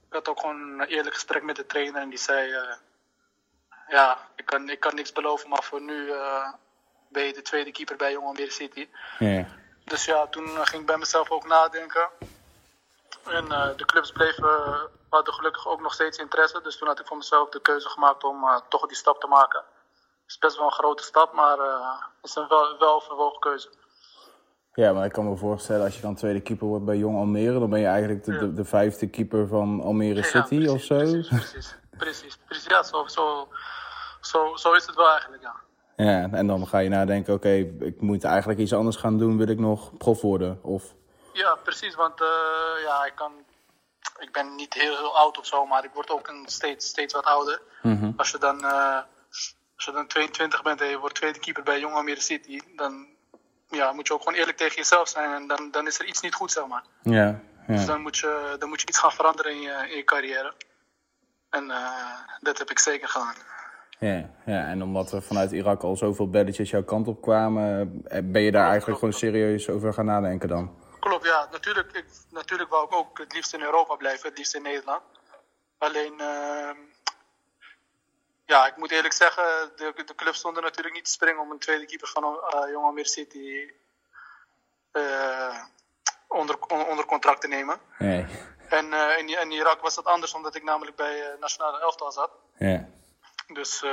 Ik 0.08 0.14
had 0.20 0.28
ook 0.30 0.40
gewoon 0.40 0.80
een 0.80 0.88
eerlijk 0.88 1.16
gesprek 1.16 1.44
met 1.44 1.56
de 1.56 1.66
trainer 1.66 2.02
en 2.02 2.10
die 2.10 2.20
zei: 2.20 2.52
eh, 2.52 2.76
Ja, 3.88 4.18
ik 4.36 4.46
kan, 4.46 4.70
ik 4.70 4.80
kan 4.80 4.96
niks 4.96 5.12
beloven, 5.12 5.50
maar 5.50 5.64
voor 5.64 5.82
nu 5.82 6.12
eh, 6.12 6.54
ben 7.10 7.24
je 7.24 7.34
de 7.34 7.42
tweede 7.42 7.72
keeper 7.72 7.96
bij 7.96 8.12
Jong 8.12 8.26
Almere 8.26 8.52
City. 8.52 8.90
Dus 9.84 10.06
ja, 10.06 10.28
toen 10.28 10.48
ging 10.48 10.82
ik 10.82 10.88
bij 10.88 10.98
mezelf 10.98 11.32
ook 11.32 11.48
nadenken. 11.48 12.10
En 13.24 13.48
de 13.78 13.86
clubs 13.86 14.12
bleven, 14.12 14.90
hadden 15.10 15.34
gelukkig 15.34 15.68
ook 15.68 15.82
nog 15.82 15.94
steeds 15.94 16.18
interesse. 16.18 16.62
Dus 16.62 16.78
toen 16.78 16.88
had 16.88 17.00
ik 17.00 17.08
voor 17.08 17.18
mezelf 17.18 17.50
de 17.50 17.62
keuze 17.62 17.90
gemaakt 17.90 18.24
om 18.24 18.62
toch 18.70 18.88
die 18.88 18.98
stap 18.98 19.20
te 19.20 19.28
maken. 19.28 19.60
Het 19.60 20.32
is 20.32 20.38
best 20.38 20.58
wel 20.58 20.66
een 20.66 20.72
grote 20.72 21.04
stap, 21.04 21.34
maar 21.34 21.58
het 21.58 22.30
is 22.30 22.36
een 22.36 22.48
wel, 22.48 22.78
wel 22.78 23.02
verwogen 23.02 23.40
keuze. 23.40 23.70
Ja, 24.74 24.94
maar 24.94 25.06
ik 25.06 25.12
kan 25.12 25.30
me 25.30 25.38
voorstellen, 25.38 25.86
als 25.86 25.96
je 25.96 26.02
dan 26.02 26.16
tweede 26.16 26.42
keeper 26.42 26.68
wordt 26.68 26.86
bij 26.86 26.98
Jong 26.98 27.18
Almere, 27.18 27.60
dan 27.60 27.70
ben 27.70 27.80
je 27.80 27.86
eigenlijk 27.86 28.24
de, 28.24 28.38
de, 28.38 28.54
de 28.54 28.66
vijfde 28.66 29.08
keeper 29.08 29.48
van 29.48 29.82
Almere 29.82 30.16
Ja, 30.16 30.24
City 30.24 30.56
precies, 30.56 30.70
of 30.70 30.82
zo. 30.82 30.96
Precies, 30.96 31.28
precies, 31.28 31.76
precies, 31.98 32.38
precies. 32.48 32.66
Ja, 32.68 32.84
zo, 32.84 33.08
zo, 33.08 33.48
zo, 34.22 34.56
zo 34.56 34.74
is 34.74 34.86
het 34.86 34.96
wel 34.96 35.10
eigenlijk, 35.12 35.42
ja. 35.42 35.56
Ja, 35.96 36.30
en 36.32 36.48
dan 36.48 36.68
ga 36.68 36.78
je 36.78 36.90
nadenken, 36.90 37.34
oké, 37.34 37.50
ik 37.80 38.02
moet 38.02 38.24
eigenlijk 38.24 38.60
iets 38.60 38.74
anders 38.74 38.96
gaan 38.96 39.18
doen, 39.18 39.38
wil 39.38 39.48
ik 39.48 39.60
nog 39.60 39.98
prof 39.98 40.22
worden? 40.22 40.60
Of, 40.62 40.84
Ja, 41.34 41.56
precies, 41.64 41.96
want 41.96 42.22
eh, 42.22 42.84
ja, 42.84 43.06
ik, 43.06 43.16
kan, 43.16 43.32
ik 44.20 44.32
ben 44.32 44.56
niet 44.56 44.74
heel, 44.74 44.98
heel 44.98 45.18
oud 45.18 45.38
of 45.38 45.46
zo, 45.46 45.66
maar 45.66 45.84
ik 45.84 45.94
word 45.94 46.10
ook 46.10 46.28
een 46.28 46.44
steeds, 46.46 46.88
steeds 46.88 47.14
wat 47.14 47.26
ouder. 47.26 47.62
Als, 48.18 48.32
je 48.32 48.38
dan, 48.38 48.64
eh, 48.64 49.00
als 49.76 49.86
je 49.86 49.92
dan 49.92 50.08
22 50.08 50.64
bent 50.64 50.82
en 50.82 50.88
je 50.88 51.00
wordt 51.00 51.16
tweede 51.16 51.40
keeper 51.40 51.64
bij 51.64 51.80
Jong 51.80 51.94
Almere 51.94 52.22
City, 52.22 52.60
dan 52.76 53.08
ja, 53.74 53.92
moet 53.92 54.08
je 54.08 54.14
ook 54.14 54.24
gewoon 54.24 54.40
eerlijk 54.40 54.58
tegen 54.58 54.76
jezelf 54.76 55.08
zijn 55.08 55.32
en 55.34 55.48
dan, 55.48 55.72
dan 55.72 55.88
is 55.88 56.00
er 56.00 56.06
iets 56.06 56.22
niet 56.22 56.34
goed, 56.34 56.52
zeg 56.52 56.68
maar. 56.68 56.84
ja, 57.02 57.40
Dus 57.68 57.86
dan 57.86 58.02
moet, 58.02 58.18
je, 58.18 58.56
dan 58.60 58.70
moet 58.70 58.82
je 58.82 58.88
iets 58.88 59.00
gaan 59.00 59.12
veranderen 59.12 59.52
in 59.52 59.62
je, 59.62 59.86
in 59.90 59.98
je 59.98 60.04
carrière. 60.04 60.54
En 61.50 61.72
eh, 61.72 62.20
dat 62.40 62.58
heb 62.58 62.70
ik 62.70 62.80
zeker 62.80 63.08
gedaan. 63.08 63.36
Ja, 64.00 64.30
ja, 64.46 64.68
en 64.68 64.84
omdat 64.84 65.12
er 65.12 65.22
vanuit 65.22 65.52
Irak 65.52 65.84
al 65.84 65.96
zoveel 65.96 66.30
belletjes 66.30 66.70
jouw 66.70 66.84
kant 66.84 67.08
op 67.08 67.22
kwamen, 67.22 68.02
eh, 68.08 68.20
ben 68.24 68.42
je 68.42 68.52
daar 68.52 68.70
eigenlijk 68.70 69.00
gewoon 69.00 69.14
serieus 69.14 69.70
over 69.70 69.94
gaan 69.94 70.06
nadenken 70.06 70.50
dan? 70.50 70.76
Klopt, 71.00 71.26
ja. 71.26 71.48
Natuurlijk, 71.52 71.92
ik, 71.92 72.06
natuurlijk 72.30 72.70
wou 72.70 72.86
ik 72.86 72.94
ook 72.94 73.18
het 73.20 73.34
liefst 73.34 73.54
in 73.54 73.62
Europa 73.62 73.96
blijven, 73.96 74.30
het 74.30 74.38
liefst 74.38 74.56
in 74.56 74.62
Nederland. 74.62 75.02
Alleen, 75.78 76.14
ehm, 76.20 76.78
ja, 78.46 78.68
ik 78.68 78.78
moet 78.78 78.92
eerlijk 78.92 79.14
zeggen, 79.14 79.44
de, 79.76 80.04
de 80.06 80.16
club 80.16 80.36
stond 80.36 80.58
er 80.58 80.64
natuurlijk 80.64 80.96
niet 80.96 81.06
te 81.06 81.12
springen 81.12 81.42
om 81.42 81.52
een 81.52 81.60
tweede 81.60 81.86
keeper 81.86 82.08
van 82.08 82.24
uh, 82.24 82.72
Jong 82.72 82.86
Almere 82.86 83.08
City 83.08 83.72
eh, 84.92 85.64
onder, 86.28 86.60
on- 86.60 86.86
onder 86.88 87.06
contract 87.06 87.42
te 87.42 87.48
nemen. 87.48 87.80
Nee. 87.98 88.26
En 88.70 88.94
eh, 88.94 89.18
in, 89.18 89.28
in 89.42 89.52
Irak 89.52 89.82
was 89.82 89.96
dat 89.96 90.06
anders, 90.06 90.34
omdat 90.34 90.56
ik 90.56 90.64
namelijk 90.64 90.96
bij 90.96 91.36
Nationale 91.40 91.80
Elftal 91.80 92.12
zat. 92.12 92.32
Ja. 92.58 92.90
Dus 93.54 93.84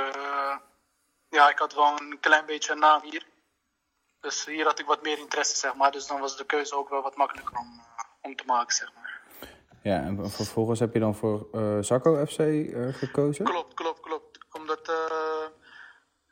ja, 1.29 1.49
ik 1.49 1.59
had 1.59 1.73
wel 1.73 1.99
een 1.99 2.17
klein 2.19 2.45
beetje 2.45 2.71
een 2.71 2.79
naam 2.79 3.01
hier. 3.03 3.25
Dus 4.19 4.45
hier 4.45 4.65
had 4.65 4.79
ik 4.79 4.85
wat 4.85 5.01
meer 5.03 5.17
interesse, 5.17 5.55
zeg 5.55 5.75
maar. 5.75 5.91
Dus 5.91 6.07
dan 6.07 6.19
was 6.19 6.37
de 6.37 6.45
keuze 6.45 6.75
ook 6.75 6.89
wel 6.89 7.01
wat 7.01 7.15
makkelijker 7.15 7.57
om, 7.57 7.81
om 8.21 8.35
te 8.35 8.43
maken, 8.45 8.75
zeg 8.75 8.91
maar. 8.95 9.21
Ja, 9.83 9.95
en 10.01 10.29
vervolgens 10.31 10.79
heb 10.79 10.93
je 10.93 10.99
dan 10.99 11.15
voor 11.15 11.47
Zakko 11.81 12.25
FC 12.25 12.35
gekozen? 12.97 13.45
Klopt, 13.45 13.73
klopt, 13.73 13.99
klopt. 13.99 14.30
Omdat, 14.51 14.89
eh, 14.89 15.45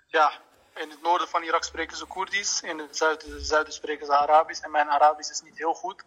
ja, 0.07 0.31
in 0.75 0.89
het 0.89 1.01
noorden 1.01 1.27
van 1.27 1.43
Irak 1.43 1.63
spreken 1.63 1.97
ze 1.97 2.05
Koerdisch. 2.05 2.61
In 2.61 2.79
het 2.79 2.97
zuiden, 2.97 3.45
zuiden 3.45 3.73
spreken 3.73 4.05
ze 4.05 4.17
Arabisch. 4.17 4.61
En 4.63 4.71
mijn 4.71 4.89
Arabisch 4.89 5.31
is 5.31 5.41
niet 5.41 5.57
heel 5.57 5.73
goed. 5.73 6.03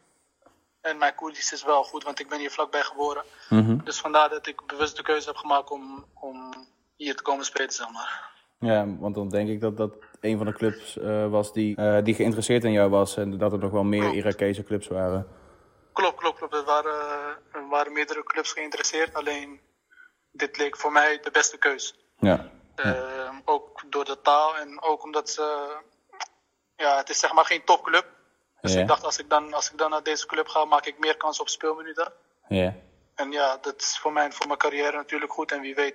En 0.81 0.99
mijn 0.99 1.15
Koerdisch 1.15 1.53
is 1.53 1.65
wel 1.65 1.85
goed, 1.85 2.05
want 2.05 2.21
ik 2.21 2.29
ben 2.29 2.39
hier 2.39 2.51
vlakbij 2.51 2.83
geboren. 2.83 3.25
Mhm. 3.49 3.85
Dus 3.85 4.01
vandaar 4.01 4.29
dat 4.29 4.47
ik 4.47 4.67
bewust 4.67 4.97
de 4.97 5.03
keuze 5.03 5.27
heb 5.29 5.37
gemaakt 5.37 5.71
om, 5.71 6.05
om 6.15 6.67
hier 6.97 7.17
te 7.17 7.23
komen 7.23 7.45
spelen, 7.45 7.73
zeg 7.73 7.91
maar. 7.91 8.31
Ja, 8.59 8.87
want 8.99 9.15
dan 9.15 9.29
denk 9.29 9.49
ik 9.49 9.61
dat 9.61 9.77
dat 9.77 9.95
een 10.21 10.37
van 10.37 10.47
de 10.47 10.53
clubs 10.53 10.99
eh, 10.99 11.31
was 11.31 11.53
die, 11.53 11.77
eh, 11.77 12.05
die 12.05 12.15
geïnteresseerd 12.15 12.65
in 12.65 12.73
jou 12.73 12.91
was 12.91 13.17
en 13.17 13.39
dat 13.39 13.53
er 13.53 13.59
nog 13.59 13.71
wel 13.71 13.85
meer. 13.85 14.13
Irakese 14.13 14.65
clubs 14.65 14.87
waren. 14.87 15.27
Klopt, 15.93 16.17
klopt, 16.17 16.39
klopt. 16.39 16.55
Er 16.55 16.65
waren, 16.65 17.37
er 17.53 17.69
waren 17.69 17.93
meerdere 17.93 18.23
clubs 18.23 18.53
geïnteresseerd. 18.53 19.15
Alleen, 19.15 19.61
dit 20.33 20.59
leek 20.59 20.77
voor 20.77 20.93
mij 20.93 21.19
de 21.23 21.31
beste 21.31 21.59
keus. 21.59 22.02
Ja. 22.23 22.51
Ehm, 22.75 23.35
ook 23.45 23.83
door 23.91 24.05
de 24.05 24.19
taal 24.23 24.57
en 24.57 24.83
ook 24.83 25.03
omdat 25.03 25.31
ze... 25.31 25.77
Ja, 26.77 26.97
het 26.97 27.11
is 27.11 27.19
zeg 27.19 27.33
maar 27.33 27.45
geen 27.45 27.65
topclub. 27.65 28.07
Dus 28.61 28.73
Ja. 28.75 28.81
ik 28.81 28.87
dacht, 28.89 29.05
als 29.05 29.19
ik, 29.19 29.31
dan, 29.31 29.53
als 29.55 29.71
ik 29.71 29.79
dan 29.79 29.91
naar 29.91 30.03
deze 30.03 30.27
club 30.27 30.47
ga, 30.49 30.65
maak 30.65 30.87
ik 30.87 30.99
meer 30.99 31.17
kans 31.17 31.41
op 31.41 31.49
speelminuten. 31.49 32.13
Ja. 32.49 32.75
En 33.15 33.33
ja, 33.33 33.59
dat 33.61 33.81
is 33.81 33.99
voor 33.99 34.13
mij 34.13 34.33
voor 34.33 34.47
mijn 34.47 34.59
carrière 34.59 34.97
natuurlijk 34.97 35.33
goed. 35.33 35.53
En 35.53 35.61
wie 35.61 35.75
weet, 35.75 35.95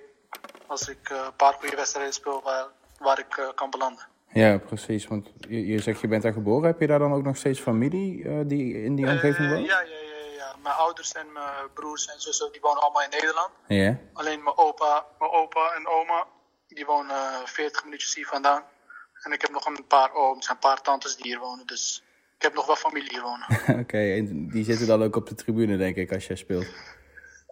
als 0.66 0.88
ik 0.88 1.08
eh, 1.10 1.16
een 1.26 1.36
paar 1.36 1.52
goede 1.52 1.76
wedstrijden 1.76 2.12
speel, 2.14 2.40
waar, 2.44 2.66
waar 2.98 3.18
ik 3.18 3.36
eh, 3.36 3.48
kan 3.54 3.70
belanden. 3.70 4.06
Ja, 4.32 4.58
precies. 4.58 5.06
Want 5.06 5.28
je, 5.48 5.66
je 5.66 5.78
zegt 5.80 6.00
je 6.00 6.08
bent 6.08 6.22
daar 6.22 6.32
geboren. 6.32 6.66
Heb 6.66 6.80
je 6.80 6.86
daar 6.86 6.98
dan 6.98 7.12
ook 7.12 7.24
nog 7.24 7.36
steeds 7.36 7.60
familie 7.60 8.24
eh, 8.24 8.34
die 8.44 8.82
in 8.82 8.94
die 8.94 9.06
omgeving 9.06 9.48
woont? 9.50 9.66
ja, 9.66 9.80
ja, 9.80 9.86
ja, 9.88 9.96
ja. 10.02 10.07
Mijn 10.62 10.74
ouders 10.74 11.12
en 11.12 11.32
mijn 11.32 11.72
broers 11.74 12.06
en 12.06 12.20
zussen, 12.20 12.52
die 12.52 12.60
wonen 12.60 12.82
allemaal 12.82 13.02
in 13.02 13.10
Nederland. 13.10 13.50
Alleen 14.12 14.42
mijn 14.42 14.56
opa, 14.56 15.06
mijn 15.18 15.30
opa 15.30 15.72
en 15.74 15.86
oma, 15.86 16.26
die 16.66 16.86
wonen 16.86 17.16
eh, 17.16 17.44
40 17.44 17.84
minuutjes 17.84 18.14
hier 18.14 18.26
vandaan. 18.26 18.64
En 19.22 19.32
ik 19.32 19.40
heb 19.40 19.50
nog 19.50 19.66
een 19.66 19.86
paar 19.86 20.12
ooms 20.12 20.46
en 20.46 20.52
een 20.52 20.58
paar 20.58 20.80
tantes 20.80 21.16
die 21.16 21.26
hier 21.26 21.38
wonen. 21.38 21.66
Dus 21.66 22.02
ik 22.36 22.42
heb 22.42 22.54
nog 22.54 22.66
wel 22.66 22.76
familie 22.76 23.10
hier 23.10 23.22
wonen. 23.22 23.46
Oké, 23.82 24.14
en 24.14 24.48
die 24.48 24.64
zitten 24.64 24.86
dan 24.86 25.02
ook 25.02 25.16
op 25.16 25.28
de 25.28 25.34
tribune, 25.34 25.76
denk 25.76 25.96
ik, 25.96 26.12
als 26.12 26.26
jij 26.26 26.36
speelt. 26.36 26.66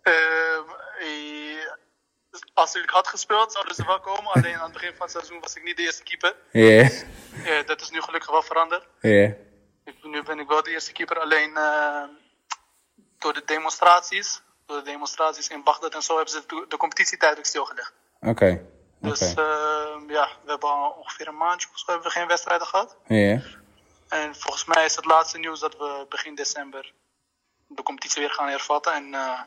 Ehm, 0.02 0.68
eh, 0.98 1.46
als 2.54 2.74
ik 2.74 2.90
had 2.90 3.09
gespeeld, 3.09 3.52
zouden 3.52 3.74
ze 3.74 3.84
wel 3.86 4.00
komen. 4.00 4.32
Alleen 4.32 4.54
aan 4.54 4.62
het 4.62 4.72
begin 4.72 4.94
van 4.94 5.07
het 5.07 5.11
seizoen 5.11 5.40
was 5.40 5.57
ik 5.57 5.64
niet 5.64 5.76
de 5.76 5.82
eerste 5.82 6.02
keeper. 6.02 6.36
Ja. 6.50 6.90
Eh, 7.44 7.66
dat 7.66 7.80
is 7.80 7.90
nu 7.90 8.00
gelukkig 8.00 8.30
wel 8.30 8.42
veranderd. 8.42 8.86
Ja. 9.00 9.34
Nu 10.02 10.22
ben 10.22 10.38
ik 10.38 10.48
wel 10.48 10.62
de 10.62 10.70
eerste 10.70 10.92
keeper. 10.92 11.18
Alleen 11.18 11.57
eh, 11.57 12.02
door 13.18 13.32
de 13.32 13.42
demonstraties, 13.44 14.42
door 14.66 14.76
de 14.76 14.90
demonstraties 14.90 15.48
in 15.48 15.62
Bagdad 15.62 15.94
en 15.94 16.02
zo, 16.02 16.14
hebben 16.14 16.32
ze 16.32 16.42
de, 16.46 16.64
de 16.68 16.76
competitie 16.76 17.18
tijdelijk 17.18 17.46
stilgelegd. 17.46 17.92
Oké. 18.20 18.66
Dus 19.00 19.20
ehm, 19.20 20.10
ja, 20.10 20.28
we 20.44 20.50
hebben 20.50 20.68
al 20.68 20.90
ongeveer 20.90 21.28
een 21.28 21.36
maandje 21.36 21.68
of 21.72 21.78
zo 21.78 21.84
hebben 21.86 22.06
we 22.06 22.18
geen 22.18 22.26
wedstrijden 22.26 22.66
gehad. 22.66 22.96
Ja. 23.06 23.42
En 24.08 24.34
volgens 24.34 24.64
mij 24.64 24.84
is 24.84 24.96
het 24.96 25.04
laatste 25.04 25.38
nieuws 25.38 25.60
dat 25.60 25.76
we 25.76 26.06
begin 26.08 26.34
december 26.34 26.92
de 27.68 27.82
competitie 27.82 28.20
weer 28.20 28.30
gaan 28.30 28.48
hervatten. 28.48 28.92
En 28.92 29.14
eh, 29.14 29.40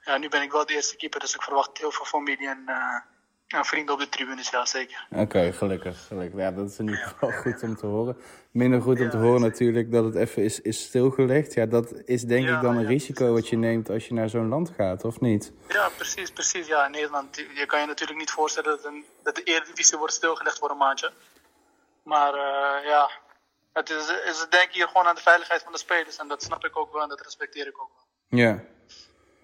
ja, 0.00 0.18
nu 0.18 0.28
ben 0.28 0.42
ik 0.42 0.52
wel 0.52 0.66
de 0.66 0.74
eerste 0.74 0.96
keeper, 0.96 1.20
dus 1.20 1.34
ik 1.34 1.42
verwacht 1.42 1.78
heel 1.78 1.90
veel 1.90 2.04
familie 2.04 2.48
en, 2.48 2.62
eh, 2.66 3.58
en 3.58 3.64
vrienden 3.64 3.94
op 3.94 4.00
de 4.00 4.08
tribunes, 4.08 4.50
ja 4.50 4.66
zeker. 4.66 5.06
Oké, 5.10 5.52
gelukkig, 5.52 6.06
gelukkig. 6.06 6.40
Ja, 6.40 6.50
dat 6.50 6.70
is 6.70 6.78
in 6.78 6.88
ieder 6.88 7.06
geval 7.06 7.32
goed 7.42 7.62
om 7.62 7.76
te 7.76 7.86
horen. 7.86 8.16
Minder 8.56 8.82
goed 8.82 9.00
om 9.00 9.10
te 9.10 9.16
horen 9.16 9.40
natuurlijk 9.40 9.92
dat 9.92 10.04
het 10.04 10.14
even 10.14 10.42
is, 10.42 10.60
is 10.60 10.82
stilgelegd. 10.82 11.54
Ja, 11.54 11.66
dat 11.66 11.92
is 12.04 12.22
denk 12.22 12.46
Ja, 12.46 12.56
ik 12.56 12.62
dan 12.62 12.76
een 12.76 12.82
ja, 12.82 12.88
risico 12.88 13.32
wat 13.32 13.48
je 13.48 13.56
neemt 13.56 13.90
als 13.90 14.08
je 14.08 14.14
naar 14.14 14.28
zo'n 14.28 14.48
land 14.48 14.70
gaat, 14.70 15.04
of 15.04 15.20
niet? 15.20 15.52
Ja, 15.68 15.88
precies, 15.96 16.30
precies. 16.30 16.66
Ja, 16.66 16.86
in 16.86 16.90
Nederland, 16.90 17.36
je 17.36 17.66
kan 17.66 17.80
je 17.80 17.86
natuurlijk 17.86 18.18
niet 18.18 18.30
voorstellen 18.30 18.70
dat, 18.70 18.84
een, 18.84 19.04
dat 19.22 19.36
de 19.36 19.42
Eredivisie 19.42 19.98
wordt 19.98 20.12
stilgelegd 20.12 20.58
voor 20.58 20.70
een 20.70 20.76
maandje. 20.76 21.12
Maar 22.02 22.34
eh, 22.34 22.86
ja, 22.86 23.10
het 23.72 23.90
is, 23.90 24.12
is 24.30 24.46
denk 24.50 24.68
ik 24.68 24.74
hier 24.74 24.86
gewoon 24.86 25.06
aan 25.06 25.14
de 25.14 25.20
veiligheid 25.20 25.62
van 25.62 25.72
de 25.72 25.78
spelers. 25.78 26.16
En 26.16 26.28
dat 26.28 26.42
snap 26.42 26.64
ik 26.64 26.78
ook 26.78 26.92
wel 26.92 27.02
en 27.02 27.08
dat 27.08 27.20
respecteer 27.20 27.66
ik 27.66 27.80
ook 27.80 27.90
wel. 27.94 28.38
Ja. 28.40 28.64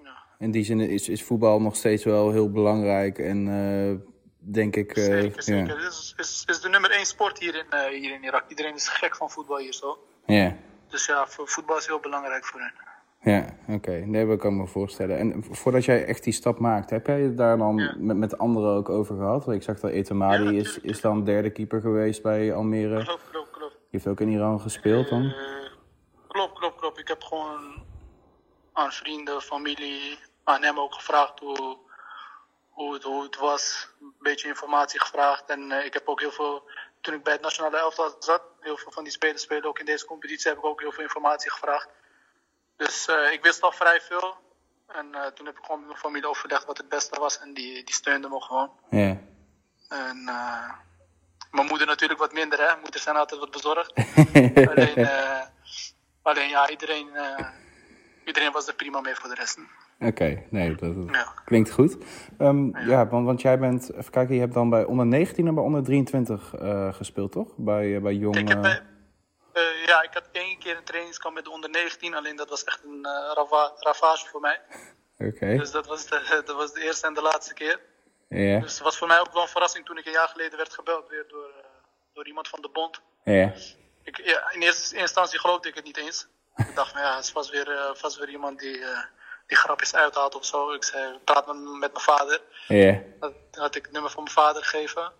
Ja. 0.03 0.23
In 0.39 0.51
die 0.51 0.65
zin 0.65 0.81
is, 0.81 1.09
is 1.09 1.23
voetbal 1.23 1.61
nog 1.61 1.77
steeds 1.77 2.05
wel 2.05 2.31
heel 2.31 2.51
belangrijk 2.51 3.19
en 3.19 3.49
eh, 3.49 4.12
denk 4.45 4.77
ik... 4.77 4.97
eh, 4.97 5.05
Zeker, 5.05 5.43
zeker. 5.43 5.67
Ja. 5.79 5.83
Het 5.85 5.93
is, 5.93 6.15
is, 6.17 6.43
is 6.47 6.61
de 6.61 6.69
nummer 6.69 6.91
één 6.91 7.07
sport 7.07 7.39
hier 7.39 7.55
in, 7.55 7.71
eh, 7.71 7.85
hier 8.01 8.15
in 8.15 8.25
Irak. 8.25 8.45
Iedereen 8.49 8.75
is 8.75 8.89
gek 8.89 9.17
van 9.17 9.31
voetbal 9.31 9.59
hier 9.59 9.73
zo. 9.73 9.99
ja. 10.27 10.57
Dus 10.89 11.07
ja, 11.07 11.27
vo- 11.27 11.47
voetbal 11.47 11.77
is 11.79 11.87
heel 11.87 12.01
belangrijk 12.01 12.45
voor 12.45 12.61
hen. 12.61 12.73
Ja, 13.21 13.75
oké. 13.75 13.91
Nee, 13.93 14.27
dat 14.27 14.39
kan 14.39 14.53
ik 14.53 14.59
me 14.61 14.67
voorstellen. 14.67 15.19
En 15.19 15.45
voordat 15.51 15.85
jij 15.85 16.05
echt 16.05 16.25
die 16.25 16.33
stap 16.33 16.59
maakt, 16.59 16.91
heb 16.91 17.07
jij 17.07 17.21
het 17.21 17.37
daar 17.37 17.59
dan 17.59 17.77
Ja. 17.77 17.95
met, 17.99 18.17
met 18.17 18.39
anderen 18.39 18.75
ook 18.77 18.89
over 18.89 19.17
gehad? 19.17 19.45
Want 19.45 19.57
ik 19.57 19.63
zag 19.63 19.81
dat 19.81 19.91
Etamadi 19.91 20.45
Ja, 20.45 20.51
is, 20.61 20.79
is 20.79 21.01
dan 21.01 21.25
derde 21.25 21.51
keeper 21.51 21.81
geweest 21.81 22.23
bij 22.23 22.55
Almere. 22.55 23.05
Klopt, 23.05 23.23
klopt, 23.31 23.51
klopt. 23.51 23.73
Die 23.73 23.87
heeft 23.91 24.07
ook 24.07 24.21
in 24.21 24.29
Iran 24.29 24.61
gespeeld 24.61 25.09
dan? 25.09 25.23
Eh, 25.25 25.33
klopt, 26.29 26.59
klopt, 26.59 26.77
klopt. 26.81 26.99
Ik 26.99 27.09
heb 27.09 27.23
gewoon 27.23 27.83
aan 28.73 28.91
vrienden, 28.93 29.41
familie, 29.41 30.19
aan 30.45 30.63
hem 30.63 30.79
ook 30.79 30.95
gevraagd 30.95 31.39
hoe, 31.41 31.77
hoe, 32.73 32.95
het, 32.95 33.03
hoe 33.03 33.23
het 33.23 33.37
was. 33.37 33.89
Een 34.01 34.15
beetje 34.19 34.49
informatie 34.49 35.01
gevraagd. 35.01 35.45
En 35.47 35.73
eh, 35.73 35.85
ik 35.85 35.93
heb 35.93 36.09
ook 36.09 36.21
heel 36.21 36.33
veel, 36.33 36.71
toen 37.01 37.15
ik 37.15 37.23
bij 37.23 37.33
het 37.33 37.43
nationale 37.43 37.79
elftal 37.79 38.17
zat, 38.19 38.43
heel 38.61 38.77
veel 38.77 38.93
van 38.93 39.05
die 39.05 39.13
spelers 39.13 39.43
spelen 39.43 39.65
ook 39.65 39.79
in 39.79 39.85
deze 39.85 40.07
competitie, 40.07 40.51
heb 40.51 40.59
ik 40.59 40.65
ook 40.65 40.81
heel 40.81 40.93
veel 40.93 41.03
informatie 41.03 41.51
gevraagd. 41.51 41.89
Dus 42.77 43.07
eh, 43.07 43.33
ik 43.33 43.43
wist 43.43 43.63
al 43.63 43.73
vrij 43.73 44.01
veel. 44.01 44.37
En 44.87 45.15
eh, 45.15 45.27
toen 45.27 45.47
heb 45.47 45.59
ik 45.59 45.65
gewoon 45.65 45.79
met 45.79 45.89
mijn 45.89 46.01
familie 46.01 46.29
overlegd 46.29 46.65
wat 46.65 46.77
het 46.77 46.89
beste 46.89 47.21
was. 47.21 47.39
En 47.39 47.55
die, 47.55 47.85
die 47.85 47.95
steunde 47.95 48.29
me 48.29 48.41
gewoon. 48.41 48.71
Ja. 48.91 49.19
En 49.89 50.25
mijn 51.51 51.67
moeder 51.67 51.87
natuurlijk 51.87 52.21
wat 52.21 52.33
minder, 52.33 52.69
hè. 52.69 52.77
Moeders 52.81 53.03
zijn 53.03 53.17
altijd 53.17 53.41
wat 53.41 53.51
bezorgd. 53.51 53.93
alleen, 54.71 55.09
alleen 56.23 56.49
ja, 56.49 56.69
iedereen, 56.69 57.11
iedereen 58.25 58.53
was 58.53 58.67
er 58.67 58.75
prima 58.75 59.01
mee 59.01 59.15
voor 59.15 59.29
de 59.29 59.35
rest. 59.35 59.59
Oké, 60.07 60.43
nee, 60.51 60.75
dat, 60.75 60.95
dat 60.95 61.15
Ja. 61.15 61.33
klinkt 61.45 61.71
goed. 61.71 61.97
Ehm, 62.39 62.79
ja, 62.89 63.07
want, 63.09 63.27
want 63.27 63.41
jij 63.41 63.59
bent, 63.59 63.93
even 63.95 64.11
kijken, 64.11 64.35
je 64.35 64.41
hebt 64.41 64.55
dan 64.55 64.71
bij 64.71 64.85
onder 64.85 65.07
19 65.07 65.47
en 65.47 65.55
bij 65.55 65.65
onder 65.65 65.83
23 65.85 66.55
eh, 66.55 66.95
gespeeld, 66.95 67.33
toch? 67.33 67.49
Bij, 67.57 67.95
eh, 67.97 68.03
bij 68.03 68.15
Jong. 68.15 68.37
Ik 68.37 68.49
heb, 68.49 68.65
eh, 68.65 69.63
ja, 69.87 70.03
ik 70.03 70.11
had 70.13 70.29
één 70.33 70.59
keer 70.59 70.77
een 70.77 70.85
trainingskamp 70.85 71.35
met 71.35 71.45
de 71.45 71.51
onder 71.51 71.71
19, 71.71 72.15
alleen 72.15 72.37
dat 72.37 72.49
was 72.49 72.65
echt 72.65 72.85
een 72.85 73.05
rava- 73.35 73.73
ravage 73.77 74.27
voor 74.29 74.41
mij. 74.41 74.61
Oké, 75.19 75.57
Dus 75.63 75.71
dat 75.71 75.87
was, 75.87 76.07
de, 76.07 76.43
dat 76.47 76.57
was 76.57 76.73
de 76.73 76.83
eerste 76.83 77.07
en 77.07 77.15
de 77.15 77.23
laatste 77.23 77.55
keer. 77.55 77.81
ja, 78.29 78.61
Dus 78.61 78.73
het 78.75 78.83
was 78.83 78.99
voor 78.99 79.07
mij 79.09 79.21
ook 79.21 79.33
wel 79.33 79.43
een 79.43 79.49
verrassing 79.49 79.85
toen 79.85 79.99
ik 79.99 80.07
een 80.07 80.13
jaar 80.13 80.29
geleden 80.29 80.57
werd 80.59 80.73
gebeld 80.75 81.09
weer 81.09 81.25
door, 81.29 81.51
door 82.15 82.27
iemand 82.27 82.49
van 82.49 82.61
de 82.63 82.69
bond. 82.73 83.01
ja, 83.25 83.53
Ik, 84.05 84.21
ja, 84.25 84.51
in 84.53 84.63
eerste 84.63 84.97
instantie 84.97 85.39
geloofde 85.39 85.69
ik 85.69 85.75
het 85.75 85.85
niet 85.85 85.97
eens. 85.97 86.29
Ik 86.57 86.75
dacht 86.75 86.93
van 86.93 87.01
ja, 87.01 87.15
het 87.15 87.25
is 87.25 87.31
vast 87.31 87.51
weer, 87.51 87.91
vast 87.95 88.19
weer 88.19 88.29
iemand 88.29 88.59
die, 88.59 88.79
die 89.47 89.57
grapjes 89.57 89.95
uithaalt 89.95 90.35
of 90.35 90.45
zo. 90.45 90.73
Ik 90.73 90.85
zei, 90.85 91.19
praat 91.25 91.47
met, 91.47 91.57
met 91.57 91.93
mijn 91.93 92.05
vader. 92.05 92.41
ja, 92.69 93.03
Dat 93.21 93.33
had 93.51 93.75
ik 93.75 93.83
het 93.83 93.93
nummer 93.93 94.11
van 94.11 94.23
mijn 94.23 94.35
vader 94.35 94.65
gegeven. 94.65 95.13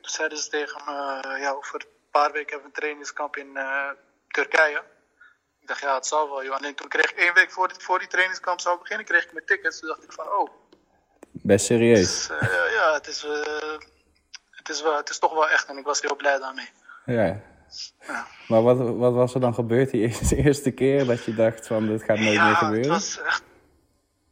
Toen 0.00 0.10
zeiden 0.10 0.38
ze 0.38 0.48
tegen 0.48 0.80
me, 0.84 1.20
eh, 1.20 1.40
ja, 1.40 1.50
over 1.50 1.74
een 1.74 1.86
paar 2.10 2.32
weken 2.32 2.50
hebben 2.50 2.60
we 2.60 2.74
een 2.74 2.80
trainingskamp 2.80 3.36
in 3.36 3.56
eh, 3.56 3.90
Turkije. 4.28 4.82
Ik 5.60 5.68
dacht, 5.68 5.80
ja, 5.80 5.94
het 5.94 6.06
zal 6.06 6.28
wel, 6.28 6.44
joh. 6.44 6.56
Alleen 6.56 6.74
toen 6.74 6.88
kreeg 6.88 7.10
ik 7.10 7.18
één 7.18 7.34
week 7.34 7.50
voor, 7.50 7.68
dit, 7.68 7.82
voor 7.82 7.98
die 7.98 8.08
trainingskamp 8.08 8.60
zou 8.60 8.78
beginnen, 8.78 9.06
kreeg 9.06 9.24
ik 9.24 9.32
mijn 9.32 9.46
tickets. 9.46 9.78
Toen 9.78 9.88
dacht 9.88 10.04
ik 10.04 10.12
van, 10.12 10.26
oh, 10.26 10.48
best 11.32 11.66
serieus. 11.66 12.26
dus, 12.26 12.38
eh, 12.38 12.72
ja, 12.72 12.92
het 12.92 13.06
is, 13.06 13.26
het, 14.50 14.68
is 14.68 14.82
wel, 14.82 14.96
het 14.96 15.10
is 15.10 15.18
toch 15.18 15.32
wel 15.32 15.48
echt. 15.48 15.68
En 15.68 15.78
ik 15.78 15.84
was 15.84 16.00
heel 16.00 16.16
blij 16.16 16.38
daarmee. 16.38 16.68
Ja. 17.06 17.40
Ja. 18.06 18.26
Maar 18.48 18.62
wat, 18.62 18.78
wat 18.78 19.12
was 19.12 19.34
er 19.34 19.40
dan 19.40 19.54
gebeurd 19.54 19.90
die 19.90 20.00
eerste, 20.00 20.36
eerste 20.44 20.70
keer 20.70 21.06
dat 21.06 21.24
je 21.24 21.34
dacht 21.34 21.66
van 21.66 21.86
dit 21.86 22.02
gaat 22.02 22.16
nooit 22.18 22.28
meer 22.28 22.32
ja, 22.32 22.48
het 22.48 22.56
gebeuren? 22.56 22.90
was 22.90 23.20
echt... 23.20 23.42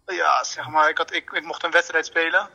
Ja, 0.07 0.45
zeg 0.45 0.69
maar, 0.69 0.89
ik, 0.89 0.99
had, 0.99 1.13
ik, 1.13 1.31
ik 1.31 1.45
mocht 1.45 1.63
een 1.65 1.71
wedstrijd 1.71 2.07
spelen. 2.07 2.49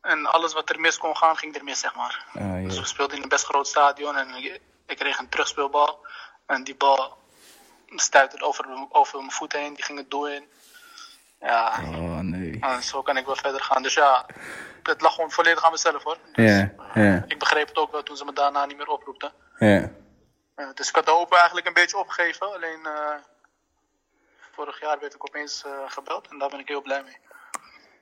En 0.00 0.26
alles 0.26 0.52
wat 0.52 0.70
er 0.70 0.80
mis 0.80 0.98
kon 0.98 1.16
gaan, 1.16 1.36
ging 1.36 1.56
er 1.56 1.64
mis, 1.64 1.80
zeg 1.80 1.94
maar. 1.94 2.24
Ah, 2.34 2.64
Dus 2.64 2.78
we 2.78 2.86
speelden 2.86 3.16
in 3.16 3.22
een 3.22 3.28
best 3.28 3.44
groot 3.44 3.66
stadion 3.68 4.16
en 4.16 4.34
ik, 4.86 4.96
kreeg 4.98 5.18
een 5.18 5.28
terugspeelbal. 5.28 6.06
En 6.46 6.64
die 6.64 6.74
bal 6.74 7.18
stuitte 7.96 8.44
over, 8.44 8.64
over 8.88 9.18
mijn 9.18 9.30
voeten 9.30 9.60
heen, 9.60 9.74
die 9.74 9.84
ging 9.84 9.98
het 9.98 10.10
doel 10.10 10.28
in. 10.28 10.48
Ja, 11.40 11.78
Oh 11.84 12.18
nee. 12.18 12.60
en 12.60 12.82
zo 12.82 13.02
kan 13.02 13.16
ik 13.16 13.26
wel 13.26 13.36
verder 13.36 13.60
gaan. 13.62 13.82
Dus 13.82 13.94
ja, 13.94 14.26
het 14.82 15.00
lag 15.00 15.14
gewoon 15.14 15.30
volledig 15.30 15.64
aan 15.64 15.70
mezelf 15.70 16.02
hoor. 16.02 16.16
Dus, 16.32 16.44
Ik 17.26 17.38
begreep 17.38 17.68
het 17.68 17.76
ook 17.76 17.92
wel 17.92 18.02
toen 18.02 18.16
ze 18.16 18.24
me 18.24 18.32
daarna 18.32 18.64
niet 18.66 18.76
meer 18.76 18.88
oproepten. 18.88 19.32
ja. 19.58 19.90
Dus 20.74 20.88
ik 20.88 20.94
had 20.94 21.04
de 21.04 21.10
hoop 21.10 21.32
eigenlijk 21.32 21.66
een 21.66 21.72
beetje 21.72 21.96
opgegeven. 21.98 22.54
Alleen 22.54 22.86
eh, 22.86 23.14
vorig 24.58 24.80
jaar 24.80 24.98
werd 25.00 25.14
ik 25.14 25.24
opeens 25.28 25.64
eh, 25.66 25.72
gebeld 25.86 26.28
en 26.30 26.38
daar 26.38 26.48
ben 26.48 26.58
ik 26.58 26.68
heel 26.68 26.82
blij 26.82 27.02
mee. 27.02 27.16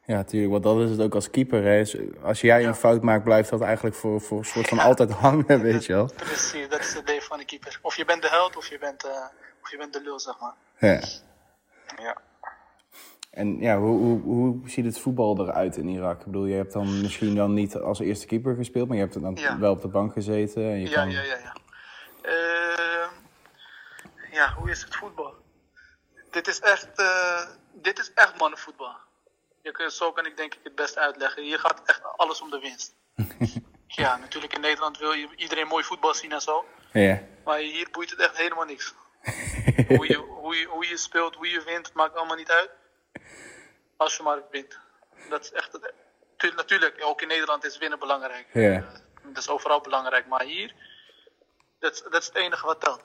Ja, 0.05 0.25
tuurlijk, 0.25 0.51
want 0.53 0.63
dat 0.63 0.79
is 0.81 0.91
het 0.91 1.01
ook 1.01 1.15
als 1.15 1.31
keeper. 1.31 1.63
Hè. 1.65 1.79
Dus 1.79 1.97
Als 2.23 2.41
jij 2.41 2.65
een 2.67 2.75
fout 2.75 3.03
maakt, 3.03 3.25
blijft 3.25 3.51
dat 3.51 3.61
eigenlijk 3.61 3.97
voor, 3.97 4.21
voor 4.21 4.39
een 4.39 4.45
soort 4.45 4.69
van 4.69 4.79
altijd 4.79 5.11
hangen, 5.11 5.61
weet 5.69 5.85
je 5.87 5.93
wel. 5.93 6.11
Precies, 6.17 6.69
dat 6.69 6.81
is 6.81 6.95
het 6.95 7.09
leven 7.09 7.27
van 7.29 7.39
de 7.39 7.45
keeper. 7.45 7.79
Of 7.83 7.97
je 7.97 8.05
bent 8.05 8.23
de 8.23 8.29
held 8.29 8.57
of 8.57 8.67
je 8.69 8.79
bent, 8.79 9.05
eh, 9.05 9.11
of 9.63 9.71
je 9.71 9.77
bent 9.77 9.93
de 9.93 10.03
lul, 10.03 10.21
zeg 10.21 10.35
maar. 10.41 10.55
Ja. 10.79 11.01
Ja. 12.03 12.17
En 13.31 13.59
ja, 13.61 13.79
hoe, 13.79 13.99
hoe, 13.99 14.21
hoe 14.21 14.61
ziet 14.71 14.85
het 14.85 14.99
voetbal 15.01 15.41
eruit 15.41 15.77
in 15.77 15.89
Irak? 15.89 16.19
Ik 16.21 16.27
bedoel, 16.27 16.45
je 16.47 16.55
hebt 16.57 16.73
dan 16.73 17.01
misschien 17.01 17.35
dan 17.35 17.55
niet 17.55 17.77
als 17.77 17.99
eerste 18.01 18.27
keeper 18.27 18.55
gespeeld, 18.55 18.89
maar 18.89 18.97
je 18.97 19.03
hebt 19.03 19.21
dan 19.23 19.35
Ja. 19.35 19.59
wel 19.59 19.73
op 19.73 19.83
de 19.83 19.89
bank 19.89 20.13
gezeten. 20.13 20.63
En 20.63 20.81
je 20.81 20.89
Ja, 20.89 20.95
kan... 20.95 21.11
ja, 21.11 21.23
ja, 21.23 21.37
ja. 21.37 21.55
Eh, 22.23 23.09
ja, 24.33 24.53
hoe 24.59 24.71
is 24.71 24.83
het 24.83 24.97
voetbal? 24.97 25.35
Dit 26.37 26.49
is 26.49 26.61
echt, 26.61 26.99
eh, 26.99 27.47
dit 27.73 27.99
is 27.99 28.13
echt 28.15 28.39
mannenvoetbal. 28.39 28.97
Je, 29.63 29.91
zo 29.91 30.13
kan 30.13 30.27
ik 30.27 30.37
denk 30.37 30.55
ik 30.55 30.61
het 30.63 30.75
best 30.75 30.97
uitleggen. 30.97 31.43
Hier 31.43 31.59
gaat 31.59 31.83
echt 31.85 32.03
alles 32.17 32.41
om 32.41 32.51
de 32.51 32.59
winst. 32.59 32.95
ja, 34.03 34.17
natuurlijk 34.17 34.55
in 34.55 34.61
Nederland 34.61 34.99
wil 34.99 35.13
je 35.13 35.29
iedereen 35.37 35.67
mooi 35.67 35.85
voetbal 35.85 36.15
zien 36.15 36.33
en 36.33 36.41
zo. 36.41 36.65
Ja. 36.93 37.23
Maar 37.45 37.59
hier 37.59 37.89
boeit 37.91 38.11
het 38.11 38.19
echt 38.19 38.37
helemaal 38.37 38.65
niks. 38.65 38.95
hoe, 39.97 40.07
je, 40.07 40.17
hoe, 40.17 40.57
je, 40.57 40.67
hoe 40.67 40.89
je 40.89 40.97
speelt, 40.97 41.35
hoe 41.35 41.51
je 41.51 41.63
wint, 41.63 41.93
maakt 41.93 42.17
allemaal 42.17 42.37
niet 42.37 42.51
uit. 42.51 42.71
Als 43.97 44.17
je 44.17 44.23
maar 44.23 44.43
wint. 44.51 44.79
Dat 45.29 45.45
is 45.45 45.53
echt 45.53 45.73
het. 45.73 45.93
Natuurlijk, 46.57 46.97
ook 47.01 47.23
in 47.23 47.29
Nederland 47.29 47.65
is 47.65 47.79
winnen 47.79 47.99
belangrijk. 47.99 48.47
Ja. 48.53 48.85
Dat 49.23 49.37
is 49.37 49.49
overal 49.49 49.81
belangrijk. 49.81 50.27
Maar 50.27 50.43
hier, 50.43 50.75
dat 51.79 51.93
is 52.13 52.27
het 52.27 52.35
enige 52.35 52.67
wat 52.67 52.81
telt. 52.81 53.03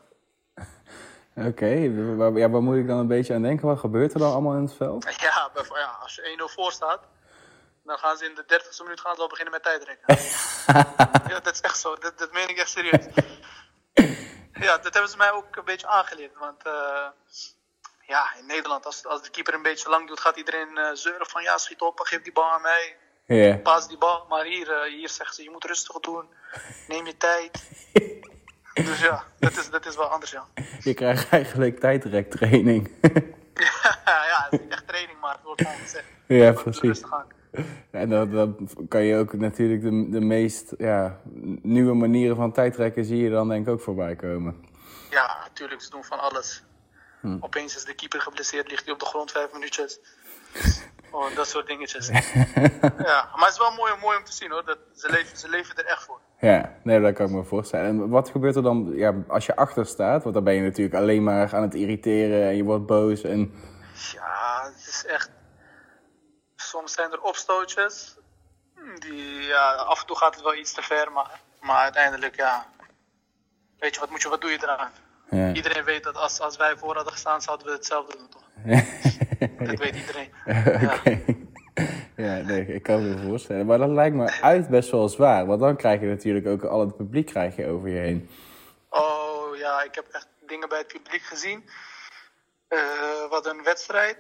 Oké, 1.36 1.94
waar, 2.16 2.32
ja, 2.32 2.50
waar 2.50 2.62
moet 2.62 2.76
ik 2.76 2.88
dan 2.88 2.98
een 2.98 3.08
beetje 3.08 3.34
aan 3.34 3.42
denken? 3.42 3.68
Wat 3.68 3.80
gebeurt 3.80 4.14
er 4.14 4.20
dan 4.20 4.32
allemaal 4.32 4.56
in 4.56 4.64
het 4.64 4.74
veld? 4.74 5.04
Ja, 5.22 5.50
ja 5.74 5.98
als 6.02 6.16
je 6.16 6.38
1-0 6.50 6.54
voor 6.54 6.72
staat, 6.72 7.02
dan 7.84 7.98
gaan 7.98 8.18
ze 8.18 8.26
in 8.26 8.36
de 8.36 8.44
30ste 8.44 8.84
minuut 8.84 9.00
gaan 9.02 9.16
ze 9.16 9.22
al 9.22 9.28
beginnen 9.28 9.54
met 9.54 9.64
tijdrekken. 9.64 10.16
ja, 11.34 11.40
dat 11.40 11.54
is 11.54 11.62
echt 11.62 11.80
zo. 11.80 11.96
Dat, 11.96 12.18
dat 12.20 12.32
meen 12.32 12.50
ik 12.50 12.58
echt 12.58 12.70
serieus. 12.70 13.06
ja, 14.68 14.78
dat 14.78 14.94
hebben 14.94 15.12
ze 15.12 15.18
mij 15.18 15.32
ook 15.32 15.56
een 15.56 15.66
beetje 15.66 15.88
aangeleerd. 15.88 16.38
Want 16.38 16.64
eh, 16.64 17.08
ja, 18.08 18.34
in 18.40 18.46
Nederland, 18.46 18.86
als, 18.86 19.06
als 19.06 19.22
de 19.24 19.30
keeper 19.30 19.54
een 19.54 19.62
beetje 19.62 19.90
lang 19.90 20.08
doet, 20.08 20.20
gaat 20.20 20.38
iedereen 20.38 20.78
eh, 20.78 20.90
zeuren 20.94 21.28
van 21.28 21.44
ja, 21.44 21.58
schiet 21.58 21.82
op, 21.82 22.00
geef 22.00 22.22
die 22.22 22.34
bal 22.34 22.52
aan 22.52 22.62
mij, 22.62 22.96
Ja. 23.26 23.58
paas 23.58 23.88
die 23.88 23.98
bal. 23.98 24.26
Maar 24.30 24.46
hier, 24.46 24.72
eh, 24.72 24.92
hier 24.92 25.10
zeggen 25.10 25.36
ze, 25.36 25.44
je 25.44 25.50
moet 25.50 25.64
rustig 25.66 26.00
doen, 26.00 26.30
neem 26.88 27.06
je 27.06 27.18
tijd. 27.18 27.52
Dus 28.74 29.02
ja, 29.02 29.24
dat 29.40 29.52
is, 29.52 29.70
dat 29.70 29.86
is 29.86 29.96
wel 29.96 30.06
anders, 30.06 30.32
ja. 30.32 30.46
Je 30.90 30.94
krijgt 30.94 31.30
eigenlijk 31.30 31.80
tijdrektraining. 31.80 32.92
ja, 34.06 34.48
het 34.50 34.52
is 34.52 34.60
niet 34.60 34.72
echt 34.72 34.88
training, 34.88 35.20
maar 35.20 35.34
het 35.34 35.44
wordt 35.44 35.62
gewoon 35.62 35.78
gezegd. 35.78 36.06
ja, 36.28 36.52
precies. 36.52 37.04
En 37.92 38.10
dan, 38.10 38.32
dan 38.32 38.70
kan 38.88 39.04
je 39.04 39.18
ook 39.18 39.34
natuurlijk 39.34 39.82
de, 39.82 40.10
de 40.10 40.22
meest 40.22 40.74
ja, 40.78 41.20
nieuwe 41.62 41.94
manieren 41.94 42.36
van 42.36 42.52
tijdrekken 42.52 43.06
zie 43.06 43.18
je 43.18 43.30
dan 43.30 43.48
denk 43.50 43.68
ik 43.68 43.74
ook 43.74 43.82
voorbij 43.82 44.16
komen. 44.16 44.66
Ja, 45.10 45.38
natuurlijk, 45.44 45.82
ze 45.82 45.90
doen 45.90 46.04
van 46.04 46.20
alles. 46.20 46.64
Opeens 47.40 47.76
is 47.76 47.86
de 47.86 47.94
keeper 47.94 48.22
geblesseerd, 48.22 48.70
ligt 48.70 48.84
hij 48.84 48.94
op 48.94 49.00
de 49.00 49.06
grond 49.06 49.32
vijf 49.32 49.54
minuutjes. 49.54 50.00
Oh, 51.12 51.36
dat 51.36 51.48
soort 51.48 51.68
dingetjes. 51.68 52.08
ja, 52.08 53.30
maar 53.36 53.46
het 53.46 53.52
is 53.52 53.58
wel 53.58 53.72
mooi, 53.72 53.94
mooi 54.02 54.18
om 54.18 54.24
te 54.24 54.34
zien 54.34 54.52
hoor. 54.52 54.66
Dat, 54.66 54.78
ze, 54.96 55.12
leven, 55.12 55.38
ze 55.38 55.50
leven 55.50 55.76
er 55.76 55.86
echt 55.86 56.04
voor. 56.04 56.20
Ja, 56.40 56.76
nee, 56.84 57.02
dat 57.02 57.14
kan 57.14 57.26
ik 57.26 57.32
me 57.32 57.44
voorstellen. 57.44 57.86
En 57.86 58.10
wat 58.10 58.30
gebeurt 58.30 58.56
er 58.56 58.64
dan 58.64 58.92
ja, 58.96 59.14
als 59.28 59.46
je 59.46 59.56
achter 59.56 59.86
staat? 59.86 60.24
Want 60.24 60.36
dan 60.36 60.44
ben 60.44 60.54
je 60.54 60.62
natuurlijk 60.62 60.96
alleen 60.96 61.24
maar 61.24 61.56
aan 61.56 61.62
het 61.62 61.74
irriteren 61.74 62.48
en 62.48 62.56
je 62.56 62.64
wordt 62.64 62.86
boos. 62.86 63.24
En... 63.24 63.54
Ja, 64.14 64.62
het 64.64 64.88
is 64.88 65.06
echt. 65.06 65.32
Soms 66.56 66.94
zijn 66.94 67.12
er 67.12 67.22
opstootjes. 67.22 68.18
Die, 69.00 69.42
ja, 69.42 69.74
af 69.74 70.02
en 70.02 70.08
toe 70.08 70.18
gaat 70.18 70.36
het 70.36 70.44
wel 70.44 70.56
iets 70.56 70.74
te 70.74 70.82
ver, 70.82 71.12
maar, 71.12 71.40
maar 71.62 71.78
uiteindelijk, 71.78 72.36
ja. 72.36 72.66
Weet 73.80 73.94
je, 73.94 74.00
wat, 74.00 74.10
moet 74.10 74.22
je, 74.22 74.30
wat 74.30 74.42
doe 74.42 74.52
je 74.52 74.60
eraan? 74.62 74.92
Ja. 75.30 75.54
Iedereen 75.54 75.84
weet 75.84 76.04
dat 76.04 76.16
als, 76.16 76.40
als 76.40 76.58
wij 76.58 76.78
voor 76.78 76.96
hadden 76.96 77.14
gestaan, 77.14 77.42
zouden 77.42 77.68
we 77.68 77.74
hetzelfde 77.74 78.18
doen, 78.18 78.30
toch? 78.30 78.41
Dat 79.68 79.80
weet 79.80 79.96
iedereen. 79.96 80.30
Oké. 80.90 81.22
Ja, 82.16 82.42
nee, 82.42 82.66
ik 82.66 82.84
kan 82.84 83.10
me 83.10 83.28
voorstellen. 83.28 83.66
Maar 83.66 83.78
dat 83.78 83.90
lijkt 83.90 84.16
me 84.16 84.42
uit 84.42 84.70
best 84.70 84.92
wel 84.92 85.10
zwaar. 85.10 85.46
Want 85.46 85.60
dan 85.60 85.76
krijg 85.76 86.00
je 86.02 86.08
natuurlijk 86.08 86.48
ook 86.48 86.64
al 86.64 86.80
het 86.80 86.96
publiek 86.98 87.26
krijg 87.26 87.56
je 87.56 87.68
over 87.68 87.90
je 87.90 88.00
heen. 88.00 88.30
Oh 88.90 89.58
ja, 89.58 89.84
ik 89.84 89.96
heb 89.96 90.06
echt 90.12 90.28
dingen 90.48 90.70
bij 90.70 90.78
het 90.78 90.88
publiek 90.88 91.22
gezien. 91.22 91.70
Eh 92.68 93.02
hadden 93.44 93.58
een 93.58 93.64
wedstrijd. 93.64 94.18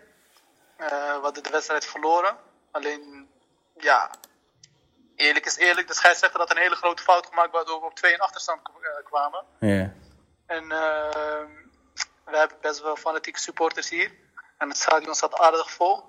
Eh, 0.77 0.87
we 0.87 1.19
hadden 1.21 1.43
de 1.43 1.49
wedstrijd 1.49 1.85
verloren. 1.85 2.37
Alleen, 2.71 3.29
ja, 3.77 4.11
eerlijk 5.15 5.45
is 5.45 5.57
eerlijk. 5.57 5.87
De 5.87 5.93
scheidsrechter 5.93 6.39
had 6.39 6.51
een 6.51 6.57
hele 6.57 6.75
grote 6.75 7.03
fout 7.03 7.25
gemaakt 7.25 7.51
waardoor 7.51 7.79
we 7.79 7.85
op 7.85 7.95
2 7.95 8.13
in 8.13 8.19
achterstand 8.19 8.61
eh, 8.67 9.05
kwamen. 9.05 9.45
Ja. 9.59 9.93
En 10.45 10.67
we 12.25 12.37
hebben 12.37 12.57
best 12.61 12.81
wel 12.81 12.95
fanatieke 12.95 13.39
supporters 13.39 13.89
hier. 13.89 14.11
En 14.61 14.67
het 14.67 14.77
stadion 14.77 15.15
zat 15.15 15.39
aardig 15.39 15.71
vol. 15.71 16.03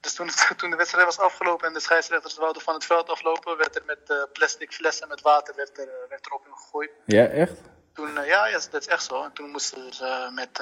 Dus 0.00 0.14
toen, 0.14 0.30
toen 0.56 0.70
de 0.70 0.76
wedstrijd 0.76 1.04
was 1.06 1.18
afgelopen 1.18 1.66
en 1.66 1.72
de 1.72 1.80
scheidsrechters 1.80 2.36
wouden 2.36 2.62
van 2.62 2.74
het 2.74 2.84
veld 2.84 3.08
aflopen, 3.08 3.56
werd 3.56 3.76
er 3.76 3.82
met 3.86 3.98
eh, 4.06 4.16
plastic 4.32 4.72
flessen 4.72 5.08
met 5.08 5.20
water 5.20 5.54
werd 5.54 5.78
er, 5.78 5.88
eh, 5.88 6.08
werd 6.08 6.26
er 6.26 6.32
op 6.32 6.46
gegooid. 6.50 6.90
Ja, 7.04 7.26
echt? 7.26 7.60
Toen, 7.94 8.18
eh, 8.18 8.26
ja, 8.26 8.46
ja, 8.46 8.58
dat 8.70 8.80
is 8.80 8.86
echt 8.86 9.04
zo. 9.04 9.24
En 9.24 9.32
toen 9.32 9.50
moesten 9.50 9.92
ze 9.92 10.30
met, 10.32 10.60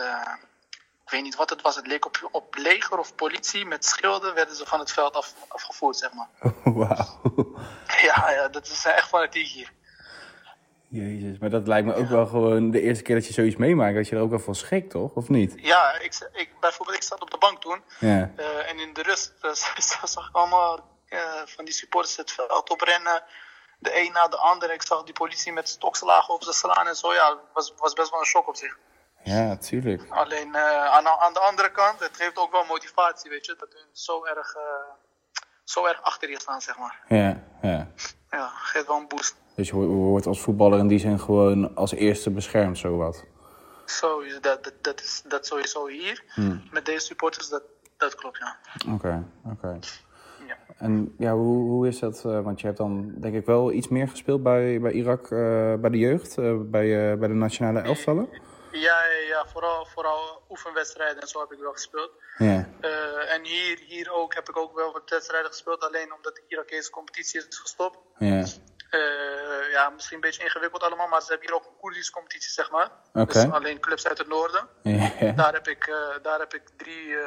ik 1.05 1.11
weet 1.11 1.23
niet 1.23 1.37
wat 1.37 1.51
het 1.51 1.63
was. 1.63 1.77
Het 1.77 1.87
leek 1.87 2.07
op, 2.07 2.29
op 2.31 2.55
leger 2.55 2.99
of 2.99 3.15
politie. 3.15 3.67
Met 3.67 3.85
schilden 3.85 4.35
werden 4.35 4.57
ze 4.57 4.67
van 4.67 4.79
het 4.79 4.93
veld 4.93 5.15
af, 5.15 5.35
afgevoerd, 5.49 5.97
zeg 5.97 6.13
maar. 6.13 6.29
Wauw. 6.79 7.21
Ja, 8.03 8.31
ja, 8.31 8.49
dat 8.49 8.67
is 8.67 8.85
echt 8.85 9.09
fanatiek 9.09 9.47
hier. 9.47 9.73
Jezus, 10.89 11.39
maar 11.39 11.51
dat 11.51 11.67
lijkt 11.67 11.87
me 11.87 11.95
ook 11.95 12.09
wel 12.09 12.27
gewoon 12.27 12.71
de 12.71 12.81
eerste 12.81 13.03
keer 13.03 13.15
dat 13.15 13.27
je 13.27 13.33
zoiets 13.33 13.57
meemaakt, 13.57 13.95
dat 13.95 14.09
je 14.09 14.17
er 14.17 14.23
ook 14.23 14.31
wel 14.31 14.39
van 14.39 14.55
schrikt, 14.55 14.91
toch? 14.91 15.13
Of 15.15 15.29
niet? 15.29 15.55
Ja, 15.57 15.99
ik, 15.99 16.29
ik, 16.33 16.51
bijvoorbeeld, 16.61 16.97
ik 16.97 17.03
zat 17.03 17.23
op 17.23 17.31
de 17.31 17.39
bank 17.39 17.61
toen. 17.61 17.83
Ja. 18.01 18.33
eh, 18.37 18.71
en 18.71 18.79
in 18.79 18.93
de 18.93 19.03
rust 19.03 19.35
eh, 19.41 19.53
zag 20.15 20.29
ik 20.29 20.35
allemaal 20.35 20.81
eh, 21.09 21.21
van 21.45 21.65
die 21.65 21.75
supporters 21.75 22.17
het 22.17 22.33
veld 22.33 22.71
oprennen. 22.71 23.23
De 23.79 24.01
een 24.01 24.13
na 24.13 24.29
de 24.29 24.37
ander. 24.37 24.73
Ik 24.73 24.83
zag 24.83 25.03
die 25.03 25.15
politie 25.15 25.53
met 25.53 25.69
stokslagen 25.69 26.35
op 26.35 26.43
ze 26.43 26.53
slaan 26.53 26.87
en 26.87 26.97
zo. 26.97 27.13
Ja, 27.13 27.29
het 27.29 27.39
was, 27.53 27.73
was 27.77 27.93
best 27.93 28.11
wel 28.11 28.21
een 28.21 28.27
shock 28.27 28.49
op 28.49 28.57
zich. 28.57 28.79
Ja, 29.23 29.57
tuurlijk. 29.57 30.11
Alleen 30.11 30.57
aan, 30.57 31.07
aan 31.07 31.33
de 31.33 31.41
andere 31.41 31.71
kant, 31.71 32.01
het 32.01 32.17
geeft 32.17 32.39
ook 32.39 32.53
wel 32.53 32.65
motivatie, 32.65 33.31
weet 33.31 33.47
je. 33.47 33.55
Dat 33.59 33.73
hun 33.73 33.89
zo 33.93 34.25
erg, 34.25 34.55
zo 35.65 35.87
erg 35.87 36.03
achter 36.03 36.31
je 36.31 36.41
staan, 36.41 36.61
zeg 36.61 36.79
maar. 36.79 37.01
Ja, 37.09 37.43
ja. 37.63 37.89
Ja, 38.31 38.49
geeft 38.49 38.87
wel 38.87 38.97
een 38.97 39.09
boost. 39.09 39.37
Dus 39.57 39.69
je 39.69 39.75
wo- 39.75 39.87
wordt 39.87 40.27
als 40.27 40.41
voetballer 40.41 40.79
in 40.79 40.87
die 40.87 40.99
zin 40.99 41.21
gewoon 41.21 41.75
als 41.75 41.93
eerste 41.93 42.31
beschermd, 42.31 42.79
zowat. 42.79 43.25
Sowieso, 43.85 44.41
dat, 44.41 44.65
dat, 44.65 44.73
dat 44.83 45.01
is 45.01 45.23
dat 45.29 45.47
sowieso 45.47 45.87
hier. 45.87 46.25
Met 46.71 46.85
deze 46.87 47.07
supporters, 47.07 47.49
dat, 47.49 47.63
dat 47.97 48.15
klopt, 48.15 48.39
ja. 48.39 48.57
Oké, 48.95 49.27
oké. 49.53 49.79
Ja. 50.47 50.57
En 50.79 51.15
ja, 51.19 51.33
hoe, 51.35 51.71
hoe 51.71 51.89
is 51.89 51.99
dat? 51.99 52.25
eh, 52.25 52.41
want 52.41 52.61
je 52.61 52.67
hebt 52.67 52.79
dan 52.79 53.15
denk 53.21 53.35
ik 53.35 53.47
wel 53.47 53.73
iets 53.73 53.89
meer 53.89 54.09
gespeeld 54.09 54.43
bij, 54.43 54.81
bij 54.81 54.93
Irak, 54.93 55.23
eh, 55.31 55.75
bij 55.75 55.91
de 55.91 55.99
jeugd, 55.99 56.39
eh, 56.39 56.55
bij, 56.61 57.19
bij 57.19 57.29
de 57.29 57.35
nationale 57.35 57.81
elftallen. 57.81 58.29
Ja, 58.73 58.99
ja, 59.29 59.45
vooral, 59.53 59.87
vooral 59.95 60.43
oefenwedstrijden 60.51 61.21
en 61.23 61.29
zo 61.29 61.41
heb 61.41 61.53
ik 61.53 61.59
wel 61.59 61.73
gespeeld. 61.73 62.11
Ja, 62.39 62.69
en 63.29 63.45
hier, 63.45 63.79
hier 63.87 64.13
ook 64.15 64.35
heb 64.35 64.49
ik 64.49 64.57
ook 64.57 64.75
wel 64.75 64.93
wat 64.93 65.11
wedstrijden 65.11 65.51
gespeeld, 65.51 65.85
alleen 65.85 66.13
omdat 66.15 66.35
de 66.35 66.43
Irakese 66.49 66.91
competitie 66.91 67.41
is 67.49 67.59
gestopt. 67.59 67.99
ja. 68.19 68.45
Eh, 69.01 69.71
ja, 69.73 69.89
misschien 69.91 70.15
een 70.15 70.21
beetje 70.21 70.43
ingewikkeld 70.43 70.83
allemaal, 70.83 71.09
maar 71.09 71.21
ze 71.23 71.29
hebben 71.29 71.47
hier 71.47 71.57
ook 71.57 71.65
een 71.65 71.77
Koerdische 71.81 72.13
competitie, 72.13 72.51
zeg 72.53 72.71
maar. 72.71 72.91
Dus 73.13 73.35
alleen 73.53 73.81
clubs 73.81 74.07
uit 74.07 74.19
het 74.19 74.29
noorden. 74.29 74.69
Daar 75.37 75.53
heb 75.53 75.69
ik, 75.69 75.87
eh, 75.87 75.97
daar 76.23 76.39
heb 76.39 76.55
ik 76.55 76.63
drie, 76.77 77.17
eh, 77.17 77.27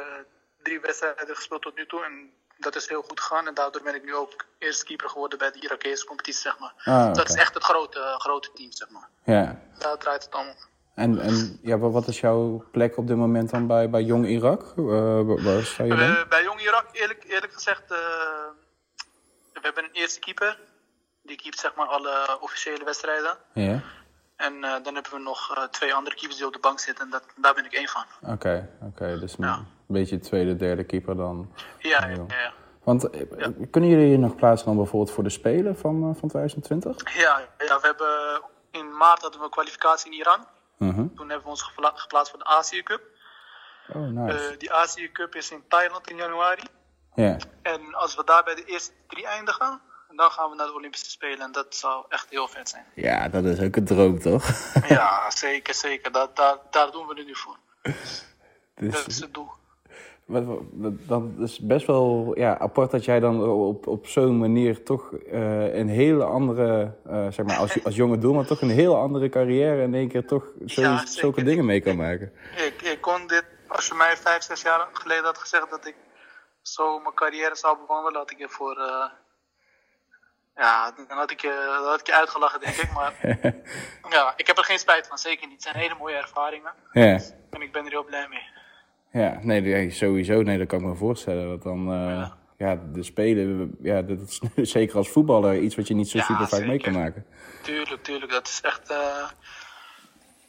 drie 0.62 0.80
wedstrijden 0.80 1.36
gespeeld 1.36 1.62
tot 1.62 1.76
nu 1.76 1.86
toe. 1.86 2.04
En 2.04 2.32
dat 2.58 2.76
is 2.76 2.88
heel 2.88 3.02
goed 3.02 3.20
gegaan. 3.20 3.46
En 3.46 3.54
daardoor 3.54 3.82
ben 3.82 3.94
ik 3.94 4.04
nu 4.04 4.14
ook 4.14 4.44
eerste 4.58 4.84
keeper 4.84 5.08
geworden 5.08 5.38
bij 5.38 5.50
de 5.50 5.60
Irakese 5.60 6.04
competitie, 6.06 6.40
zeg 6.40 6.58
maar. 6.58 6.72
Ah, 6.84 7.06
Dat 7.06 7.18
oké. 7.20 7.28
is 7.28 7.34
echt 7.34 7.54
het 7.54 7.64
grote, 7.64 8.14
grote 8.18 8.50
team, 8.54 8.72
zeg 8.72 8.88
maar. 8.90 9.08
ja. 9.24 9.60
Daar 9.78 9.98
draait 9.98 10.24
het 10.24 10.32
allemaal. 10.34 10.54
En, 10.94 11.20
en 11.20 11.58
ja, 11.62 11.78
wa- 11.78 11.88
wat 11.90 12.06
is 12.08 12.20
jouw 12.20 12.64
plek 12.72 12.96
op 12.96 13.06
dit 13.06 13.16
moment 13.16 13.50
dan 13.50 13.66
bij, 13.66 13.90
bij 13.90 14.02
Jong 14.02 14.26
Irak? 14.26 14.62
Eh, 14.76 14.84
wa- 15.22 15.42
waar 15.42 15.62
sta 15.64 15.84
je 15.84 15.88
dan? 15.90 15.98
Eh, 16.16 16.28
bij 16.28 16.42
Jong 16.42 16.60
Irak, 16.60 16.86
eerlijk, 16.92 17.24
eerlijk 17.24 17.52
gezegd, 17.52 17.82
eh, 17.82 17.98
we 19.52 19.60
hebben 19.60 19.84
een 19.84 19.90
eerste 19.92 20.20
keeper. 20.20 20.58
Die 21.30 21.38
keept 21.42 21.58
zeg 21.58 21.74
maar 21.74 21.86
alle 21.86 22.38
officiële 22.40 22.84
wedstrijden. 22.84 23.36
Ja, 23.54 23.80
En 24.36 24.64
eh, 24.64 24.70
dan 24.82 24.94
hebben 24.94 25.12
we 25.12 25.18
nog 25.18 25.56
eh, 25.56 25.62
twee 25.62 25.94
andere 25.94 26.16
keepers 26.16 26.36
die 26.36 26.46
op 26.46 26.52
de 26.52 26.58
bank 26.58 26.78
zitten. 26.80 27.04
En 27.04 27.10
dat, 27.10 27.22
daar 27.36 27.54
ben 27.54 27.64
ik 27.64 27.72
één 27.72 27.88
van. 27.88 28.04
oké. 28.26 28.68
oké. 28.82 29.18
Dus 29.18 29.34
een 29.38 29.66
beetje 29.86 30.18
tweede, 30.18 30.56
derde 30.56 30.84
keeper 30.84 31.16
dan. 31.16 31.54
Ja, 31.78 32.06
ja. 32.06 32.52
Want 32.84 33.10
eh, 33.10 33.46
kunnen 33.70 33.90
jullie 33.90 34.08
je 34.10 34.18
nog 34.18 34.34
plaatsen 34.34 34.66
dan 34.66 34.76
bijvoorbeeld 34.76 35.14
voor 35.14 35.24
de 35.24 35.30
Spelen 35.30 35.78
van, 35.78 36.16
van 36.18 36.28
2020? 36.28 37.14
Ja, 37.16 37.38
ja, 37.58 37.80
we 37.80 37.86
hebben 37.86 38.42
in 38.70 38.96
maart 38.96 39.20
hadden 39.22 39.38
we 39.40 39.44
een 39.46 39.50
kwalificatie 39.52 40.12
in 40.12 40.18
Iran. 40.18 40.46
Mhm. 40.76 40.94
Toen 41.14 41.28
hebben 41.28 41.42
we 41.42 41.48
ons 41.48 41.62
gepla- 41.62 41.92
geplaatst 41.94 42.30
voor 42.30 42.38
de 42.38 42.44
Azië 42.44 42.82
Cup. 42.82 43.02
Oh, 43.94 44.08
nice. 44.08 44.54
Die 44.58 44.72
Azië 44.72 45.12
Cup 45.12 45.34
is 45.34 45.50
in 45.50 45.62
Thailand 45.68 46.10
in 46.10 46.16
januari. 46.16 46.62
ja. 47.14 47.36
En 47.62 47.94
als 47.94 48.14
we 48.16 48.24
daar 48.24 48.44
bij 48.44 48.54
de 48.54 48.64
eerste 48.64 48.92
drie 49.08 49.26
eindigen, 49.26 49.80
dan 50.16 50.30
gaan 50.30 50.50
we 50.50 50.56
naar 50.56 50.66
de 50.66 50.74
Olympische 50.74 51.10
Spelen. 51.10 51.40
En 51.40 51.52
dat 51.52 51.74
zou 51.74 52.04
echt 52.08 52.26
heel 52.30 52.48
vet 52.48 52.68
zijn. 52.68 52.84
ja, 52.94 53.28
dat 53.28 53.44
is 53.44 53.60
ook 53.60 53.76
een 53.76 53.84
droom, 53.84 54.18
toch? 54.18 54.44
ja, 54.88 55.30
zeker, 55.46 55.74
zeker. 55.74 56.12
Dat, 56.12 56.36
daar, 56.36 56.56
daar 56.70 56.90
doen 56.90 57.06
we 57.06 57.14
het 57.14 57.26
nu 57.26 57.36
voor. 57.36 57.56
Dat 57.82 57.94
is 58.94 59.04
dus, 59.04 59.20
het 59.20 59.34
doel. 59.34 59.50
dat 61.06 61.22
is 61.38 61.58
best 61.58 61.86
wel 61.86 62.32
ja, 62.34 62.58
apart 62.58 62.90
dat 62.90 63.04
jij 63.04 63.20
dan 63.20 63.50
op, 63.50 63.86
op 63.86 64.06
zo'n 64.06 64.38
manier 64.38 64.82
toch 64.82 65.12
eh, 65.12 65.74
een 65.74 65.88
hele 65.88 66.24
andere, 66.24 66.96
eh, 67.06 67.26
zeg 67.30 67.46
maar 67.46 67.56
als, 67.56 67.84
als 67.84 67.96
jonge 67.96 68.18
doelman, 68.18 68.44
toch 68.44 68.60
een 68.60 68.70
hele 68.70 68.94
andere 68.94 69.28
carrière 69.28 69.82
in 69.82 69.94
één 69.94 70.08
keer 70.08 70.26
toch 70.26 70.44
zo, 70.66 70.80
Ja, 70.80 70.96
zeker. 70.96 71.12
zulke 71.12 71.42
dingen 71.42 71.64
mee 71.64 71.80
kan 71.80 71.96
maken. 71.96 72.32
Ik, 72.56 72.82
ik 72.82 73.00
kon 73.00 73.26
dit, 73.26 73.44
als 73.68 73.86
je 73.86 73.94
mij 73.94 74.16
vijf, 74.16 74.42
zes 74.42 74.62
jaar 74.62 74.88
geleden 74.92 75.24
had 75.24 75.38
gezegd 75.38 75.70
dat 75.70 75.86
ik 75.86 75.96
zo 76.62 76.98
mijn 76.98 77.14
carrière 77.14 77.56
zou 77.56 77.78
bewandelen, 77.78 78.18
had 78.18 78.30
ik 78.30 78.46
voor. 78.48 78.76
Eh, 80.60 80.66
ja, 80.66 80.92
dan 81.08 81.16
had 81.18 81.30
ik 81.30 81.40
je, 81.40 81.78
dan 81.80 81.90
had 81.90 82.00
ik 82.00 82.06
je 82.06 82.14
uitgelachen, 82.14 82.60
denk 82.60 82.76
ik. 82.76 82.92
Maar 82.92 83.12
ja, 84.16 84.32
ik 84.36 84.46
heb 84.46 84.58
er 84.58 84.64
geen 84.64 84.78
spijt 84.78 85.06
van, 85.06 85.18
zeker 85.18 85.46
niet. 85.46 85.54
Het 85.54 85.62
zijn 85.62 85.76
hele 85.76 85.94
mooie 85.98 86.16
ervaringen. 86.16 86.72
Ja. 86.92 87.20
En 87.50 87.62
ik 87.62 87.72
ben 87.72 87.84
er 87.84 87.90
heel 87.90 88.04
blij 88.04 88.26
mee. 88.28 88.48
Ja, 89.22 89.38
nee, 89.42 89.90
sowieso. 89.90 90.42
Nee, 90.42 90.58
dat 90.58 90.66
kan 90.66 90.78
ik 90.80 90.86
me 90.86 90.94
voorstellen. 90.94 91.48
Dat 91.48 91.62
dan, 91.62 91.92
eh, 91.92 92.30
ja. 92.56 92.78
de 92.92 93.02
Spelen, 93.02 93.76
ja, 93.82 94.02
dat 94.02 94.18
is 94.20 94.40
zeker 94.76 94.96
als 94.96 95.08
voetballer 95.08 95.58
iets 95.58 95.76
wat 95.76 95.88
je 95.88 95.94
niet 95.94 96.08
zo 96.08 96.18
Ja, 96.18 96.24
super 96.24 96.48
vaak 96.48 96.64
mee 96.66 96.80
kan 96.80 96.92
maken. 96.92 97.26
Tuurlijk, 97.62 98.02
tuurlijk. 98.02 98.32
Dat 98.32 98.48
is 98.48 98.60
echt. 98.60 98.90
eh, 98.90 99.28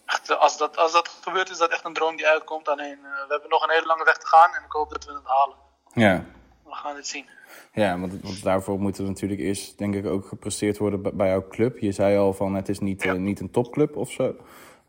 echt 0.05 0.29
eh, 0.29 0.37
als, 0.37 0.57
dat, 0.57 0.77
als 0.77 0.91
dat 0.91 1.19
gebeurt, 1.21 1.49
is 1.49 1.57
dat 1.57 1.71
echt 1.71 1.85
een 1.85 1.93
droom 1.93 2.15
die 2.15 2.27
uitkomt. 2.27 2.67
Alleen, 2.67 2.97
eh, 2.97 3.11
we 3.11 3.27
hebben 3.27 3.49
nog 3.49 3.63
een 3.63 3.73
hele 3.73 3.85
lange 3.85 4.03
weg 4.03 4.17
te 4.17 4.27
gaan 4.27 4.53
en 4.53 4.63
ik 4.65 4.71
hoop 4.71 4.89
dat 4.89 5.05
we 5.05 5.13
het 5.13 5.25
halen. 5.25 5.55
Ja, 5.93 6.25
We 6.71 6.77
gaan 6.77 6.95
het 6.95 7.07
zien. 7.07 7.25
ja 7.73 7.99
want, 7.99 8.21
want 8.21 8.43
daarvoor 8.43 8.79
moet 8.79 8.97
er 8.97 9.03
natuurlijk 9.03 9.41
eerst, 9.41 9.77
denk 9.77 9.95
ik, 9.95 10.05
ook 10.05 10.25
gepresteerd 10.27 10.77
worden 10.77 11.01
bij- 11.01 11.13
bij 11.13 11.27
jouw 11.27 11.47
club. 11.47 11.77
Je 11.79 11.91
zei 11.91 12.17
al 12.17 12.33
van, 12.33 12.53
het 12.55 12.69
is 12.69 12.79
niet, 12.79 13.03
Ja. 13.03 13.13
eh, 13.13 13.19
niet 13.19 13.39
een 13.39 13.51
topclub 13.51 13.95
of 13.97 14.11
zo. 14.11 14.35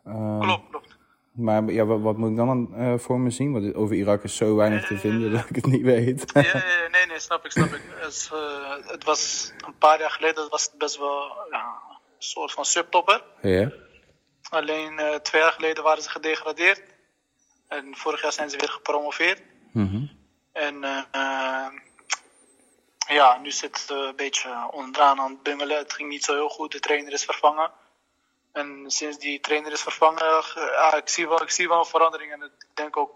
Eh, 0.05 0.41
Klopt, 0.41 0.71
klopt. 0.71 0.97
Maar 1.33 1.65
ja, 1.73 1.85
wat, 1.85 2.01
wat 2.01 2.17
moet 2.17 2.31
ik 2.31 2.37
dan 2.37 2.75
eh, 2.75 2.99
voor 2.99 3.21
me 3.21 3.31
zien? 3.31 3.53
Want 3.53 3.75
over 3.75 3.97
Irak 3.97 4.23
is 4.23 4.37
zo 4.37 4.57
weinig 4.57 4.87
te 4.87 4.99
vinden 4.99 5.33
dat 5.33 5.49
ik 5.49 5.55
het 5.57 5.67
niet 5.67 5.83
weet. 5.83 6.31
Ja, 6.33 6.63
nee, 6.91 7.07
nee, 7.07 7.19
snap 7.21 7.45
ik, 7.45 7.51
snap 7.51 7.73
ik. 7.73 7.83
Het, 7.95 8.31
eh, 8.33 8.91
het 8.91 9.05
was 9.05 9.53
een 9.67 9.79
paar 9.79 10.01
jaar 10.01 10.11
geleden 10.11 10.47
was 10.51 10.65
het 10.65 10.79
best 10.79 10.99
wel 10.99 11.21
ja, 11.51 11.65
een 11.95 11.99
soort 12.19 12.53
van 12.53 12.65
subtopper. 12.65 13.25
ja? 13.43 13.73
Alleen 14.51 14.99
eh, 14.99 15.15
twee 15.15 15.43
jaar 15.43 15.53
geleden 15.53 15.85
waren 15.85 16.03
ze 16.03 16.11
gedegradeerd. 16.11 16.83
En 17.69 17.87
vorig 17.97 18.23
jaar 18.23 18.33
zijn 18.33 18.51
ze 18.51 18.57
weer 18.57 18.69
gepromoveerd. 18.71 19.43
Mhm. 19.73 20.03
En 20.53 20.85
eh, 20.85 21.67
ja, 23.09 23.39
nu 23.43 23.51
zit 23.51 23.81
het 23.81 23.91
een 23.91 24.17
beetje 24.17 24.69
onderaan 24.71 25.21
aan 25.21 25.31
het 25.31 25.43
bungelen. 25.43 25.79
Het 25.79 25.93
ging 25.93 26.09
niet 26.09 26.25
zo 26.25 26.35
heel 26.35 26.49
goed. 26.49 26.73
De 26.73 26.81
trainer 26.81 27.13
is 27.13 27.25
vervangen. 27.25 27.71
En 28.53 28.85
sinds 28.87 29.19
die 29.19 29.41
trainer 29.41 29.73
is 29.73 29.81
vervangen, 29.81 30.25
ja, 30.55 30.97
ik, 30.97 31.09
zie 31.09 31.29
wel, 31.29 31.43
ik 31.43 31.51
zie 31.51 31.69
wel 31.69 31.79
een 31.79 31.85
verandering. 31.85 32.33
En 32.33 32.43
ik 32.43 32.67
denk 32.75 32.97
ook 32.97 33.11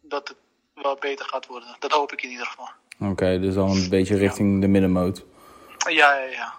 dat 0.00 0.28
het 0.28 0.36
wel 0.74 0.96
beter 0.96 1.26
gaat 1.26 1.46
worden. 1.46 1.76
Dat 1.78 1.92
hoop 1.92 2.12
ik 2.12 2.22
in 2.22 2.30
ieder 2.30 2.46
geval. 2.46 2.68
Oké, 3.00 3.40
dus 3.40 3.54
dan 3.54 3.70
een 3.70 3.88
beetje 3.88 4.16
richting 4.16 4.60
de 4.60 4.68
middenmoot. 4.68 5.24
Ja, 5.88 6.14
ja, 6.14 6.24
ja. 6.30 6.54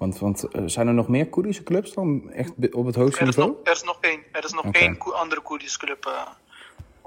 Want, 0.00 0.18
want 0.18 0.48
eh, 0.48 0.62
zijn 0.66 0.86
er 0.86 0.94
nog 0.94 1.08
meer 1.08 1.28
Koerdische 1.28 1.62
clubs 1.62 1.92
dan 1.92 2.30
echt 2.30 2.52
op 2.72 2.86
het 2.86 2.94
hoogste 2.94 3.20
Er 3.20 3.26
nog, 3.26 3.36
niveau? 3.36 3.56
er 3.64 3.72
is 3.72 3.82
nog 3.82 3.98
één, 4.00 4.22
er 4.32 4.44
is 4.44 4.52
nog 4.52 4.64
één 4.72 4.98
andere 4.98 5.40
Koerdische 5.40 5.78
club 5.78 6.06
eh, 6.06 6.26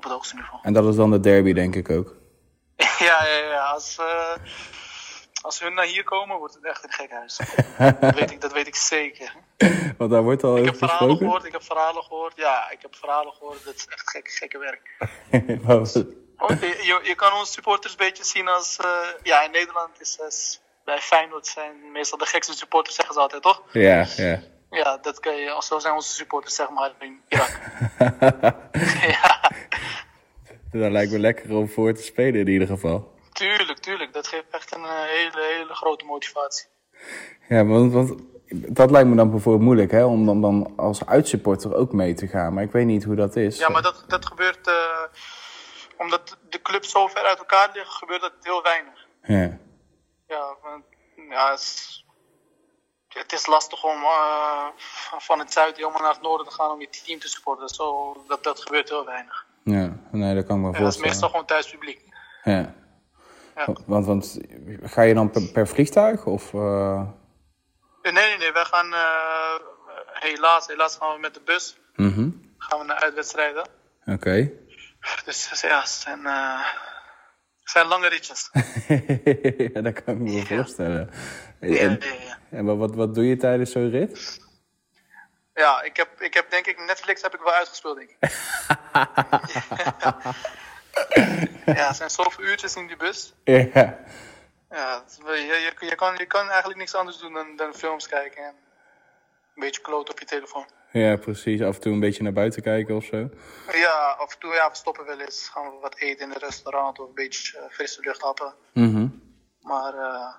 op 0.04 0.10
het 0.10 0.12
hoogste 0.12 0.36
niveau. 0.36 0.60
En 0.62 0.74
dat 0.74 0.86
is 0.86 0.96
dan 0.96 1.12
de 1.12 1.20
derby, 1.20 1.54
denk 1.54 1.76
ik 1.76 1.90
ook. 1.90 2.16
ja, 3.08 3.26
ja, 3.26 3.38
ja. 3.52 3.66
Als, 3.66 3.98
eh, 3.98 4.36
als 5.42 5.60
hun 5.60 5.74
naar 5.74 5.86
hier 5.86 6.04
komen, 6.04 6.38
wordt 6.38 6.54
het 6.54 6.66
echt 6.66 6.84
een 6.84 6.92
gek 6.92 7.12
huis. 7.12 7.38
dat, 8.00 8.16
weet 8.16 8.32
ik, 8.32 8.42
dat 8.42 8.54
weet 8.54 8.68
ik 8.68 8.76
zeker. 8.76 9.34
Want 9.98 10.12
daar 10.12 10.24
wordt 10.24 10.44
al 10.44 10.58
Ik 10.58 10.66
heb 10.66 10.78
verhalen 10.78 11.00
gesproken. 11.00 11.26
gehoord, 11.26 11.46
ik 11.46 11.52
heb 11.52 11.64
verhalen 11.64 12.04
gehoord. 12.04 12.34
Ja, 12.36 12.70
ik 12.72 12.82
heb 12.82 12.96
verhalen 12.96 13.34
gehoord. 13.34 13.66
Dat 13.66 13.76
is 13.76 13.88
echt 13.88 14.10
gek, 14.10 14.30
gekke 14.30 14.58
werk. 14.58 14.82
Oh, 16.38 16.50
je, 16.60 16.68
je, 16.68 17.00
je 17.04 17.16
kan 17.16 17.34
onze 17.34 17.52
supporters 17.52 17.92
een 17.94 17.98
beetje 18.06 18.24
zien 18.24 18.48
als... 18.48 18.78
eh, 18.78 19.08
ja, 19.24 19.44
in 19.44 19.52
Nederland 19.52 20.02
is... 20.02 20.20
is 20.28 20.62
bij 20.86 21.00
Feyenoord 21.00 21.48
zijn 21.48 21.92
meestal 21.92 22.18
de 22.18 22.26
gekste 22.26 22.54
supporters, 22.54 22.96
zeggen 22.96 23.14
ze 23.14 23.20
altijd, 23.20 23.42
toch? 23.42 23.64
ja, 23.72 24.06
ja. 24.16 24.42
Ja, 24.70 24.98
dat 24.98 25.20
kan 25.20 25.36
je, 25.36 25.58
zo 25.60 25.80
zijn 25.80 25.94
onze 25.94 26.14
supporters, 26.14 26.56
zeg 26.56 26.70
maar, 26.70 26.92
in 27.00 27.22
Irak. 27.28 27.60
ja, 29.20 29.33
Dat 30.74 30.92
lijkt 30.92 31.12
me 31.12 31.20
lekker 31.20 31.56
om 31.56 31.70
voor 31.70 31.94
te 31.94 32.02
spelen 32.04 32.40
in 32.40 32.48
ieder 32.48 32.68
geval. 32.68 33.12
tuurlijk, 33.34 33.80
tuurlijk. 33.80 34.14
Dat 34.14 34.28
geeft 34.28 34.46
echt 34.52 34.76
een 34.76 34.84
eh, 34.84 35.02
hele, 35.04 35.56
hele 35.58 35.74
grote 35.74 36.06
motivatie. 36.06 36.66
Ja, 37.50 37.66
want, 37.66 37.94
want 37.94 38.14
dat 38.48 38.92
lijkt 38.92 39.10
me 39.10 39.16
dan 39.16 39.30
bijvoorbeeld 39.32 39.64
moeilijk, 39.66 39.92
hè? 39.92 40.06
Om 40.06 40.26
dan, 40.26 40.42
dan 40.42 40.74
als 40.78 41.06
uitsupporter 41.06 41.76
ook 41.76 41.92
mee 41.92 42.14
te 42.14 42.28
gaan. 42.28 42.54
Maar 42.54 42.64
ik 42.64 42.72
weet 42.72 42.86
niet 42.86 43.04
hoe 43.04 43.16
dat 43.16 43.36
is. 43.36 43.58
Ja, 43.58 43.70
maar 43.70 43.82
dat, 43.82 44.04
dat 44.08 44.26
gebeurt... 44.26 44.68
eh, 44.68 45.04
omdat 45.98 46.38
de 46.50 46.62
clubs 46.62 46.92
zo 46.92 47.08
ver 47.08 47.24
uit 47.24 47.38
elkaar 47.38 47.70
liggen, 47.74 47.92
gebeurt 47.94 48.22
dat 48.22 48.34
heel 48.42 48.64
weinig. 48.64 49.08
Ja. 49.24 49.58
Ja, 50.28 50.56
want, 50.64 50.84
ja 51.30 51.50
het, 51.52 51.60
is, 51.60 52.06
het 53.08 53.34
is 53.34 53.46
lastig 53.46 53.84
om 53.84 54.04
eh, 54.04 54.66
van 55.18 55.40
het 55.40 55.54
zuiden 55.54 55.76
helemaal 55.76 56.02
naar 56.02 56.14
het 56.14 56.22
noorden 56.22 56.48
te 56.48 56.54
gaan 56.54 56.72
om 56.72 56.80
je 56.82 56.90
team 56.90 57.20
te 57.20 57.28
supporten. 57.28 57.70
Zo, 57.70 58.16
dat, 58.28 58.44
dat 58.44 58.62
gebeurt 58.62 58.90
heel 58.90 59.06
weinig. 59.06 59.46
Ja, 59.64 59.98
nee, 60.12 60.36
dat 60.36 60.46
kan 60.46 60.56
ik 60.58 60.62
me 60.62 60.68
Ja, 60.68 60.72
dat 60.72 60.74
is 60.74 60.80
voorstellen. 60.80 61.08
meestal 61.10 61.30
gewoon 61.30 61.46
thuispubliek. 61.46 62.02
Ja. 62.44 62.74
Ja. 63.56 63.68
Want, 63.86 64.06
want 64.06 64.40
ga 64.84 65.02
je 65.02 65.14
dan 65.14 65.30
per, 65.32 65.42
per 65.52 65.68
vliegtuig? 65.68 66.26
Of, 66.26 66.54
eh, 66.54 67.02
Nee, 68.02 68.14
nee, 68.14 68.38
nee. 68.38 68.52
Wij 68.52 68.64
gaan 68.66 68.94
eh, 68.94 69.56
helaas, 70.14 70.68
helaas 70.68 70.96
gaan 70.98 71.14
we 71.14 71.20
met 71.20 71.34
de 71.34 71.42
bus. 71.46 71.78
mhm. 71.96 72.30
Gaan 72.58 72.80
we 72.80 72.86
naar 72.86 73.00
uitwedstrijden. 73.02 73.68
Oké. 74.06 74.52
Dus 75.26 75.50
dus 75.50 75.62
ja, 75.62 75.80
het 75.80 75.90
zijn, 75.90 76.26
eh, 76.26 76.60
het 77.62 77.70
zijn 77.72 77.88
lange 77.88 78.08
ritjes. 78.08 78.50
ja, 79.74 79.82
dat 79.82 80.04
kan 80.04 80.14
ik 80.16 80.20
me 80.22 80.46
voorstellen. 80.46 81.10
Ja, 81.60 81.78
En, 81.78 82.00
ja, 82.02 82.38
en 82.58 82.66
wat, 82.78 82.96
wat 82.96 83.16
doe 83.16 83.26
je 83.26 83.38
tijdens 83.38 83.72
zo'n 83.72 83.90
rit? 83.90 84.40
Ja, 85.54 85.82
ik 85.82 85.98
heb, 85.98 86.22
ik 86.22 86.34
heb 86.34 86.50
denk 86.50 86.66
ik, 86.66 86.80
Netflix 86.80 87.22
heb 87.22 87.34
ik 87.34 87.40
wel 87.40 87.54
uitgespeeld, 87.54 87.98
denk 87.98 88.10
ik. 88.10 88.18
ja, 91.78 91.88
het 91.88 91.96
zijn 91.96 92.10
zoveel 92.10 92.44
uurtjes 92.44 92.76
in 92.76 92.88
die 92.88 92.98
bus. 92.98 93.34
ja. 93.44 94.00
Ja, 94.74 95.04
je, 95.26 95.34
je, 95.34 95.86
je, 95.86 95.96
kan, 95.96 96.16
je 96.18 96.26
kan 96.26 96.50
eigenlijk 96.50 96.80
niks 96.80 96.96
anders 96.96 97.18
doen 97.18 97.34
dan, 97.34 97.56
dan 97.56 97.74
films 97.74 98.08
kijken 98.08 98.44
en 98.44 98.56
een 99.56 99.62
beetje 99.62 99.82
kloot 99.82 100.10
op 100.10 100.20
je 100.20 100.26
telefoon. 100.26 100.66
ja, 100.92 101.16
precies. 101.16 101.62
Af 101.62 101.76
en 101.76 101.82
toe 101.82 101.94
een 101.94 102.00
beetje 102.00 102.24
naar 102.24 102.34
buiten 102.34 102.62
kijken 102.62 102.96
of 102.96 103.04
zo. 103.04 103.30
Ja, 103.72 104.16
af 104.20 104.34
en 104.34 104.40
toe, 104.40 104.54
ja, 104.54 104.70
we 104.70 104.76
stoppen 104.76 105.06
wel 105.06 105.20
eens. 105.20 105.50
Gaan 105.50 105.72
we 105.72 105.78
wat 105.82 105.96
eten 105.96 106.26
in 106.26 106.32
een 106.32 106.40
restaurant 106.40 107.00
of 107.00 107.08
een 107.08 107.14
beetje 107.14 107.58
eh, 107.58 107.64
frisse 107.70 108.02
lucht 108.02 108.22
happen. 108.22 108.54
Mhm. 108.74 109.08
Maar 109.62 109.94
eh, 109.94 110.34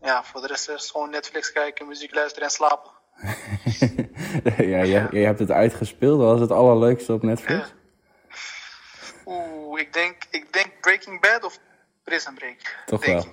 ja, 0.00 0.24
voor 0.24 0.40
de 0.40 0.46
rest 0.46 0.68
is 0.68 0.90
gewoon 0.90 1.10
Netflix 1.10 1.52
kijken, 1.52 1.86
muziek 1.86 2.14
luisteren 2.14 2.44
en 2.48 2.54
slapen. 2.54 2.90
ja, 4.56 4.82
je, 4.82 5.06
je 5.10 5.18
hebt 5.24 5.38
het 5.38 5.50
uitgespeeld. 5.50 6.18
Wat 6.18 6.30
was 6.30 6.40
het 6.40 6.50
allerleukste 6.50 7.12
op 7.12 7.22
Netflix? 7.22 7.74
Oeh, 9.26 9.80
ik 9.80 9.92
denk, 9.92 10.16
ik 10.30 10.52
denk 10.52 10.70
Breaking 10.80 11.20
Bad 11.20 11.44
of 11.44 11.58
Prison 12.04 12.34
Break. 12.34 12.82
Toch 12.86 13.06
wel? 13.06 13.24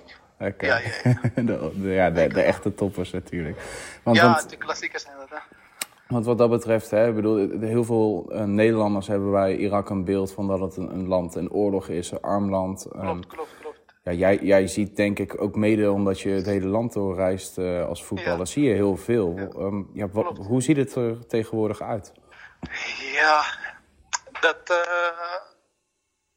Oké. 0.48 0.66
Ja, 0.66 0.78
ja, 0.78 0.90
ja. 1.04 1.20
de, 1.42 1.70
de- 1.74 1.88
ja, 1.88 2.10
de, 2.10 2.28
de 2.28 2.42
echte 2.42 2.74
toppers 2.74 3.10
natuurlijk. 3.10 3.60
Want, 4.02 4.16
Ja, 4.16 4.24
want, 4.32 4.50
de 4.50 4.56
klassiekers 4.56 5.02
zijn 5.02 5.16
dat, 5.18 5.28
hè. 5.30 5.36
want 6.08 6.24
wat 6.24 6.38
dat 6.38 6.50
betreft, 6.50 6.90
hè, 6.90 7.12
bedoel, 7.12 7.48
heel 7.60 7.84
veel 7.84 8.26
eh, 8.32 8.44
Nederlanders 8.44 9.06
hebben 9.06 9.30
bij 9.30 9.56
Irak 9.56 9.90
een 9.90 10.04
beeld 10.04 10.32
van 10.32 10.46
dat 10.48 10.60
het 10.60 10.76
een, 10.76 10.92
een 10.94 11.06
land 11.08 11.36
in 11.36 11.50
oorlog 11.50 11.88
is, 11.88 12.10
een 12.10 12.20
arm 12.20 12.50
land. 12.50 12.84
Ehm, 12.84 13.04
klopt, 13.04 13.26
klopt. 13.28 13.50
Ja, 14.02 14.12
jij, 14.12 14.38
jij 14.38 14.66
ziet 14.66 14.96
denk 14.96 15.18
ik 15.18 15.40
ook 15.42 15.54
mede 15.56 15.90
omdat 15.90 16.20
je 16.20 16.30
het 16.30 16.46
hele 16.46 16.66
land 16.66 16.92
doorreist 16.92 17.58
eh, 17.58 17.86
als 17.88 18.04
voetballer, 18.04 18.38
Ja. 18.38 18.44
zie 18.44 18.62
je 18.64 18.74
heel 18.74 18.96
veel. 18.96 19.36
Ehm, 19.36 19.82
ja, 19.92 20.08
wat- 20.08 20.36
hoe 20.36 20.62
ziet 20.62 20.76
het 20.76 20.94
er 20.94 21.26
tegenwoordig 21.26 21.80
uit? 21.80 22.12
Ja, 23.12 23.44
dat. 24.40 24.70
eh, 24.70 25.34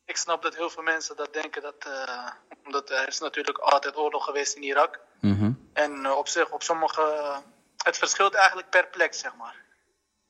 ik 0.06 0.18
snap 0.18 0.42
dat 0.42 0.56
heel 0.56 0.70
veel 0.70 0.84
mensen 0.84 1.16
dat 1.16 1.34
denken 1.34 1.62
dat. 1.62 1.76
eh, 1.86 2.28
omdat 2.66 2.90
er 2.90 3.08
is 3.08 3.20
natuurlijk 3.20 3.58
altijd 3.58 3.98
oorlog 3.98 4.24
geweest 4.26 4.56
in 4.56 4.64
Irak. 4.64 5.00
Mhm. 5.22 5.52
En 5.74 6.12
op 6.12 6.28
zich, 6.28 6.52
op 6.52 6.64
sommige. 6.64 7.34
Het 7.84 7.98
verschilt 7.98 8.34
eigenlijk 8.34 8.70
per 8.70 8.88
plek, 8.88 9.14
zeg 9.14 9.36
maar. 9.36 9.56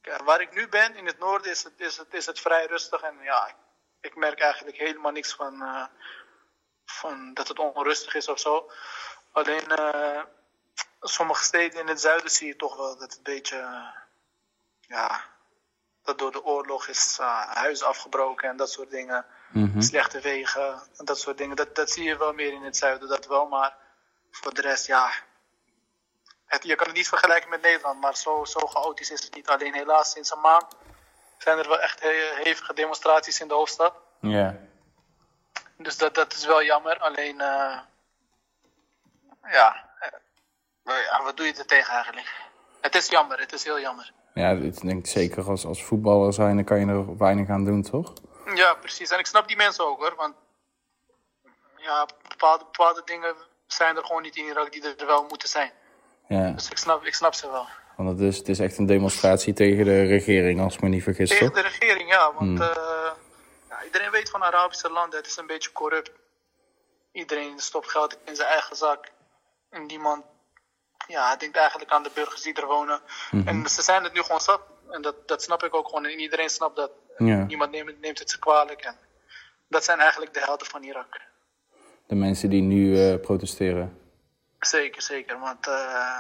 Kijk, 0.02 0.22
waar 0.24 0.42
ik 0.42 0.56
nu 0.56 0.68
ben, 0.68 0.96
in 0.96 1.06
het 1.06 1.20
noorden, 1.20 1.52
is 1.52 1.64
het, 1.64 1.74
is 1.78 1.98
het, 1.98 2.14
is 2.14 2.26
het 2.26 2.40
vrij 2.40 2.66
rustig. 2.66 3.02
En 3.02 3.14
ja, 3.24 3.54
ik, 4.02 4.16
merk 4.16 4.40
eigenlijk 4.40 4.78
helemaal 4.78 5.12
niks 5.12 5.34
van, 5.36 5.54
van 6.86 7.34
dat 7.34 7.48
het 7.48 7.60
onrustig 7.60 8.16
is 8.16 8.28
of 8.28 8.40
zo. 8.40 8.72
Alleen 9.32 9.68
eh, 9.68 10.22
sommige 11.02 11.44
steden 11.44 11.80
in 11.80 11.88
het 11.88 12.02
zuiden 12.02 12.32
zie 12.32 12.48
je 12.48 12.56
toch 12.56 12.76
wel 12.76 12.88
dat 12.88 13.00
het 13.02 13.18
een 13.18 13.24
beetje. 13.24 13.58
eh, 13.58 13.88
ja, 14.88 15.22
dat 16.04 16.18
door 16.18 16.32
de 16.32 16.44
oorlog 16.44 16.88
is 16.88 17.18
uh, 17.22 17.42
huis 17.48 17.84
afgebroken 17.84 18.50
en 18.50 18.58
dat 18.58 18.72
soort 18.72 18.90
dingen. 18.90 19.26
Mhm. 19.52 19.82
Slechte 19.82 20.20
wegen 20.20 20.82
en 20.98 21.06
dat 21.06 21.20
soort 21.20 21.38
dingen. 21.38 21.56
Dat, 21.56 21.76
dat 21.76 21.90
zie 21.92 22.04
je 22.04 22.18
wel 22.18 22.34
meer 22.34 22.54
in 22.54 22.64
het 22.64 22.78
zuiden, 22.78 23.08
dat 23.10 23.26
wel. 23.26 23.46
Maar 23.48 23.76
voor 24.32 24.54
de 24.54 24.62
rest, 24.62 24.86
ja. 24.88 25.12
Het, 26.46 26.64
je 26.64 26.76
kan 26.76 26.88
het 26.88 26.96
niet 26.96 27.08
vergelijken 27.08 27.50
met 27.50 27.62
Nederland, 27.62 28.00
maar 28.02 28.16
zo, 28.16 28.46
zo 28.46 28.60
chaotisch 28.60 29.10
is 29.12 29.24
het 29.24 29.36
niet. 29.36 29.48
Alleen 29.48 29.74
helaas, 29.74 30.12
sinds 30.12 30.32
een 30.32 30.40
maand 30.40 30.66
zijn 31.38 31.58
er 31.58 31.68
wel 31.68 31.80
echt 31.80 32.00
he- 32.00 32.32
hevige 32.44 32.74
demonstraties 32.74 33.40
in 33.40 33.48
de 33.48 33.54
hoofdstad. 33.54 33.94
Ja. 34.20 34.56
Dus 35.78 35.98
dat, 35.98 36.16
dat 36.16 36.34
is 36.34 36.46
wel 36.46 36.64
jammer. 36.64 36.98
Alleen, 37.00 37.42
eh, 37.42 37.78
ja, 39.52 39.90
eh, 40.00 40.10
maar 40.84 41.02
ja, 41.02 41.24
wat 41.24 41.38
doe 41.38 41.46
je 41.46 41.54
er 41.54 41.66
tegen 41.66 41.94
eigenlijk? 41.94 42.28
Het 42.82 42.96
is 42.96 43.08
jammer, 43.10 43.40
het 43.40 43.54
is 43.54 43.64
heel 43.64 43.80
jammer. 43.80 44.12
Ja, 44.34 44.50
ik 44.50 44.82
denk 44.82 45.08
zeker 45.08 45.50
als, 45.50 45.66
als 45.66 45.84
voetballer 45.84 46.34
zijn, 46.34 46.56
dan 46.56 46.66
kan 46.66 46.80
je 46.80 46.86
er 46.86 47.18
weinig 47.18 47.50
aan 47.50 47.66
doen, 47.66 47.82
toch? 47.82 48.14
Ja, 48.56 48.74
precies. 48.74 49.10
En 49.10 49.20
ik 49.20 49.26
snap 49.26 49.48
die 49.48 49.58
mensen 49.58 49.86
ook 49.88 50.00
hoor. 50.00 50.14
Want 50.16 50.36
ja, 51.78 52.06
bepaalde, 52.28 52.64
bepaalde 52.64 53.02
dingen 53.06 53.36
zijn 53.68 53.98
er 53.98 54.06
gewoon 54.06 54.22
niet 54.22 54.36
in 54.36 54.46
Irak 54.46 54.72
die 54.72 54.96
er 54.98 55.06
wel 55.06 55.26
moeten 55.30 55.50
zijn. 55.50 55.72
Ja, 56.28 56.50
Dus 56.52 56.70
ik 56.70 56.78
snap, 56.78 57.04
ik 57.06 57.14
snap 57.14 57.34
ze 57.34 57.52
wel. 57.52 57.68
want 57.98 58.10
het 58.10 58.20
is, 58.20 58.38
het 58.38 58.50
is 58.50 58.60
echt 58.60 58.78
een 58.78 58.86
demonstratie 58.86 59.54
tegen 59.54 59.86
de 59.86 60.04
regering, 60.06 60.62
als 60.62 60.76
ik 60.76 60.82
me 60.82 60.90
niet 60.90 61.04
vergis, 61.04 61.30
Tegen 61.30 61.46
toch? 61.46 61.56
de 61.56 61.62
regering, 61.62 62.10
ja. 62.10 62.34
Want 62.34 62.60
eh, 62.60 63.12
iedereen 63.84 64.12
weet 64.12 64.30
van 64.30 64.44
Arabische 64.44 64.90
landen, 64.90 65.20
het 65.20 65.28
is 65.28 65.38
een 65.38 65.48
beetje 65.48 65.72
corrupt. 65.72 66.12
Iedereen 67.12 67.60
stopt 67.60 67.90
geld 67.92 68.18
in 68.26 68.36
zijn 68.36 68.50
eigen 68.50 68.76
zak. 68.76 69.12
En 69.70 69.86
niemand 69.86 70.26
ja, 71.08 71.36
denkt 71.36 71.58
eigenlijk 71.58 71.92
aan 71.92 72.04
de 72.04 72.12
burgers 72.14 72.42
die 72.42 72.54
er 72.54 72.66
wonen. 72.66 73.00
En 73.46 73.68
ze 73.70 73.82
zijn 73.82 74.04
het 74.04 74.14
nu 74.14 74.22
gewoon 74.22 74.42
zat. 74.42 74.62
En 74.90 75.02
dat, 75.02 75.28
dat 75.28 75.44
snap 75.44 75.64
ik 75.64 75.76
ook 75.76 75.88
gewoon. 75.88 76.06
En 76.06 76.20
iedereen 76.20 76.50
snapt 76.50 76.76
dat. 76.76 76.92
Ja, 77.18 77.44
Niemand 77.44 77.72
neemt, 77.72 78.02
neemt 78.02 78.20
het 78.20 78.30
ze 78.30 78.40
kwalijk. 78.40 78.82
En 78.82 78.98
dat 79.68 79.84
zijn 79.84 80.00
eigenlijk 80.00 80.34
de 80.34 80.40
helden 80.40 80.68
van 80.68 80.84
Irak. 80.84 81.22
de 82.08 82.16
mensen 82.16 82.50
die 82.50 82.62
nu 82.62 83.00
eh, 83.00 83.20
protesteren. 83.20 84.00
Zeker, 84.60 85.02
zeker. 85.02 85.40
Want 85.40 85.68
eh, 85.68 86.20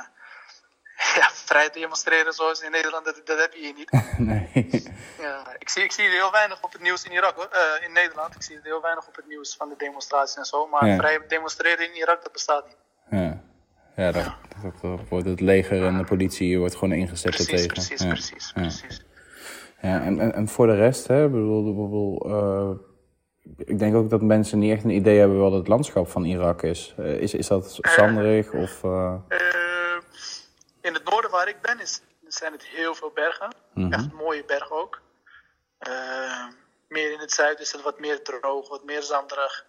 ja, 1.19 1.29
vrij 1.33 1.69
demonstreren 1.69 2.33
zoals 2.33 2.61
in 2.61 2.71
Nederland, 2.71 3.05
dat, 3.05 3.21
dat 3.25 3.39
heb 3.39 3.53
je 3.53 3.59
hier 3.59 3.73
niet. 3.73 3.91
nee. 4.31 4.49
Ja, 5.19 5.55
ik, 5.59 5.69
zie, 5.69 5.83
ik 5.83 5.91
zie 5.91 6.07
heel 6.09 6.31
weinig 6.31 6.61
op 6.63 6.71
het 6.71 6.81
nieuws 6.81 7.03
in 7.03 7.11
Irak 7.11 7.35
hoor. 7.35 7.49
Eh, 7.51 7.87
in 7.87 7.93
Nederland. 7.93 8.35
Ik 8.35 8.41
zie 8.41 8.59
heel 8.63 8.81
weinig 8.81 9.07
op 9.07 9.15
het 9.15 9.27
nieuws 9.27 9.55
van 9.55 9.69
de 9.69 9.75
demonstraties 9.77 10.35
en 10.35 10.45
zo. 10.45 10.67
Maar 10.67 10.87
Ja. 10.87 10.97
vrij 10.97 11.19
demonstreren 11.27 11.85
in 11.89 11.95
Irak, 11.97 12.23
dat 12.23 12.31
bestaat 12.31 12.65
niet. 12.67 12.77
Ja, 13.09 13.41
ja 13.95 14.11
dat, 14.11 14.23
dat, 14.63 14.81
dat 14.81 14.99
wordt 15.09 15.25
het 15.25 15.39
leger 15.41 15.85
en 15.85 15.97
de 15.97 16.03
politie 16.03 16.59
wordt 16.59 16.75
gewoon 16.75 16.93
ingezet 16.93 17.31
Precies, 17.31 17.47
tegen. 17.47 17.67
precies, 17.67 18.01
ja. 18.01 18.07
precies, 18.07 18.51
precies. 18.51 19.05
Ja, 19.81 20.01
en, 20.01 20.19
en, 20.19 20.33
en 20.33 20.47
voor 20.47 20.67
de 20.67 20.75
rest, 20.75 21.07
hè, 21.07 21.25
ik 21.25 21.31
bedoel, 21.31 22.25
eh, 22.29 22.69
ik 23.57 23.79
denk 23.79 23.95
ook 23.95 24.09
dat 24.09 24.21
mensen 24.21 24.59
niet 24.59 24.71
echt 24.71 24.83
een 24.83 24.89
idee 24.89 25.19
hebben 25.19 25.39
wat 25.39 25.51
het 25.51 25.67
landschap 25.67 26.09
van 26.09 26.23
Irak 26.25 26.63
is. 26.63 26.93
Eh, 26.97 27.13
is, 27.13 27.33
is 27.33 27.47
dat 27.47 27.77
zanderig 27.81 28.53
of... 28.53 28.83
in 30.85 30.93
het 30.93 31.03
noorden 31.09 31.31
waar 31.31 31.47
ik 31.47 31.61
ben 31.61 31.79
is, 31.79 32.01
zijn 32.27 32.51
het 32.51 32.65
heel 32.65 32.95
veel 32.95 33.11
bergen. 33.11 33.49
Mhm. 33.73 33.93
Echt 33.93 34.11
mooie 34.11 34.45
bergen 34.45 34.75
ook. 34.75 35.01
Eh, 35.77 36.47
meer 36.87 37.11
in 37.11 37.19
het 37.19 37.31
zuiden 37.31 37.61
is 37.63 37.71
het 37.71 37.81
wat 37.81 37.99
meer 37.99 38.23
droog, 38.23 38.69
wat 38.69 38.83
meer 38.83 39.01
zanderig. 39.01 39.65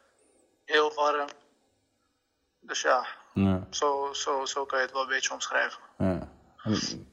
Heel 0.64 0.92
warm. 0.94 1.28
Dus 2.60 2.80
ja, 2.80 3.06
ja, 3.34 3.66
zo, 3.70 4.08
zo, 4.12 4.44
zo 4.44 4.64
kan 4.64 4.78
je 4.78 4.84
het 4.84 4.92
wel 4.92 5.02
een 5.02 5.08
beetje 5.08 5.32
omschrijven. 5.32 5.80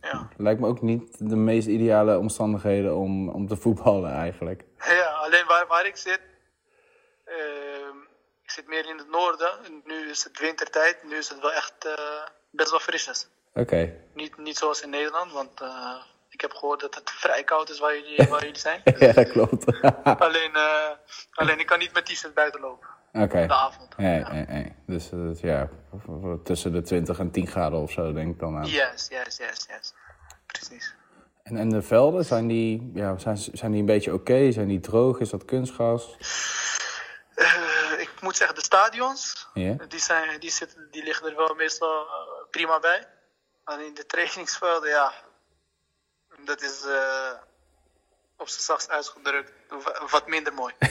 ja. 0.01 0.29
Lijkt 0.37 0.59
me 0.59 0.67
ook 0.67 0.81
niet 0.81 1.29
de 1.29 1.35
meest 1.35 1.67
ideale 1.67 2.17
omstandigheden 2.17 2.95
om, 2.95 3.29
om 3.29 3.47
te 3.47 3.55
voetballen 3.55 4.11
eigenlijk. 4.11 4.63
ja 4.77 5.05
alleen 5.05 5.45
waar, 5.45 5.67
waar 5.67 5.85
ik 5.85 5.97
zit, 5.97 6.21
ehm, 7.25 7.97
ik 8.43 8.51
zit 8.51 8.67
meer 8.67 8.89
in 8.89 8.97
het 8.97 9.09
noorden. 9.09 9.65
En 9.65 9.81
Nu 9.85 10.09
is 10.09 10.23
het 10.23 10.39
wintertijd, 10.39 11.03
nu 11.03 11.15
is 11.15 11.29
het 11.29 11.39
wel 11.39 11.53
echt 11.53 11.85
eh, 11.85 12.25
best 12.51 12.69
wel 12.69 12.79
frisjes. 12.79 13.27
Oké. 13.53 13.93
Niet, 14.13 14.37
niet 14.37 14.57
zoals 14.57 14.81
in 14.81 14.89
Nederland, 14.89 15.31
want 15.31 15.61
eh, 15.61 15.95
ik 16.29 16.41
heb 16.41 16.51
gehoord 16.53 16.79
dat 16.79 16.95
het 16.95 17.09
vrij 17.25 17.43
koud 17.43 17.69
is 17.69 17.79
waar 17.79 17.95
jullie, 17.97 18.27
waar 18.29 18.41
jullie 18.45 18.59
zijn. 18.59 18.81
ja, 18.99 19.11
dat 19.11 19.29
klopt. 19.31 19.81
alleen, 20.03 20.53
eh, 20.55 20.89
alleen 21.31 21.59
ik 21.59 21.65
kan 21.65 21.79
niet 21.79 21.93
met 21.93 22.05
t-shirt 22.05 22.33
buiten 22.33 22.61
lopen. 22.61 22.87
Oké. 23.13 23.47
De 23.47 23.53
avond. 23.53 23.97
Nee, 23.97 24.19
Ja. 24.19 24.31
nee, 24.31 24.45
nee. 24.45 24.75
Dus 24.87 25.11
eh, 25.11 25.41
ja, 25.41 25.69
tussen 26.43 26.71
de 26.71 26.81
20 26.81 27.19
en 27.19 27.31
10 27.31 27.47
graden 27.47 27.79
of 27.79 27.91
zo 27.91 28.13
denk 28.13 28.33
ik 28.33 28.39
dan 28.39 28.57
aan. 28.57 28.65
Yes, 28.65 29.07
yes, 29.09 29.37
yes, 29.37 29.65
yes. 29.69 29.93
Precies. 30.45 30.95
En, 31.43 31.57
en 31.57 31.69
de 31.69 31.81
velden, 31.81 32.25
zijn 32.25 32.47
die, 32.47 32.91
ja, 32.93 33.17
zijn, 33.17 33.37
zijn 33.37 33.71
die 33.71 33.79
een 33.79 33.85
beetje 33.85 34.13
oké? 34.13 34.51
Zijn 34.51 34.67
die 34.67 34.79
droog? 34.79 35.19
Is 35.19 35.29
dat 35.29 35.45
kunstgras? 35.45 36.15
Eh, 37.35 37.99
ik 37.99 38.11
moet 38.21 38.35
zeggen, 38.35 38.55
de 38.55 38.63
stadions, 38.63 39.47
Ja? 39.53 39.75
die, 39.87 39.99
zijn, 39.99 40.39
die, 40.39 40.51
zitten, 40.51 40.87
die 40.91 41.03
liggen 41.03 41.27
er 41.29 41.35
wel 41.35 41.53
meestal 41.55 42.01
eh, 42.01 42.49
prima 42.49 42.79
bij. 42.79 43.07
Alleen 43.63 43.93
de 43.93 44.05
trainingsvelden, 44.05 44.89
ja, 44.89 45.13
dat 46.37 46.61
is 46.61 46.85
eh, 46.85 47.31
op 48.37 48.47
zijn 48.47 48.61
zachtst 48.61 48.89
uitgedrukt 48.89 49.51
wa- 49.69 50.01
wat 50.09 50.27
minder 50.27 50.53
mooi. 50.53 50.73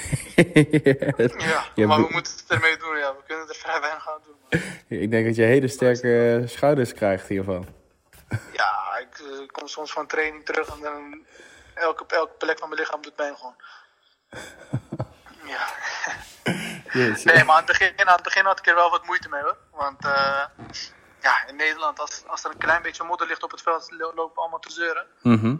Ja, 1.38 1.64
Je 1.74 1.86
maar 1.86 2.00
we 2.00 2.08
moeten 2.10 2.32
het 2.36 2.44
ermee 2.50 2.76
doen, 2.76 2.96
ja. 2.98 3.12
We 3.16 3.22
kunnen 3.26 3.48
er 3.48 3.54
vrij 3.54 3.80
weinig 3.80 4.08
aan 4.10 4.20
doen. 4.24 4.36
maar- 4.50 4.60
Ik 4.88 5.10
denk 5.10 5.26
dat 5.26 5.36
je 5.36 5.42
hele 5.42 5.68
sterke 5.68 6.42
schouders 6.46 6.92
krijgt 6.94 7.28
hiervan. 7.28 7.66
Ja, 8.52 8.96
ik 8.98 9.18
eh, 9.18 9.46
kom 9.46 9.68
soms 9.68 9.92
van 9.92 10.06
training 10.06 10.44
terug 10.44 10.68
en 10.68 10.80
dan 10.80 11.26
elke, 11.74 12.04
elke 12.08 12.34
plek 12.34 12.58
van 12.58 12.68
mijn 12.68 12.80
lichaam 12.80 13.02
doet 13.02 13.14
pijn 13.14 13.36
gewoon. 13.36 13.56
Ja. 15.44 15.66
Yes. 16.92 17.24
Nee, 17.24 17.44
maar 17.44 17.56
aan 17.56 17.56
het, 17.56 17.66
begin, 17.66 17.92
aan 18.06 18.14
het 18.14 18.22
begin 18.22 18.44
had 18.44 18.58
ik 18.58 18.66
er 18.66 18.74
wel 18.74 18.90
wat 18.90 19.04
moeite 19.06 19.28
mee 19.28 19.42
hoor. 19.42 19.56
Want 19.70 20.04
eh, 20.04 20.44
ja, 21.22 21.46
in 21.48 21.56
Nederland, 21.56 22.00
als, 22.00 22.24
als 22.26 22.44
er 22.44 22.50
een 22.50 22.58
klein 22.58 22.82
beetje 22.82 23.04
modder 23.04 23.26
ligt 23.26 23.42
op 23.42 23.50
het 23.50 23.62
veld, 23.62 23.90
lo- 23.90 24.12
lopen 24.14 24.34
we 24.34 24.40
allemaal 24.40 24.58
te 24.58 24.72
zeuren. 24.72 25.06
Mhm. 25.22 25.56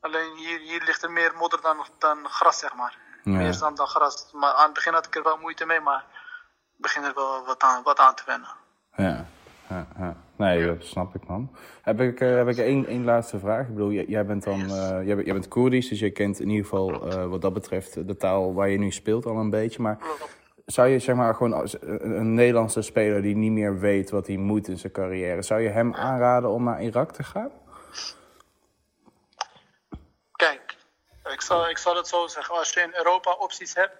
Alleen 0.00 0.36
hier, 0.36 0.58
hier 0.58 0.82
ligt 0.84 1.02
er 1.02 1.10
meer 1.10 1.32
modder 1.38 1.60
dan, 1.62 1.76
dan 1.98 2.18
gras, 2.28 2.58
zeg 2.58 2.74
maar. 2.74 2.96
Ja. 3.24 3.32
Meer 3.32 3.52
zand 3.52 3.76
dan 3.76 3.86
gras. 3.86 4.28
Maar 4.32 4.52
aan 4.52 4.64
het 4.64 4.72
begin 4.74 4.92
had 4.92 5.06
ik 5.06 5.16
er 5.16 5.22
wel 5.22 5.36
moeite 5.38 5.66
mee, 5.66 5.80
maar 5.80 6.04
ik 6.76 6.80
begin 6.82 7.02
er 7.04 7.12
wel 7.14 7.44
wat 7.46 7.62
aan, 7.62 7.82
wat 7.82 7.98
aan 7.98 8.14
te 8.14 8.22
wennen. 8.26 8.48
Ja, 8.96 9.26
ja, 9.68 9.86
ja. 9.98 10.16
Nee, 10.36 10.66
dat 10.66 10.84
snap 10.84 11.14
ik 11.14 11.26
man. 11.26 11.56
Heb 11.82 12.00
ik, 12.00 12.20
eh, 12.20 12.34
heb 12.34 12.48
ik 12.48 12.58
één, 12.58 12.86
één 12.86 13.04
laatste 13.04 13.38
vraag? 13.38 13.66
Ik 13.66 13.74
bedoel, 13.74 13.90
jij, 13.90 14.04
jij 14.04 14.26
bent 14.26 14.44
dan, 14.44 14.60
eh, 14.60 14.68
jij, 15.06 15.14
bent, 15.14 15.24
jij 15.24 15.34
bent 15.34 15.48
Koerdisch, 15.48 15.88
dus 15.88 15.98
je 15.98 16.10
kent 16.10 16.40
in 16.40 16.48
ieder 16.48 16.64
geval 16.64 17.10
eh, 17.10 17.26
wat 17.26 17.40
dat 17.40 17.52
betreft 17.52 18.06
de 18.06 18.16
taal 18.16 18.54
waar 18.54 18.68
je 18.68 18.78
nu 18.78 18.90
speelt 18.90 19.26
al 19.26 19.36
een 19.36 19.50
beetje. 19.50 19.82
Maar 19.82 19.98
zou 20.66 20.88
je 20.88 20.98
zeg 20.98 21.14
maar 21.14 21.34
gewoon 21.34 21.52
als 21.52 21.76
een 21.80 22.34
Nederlandse 22.34 22.82
speler 22.82 23.22
die 23.22 23.36
niet 23.36 23.52
meer 23.52 23.78
weet 23.78 24.10
wat 24.10 24.26
hij 24.26 24.36
moet 24.36 24.68
in 24.68 24.78
zijn 24.78 24.92
carrière, 24.92 25.42
zou 25.42 25.60
je 25.60 25.68
hem 25.68 25.94
aanraden 25.94 26.50
om 26.50 26.64
naar 26.64 26.82
Irak 26.82 27.12
te 27.12 27.22
gaan? 27.22 27.50
Kijk, 30.32 30.76
ik 31.24 31.40
zal, 31.40 31.68
ik 31.68 31.78
zal 31.78 31.96
het 31.96 32.08
zo 32.08 32.26
zeggen. 32.26 32.54
Als 32.54 32.72
je 32.72 32.80
in 32.80 32.94
Europa 32.94 33.32
opties 33.32 33.74
hebt, 33.74 33.96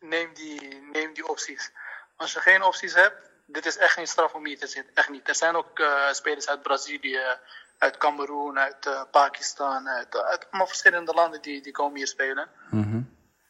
neem 0.00 0.34
die, 0.34 0.88
neem 0.92 1.14
die 1.14 1.28
opties. 1.28 1.72
Als 2.16 2.32
je 2.32 2.40
geen 2.40 2.62
opties 2.62 2.94
hebt, 2.94 3.30
dit 3.46 3.66
is 3.66 3.76
echt 3.76 3.92
geen 3.92 4.06
straf 4.06 4.34
om 4.34 4.46
hier 4.46 4.58
te 4.58 4.66
zitten. 4.66 4.94
Echt 4.94 5.08
niet. 5.08 5.28
Er 5.28 5.34
zijn 5.34 5.56
ook 5.56 5.78
eh, 5.78 6.12
spelers 6.12 6.48
uit 6.48 6.62
Brazilië, 6.62 7.20
uit 7.78 7.96
Cameroen, 7.96 8.58
uit 8.58 8.86
eh, 8.86 9.02
Pakistan, 9.10 9.88
uit, 9.88 10.16
uit 10.16 10.46
allemaal 10.50 10.66
verschillende 10.66 11.12
landen 11.12 11.42
die, 11.42 11.62
die 11.62 11.72
komen 11.72 11.96
hier 11.96 12.06
spelen. 12.06 12.48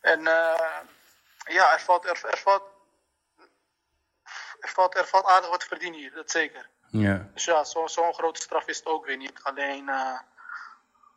En 0.01 0.27
eh, 0.27 0.79
ja, 1.47 1.73
er 1.73 1.81
valt, 1.81 2.05
er, 2.05 2.21
er, 2.31 2.39
valt, 2.39 2.63
er, 4.61 4.69
valt, 4.69 4.97
er 4.97 5.07
valt 5.07 5.27
aardig 5.27 5.51
wat 5.51 5.61
te 5.61 5.67
verdienen 5.67 5.99
hier, 5.99 6.13
dat 6.15 6.31
zeker. 6.31 6.69
Ja. 6.91 7.29
Dus 7.35 7.45
ja, 7.45 7.65
zo- 7.65 7.87
zo'n 7.87 8.15
grote 8.15 8.41
straf 8.41 8.67
is 8.67 8.77
het 8.77 8.87
ook 8.87 9.07
weer 9.07 9.17
niet. 9.17 9.41
Alleen 9.43 9.89
eh, 9.89 10.19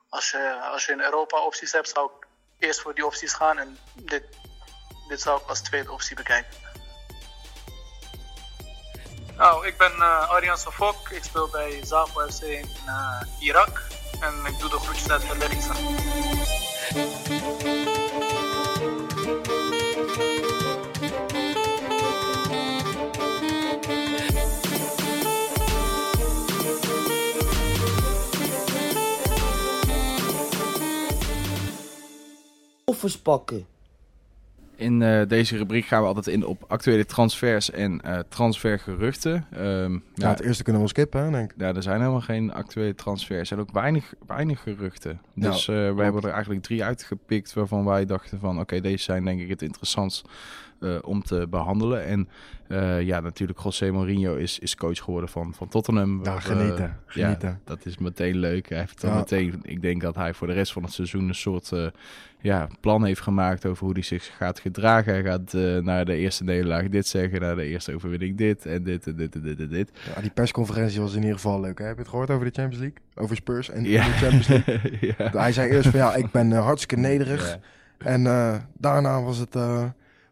als, 0.09 0.31
je, 0.31 0.59
als 0.71 0.85
je 0.85 0.91
in 0.91 0.99
Europa 1.01 1.39
opties 1.45 1.71
hebt, 1.71 1.89
zou 1.89 2.11
ik 2.19 2.27
eerst 2.59 2.81
voor 2.81 2.95
die 2.95 3.05
opties 3.05 3.33
gaan. 3.33 3.57
En 3.57 3.79
dit, 3.93 4.23
dit 5.07 5.21
zou 5.21 5.41
ik 5.41 5.47
als 5.47 5.61
tweede 5.61 5.91
optie 5.91 6.15
bekijken. 6.15 6.67
Nou, 9.37 9.67
ik 9.67 9.77
ben 9.77 9.91
eh 9.91 10.29
Arjan 10.29 10.57
Sofok. 10.57 11.09
Ik 11.09 11.23
speel 11.23 11.49
bij 11.49 11.79
Zafo 11.85 12.27
FC 12.29 12.41
in 12.41 12.69
eh, 12.85 13.21
Irak. 13.39 13.81
En 14.21 14.45
ik 14.45 14.59
doe 14.59 14.69
de 14.69 14.79
groetjes 14.79 15.09
uit. 15.09 15.23
Offers 32.89 33.17
pakken. 33.17 33.65
In 34.75 35.01
eh, 35.01 35.27
deze 35.27 35.57
rubriek 35.57 35.85
gaan 35.85 36.01
we 36.01 36.07
altijd 36.07 36.27
in 36.27 36.45
op 36.45 36.63
actuele 36.67 37.05
transfers 37.05 37.71
en 37.71 38.01
eh, 38.01 38.19
transfergeruchten. 38.29 39.45
Ehm, 39.51 39.93
Ja, 39.93 39.99
ja, 40.13 40.29
het 40.29 40.39
eerste 40.39 40.63
kunnen 40.63 40.81
we 40.81 40.87
skippen, 40.87 41.23
hè, 41.23 41.31
denk 41.31 41.51
ik. 41.51 41.57
Ja, 41.59 41.73
er 41.73 41.83
zijn 41.83 41.99
helemaal 41.99 42.21
geen 42.21 42.53
actuele 42.53 42.95
transfers. 42.95 43.51
en 43.51 43.59
ook 43.59 43.71
weinig, 43.71 44.13
weinig 44.27 44.61
geruchten. 44.61 45.21
Dus 45.33 45.67
eh, 45.67 45.75
we 45.75 46.03
hebben 46.03 46.21
er 46.21 46.31
eigenlijk 46.31 46.63
drie 46.63 46.83
uitgepikt 46.83 47.53
waarvan 47.53 47.85
wij 47.85 48.05
dachten 48.05 48.39
van... 48.39 48.59
oké, 48.59 48.81
deze 48.81 49.03
zijn 49.03 49.25
denk 49.25 49.39
ik 49.39 49.49
het 49.49 49.61
interessantst 49.61 50.27
eh, 50.79 50.95
om 51.01 51.23
te 51.23 51.47
behandelen. 51.49 52.05
En 52.05 52.27
eh, 52.67 53.01
ja, 53.01 53.19
natuurlijk 53.19 53.59
José 53.59 53.91
Mourinho 53.91 54.35
is, 54.35 54.59
is 54.59 54.75
coach 54.75 54.97
geworden 55.03 55.29
van, 55.29 55.53
van 55.53 55.67
Tottenham. 55.67 56.23
Ja, 56.23 56.39
genieten, 56.39 56.85
eh, 56.85 56.91
genieten. 57.05 57.49
Ja, 57.49 57.59
dat 57.63 57.85
is 57.85 57.97
meteen 57.97 58.37
leuk. 58.37 58.69
Hij 58.69 58.79
heeft 58.79 59.01
dan 59.01 59.11
Ja. 59.11 59.17
meteen... 59.17 59.59
Ik 59.63 59.81
denk 59.81 60.01
dat 60.01 60.15
hij 60.15 60.33
voor 60.33 60.47
de 60.47 60.53
rest 60.53 60.71
van 60.71 60.83
het 60.83 60.91
seizoen 60.93 61.27
een 61.27 61.35
soort... 61.35 61.71
ja, 62.41 62.67
plan 62.81 63.05
heeft 63.05 63.21
gemaakt 63.21 63.65
over 63.65 63.83
hoe 63.85 63.93
hij 63.93 64.01
zich 64.01 64.31
gaat 64.37 64.59
gedragen. 64.59 65.13
Hij 65.13 65.23
gaat 65.23 65.53
naar 65.83 66.05
de 66.05 66.15
eerste 66.15 66.43
nederlaag 66.43 66.89
dit 66.89 67.07
zeggen, 67.07 67.41
naar 67.41 67.55
de 67.55 67.63
eerste 67.65 67.93
overwinning 67.95 68.37
dit 68.37 68.65
en 68.65 68.83
dit 68.83 69.07
en 69.07 69.15
dit 69.15 69.35
en 69.35 69.41
dit 69.41 69.59
en 69.59 69.69
dit. 69.69 69.91
Ja, 70.15 70.21
die 70.21 70.31
persconferentie 70.31 71.01
was 71.01 71.13
in 71.13 71.19
ieder 71.21 71.35
geval 71.35 71.59
leuk. 71.59 71.79
Hè? 71.79 71.85
Heb 71.85 71.95
je 71.95 72.01
het 72.01 72.09
gehoord 72.09 72.29
over 72.29 72.45
de 72.45 72.51
Champions 72.51 72.79
League? 72.83 72.97
Over 73.15 73.35
Spurs 73.35 73.69
en 73.69 73.83
Ja. 73.83 74.05
de 74.05 74.11
Champions 74.11 74.47
League? 74.47 74.97
ja. 75.17 75.29
Hij 75.39 75.51
zei 75.51 75.69
eerst 75.71 75.89
van 75.89 75.99
ja, 75.99 76.15
ik 76.15 76.31
ben 76.31 76.51
hartstikke 76.51 76.97
nederig. 77.01 77.57
En 77.97 78.23
daarna 78.77 79.21
was 79.21 79.37
het 79.37 79.55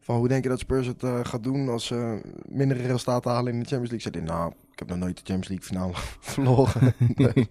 van 0.07 0.17
hoe 0.17 0.27
denk 0.27 0.43
je 0.43 0.49
dat 0.49 0.59
Spurs 0.59 0.88
het 0.88 1.03
eh, 1.03 1.19
gaat 1.23 1.43
doen 1.43 1.69
als 1.69 1.85
ze 1.85 2.21
mindere 2.49 2.81
resultaten 2.81 3.31
halen 3.31 3.53
in 3.53 3.59
de 3.59 3.65
Champions 3.65 3.91
League? 3.91 4.11
Zei 4.11 4.25
hij, 4.25 4.35
nou, 4.35 4.53
ik 4.79 4.87
heb 4.87 4.97
nog 4.97 5.05
nooit 5.07 5.17
de 5.25 5.33
Champions 5.33 5.47
League 5.47 5.67
finale 5.67 5.93
verloren. 6.33 6.93
nee. 7.15 7.47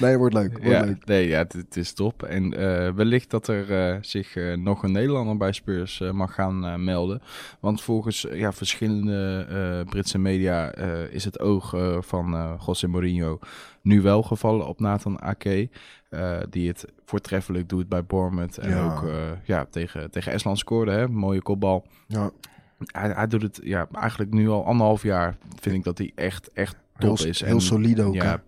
nee, 0.00 0.18
wordt 0.18 0.34
leuk. 0.34 0.50
Wordt 0.52 0.66
Ja, 0.66 0.84
leuk. 0.84 1.04
nee, 1.04 1.26
ja, 1.28 1.38
het, 1.38 1.52
het 1.52 1.76
is 1.76 1.92
top. 1.92 2.22
En 2.22 2.52
eh, 2.54 2.92
wellicht 2.94 3.30
dat 3.30 3.48
er 3.48 3.72
eh, 3.92 3.98
zich 4.00 4.36
eh, 4.36 4.56
nog 4.56 4.82
een 4.82 4.92
Nederlander 4.92 5.36
bij 5.36 5.52
Spurs 5.52 5.98
mag 6.12 6.34
gaan 6.34 6.84
melden. 6.84 7.22
Want 7.60 7.82
volgens 7.82 8.26
ja, 8.32 8.52
verschillende 8.52 9.84
Britse 9.88 10.18
media 10.18 10.74
is 11.10 11.24
het 11.24 11.40
oog 11.40 11.74
van 12.00 12.56
José 12.66 12.86
Mourinho 12.86 13.38
nu 13.82 14.00
wel 14.02 14.22
gevallen 14.22 14.66
op 14.66 14.80
Nathan 14.80 15.20
Ake. 15.20 15.68
die 16.50 16.68
het 16.68 16.84
voortreffelijk 17.04 17.68
doet 17.68 17.88
bij 17.88 18.04
Bournemouth. 18.04 18.58
En 18.58 18.70
Ja. 18.70 18.84
ook 18.84 19.10
ja, 19.44 19.64
tegen, 19.70 20.10
tegen 20.10 20.32
Estland 20.32 20.58
scoorde, 20.58 20.90
hè? 20.90 21.08
mooie 21.08 21.42
kopbal. 21.42 21.86
Ja, 22.06 22.30
Hij, 22.86 23.10
hij 23.10 23.26
doet 23.26 23.42
het 23.42 23.60
ja, 23.62 23.88
eigenlijk 23.92 24.32
nu 24.32 24.48
al 24.48 24.64
anderhalf 24.64 25.02
jaar. 25.02 25.36
Vind 25.60 25.76
ik 25.76 25.84
dat 25.84 25.98
hij 25.98 26.12
echt, 26.14 26.50
echt 26.52 26.76
top 26.98 27.18
heel, 27.18 27.28
is. 27.28 27.40
heel 27.40 27.54
En- 27.54 27.60
solide 27.60 28.02
ook. 28.02 28.14
hè? 28.14 28.22
ja, 28.24 28.42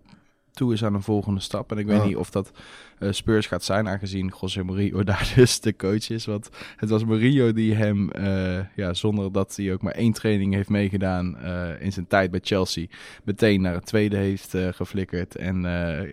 toe 0.52 0.72
is 0.72 0.84
aan 0.84 0.94
een 0.94 1.02
volgende 1.02 1.40
stap. 1.40 1.70
En 1.72 1.78
ik 1.78 1.86
weet 1.86 1.96
Ja. 2.00 2.04
niet 2.06 2.16
of 2.16 2.30
dat 2.30 2.50
eh, 2.98 3.12
Spurs 3.12 3.46
gaat 3.46 3.64
zijn, 3.64 3.88
aangezien 3.88 4.32
José 4.40 4.62
Mourinho 4.62 5.04
daar 5.12 5.32
dus 5.36 5.60
de 5.60 5.76
coach 5.76 6.10
is. 6.10 6.24
Want 6.26 6.48
het 6.76 6.90
was 6.90 7.04
Mourinho 7.04 7.52
die 7.52 7.74
hem, 7.74 8.10
eh, 8.10 8.58
ja, 8.76 8.94
zonder 8.94 9.32
dat 9.32 9.56
hij 9.56 9.72
ook 9.72 9.82
maar 9.82 9.94
één 9.94 10.12
training 10.12 10.54
heeft 10.54 10.68
meegedaan 10.68 11.36
eh, 11.38 11.82
in 11.82 11.92
zijn 11.92 12.06
tijd 12.06 12.30
bij 12.30 12.40
Chelsea, 12.42 12.86
meteen 13.24 13.60
naar 13.60 13.74
het 13.74 13.86
tweede 13.86 14.16
heeft 14.16 14.54
geflikkerd. 14.70 15.36
En 15.36 15.64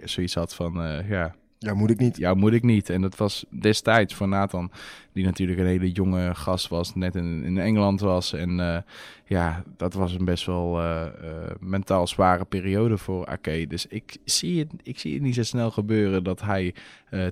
zoiets 0.03 0.33
had 0.33 0.55
van, 0.55 0.73
ja, 1.09 1.35
Ja, 1.59 1.73
moet 1.73 1.89
ik 1.89 1.99
niet. 1.99 2.17
jou 2.17 2.37
moet 2.37 2.53
ik 2.53 2.63
niet. 2.63 2.89
En 2.89 3.01
dat 3.01 3.15
was 3.15 3.45
destijds 3.49 4.13
voor 4.13 4.27
Nathan, 4.27 4.71
die 5.13 5.25
natuurlijk 5.25 5.59
een 5.59 5.65
hele 5.65 5.91
jonge 5.91 6.35
gast 6.35 6.67
was, 6.67 6.95
net 6.95 7.15
in, 7.15 7.43
in 7.43 7.57
Engeland 7.57 7.99
was. 7.99 8.33
En 8.33 8.59
eh, 8.59 8.77
ja, 9.25 9.63
dat 9.77 9.93
was 9.93 10.13
een 10.13 10.25
best 10.25 10.45
wel 10.45 10.79
eh, 10.79 11.05
eh, 11.05 11.11
mentaal 11.59 12.07
zware 12.07 12.45
periode 12.45 12.97
voor 12.97 13.25
Ake. 13.25 13.65
Dus 13.67 13.85
ik 13.87 14.17
zie, 14.23 14.59
het, 14.59 14.71
ik 14.83 14.99
zie 14.99 15.13
het 15.13 15.21
niet 15.21 15.35
zo 15.35 15.43
snel 15.43 15.71
gebeuren 15.71 16.23
dat 16.23 16.41
hij 16.41 16.73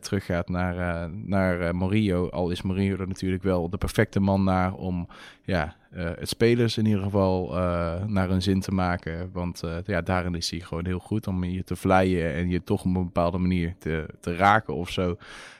teruggaat 0.01 0.49
naar, 0.49 1.09
naar 1.09 1.75
Mourinho. 1.75 2.29
Al 2.29 2.49
is 2.49 2.61
Mourinho 2.61 2.97
er 2.97 3.07
natuurlijk 3.07 3.43
wel 3.43 3.69
de 3.69 3.77
perfecte 3.77 4.19
man 4.19 4.43
naar 4.43 4.73
om 4.73 5.07
ja, 5.43 5.75
het 5.95 6.29
spelers 6.29 6.77
in 6.77 6.85
ieder 6.85 7.03
geval 7.03 7.57
eh, 7.57 8.03
naar 8.03 8.29
hun 8.29 8.41
zin 8.41 8.59
te 8.59 8.71
maken. 8.71 9.29
Want 9.31 9.63
eh, 9.63 9.77
ja, 9.85 10.01
daarin 10.01 10.35
is 10.35 10.51
hij 10.51 10.59
gewoon 10.59 10.85
heel 10.85 10.99
goed 10.99 11.27
om 11.27 11.43
je 11.43 11.63
te 11.63 11.75
vleien 11.75 12.33
en 12.33 12.49
je 12.49 12.63
toch 12.63 12.79
op 12.79 12.85
een 12.85 12.93
bepaalde 12.93 13.37
manier 13.37 13.75
te, 13.79 14.05
te 14.19 14.35
raken 14.35 14.75
of 14.75 14.89
zo. 14.89 15.17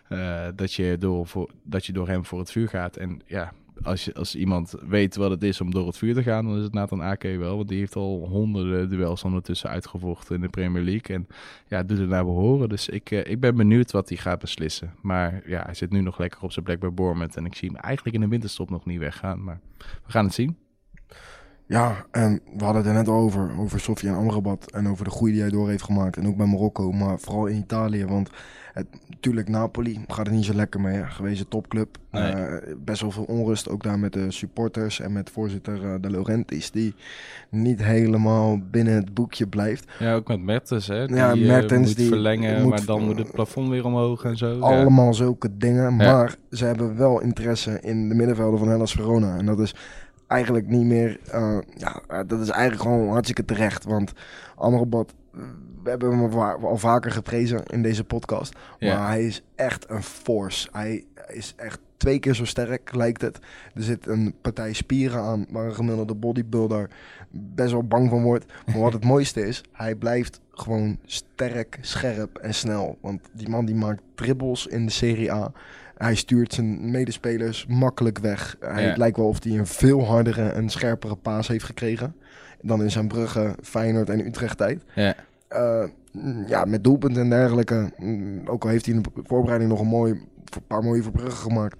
Eh, 0.07 0.47
dat, 0.55 0.73
je 0.73 0.97
door, 0.99 1.27
voor, 1.27 1.49
dat 1.63 1.85
je 1.85 1.93
door 1.93 2.07
hem 2.07 2.25
voor 2.25 2.39
het 2.39 2.51
vuur 2.51 2.69
gaat. 2.69 2.97
En 2.97 3.21
ja, 3.25 3.53
als, 3.83 4.05
je, 4.05 4.13
als 4.13 4.35
iemand 4.35 4.75
weet 4.87 5.15
wat 5.15 5.29
het 5.29 5.43
is 5.43 5.61
om 5.61 5.71
door 5.71 5.87
het 5.87 5.97
vuur 5.97 6.13
te 6.13 6.23
gaan, 6.23 6.45
dan 6.45 6.57
is 6.57 6.63
het 6.63 6.73
Nathan 6.73 7.03
Ake 7.03 7.37
wel. 7.37 7.55
Want 7.55 7.67
die 7.67 7.79
heeft 7.79 7.95
al 7.95 8.27
honderden 8.29 8.89
duels 8.89 9.23
ondertussen 9.23 9.69
uitgevochten 9.69 10.35
in 10.35 10.41
de 10.41 10.49
Premier 10.49 10.83
League. 10.83 11.15
En 11.15 11.27
ja, 11.67 11.83
doet 11.83 11.97
het 11.97 12.09
naar 12.09 12.25
behoren. 12.25 12.69
Dus 12.69 12.89
ik, 12.89 13.11
eh, 13.11 13.31
ik 13.31 13.39
ben 13.39 13.55
benieuwd 13.55 13.91
wat 13.91 14.09
hij 14.09 14.17
gaat 14.17 14.39
beslissen. 14.39 14.93
Maar 15.01 15.41
ja, 15.45 15.63
hij 15.65 15.73
zit 15.73 15.91
nu 15.91 16.01
nog 16.01 16.17
lekker 16.17 16.41
op 16.41 16.51
zijn 16.51 16.65
plek 16.65 16.79
bij 16.79 16.93
Bournemouth. 16.93 17.35
En 17.35 17.45
ik 17.45 17.55
zie 17.55 17.69
hem 17.69 17.77
eigenlijk 17.77 18.15
in 18.15 18.21
de 18.21 18.27
winterstop 18.27 18.69
nog 18.69 18.85
niet 18.85 18.99
weggaan. 18.99 19.43
Maar 19.43 19.59
we 19.77 20.11
gaan 20.11 20.25
het 20.25 20.33
zien. 20.33 20.57
Ja, 21.67 22.05
en 22.11 22.39
we 22.57 22.63
hadden 22.63 22.81
het 22.81 22.91
er 22.91 22.97
net 22.97 23.07
over, 23.07 23.49
over 23.59 23.79
Sofia 23.79 24.09
en 24.11 24.17
Amrabat 24.17 24.71
en 24.71 24.87
over 24.89 25.03
de 25.05 25.11
groei 25.11 25.31
die 25.31 25.41
hij 25.41 25.49
door 25.49 25.69
heeft 25.69 25.83
gemaakt. 25.83 26.17
En 26.17 26.27
ook 26.27 26.37
bij 26.37 26.45
Marokko, 26.45 26.91
maar 26.91 27.19
vooral 27.19 27.45
in 27.45 27.57
Italië. 27.57 28.05
Want 28.05 28.29
het, 28.73 28.87
natuurlijk, 29.09 29.49
Napoli 29.49 29.99
gaat 30.07 30.25
het 30.25 30.35
niet 30.35 30.45
zo 30.45 30.53
lekker 30.53 30.81
mee. 30.81 30.95
Hè? 30.95 31.05
Gewezen 31.05 31.47
topclub. 31.47 31.97
Nee. 32.11 32.31
Eh, 32.31 32.73
best 32.77 33.01
wel 33.01 33.11
veel 33.11 33.23
onrust, 33.23 33.69
ook 33.69 33.83
daar 33.83 33.99
met 33.99 34.13
de 34.13 34.31
supporters 34.31 34.99
en 34.99 35.11
met 35.13 35.29
voorzitter 35.29 35.83
eh, 35.83 35.93
De 36.01 36.09
Laurentiis. 36.09 36.71
Die 36.71 36.95
niet 37.49 37.83
helemaal 37.83 38.59
binnen 38.71 38.93
het 38.93 39.13
boekje 39.13 39.47
blijft. 39.47 39.85
Ja, 39.99 40.15
ook 40.15 40.27
met 40.27 40.41
Mertens, 40.41 40.87
hè? 40.87 41.07
Die, 41.07 41.15
Ja, 41.15 41.31
eh, 41.31 41.47
Mertens, 41.47 41.87
moet 41.87 41.97
die 41.97 42.07
verlengen, 42.07 42.61
moet- 42.61 42.69
maar 42.69 42.85
dan 42.85 43.05
moet 43.05 43.17
het 43.17 43.31
plafond 43.31 43.69
weer 43.69 43.85
omhoog 43.85 44.23
en 44.23 44.37
zo. 44.37 44.47
Ja. 44.53 44.59
Allemaal 44.59 45.13
zulke 45.13 45.57
dingen. 45.57 45.83
Ja. 45.83 45.89
Maar 46.11 46.35
ze 46.51 46.65
hebben 46.65 46.97
wel 46.97 47.21
interesse 47.21 47.79
in 47.81 48.09
de 48.09 48.15
middenvelden 48.15 48.59
van 48.59 48.67
Hellas 48.67 48.91
Verona. 48.91 49.37
En 49.37 49.45
dat 49.45 49.59
is 49.59 49.75
eigenlijk 50.27 50.67
niet 50.67 50.85
meer... 50.85 51.19
eh, 51.31 51.57
ja, 51.75 52.01
eh, 52.07 52.19
dat 52.27 52.39
is 52.39 52.49
eigenlijk 52.49 52.81
gewoon 52.81 53.09
hartstikke 53.09 53.45
terecht. 53.45 53.83
Want 53.83 54.13
Amrabat, 54.55 55.13
eh, 55.33 55.39
we 55.83 55.89
hebben 55.89 56.09
hem 56.11 56.21
al 56.21 56.29
va- 56.29 56.57
al 56.67 56.77
vaker 56.77 57.11
geprezen 57.11 57.63
in 57.65 57.81
deze 57.81 58.03
podcast. 58.03 58.55
Ja. 58.79 58.97
Maar 58.97 59.07
hij 59.07 59.25
is 59.25 59.43
echt 59.55 59.89
een 59.89 60.03
force. 60.03 60.67
Hij 60.71 61.05
is 61.27 61.53
echt 61.57 61.79
twee 61.97 62.19
keer 62.19 62.33
zo 62.35 62.45
sterk, 62.45 62.95
lijkt 62.95 63.21
het. 63.21 63.39
Er 63.73 63.83
zit 63.83 64.07
een 64.07 64.35
partij 64.41 64.73
spieren 64.73 65.21
aan 65.21 65.45
waar 65.49 65.65
een 65.65 65.75
gemiddelde 65.75 66.15
bodybuilder 66.15 66.89
best 67.31 67.71
wel 67.71 67.83
bang 67.83 68.09
van 68.09 68.23
wordt. 68.23 68.45
Maar 68.65 68.79
wat 68.79 68.93
het 68.93 69.03
mooiste 69.13 69.47
is, 69.47 69.63
hij 69.71 69.95
blijft 69.95 70.39
gewoon 70.51 70.97
sterk, 71.05 71.77
scherp 71.81 72.37
en 72.37 72.53
snel. 72.53 72.97
Want 73.01 73.21
die 73.33 73.49
man 73.49 73.65
die 73.65 73.75
maakt 73.75 74.01
dribbles 74.15 74.67
in 74.67 74.85
de 74.85 74.91
Serie 74.91 75.31
A. 75.31 75.51
Hij 75.97 76.15
stuurt 76.15 76.53
zijn 76.53 76.91
medespelers 76.91 77.65
makkelijk 77.67 78.19
weg. 78.19 78.55
Hij 78.59 78.81
Ja. 78.83 78.87
het 78.89 78.97
lijkt 78.97 79.17
wel 79.17 79.27
of 79.27 79.43
hij 79.43 79.51
een 79.57 79.67
veel 79.67 80.05
hardere 80.05 80.49
en 80.49 80.69
scherpere 80.69 81.15
paas 81.15 81.47
heeft 81.47 81.65
gekregen. 81.65 82.15
Dan 82.61 82.83
in 82.83 82.91
zijn 82.91 83.07
Brugge, 83.07 83.55
Feyenoord 83.61 84.09
en 84.09 84.25
Utrecht 84.25 84.57
tijd. 84.57 84.83
Ja. 84.95 85.15
Eh, 85.47 85.83
mm, 86.11 86.43
ja, 86.47 86.65
met 86.65 86.83
doelpunten 86.83 87.21
en 87.21 87.29
dergelijke. 87.29 87.91
Mm, 87.97 88.41
Ook 88.47 88.63
al 88.63 88.69
heeft 88.69 88.85
hij 88.85 88.95
in 88.95 89.01
de 89.01 89.09
voorbereiding 89.23 89.69
nog 89.71 89.79
een, 89.79 89.87
mooi, 89.87 90.21
een 90.55 90.67
paar 90.67 90.83
mooie 90.83 91.03
verbruggen 91.03 91.37
gemaakt. 91.37 91.77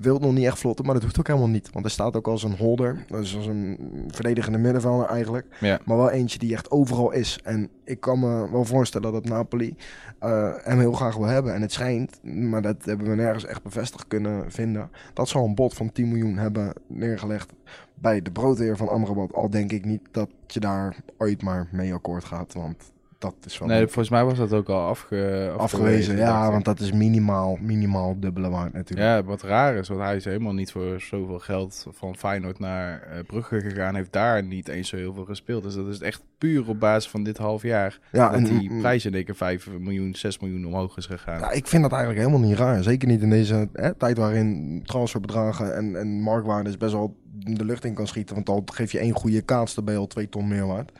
Wil 0.00 0.18
nog 0.18 0.32
niet 0.32 0.44
echt 0.44 0.58
vlotten, 0.58 0.84
maar 0.84 0.94
dat 0.94 1.02
hoeft 1.02 1.18
ook 1.18 1.26
helemaal 1.26 1.48
niet. 1.48 1.70
Want 1.72 1.84
hij 1.84 1.94
staat 1.94 2.16
ook 2.16 2.26
als 2.28 2.42
een 2.42 2.56
holder. 2.56 3.04
Dus 3.08 3.36
als 3.36 3.46
een 3.46 3.78
verdedigende 4.08 4.58
middenvelder 4.58 5.06
eigenlijk. 5.06 5.46
Ja. 5.60 5.80
Maar 5.84 5.96
wel 5.96 6.10
eentje 6.10 6.38
die 6.38 6.52
echt 6.52 6.70
overal 6.70 7.10
is. 7.10 7.40
En 7.44 7.68
ik 7.84 8.00
kan 8.00 8.18
me 8.18 8.50
wel 8.50 8.64
voorstellen 8.64 9.12
dat 9.12 9.24
Napoli 9.24 9.76
eh, 10.18 10.52
hem 10.56 10.78
heel 10.78 10.92
graag 10.92 11.16
wil 11.16 11.26
hebben. 11.26 11.54
En 11.54 11.60
het 11.60 11.72
schijnt, 11.72 12.18
maar 12.22 12.62
dat 12.62 12.84
hebben 12.84 13.08
we 13.08 13.14
nergens 13.14 13.44
echt 13.44 13.62
bevestigd 13.62 14.06
kunnen 14.08 14.52
vinden. 14.52 14.90
Dat 15.12 15.28
ze 15.28 15.38
al 15.38 15.44
een 15.44 15.54
bod 15.54 15.74
van 15.74 15.92
10 15.92 16.08
miljoen 16.08 16.36
hebben 16.36 16.72
neergelegd 16.86 17.52
bij 17.94 18.22
de 18.22 18.30
broodheer 18.30 18.76
van 18.76 18.88
Amrabat. 18.88 19.34
Al 19.34 19.50
denk 19.50 19.72
ik 19.72 19.84
niet 19.84 20.02
dat 20.10 20.30
je 20.46 20.60
daar 20.60 20.96
ooit 21.18 21.42
maar 21.42 21.68
mee 21.72 21.94
akkoord 21.94 22.24
gaat. 22.24 22.52
Want 22.52 22.92
dat 23.32 23.50
is 23.50 23.58
wel 23.58 23.68
Nee, 23.68 23.82
volgens 23.84 24.08
mij 24.08 24.24
was 24.24 24.38
dat 24.38 24.52
ook 24.52 24.68
al 24.68 24.86
afge, 24.86 25.52
afgewezen. 25.56 26.16
Ja, 26.16 26.50
want 26.50 26.64
dat 26.64 26.80
is 26.80 26.92
minimaal, 26.92 27.58
minimaal 27.60 28.16
dubbele 28.20 28.48
waard 28.48 28.72
natuurlijk. 28.72 29.08
Ja, 29.08 29.24
wat 29.24 29.42
raar 29.42 29.74
is, 29.76 29.88
want 29.88 30.00
hij 30.00 30.16
is 30.16 30.24
helemaal 30.24 30.52
niet 30.52 30.72
voor 30.72 31.00
zoveel 31.00 31.38
geld 31.38 31.86
van 31.90 32.16
Feyenoord 32.16 32.58
naar 32.58 33.02
eh, 33.02 33.24
Brugge 33.26 33.60
gegaan. 33.60 33.94
Heeft 33.94 34.12
daar 34.12 34.42
niet 34.42 34.68
eens 34.68 34.88
zo 34.88 34.96
heel 34.96 35.14
veel 35.14 35.24
gespeeld. 35.24 35.62
Dus 35.62 35.74
dat 35.74 35.88
is 35.88 36.00
echt 36.00 36.22
puur 36.38 36.68
op 36.68 36.80
basis 36.80 37.10
van 37.10 37.22
dit 37.22 37.38
half 37.38 37.62
jaar. 37.62 37.98
Ja, 38.12 38.28
dat 38.28 38.38
en- 38.38 38.58
die 38.58 38.78
prijs 38.78 39.04
in 39.04 39.14
één 39.14 39.24
keer 39.24 39.34
5 39.36 39.68
miljoen, 39.78 40.14
6 40.14 40.38
miljoen 40.38 40.66
omhoog 40.66 40.96
is 40.96 41.06
gegaan. 41.06 41.38
Ja, 41.38 41.50
ik 41.50 41.66
vind 41.66 41.82
dat 41.82 41.92
eigenlijk 41.92 42.26
helemaal 42.26 42.48
niet 42.48 42.58
raar. 42.58 42.82
Zeker 42.82 43.08
niet 43.08 43.22
in 43.22 43.30
deze 43.30 43.68
hè, 43.72 43.94
tijd 43.94 44.16
waarin 44.18 44.80
transferbedragen 44.84 45.74
en, 45.76 45.96
en 45.96 46.20
marktwaardes 46.20 46.76
best 46.76 46.92
wel 46.92 47.16
de 47.36 47.64
lucht 47.64 47.84
in 47.84 47.94
kan 47.94 48.06
schieten. 48.06 48.34
Want 48.34 48.48
al 48.48 48.62
geef 48.64 48.92
je 48.92 48.98
één 48.98 49.12
goede 49.14 49.40
kaats, 49.42 49.74
dan 49.74 49.84
ben 49.84 49.94
je 49.94 50.00
al 50.00 50.06
twee 50.06 50.28
ton 50.28 50.48
meer 50.48 50.66
waard. 50.66 50.92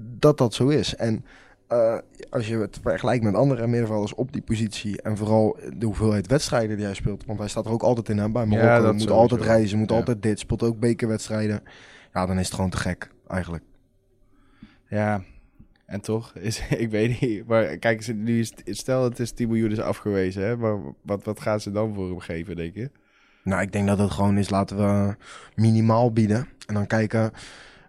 Dat 0.00 0.38
dat 0.38 0.54
zo 0.54 0.68
is. 0.68 0.94
En 0.96 1.24
eh, 1.66 1.98
als 2.30 2.48
je 2.48 2.56
het 2.56 2.78
vergelijkt 2.82 3.24
met 3.24 3.34
andere 3.34 3.66
middenvelders 3.66 4.14
op 4.14 4.32
die 4.32 4.42
positie. 4.42 5.02
En 5.02 5.16
vooral 5.16 5.58
de 5.76 5.86
hoeveelheid 5.86 6.26
wedstrijden 6.26 6.76
die 6.76 6.84
hij 6.86 6.94
speelt. 6.94 7.24
Want 7.26 7.38
hij 7.38 7.48
staat 7.48 7.64
er 7.66 7.72
ook 7.72 7.82
altijd 7.82 8.08
in. 8.08 8.18
Hè? 8.18 8.30
Bij 8.30 8.42
Ja, 8.42 8.48
Marokko 8.48 8.82
dat 8.82 8.92
moet 8.92 9.00
sowieso. 9.02 9.20
altijd 9.20 9.40
reizen, 9.40 9.78
moet 9.78 9.90
Ja. 9.90 9.96
altijd 9.96 10.22
dit. 10.22 10.38
Speelt 10.38 10.62
ook 10.62 10.78
bekerwedstrijden. 10.78 11.62
Ja, 12.12 12.26
dan 12.26 12.38
is 12.38 12.46
het 12.46 12.54
gewoon 12.54 12.70
te 12.70 12.76
gek 12.76 13.10
eigenlijk. 13.28 13.64
Ja, 14.88 15.22
en 15.86 16.00
toch, 16.00 16.34
is, 16.34 16.62
ik 16.84 16.90
weet 16.90 17.20
niet. 17.20 17.46
Maar 17.46 17.76
kijk, 17.76 18.02
ze- 18.02 18.12
nu 18.12 18.38
is, 18.40 18.52
stel 18.64 19.04
het 19.04 19.18
is 19.18 19.32
10 19.32 19.48
miljoen 19.48 19.70
is 19.70 19.80
afgewezen. 19.80 20.42
Hè? 20.42 20.56
Maar 20.56 20.78
wat, 21.02 21.24
wat 21.24 21.40
gaan 21.40 21.60
ze 21.60 21.70
dan 21.70 21.94
voor 21.94 22.08
hem 22.08 22.18
geven, 22.18 22.56
denk 22.56 22.74
je? 22.74 22.90
Nou, 23.44 23.62
ik 23.62 23.72
denk 23.72 23.86
dat 23.86 23.98
het 23.98 24.10
gewoon 24.10 24.38
is, 24.38 24.50
laten 24.50 24.76
we 24.76 25.14
minimaal 25.54 26.12
bieden. 26.12 26.48
En 26.66 26.74
dan 26.74 26.86
kijken 26.86 27.30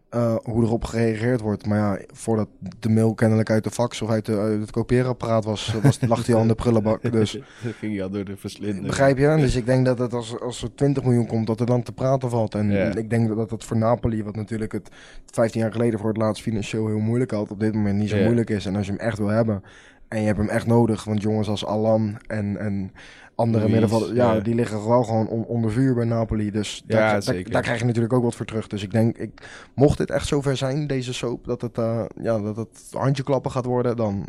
eh, 0.09 0.35
hoe 0.43 0.63
erop 0.63 0.83
gereageerd 0.83 1.41
wordt. 1.41 1.65
Maar 1.65 1.77
ja, 1.77 2.05
voordat 2.13 2.47
de 2.79 2.89
mail 2.89 3.13
kennelijk 3.13 3.49
uit 3.49 3.63
de 3.63 3.69
fax 3.71 4.01
of 4.01 4.09
uit, 4.09 4.25
de, 4.25 4.37
uit 4.37 4.61
het 4.61 4.71
kopieerapparaat 4.71 5.45
was, 5.45 5.73
was 5.83 5.99
lag 6.01 6.25
hij 6.25 6.35
al 6.35 6.41
in 6.41 6.47
de 6.47 6.55
prullenbak. 6.55 7.11
Dus 7.11 7.31
dat 7.63 7.73
ging 7.73 7.93
je 7.95 8.03
al 8.03 8.09
door 8.09 8.25
de 8.25 8.37
verslinder. 8.37 8.83
begrijp 8.85 9.17
je? 9.17 9.35
Dus 9.35 9.55
ik 9.55 9.65
denk 9.65 9.85
dat 9.85 9.99
het 9.99 10.13
als, 10.13 10.39
als 10.39 10.63
er 10.63 10.75
20 10.75 11.03
miljoen 11.03 11.27
komt, 11.27 11.47
dat 11.47 11.59
er 11.59 11.65
dan 11.65 11.83
te 11.83 11.91
praten 11.91 12.29
valt. 12.29 12.55
En 12.55 12.71
Ja. 12.71 12.95
ik 12.95 13.09
denk 13.09 13.35
dat 13.35 13.49
het 13.51 13.63
voor 13.63 13.77
Napoli, 13.77 14.23
wat 14.23 14.35
natuurlijk 14.35 14.71
het 14.71 14.89
15 15.31 15.61
jaar 15.61 15.71
geleden 15.71 15.99
voor 15.99 16.09
het 16.09 16.17
laatst 16.17 16.43
financieel 16.43 16.87
heel 16.87 16.99
moeilijk 16.99 17.31
had, 17.31 17.51
op 17.51 17.59
dit 17.59 17.73
moment 17.73 17.97
niet 17.97 18.09
zo 18.09 18.17
Ja. 18.17 18.23
moeilijk 18.23 18.49
is. 18.49 18.65
En 18.65 18.75
als 18.75 18.85
je 18.85 18.91
hem 18.91 19.01
echt 19.01 19.17
wil 19.17 19.27
hebben, 19.27 19.63
en 20.07 20.19
je 20.19 20.25
hebt 20.25 20.37
hem 20.37 20.49
echt 20.49 20.67
nodig, 20.67 21.03
want 21.03 21.21
jongens 21.21 21.47
als 21.47 21.65
Alan 21.65 22.17
en, 22.27 22.57
en 22.57 22.91
andere 23.39 23.59
Luiz, 23.63 23.71
middenvelders, 23.71 24.17
ja, 24.17 24.33
ja. 24.33 24.39
die 24.39 24.55
liggen 24.55 24.87
wel 24.87 25.03
gewoon 25.03 25.27
on- 25.27 25.45
onder 25.45 25.71
vuur 25.71 25.93
bij 25.95 26.05
Napoli. 26.05 26.51
Dus 26.51 26.83
Ja, 26.87 26.97
daar, 26.97 27.23
daar, 27.25 27.43
daar 27.43 27.61
krijg 27.61 27.79
je 27.79 27.85
natuurlijk 27.85 28.13
ook 28.13 28.23
wat 28.23 28.35
voor 28.35 28.45
terug. 28.45 28.67
Dus 28.67 28.83
ik 28.83 28.91
denk, 28.91 29.17
ik, 29.17 29.31
mocht 29.75 29.97
dit 29.97 30.09
echt 30.11 30.27
zover 30.27 30.57
zijn, 30.57 30.87
deze 30.87 31.13
soap, 31.13 31.45
dat 31.45 31.61
het, 31.61 31.77
eh, 31.77 32.05
ja, 32.21 32.39
dat 32.39 32.55
het 32.55 32.87
handjeklappen 32.91 33.51
gaat 33.51 33.65
worden, 33.65 33.95
dan 33.97 34.27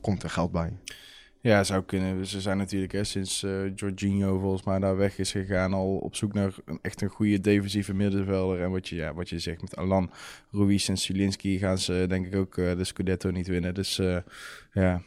komt 0.00 0.22
er 0.22 0.30
geld 0.30 0.52
bij. 0.52 0.72
Ja, 1.40 1.64
zou 1.64 1.82
kunnen. 1.82 2.26
Ze 2.26 2.40
zijn 2.40 2.56
natuurlijk 2.58 2.92
hè, 2.92 3.04
sinds 3.04 3.46
Jorginho 3.74 4.38
volgens 4.38 4.62
mij 4.62 4.78
daar 4.78 4.96
weg 4.96 5.18
is 5.18 5.30
gegaan 5.32 5.72
al 5.72 5.96
op 5.96 6.16
zoek 6.16 6.32
naar 6.32 6.54
een, 6.64 6.78
echt 6.82 7.02
een 7.02 7.08
goede 7.08 7.40
defensieve 7.40 7.94
middenvelder. 7.94 8.62
En 8.62 8.70
wat 8.70 8.88
je, 8.88 8.96
ja, 8.96 9.14
wat 9.14 9.28
je 9.28 9.38
zegt 9.38 9.60
met 9.60 9.76
Alan, 9.76 10.10
Ruiz 10.50 10.88
en 10.88 10.98
Zulinski 10.98 11.58
gaan 11.58 11.78
ze 11.78 12.04
denk 12.08 12.26
ik 12.26 12.34
ook 12.34 12.58
eh, 12.58 12.76
de 12.76 12.84
Scudetto 12.84 13.30
niet 13.30 13.46
winnen. 13.46 13.74
Dus 13.74 13.96
ja, 14.72 15.02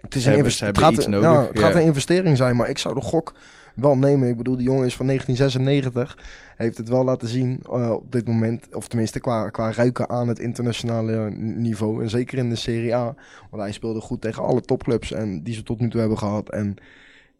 Het, 0.00 0.14
is 0.14 0.26
een 0.26 0.50
ze 0.50 0.64
het, 0.64 0.78
gaat, 0.78 0.92
iets 0.92 1.06
nodig, 1.06 1.30
ja, 1.30 1.46
het 1.46 1.58
ja. 1.58 1.60
gaat 1.60 1.74
een 1.74 1.82
investering 1.82 2.36
zijn, 2.36 2.56
maar 2.56 2.68
ik 2.68 2.78
zou 2.78 2.94
de 2.94 3.00
gok 3.00 3.34
wel 3.74 3.96
nemen. 3.96 4.28
Ik 4.28 4.36
bedoel, 4.36 4.56
die 4.56 4.64
jongen 4.64 4.86
is 4.86 4.96
van 4.96 5.06
1996. 5.06 6.18
Heeft 6.56 6.76
het 6.76 6.88
wel 6.88 7.04
laten 7.04 7.28
zien 7.28 7.60
eh, 7.62 7.90
op 7.90 8.12
dit 8.12 8.26
moment. 8.26 8.74
Of 8.74 8.88
tenminste 8.88 9.20
qua, 9.20 9.48
qua 9.48 9.72
ruiken 9.72 10.08
aan 10.08 10.28
het 10.28 10.38
internationale 10.38 11.30
niveau. 11.36 12.02
En 12.02 12.10
zeker 12.10 12.38
in 12.38 12.48
de 12.48 12.56
Serie 12.56 12.94
A. 12.94 13.14
Want 13.50 13.62
hij 13.62 13.72
speelde 13.72 14.00
goed 14.00 14.20
tegen 14.20 14.42
alle 14.42 14.60
topclubs 14.60 15.12
en 15.12 15.42
die 15.42 15.54
ze 15.54 15.62
tot 15.62 15.80
nu 15.80 15.90
toe 15.90 16.00
hebben 16.00 16.18
gehad. 16.18 16.50
En 16.50 16.76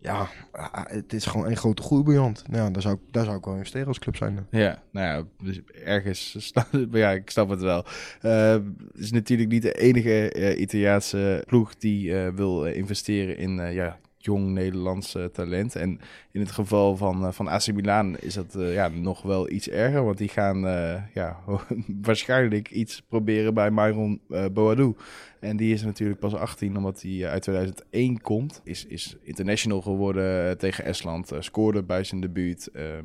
ja, 0.00 0.28
ah, 0.52 0.84
het 0.86 1.12
is 1.12 1.26
gewoon 1.26 1.46
een 1.46 1.56
grote 1.56 1.82
groeibriljant. 1.82 2.44
Nou 2.48 2.72
daar 2.72 2.82
zou, 2.82 2.98
daar 3.10 3.24
zou 3.24 3.36
ik 3.36 3.44
wel 3.44 3.54
investeren 3.54 3.86
als 3.86 3.98
club 3.98 4.16
zijn. 4.16 4.46
ja, 4.50 4.82
nou 4.90 5.06
ja, 5.06 5.44
dus 5.44 5.60
ergens, 5.84 6.52
ja, 6.90 7.10
ik 7.10 7.30
snap 7.30 7.48
het 7.48 7.60
wel. 7.60 7.84
Eh, 8.20 8.52
Het 8.52 8.98
is 8.98 9.12
natuurlijk 9.12 9.50
niet 9.50 9.62
de 9.62 9.72
enige 9.72 10.30
eh, 10.32 10.60
Italiaanse 10.60 11.44
ploeg 11.46 11.76
die 11.76 12.18
eh, 12.18 12.28
wil 12.34 12.64
investeren 12.64 13.36
in 13.38 13.72
ja, 13.72 13.98
jong 14.18 14.52
Nederlands 14.52 15.14
eh, 15.14 15.24
talent. 15.24 15.76
En 15.76 16.00
in 16.38 16.44
het 16.44 16.52
geval 16.52 16.96
van, 16.96 17.24
eh, 17.24 17.32
van 17.32 17.48
AC 17.48 17.72
Milan 17.72 18.18
is 18.18 18.34
dat 18.34 18.54
eh, 18.54 18.74
ja, 18.74 18.88
nog 18.88 19.22
wel 19.22 19.50
iets 19.50 19.68
erger. 19.68 20.04
Want 20.04 20.18
die 20.18 20.28
gaan 20.28 20.66
eh, 20.66 21.02
ja, 21.14 21.36
waarschijnlijk 22.02 22.70
iets 22.70 23.02
proberen 23.08 23.54
bij 23.54 23.70
Myron 23.70 24.20
Boadou. 24.52 24.96
En 25.40 25.56
die 25.56 25.74
is 25.74 25.82
natuurlijk 25.82 26.20
pas 26.20 26.34
18 26.34 26.76
omdat 26.76 27.02
hij 27.02 27.28
uit 27.28 27.42
2001 27.42 28.20
komt. 28.20 28.60
Is, 28.64 28.86
is 28.86 29.16
international 29.22 29.80
geworden 29.82 30.58
tegen 30.58 30.84
Estland. 30.84 31.32
scoorde 31.38 31.82
bij 31.82 32.04
zijn 32.04 32.20
debuut. 32.20 32.66
ehm, 32.66 33.04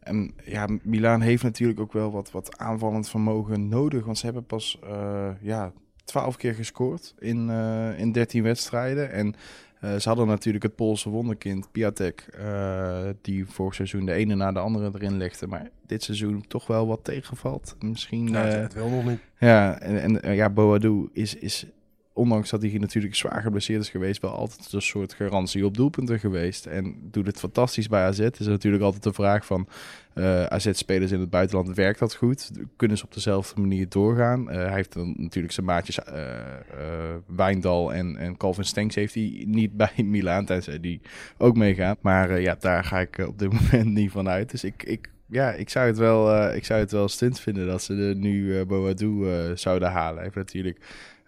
en 0.00 0.34
ja, 0.44 0.68
Milaan 0.82 1.20
heeft 1.20 1.42
natuurlijk 1.42 1.80
ook 1.80 1.92
wel 1.92 2.10
wat, 2.10 2.30
wat 2.30 2.58
aanvallend 2.58 3.08
vermogen 3.08 3.68
nodig. 3.68 4.04
Want 4.04 4.18
ze 4.18 4.24
hebben 4.24 4.44
pas 4.44 4.78
ja, 5.40 5.72
12 6.04 6.36
keer 6.36 6.54
gescoord 6.54 7.14
in, 7.18 7.50
in 7.96 8.12
13 8.12 8.42
wedstrijden. 8.42 9.12
En 9.12 9.34
eh, 9.86 10.00
ze 10.00 10.08
hadden 10.08 10.26
natuurlijk 10.26 10.64
het 10.64 10.74
Poolse 10.74 11.08
wonderkind 11.08 11.72
Piatek. 11.72 12.28
eh, 12.38 13.08
die 13.20 13.46
vorig 13.46 13.74
seizoen 13.74 14.04
de 14.04 14.12
ene 14.12 14.34
na 14.34 14.52
de 14.52 14.58
andere 14.58 14.90
erin 14.94 15.16
legde. 15.16 15.46
Maar 15.46 15.70
dit 15.86 16.02
seizoen 16.02 16.44
toch 16.48 16.66
wel 16.66 16.86
wat 16.86 17.04
tegenvalt. 17.04 17.76
Misschien... 17.80 18.28
Ja, 18.28 18.46
eh, 18.46 18.60
het 18.60 18.74
wil 18.74 18.88
nog 18.88 19.04
niet. 19.04 19.20
ja, 19.38 19.80
en, 19.80 20.22
en 20.22 20.34
ja, 20.34 20.50
Boadou 20.50 21.08
is, 21.12 21.34
is, 21.34 21.66
ondanks 22.16 22.50
dat 22.50 22.62
hij 22.62 22.78
natuurlijk 22.78 23.14
zwaar 23.14 23.42
geblesseerd 23.42 23.80
is 23.80 23.88
geweest, 23.88 24.22
wel 24.22 24.30
altijd 24.30 24.72
een 24.72 24.82
soort 24.82 25.14
garantie 25.14 25.64
op 25.64 25.76
doelpunten 25.76 26.18
geweest. 26.18 26.66
En 26.66 26.96
doet 27.10 27.26
het 27.26 27.38
fantastisch 27.38 27.88
bij 27.88 28.04
AZ. 28.04 28.18
Is 28.18 28.46
natuurlijk 28.46 28.82
altijd 28.82 29.02
de 29.02 29.12
vraag 29.12 29.46
van, 29.46 29.68
eh 30.14 30.44
AZ-spelers 30.44 31.12
in 31.12 31.20
het 31.20 31.30
buitenland, 31.30 31.76
werkt 31.76 31.98
dat 31.98 32.14
goed? 32.14 32.50
Kunnen 32.76 32.98
ze 32.98 33.04
op 33.04 33.14
dezelfde 33.14 33.60
manier 33.60 33.88
doorgaan? 33.88 34.50
Eh, 34.50 34.56
hij 34.56 34.74
heeft 34.74 34.92
dan 34.92 35.14
natuurlijk 35.16 35.54
zijn 35.54 35.66
maatjes 35.66 36.04
eh, 36.04 36.22
Wijndal 37.26 37.92
en, 37.92 38.16
en 38.16 38.36
Calvin 38.36 38.64
Stenks 38.64 38.94
heeft 38.94 39.14
hij 39.14 39.44
niet 39.46 39.76
bij 39.82 39.92
Milaan, 40.04 40.44
tenzij 40.44 40.80
die 40.80 41.00
ook 41.38 41.56
meegaan. 41.56 41.96
Maar 42.00 42.40
ja, 42.40 42.56
daar 42.60 42.84
ga 42.84 43.00
ik 43.00 43.18
op 43.18 43.38
dit 43.38 43.52
moment 43.60 43.94
niet 43.94 44.10
van 44.10 44.28
uit. 44.28 44.50
Dus 44.50 44.64
ik... 44.64 44.82
ik 44.82 45.14
ja, 45.28 45.52
ik 45.52 45.70
zou 45.70 45.86
het 45.86 45.98
wel, 45.98 46.34
eh, 46.34 46.56
ik 46.56 46.64
zou 46.64 46.80
het 46.80 46.92
wel 46.92 47.08
stunt 47.08 47.40
vinden 47.40 47.66
dat 47.66 47.82
ze 47.82 47.94
er 47.94 48.14
nu 48.14 48.60
eh, 48.60 49.50
zouden 49.54 49.90
halen. 49.90 50.14
Hij 50.14 50.24
heeft 50.24 50.36
natuurlijk 50.36 50.78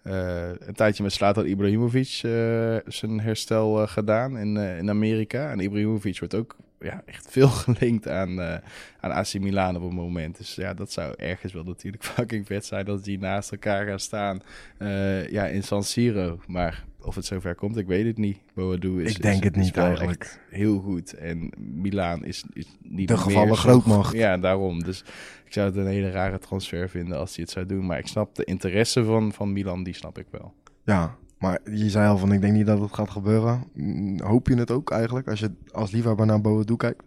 een 0.09 0.73
tijdje 0.73 1.03
met 1.03 1.13
Slatan 1.13 1.45
Ibrahimovic 1.45 2.19
eh, 2.23 2.75
zijn 2.85 3.19
herstel 3.19 3.81
eh, 3.81 3.87
gedaan 3.87 4.37
in, 4.37 4.57
eh, 4.57 4.77
in 4.77 4.89
Amerika. 4.89 5.51
En 5.51 5.59
Ibrahimovic 5.59 6.19
wordt 6.19 6.35
ook 6.35 6.55
ja, 6.79 7.01
echt 7.05 7.27
veel 7.29 7.47
gelinkt 7.65 8.07
aan, 8.07 8.41
eh, 8.41 8.55
aan 8.99 9.11
AC 9.11 9.33
Milan 9.33 9.75
op 9.75 9.83
het 9.83 9.91
moment. 9.91 10.37
Dus 10.37 10.55
ja, 10.55 10.73
dat 10.73 10.91
zou 10.91 11.13
ergens 11.17 11.53
wel 11.53 11.63
natuurlijk 11.63 12.03
fucking 12.13 12.45
vet 12.45 12.65
zijn 12.65 12.85
dat 12.85 13.03
die 13.03 13.19
naast 13.19 13.51
elkaar 13.51 13.85
gaan 13.85 13.99
staan 13.99 14.41
eh, 14.77 15.29
ja, 15.29 15.45
in 15.45 15.63
San 15.63 15.83
Siro. 15.83 16.39
Maar 16.47 16.83
of 17.09 17.15
het 17.15 17.25
zover 17.25 17.55
komt, 17.55 17.77
ik 17.77 17.87
weet 17.87 18.05
het 18.05 18.17
niet. 18.17 18.37
Boadou 18.53 19.03
is, 19.03 19.15
Ik 19.15 19.21
denk 19.21 19.37
is- 19.39 19.43
het 19.43 19.55
niet 19.55 19.77
eigenlijk. 19.77 20.39
heel 20.49 20.79
goed. 20.79 21.13
En 21.13 21.49
Milaan 21.57 22.25
is, 22.25 22.43
is 22.53 22.77
niet 22.81 23.07
De 23.07 23.17
gevallen 23.17 23.55
grootmacht. 23.57 24.13
Ja, 24.13 24.37
daarom. 24.37 24.83
Dus 24.83 24.99
ik 25.45 25.53
zou 25.53 25.67
het 25.67 25.75
een 25.75 25.87
hele 25.87 26.09
rare 26.11 26.39
transfer 26.39 26.89
vinden 26.89 27.17
als 27.17 27.35
hij 27.35 27.43
het 27.43 27.53
zou 27.53 27.65
doen. 27.65 27.85
Maar 27.85 27.97
ik 27.99 28.07
snap 28.07 28.35
de 28.35 28.43
interesse 28.43 29.03
van, 29.03 29.31
van 29.33 29.53
Milan, 29.53 29.83
die 29.83 29.93
snap 29.93 30.17
ik 30.17 30.25
wel. 30.31 30.53
Ja, 30.83 31.15
Maar 31.39 31.59
je 31.73 31.89
zei 31.89 32.07
al 32.09 32.17
van, 32.17 32.31
ik 32.33 32.41
denk 32.41 32.53
niet 32.53 32.65
dat 32.65 32.79
het 32.81 32.93
gaat 32.93 33.09
gebeuren. 33.09 33.63
Mm, 33.73 34.19
Hoop 34.21 34.47
je 34.47 34.55
het 34.55 34.71
ook 34.71 34.91
eigenlijk, 34.91 35.27
als 35.27 35.39
je 35.39 35.51
als 35.71 35.91
liefhebber 35.91 36.25
naar 36.25 36.41
Boadu 36.41 36.75
kijkt? 36.75 37.03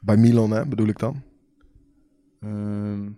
Bij 0.00 0.16
Milan, 0.16 0.50
hè, 0.50 0.66
bedoel 0.66 0.86
ik 0.88 0.98
dan? 0.98 1.22
Ehm, 2.40 3.08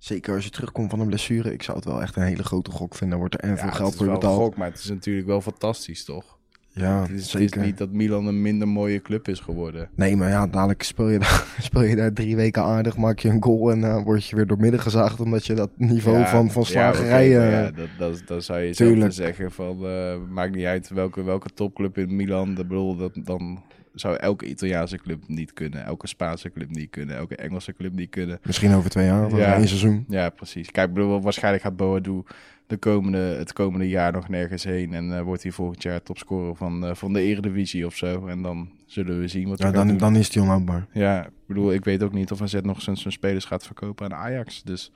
Zeker 0.00 0.34
als 0.34 0.44
je 0.44 0.50
terugkomt 0.50 0.90
van 0.90 1.00
een 1.00 1.06
blessure. 1.06 1.52
Ik 1.52 1.62
zou 1.62 1.76
het 1.76 1.86
wel 1.86 2.02
echt 2.02 2.16
een 2.16 2.22
hele 2.22 2.42
grote 2.42 2.70
gok 2.70 2.94
vinden. 2.94 3.18
Wordt 3.18 3.34
er 3.34 3.40
en 3.40 3.48
ja, 3.48 3.56
veel 3.56 3.66
het 3.66 3.74
geld 3.74 3.90
is 3.90 3.96
voor 3.96 4.06
je 4.06 4.10
wel 4.12 4.20
een 4.20 4.26
betaald. 4.28 4.42
gok, 4.48 4.56
maar 4.56 4.68
het 4.70 4.78
is 4.78 4.88
natuurlijk 4.88 5.26
wel 5.26 5.40
fantastisch, 5.40 6.04
toch? 6.04 6.38
Ja, 6.72 7.00
het, 7.00 7.10
is, 7.10 7.14
het 7.14 7.24
is 7.24 7.30
zeker. 7.30 7.60
niet 7.60 7.78
dat 7.78 7.90
Milan 7.90 8.26
een 8.26 8.42
minder 8.42 8.68
mooie 8.68 9.02
club 9.02 9.28
is 9.28 9.40
geworden. 9.40 9.88
Nee, 9.94 10.16
maar 10.16 10.28
ja, 10.28 10.46
dadelijk 10.46 10.82
speel 10.82 11.08
je, 11.08 11.18
daar, 11.18 11.46
speel 11.60 11.82
je 11.82 11.96
daar 11.96 12.12
drie 12.12 12.36
weken 12.36 12.62
aardig, 12.62 12.96
maak 12.96 13.18
je 13.18 13.28
een 13.28 13.42
goal 13.42 13.70
en 13.70 13.84
eh, 13.84 14.02
word 14.02 14.26
je 14.26 14.36
weer 14.36 14.46
doormidden 14.46 14.80
gezaagd 14.80 15.20
omdat 15.20 15.46
je 15.46 15.54
dat 15.54 15.70
niveau 15.76 16.18
Ja, 16.18 16.26
van, 16.26 16.50
van 16.50 16.62
ja, 16.62 16.68
slagerij... 16.68 17.28
oké, 17.28 17.38
maar 17.38 17.46
eh, 17.46 17.52
ja, 17.52 17.70
dat, 17.70 17.88
dat, 17.98 18.22
dat 18.26 18.44
zou 18.44 18.60
je 18.60 18.74
tuurlijk. 18.74 19.12
zeggen 19.12 19.50
van, 19.52 19.86
eh, 19.86 20.16
maakt 20.28 20.54
niet 20.54 20.64
uit 20.64 20.88
welke, 20.88 21.22
welke 21.22 21.48
topclub 21.54 21.98
in 21.98 22.16
Milan. 22.16 22.54
Dat 22.54 22.68
bedoel, 22.68 22.96
dat, 22.96 23.12
dan 23.14 23.62
zou 23.94 24.16
elke 24.16 24.46
Italiaanse 24.46 24.96
club 24.98 25.22
niet 25.26 25.52
kunnen, 25.52 25.84
elke 25.84 26.06
Spaanse 26.06 26.50
club 26.50 26.70
niet 26.70 26.90
kunnen, 26.90 27.16
elke 27.16 27.36
Engelse 27.36 27.72
club 27.72 27.92
niet 27.92 28.10
kunnen. 28.10 28.38
Misschien 28.42 28.74
over 28.74 28.90
twee 28.90 29.06
jaar 29.06 29.24
of 29.26 29.36
Ja. 29.36 29.54
één 29.54 29.68
seizoen. 29.68 30.04
Ja, 30.08 30.30
precies. 30.30 30.70
Kijk, 30.70 30.88
ik 30.88 30.94
bedoel, 30.94 31.22
waarschijnlijk 31.22 31.62
gaat 31.64 31.76
Boadu 31.76 32.22
de 32.66 32.76
komende, 32.76 33.18
het 33.18 33.52
komende 33.52 33.88
jaar 33.88 34.12
nog 34.12 34.28
nergens 34.28 34.64
heen. 34.64 34.94
En 34.94 35.16
eh, 35.16 35.22
wordt 35.22 35.42
hij 35.42 35.52
volgend 35.52 35.82
jaar 35.82 36.02
topscorer 36.02 36.56
van, 36.56 36.86
eh, 36.86 36.94
van 36.94 37.12
de 37.12 37.20
Eredivisie 37.20 37.86
of 37.86 37.96
zo. 37.96 38.26
En 38.26 38.42
dan 38.42 38.70
zullen 38.86 39.20
we 39.20 39.28
zien 39.28 39.48
wat 39.48 39.58
Ja, 39.58 39.64
hij 39.64 39.74
dan, 39.74 39.88
doen. 39.88 39.96
dan 39.96 40.16
is 40.16 40.26
het 40.26 40.36
onhoudbaar. 40.36 40.86
Ja, 40.92 41.24
ik 41.26 41.30
bedoel, 41.46 41.72
ik 41.72 41.84
weet 41.84 42.02
ook 42.02 42.12
niet 42.12 42.30
of 42.30 42.42
AZ 42.42 42.54
nog 42.62 42.82
zijn, 42.82 42.96
zijn 42.96 43.12
spelers 43.12 43.44
gaat 43.44 43.64
verkopen 43.66 44.04
aan 44.12 44.18
Ajax. 44.18 44.62
Dus 44.62 44.92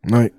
Nee, 0.00 0.32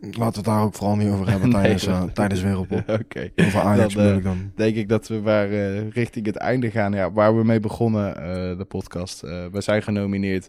laten 0.00 0.16
we 0.16 0.24
het 0.24 0.44
daar 0.44 0.62
ook 0.62 0.74
vooral 0.74 0.96
niet 0.96 1.10
over 1.10 1.30
hebben 1.30 1.48
Nee, 1.54 1.60
tijdens, 1.62 1.86
eh, 1.86 2.02
tijdens 2.02 2.42
Wereldpop. 2.42 2.88
oké. 3.00 3.30
Over 3.36 3.60
Ajax 3.60 3.94
Dan, 3.94 4.04
eh, 4.04 4.16
ik 4.16 4.22
dan. 4.22 4.52
denk 4.54 4.76
ik 4.76 4.88
dat 4.88 5.08
we 5.08 5.20
waar, 5.20 5.50
eh, 5.50 5.90
richting 5.90 6.26
het 6.26 6.36
einde 6.36 6.70
gaan. 6.70 6.92
Ja, 6.92 7.12
waar 7.12 7.36
we 7.36 7.44
mee 7.44 7.60
begonnen, 7.60 8.14
de 8.58 8.64
podcast. 8.64 9.20
We 9.20 9.60
zijn 9.60 9.82
genomineerd. 9.82 10.48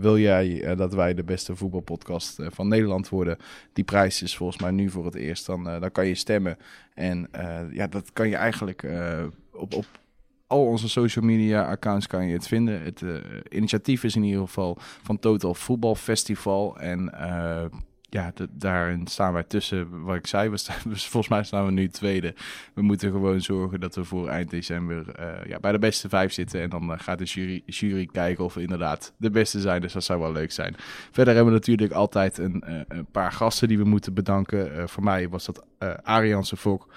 Wil 0.00 0.18
jij 0.18 0.74
dat 0.76 0.94
wij 0.94 1.14
de 1.14 1.24
beste 1.24 1.56
voetbalpodcast 1.56 2.38
van 2.40 2.68
Nederland 2.68 3.08
worden? 3.08 3.36
Die 3.72 3.84
prijs 3.84 4.22
is 4.22 4.36
volgens 4.36 4.62
mij 4.62 4.70
nu 4.70 4.90
voor 4.90 5.04
het 5.04 5.14
eerst. 5.14 5.46
Dan, 5.46 5.64
dan 5.64 5.92
kan 5.92 6.06
je 6.06 6.14
stemmen. 6.14 6.56
En 6.94 7.28
ja, 7.70 7.86
dat 7.86 8.12
kan 8.12 8.28
je 8.28 8.36
eigenlijk 8.36 8.86
op, 9.52 9.74
op 9.74 9.86
al 10.46 10.66
onze 10.66 10.88
social 10.88 11.24
media 11.24 11.70
accounts 11.70 12.06
kan 12.06 12.26
je 12.26 12.32
het 12.32 12.48
vinden. 12.48 12.82
Het 12.82 13.02
initiatief 13.48 14.04
is 14.04 14.16
in 14.16 14.22
ieder 14.22 14.40
geval 14.40 14.76
van 14.78 15.18
Total 15.18 15.54
Voetbal 15.54 15.94
Festival. 15.94 16.78
En 16.78 17.10
ja, 18.08 18.32
daarin 18.50 19.06
staan 19.06 19.32
wij 19.32 19.42
tussen, 19.42 20.02
wat 20.04 20.16
ik 20.16 20.26
zei, 20.26 20.48
we 20.48 20.56
dus 20.88 21.06
volgens 21.06 21.28
mij 21.28 21.44
staan 21.44 21.64
we 21.64 21.72
nu 21.72 21.88
tweede. 21.88 22.34
We 22.74 22.82
moeten 22.82 23.10
gewoon 23.10 23.40
zorgen 23.40 23.80
dat 23.80 23.94
we 23.94 24.04
voor 24.04 24.28
eind 24.28 24.50
december 24.50 25.08
eh, 25.14 25.48
ja, 25.48 25.58
bij 25.58 25.72
de 25.72 25.78
beste 25.78 26.08
vijf 26.08 26.32
zitten. 26.32 26.60
En 26.60 26.70
dan 26.70 26.92
eh, 26.92 26.98
gaat 26.98 27.18
de 27.18 27.24
jury, 27.24 27.62
jury 27.66 28.06
kijken 28.06 28.44
of 28.44 28.54
we 28.54 28.62
inderdaad 28.62 29.12
de 29.16 29.30
beste 29.30 29.60
zijn. 29.60 29.80
Dus 29.80 29.92
dat 29.92 30.04
zou 30.04 30.20
wel 30.20 30.32
leuk 30.32 30.52
zijn. 30.52 30.74
Verder 31.10 31.34
hebben 31.34 31.52
we 31.52 31.58
natuurlijk 31.58 31.92
altijd 31.92 32.38
een, 32.38 32.62
eh, 32.62 32.80
een 32.88 33.06
paar 33.10 33.32
gasten 33.32 33.68
die 33.68 33.78
we 33.78 33.84
moeten 33.84 34.14
bedanken. 34.14 34.88
Voor 34.88 35.04
mij 35.04 35.28
was 35.28 35.44
dat 35.44 35.64
Arianse 36.02 36.56
Fok. 36.56 36.88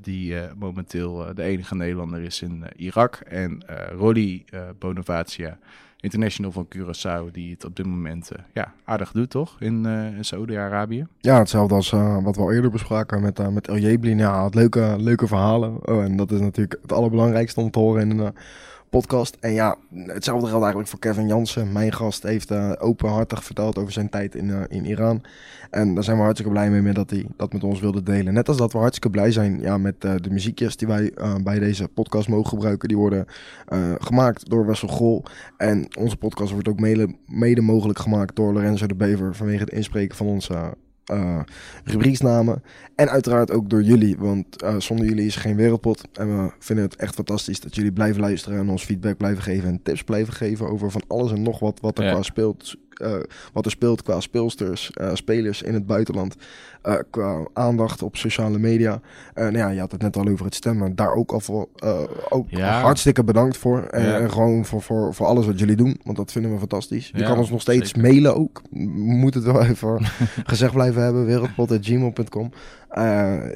die 0.00 0.34
momenteel 0.58 1.34
de 1.34 1.42
enige 1.42 1.74
Nederlander 1.74 2.22
is 2.22 2.42
in 2.42 2.64
Irak. 2.76 3.14
En 3.16 3.62
Rolly 3.92 4.44
Bonavacia, 4.78 5.58
international 6.00 6.52
van 6.52 6.66
Curaçao, 6.76 7.30
die 7.32 7.50
het 7.50 7.64
op 7.64 7.76
dit 7.76 7.86
moment 7.86 8.30
eh, 8.30 8.42
ja, 8.52 8.72
aardig 8.84 9.12
doet, 9.12 9.30
toch? 9.30 9.56
In, 9.60 9.86
eh, 9.86 10.16
in 10.16 10.24
Saudi-Arabië. 10.24 11.06
Ja, 11.20 11.38
hetzelfde 11.38 11.74
als 11.74 11.92
eh, 11.92 12.22
wat 12.22 12.36
we 12.36 12.42
al 12.42 12.52
eerder 12.52 12.70
bespraken 12.70 13.20
met, 13.20 13.38
eh, 13.38 13.48
met 13.48 13.68
El 13.68 13.78
Jeblin. 13.78 14.18
Ja, 14.18 14.48
leuke, 14.50 14.94
leuke 14.98 15.26
verhalen. 15.26 15.88
Oh, 15.88 16.02
en 16.02 16.16
dat 16.16 16.30
is 16.30 16.40
natuurlijk 16.40 16.78
het 16.82 16.92
allerbelangrijkste 16.92 17.60
om 17.60 17.70
te 17.70 17.78
horen 17.78 18.10
in 18.10 18.32
podcast. 18.90 19.36
En 19.40 19.52
ja, 19.52 19.76
hetzelfde 19.94 20.46
geldt 20.46 20.62
eigenlijk 20.62 20.88
voor 20.88 20.98
Kevin 20.98 21.26
Jansen. 21.26 21.72
Mijn 21.72 21.92
gast 21.92 22.22
heeft 22.22 22.50
eh, 22.50 22.72
openhartig 22.78 23.44
verteld 23.44 23.78
over 23.78 23.92
zijn 23.92 24.08
tijd 24.08 24.34
in, 24.34 24.50
eh, 24.50 24.60
in 24.68 24.84
Iran. 24.84 25.22
En 25.70 25.94
daar 25.94 26.04
zijn 26.04 26.16
we 26.16 26.22
hartstikke 26.22 26.52
blij 26.52 26.70
mee 26.70 26.92
dat 26.92 27.10
hij 27.10 27.26
dat 27.36 27.52
met 27.52 27.64
ons 27.64 27.80
wilde 27.80 28.02
delen. 28.02 28.34
Net 28.34 28.48
als 28.48 28.56
dat 28.56 28.72
we 28.72 28.78
hartstikke 28.78 29.10
blij 29.10 29.32
zijn 29.32 29.60
ja, 29.60 29.78
met 29.78 30.04
eh, 30.04 30.14
de 30.20 30.30
muziekjes 30.30 30.76
die 30.76 30.88
wij 30.88 31.12
bij 31.42 31.58
deze 31.58 31.88
podcast 31.88 32.28
mogen 32.28 32.48
gebruiken. 32.48 32.88
Die 32.88 32.96
worden 32.96 33.26
gemaakt 33.98 34.50
door 34.50 34.66
Wessel 34.66 34.88
Grol. 34.88 35.22
En 35.56 35.86
onze 35.98 36.16
podcast 36.16 36.52
wordt 36.52 36.68
ook 36.68 36.80
mede, 36.80 37.14
mede 37.26 37.60
mogelijk 37.60 37.98
gemaakt 37.98 38.36
door 38.36 38.52
Lorenzo 38.52 38.86
de 38.86 38.94
Bever 38.94 39.34
vanwege 39.34 39.60
het 39.60 39.72
inspreken 39.72 40.16
van 40.16 40.26
onze 40.26 40.74
eh 41.10 41.40
rubrieksnamen. 41.84 42.62
En 42.94 43.08
uiteraard 43.08 43.50
ook 43.50 43.70
door 43.70 43.82
jullie, 43.82 44.16
want 44.18 44.62
eh, 44.62 44.74
zonder 44.78 45.06
jullie 45.06 45.26
is 45.26 45.34
er 45.34 45.40
geen 45.40 45.56
wereldpot. 45.56 46.08
En 46.12 46.44
we 46.44 46.52
vinden 46.58 46.84
het 46.84 46.96
echt 46.96 47.14
fantastisch 47.14 47.60
dat 47.60 47.74
jullie 47.74 47.92
blijven 47.92 48.20
luisteren 48.20 48.58
en 48.58 48.68
ons 48.70 48.84
feedback 48.84 49.16
blijven 49.16 49.42
geven 49.42 49.68
en 49.68 49.82
tips 49.82 50.02
blijven 50.02 50.32
geven 50.32 50.68
over 50.68 50.90
van 50.90 51.02
alles 51.08 51.32
en 51.32 51.42
nog 51.42 51.58
wat 51.58 51.80
wat 51.80 51.98
er 51.98 52.04
Ja. 52.04 52.12
qua 52.12 52.22
speelt. 52.22 52.76
Eh, 53.00 53.14
wat 53.52 53.64
er 53.64 53.70
speelt 53.70 54.02
qua 54.02 54.20
speelsters, 54.20 54.90
eh, 54.90 55.10
spelers 55.14 55.62
in 55.62 55.74
het 55.74 55.86
buitenland, 55.86 56.36
eh, 56.82 56.94
qua 57.10 57.46
aandacht 57.52 58.02
op 58.02 58.16
sociale 58.16 58.58
media. 58.58 59.00
En 59.34 59.44
nou 59.52 59.56
ja, 59.56 59.68
je 59.68 59.80
had 59.80 59.92
het 59.92 60.02
net 60.02 60.16
al 60.16 60.28
over 60.28 60.44
het 60.44 60.54
stemmen. 60.54 60.96
Daar 60.96 61.12
ook 61.14 61.32
al 61.32 61.40
voor, 61.40 61.68
ook 62.28 62.50
Ja. 62.50 62.80
hartstikke 62.80 63.24
bedankt 63.24 63.56
voor. 63.56 63.82
En, 63.82 64.02
Ja. 64.02 64.18
en 64.18 64.30
gewoon 64.32 64.64
voor, 64.64 64.82
voor, 64.82 65.14
voor 65.14 65.26
alles 65.26 65.46
wat 65.46 65.58
jullie 65.58 65.76
doen, 65.76 66.00
want 66.04 66.16
dat 66.16 66.32
vinden 66.32 66.52
we 66.52 66.58
fantastisch. 66.58 67.08
Je 67.12 67.18
Ja, 67.18 67.26
kan 67.26 67.38
ons 67.38 67.50
nog 67.50 67.60
steeds 67.60 67.86
zeker. 67.90 68.02
mailen 68.02 68.36
ook. 68.36 68.62
We 68.70 68.78
moeten 68.94 69.42
het 69.42 69.52
wel 69.52 69.62
even 69.64 70.00
gezegd 70.52 70.72
blijven 70.72 71.02
hebben. 71.02 71.24
Wereldpot.gmail.com 71.26 72.50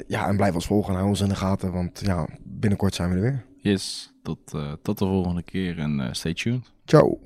Ja, 0.06 0.28
en 0.28 0.36
blijf 0.36 0.54
ons 0.54 0.66
volgen 0.66 0.90
en 0.92 0.96
hou 0.98 1.08
ons 1.10 1.20
in 1.20 1.28
de 1.28 1.34
gaten, 1.34 1.72
want 1.72 2.00
ja, 2.04 2.26
binnenkort 2.44 2.94
zijn 2.94 3.08
we 3.10 3.14
er 3.16 3.20
weer. 3.22 3.44
Yes, 3.56 4.12
tot, 4.22 4.38
tot 4.82 4.98
de 4.98 5.04
volgende 5.04 5.42
keer 5.42 5.78
en 5.78 6.08
stay 6.12 6.34
tuned. 6.34 6.72
Ciao. 6.84 7.18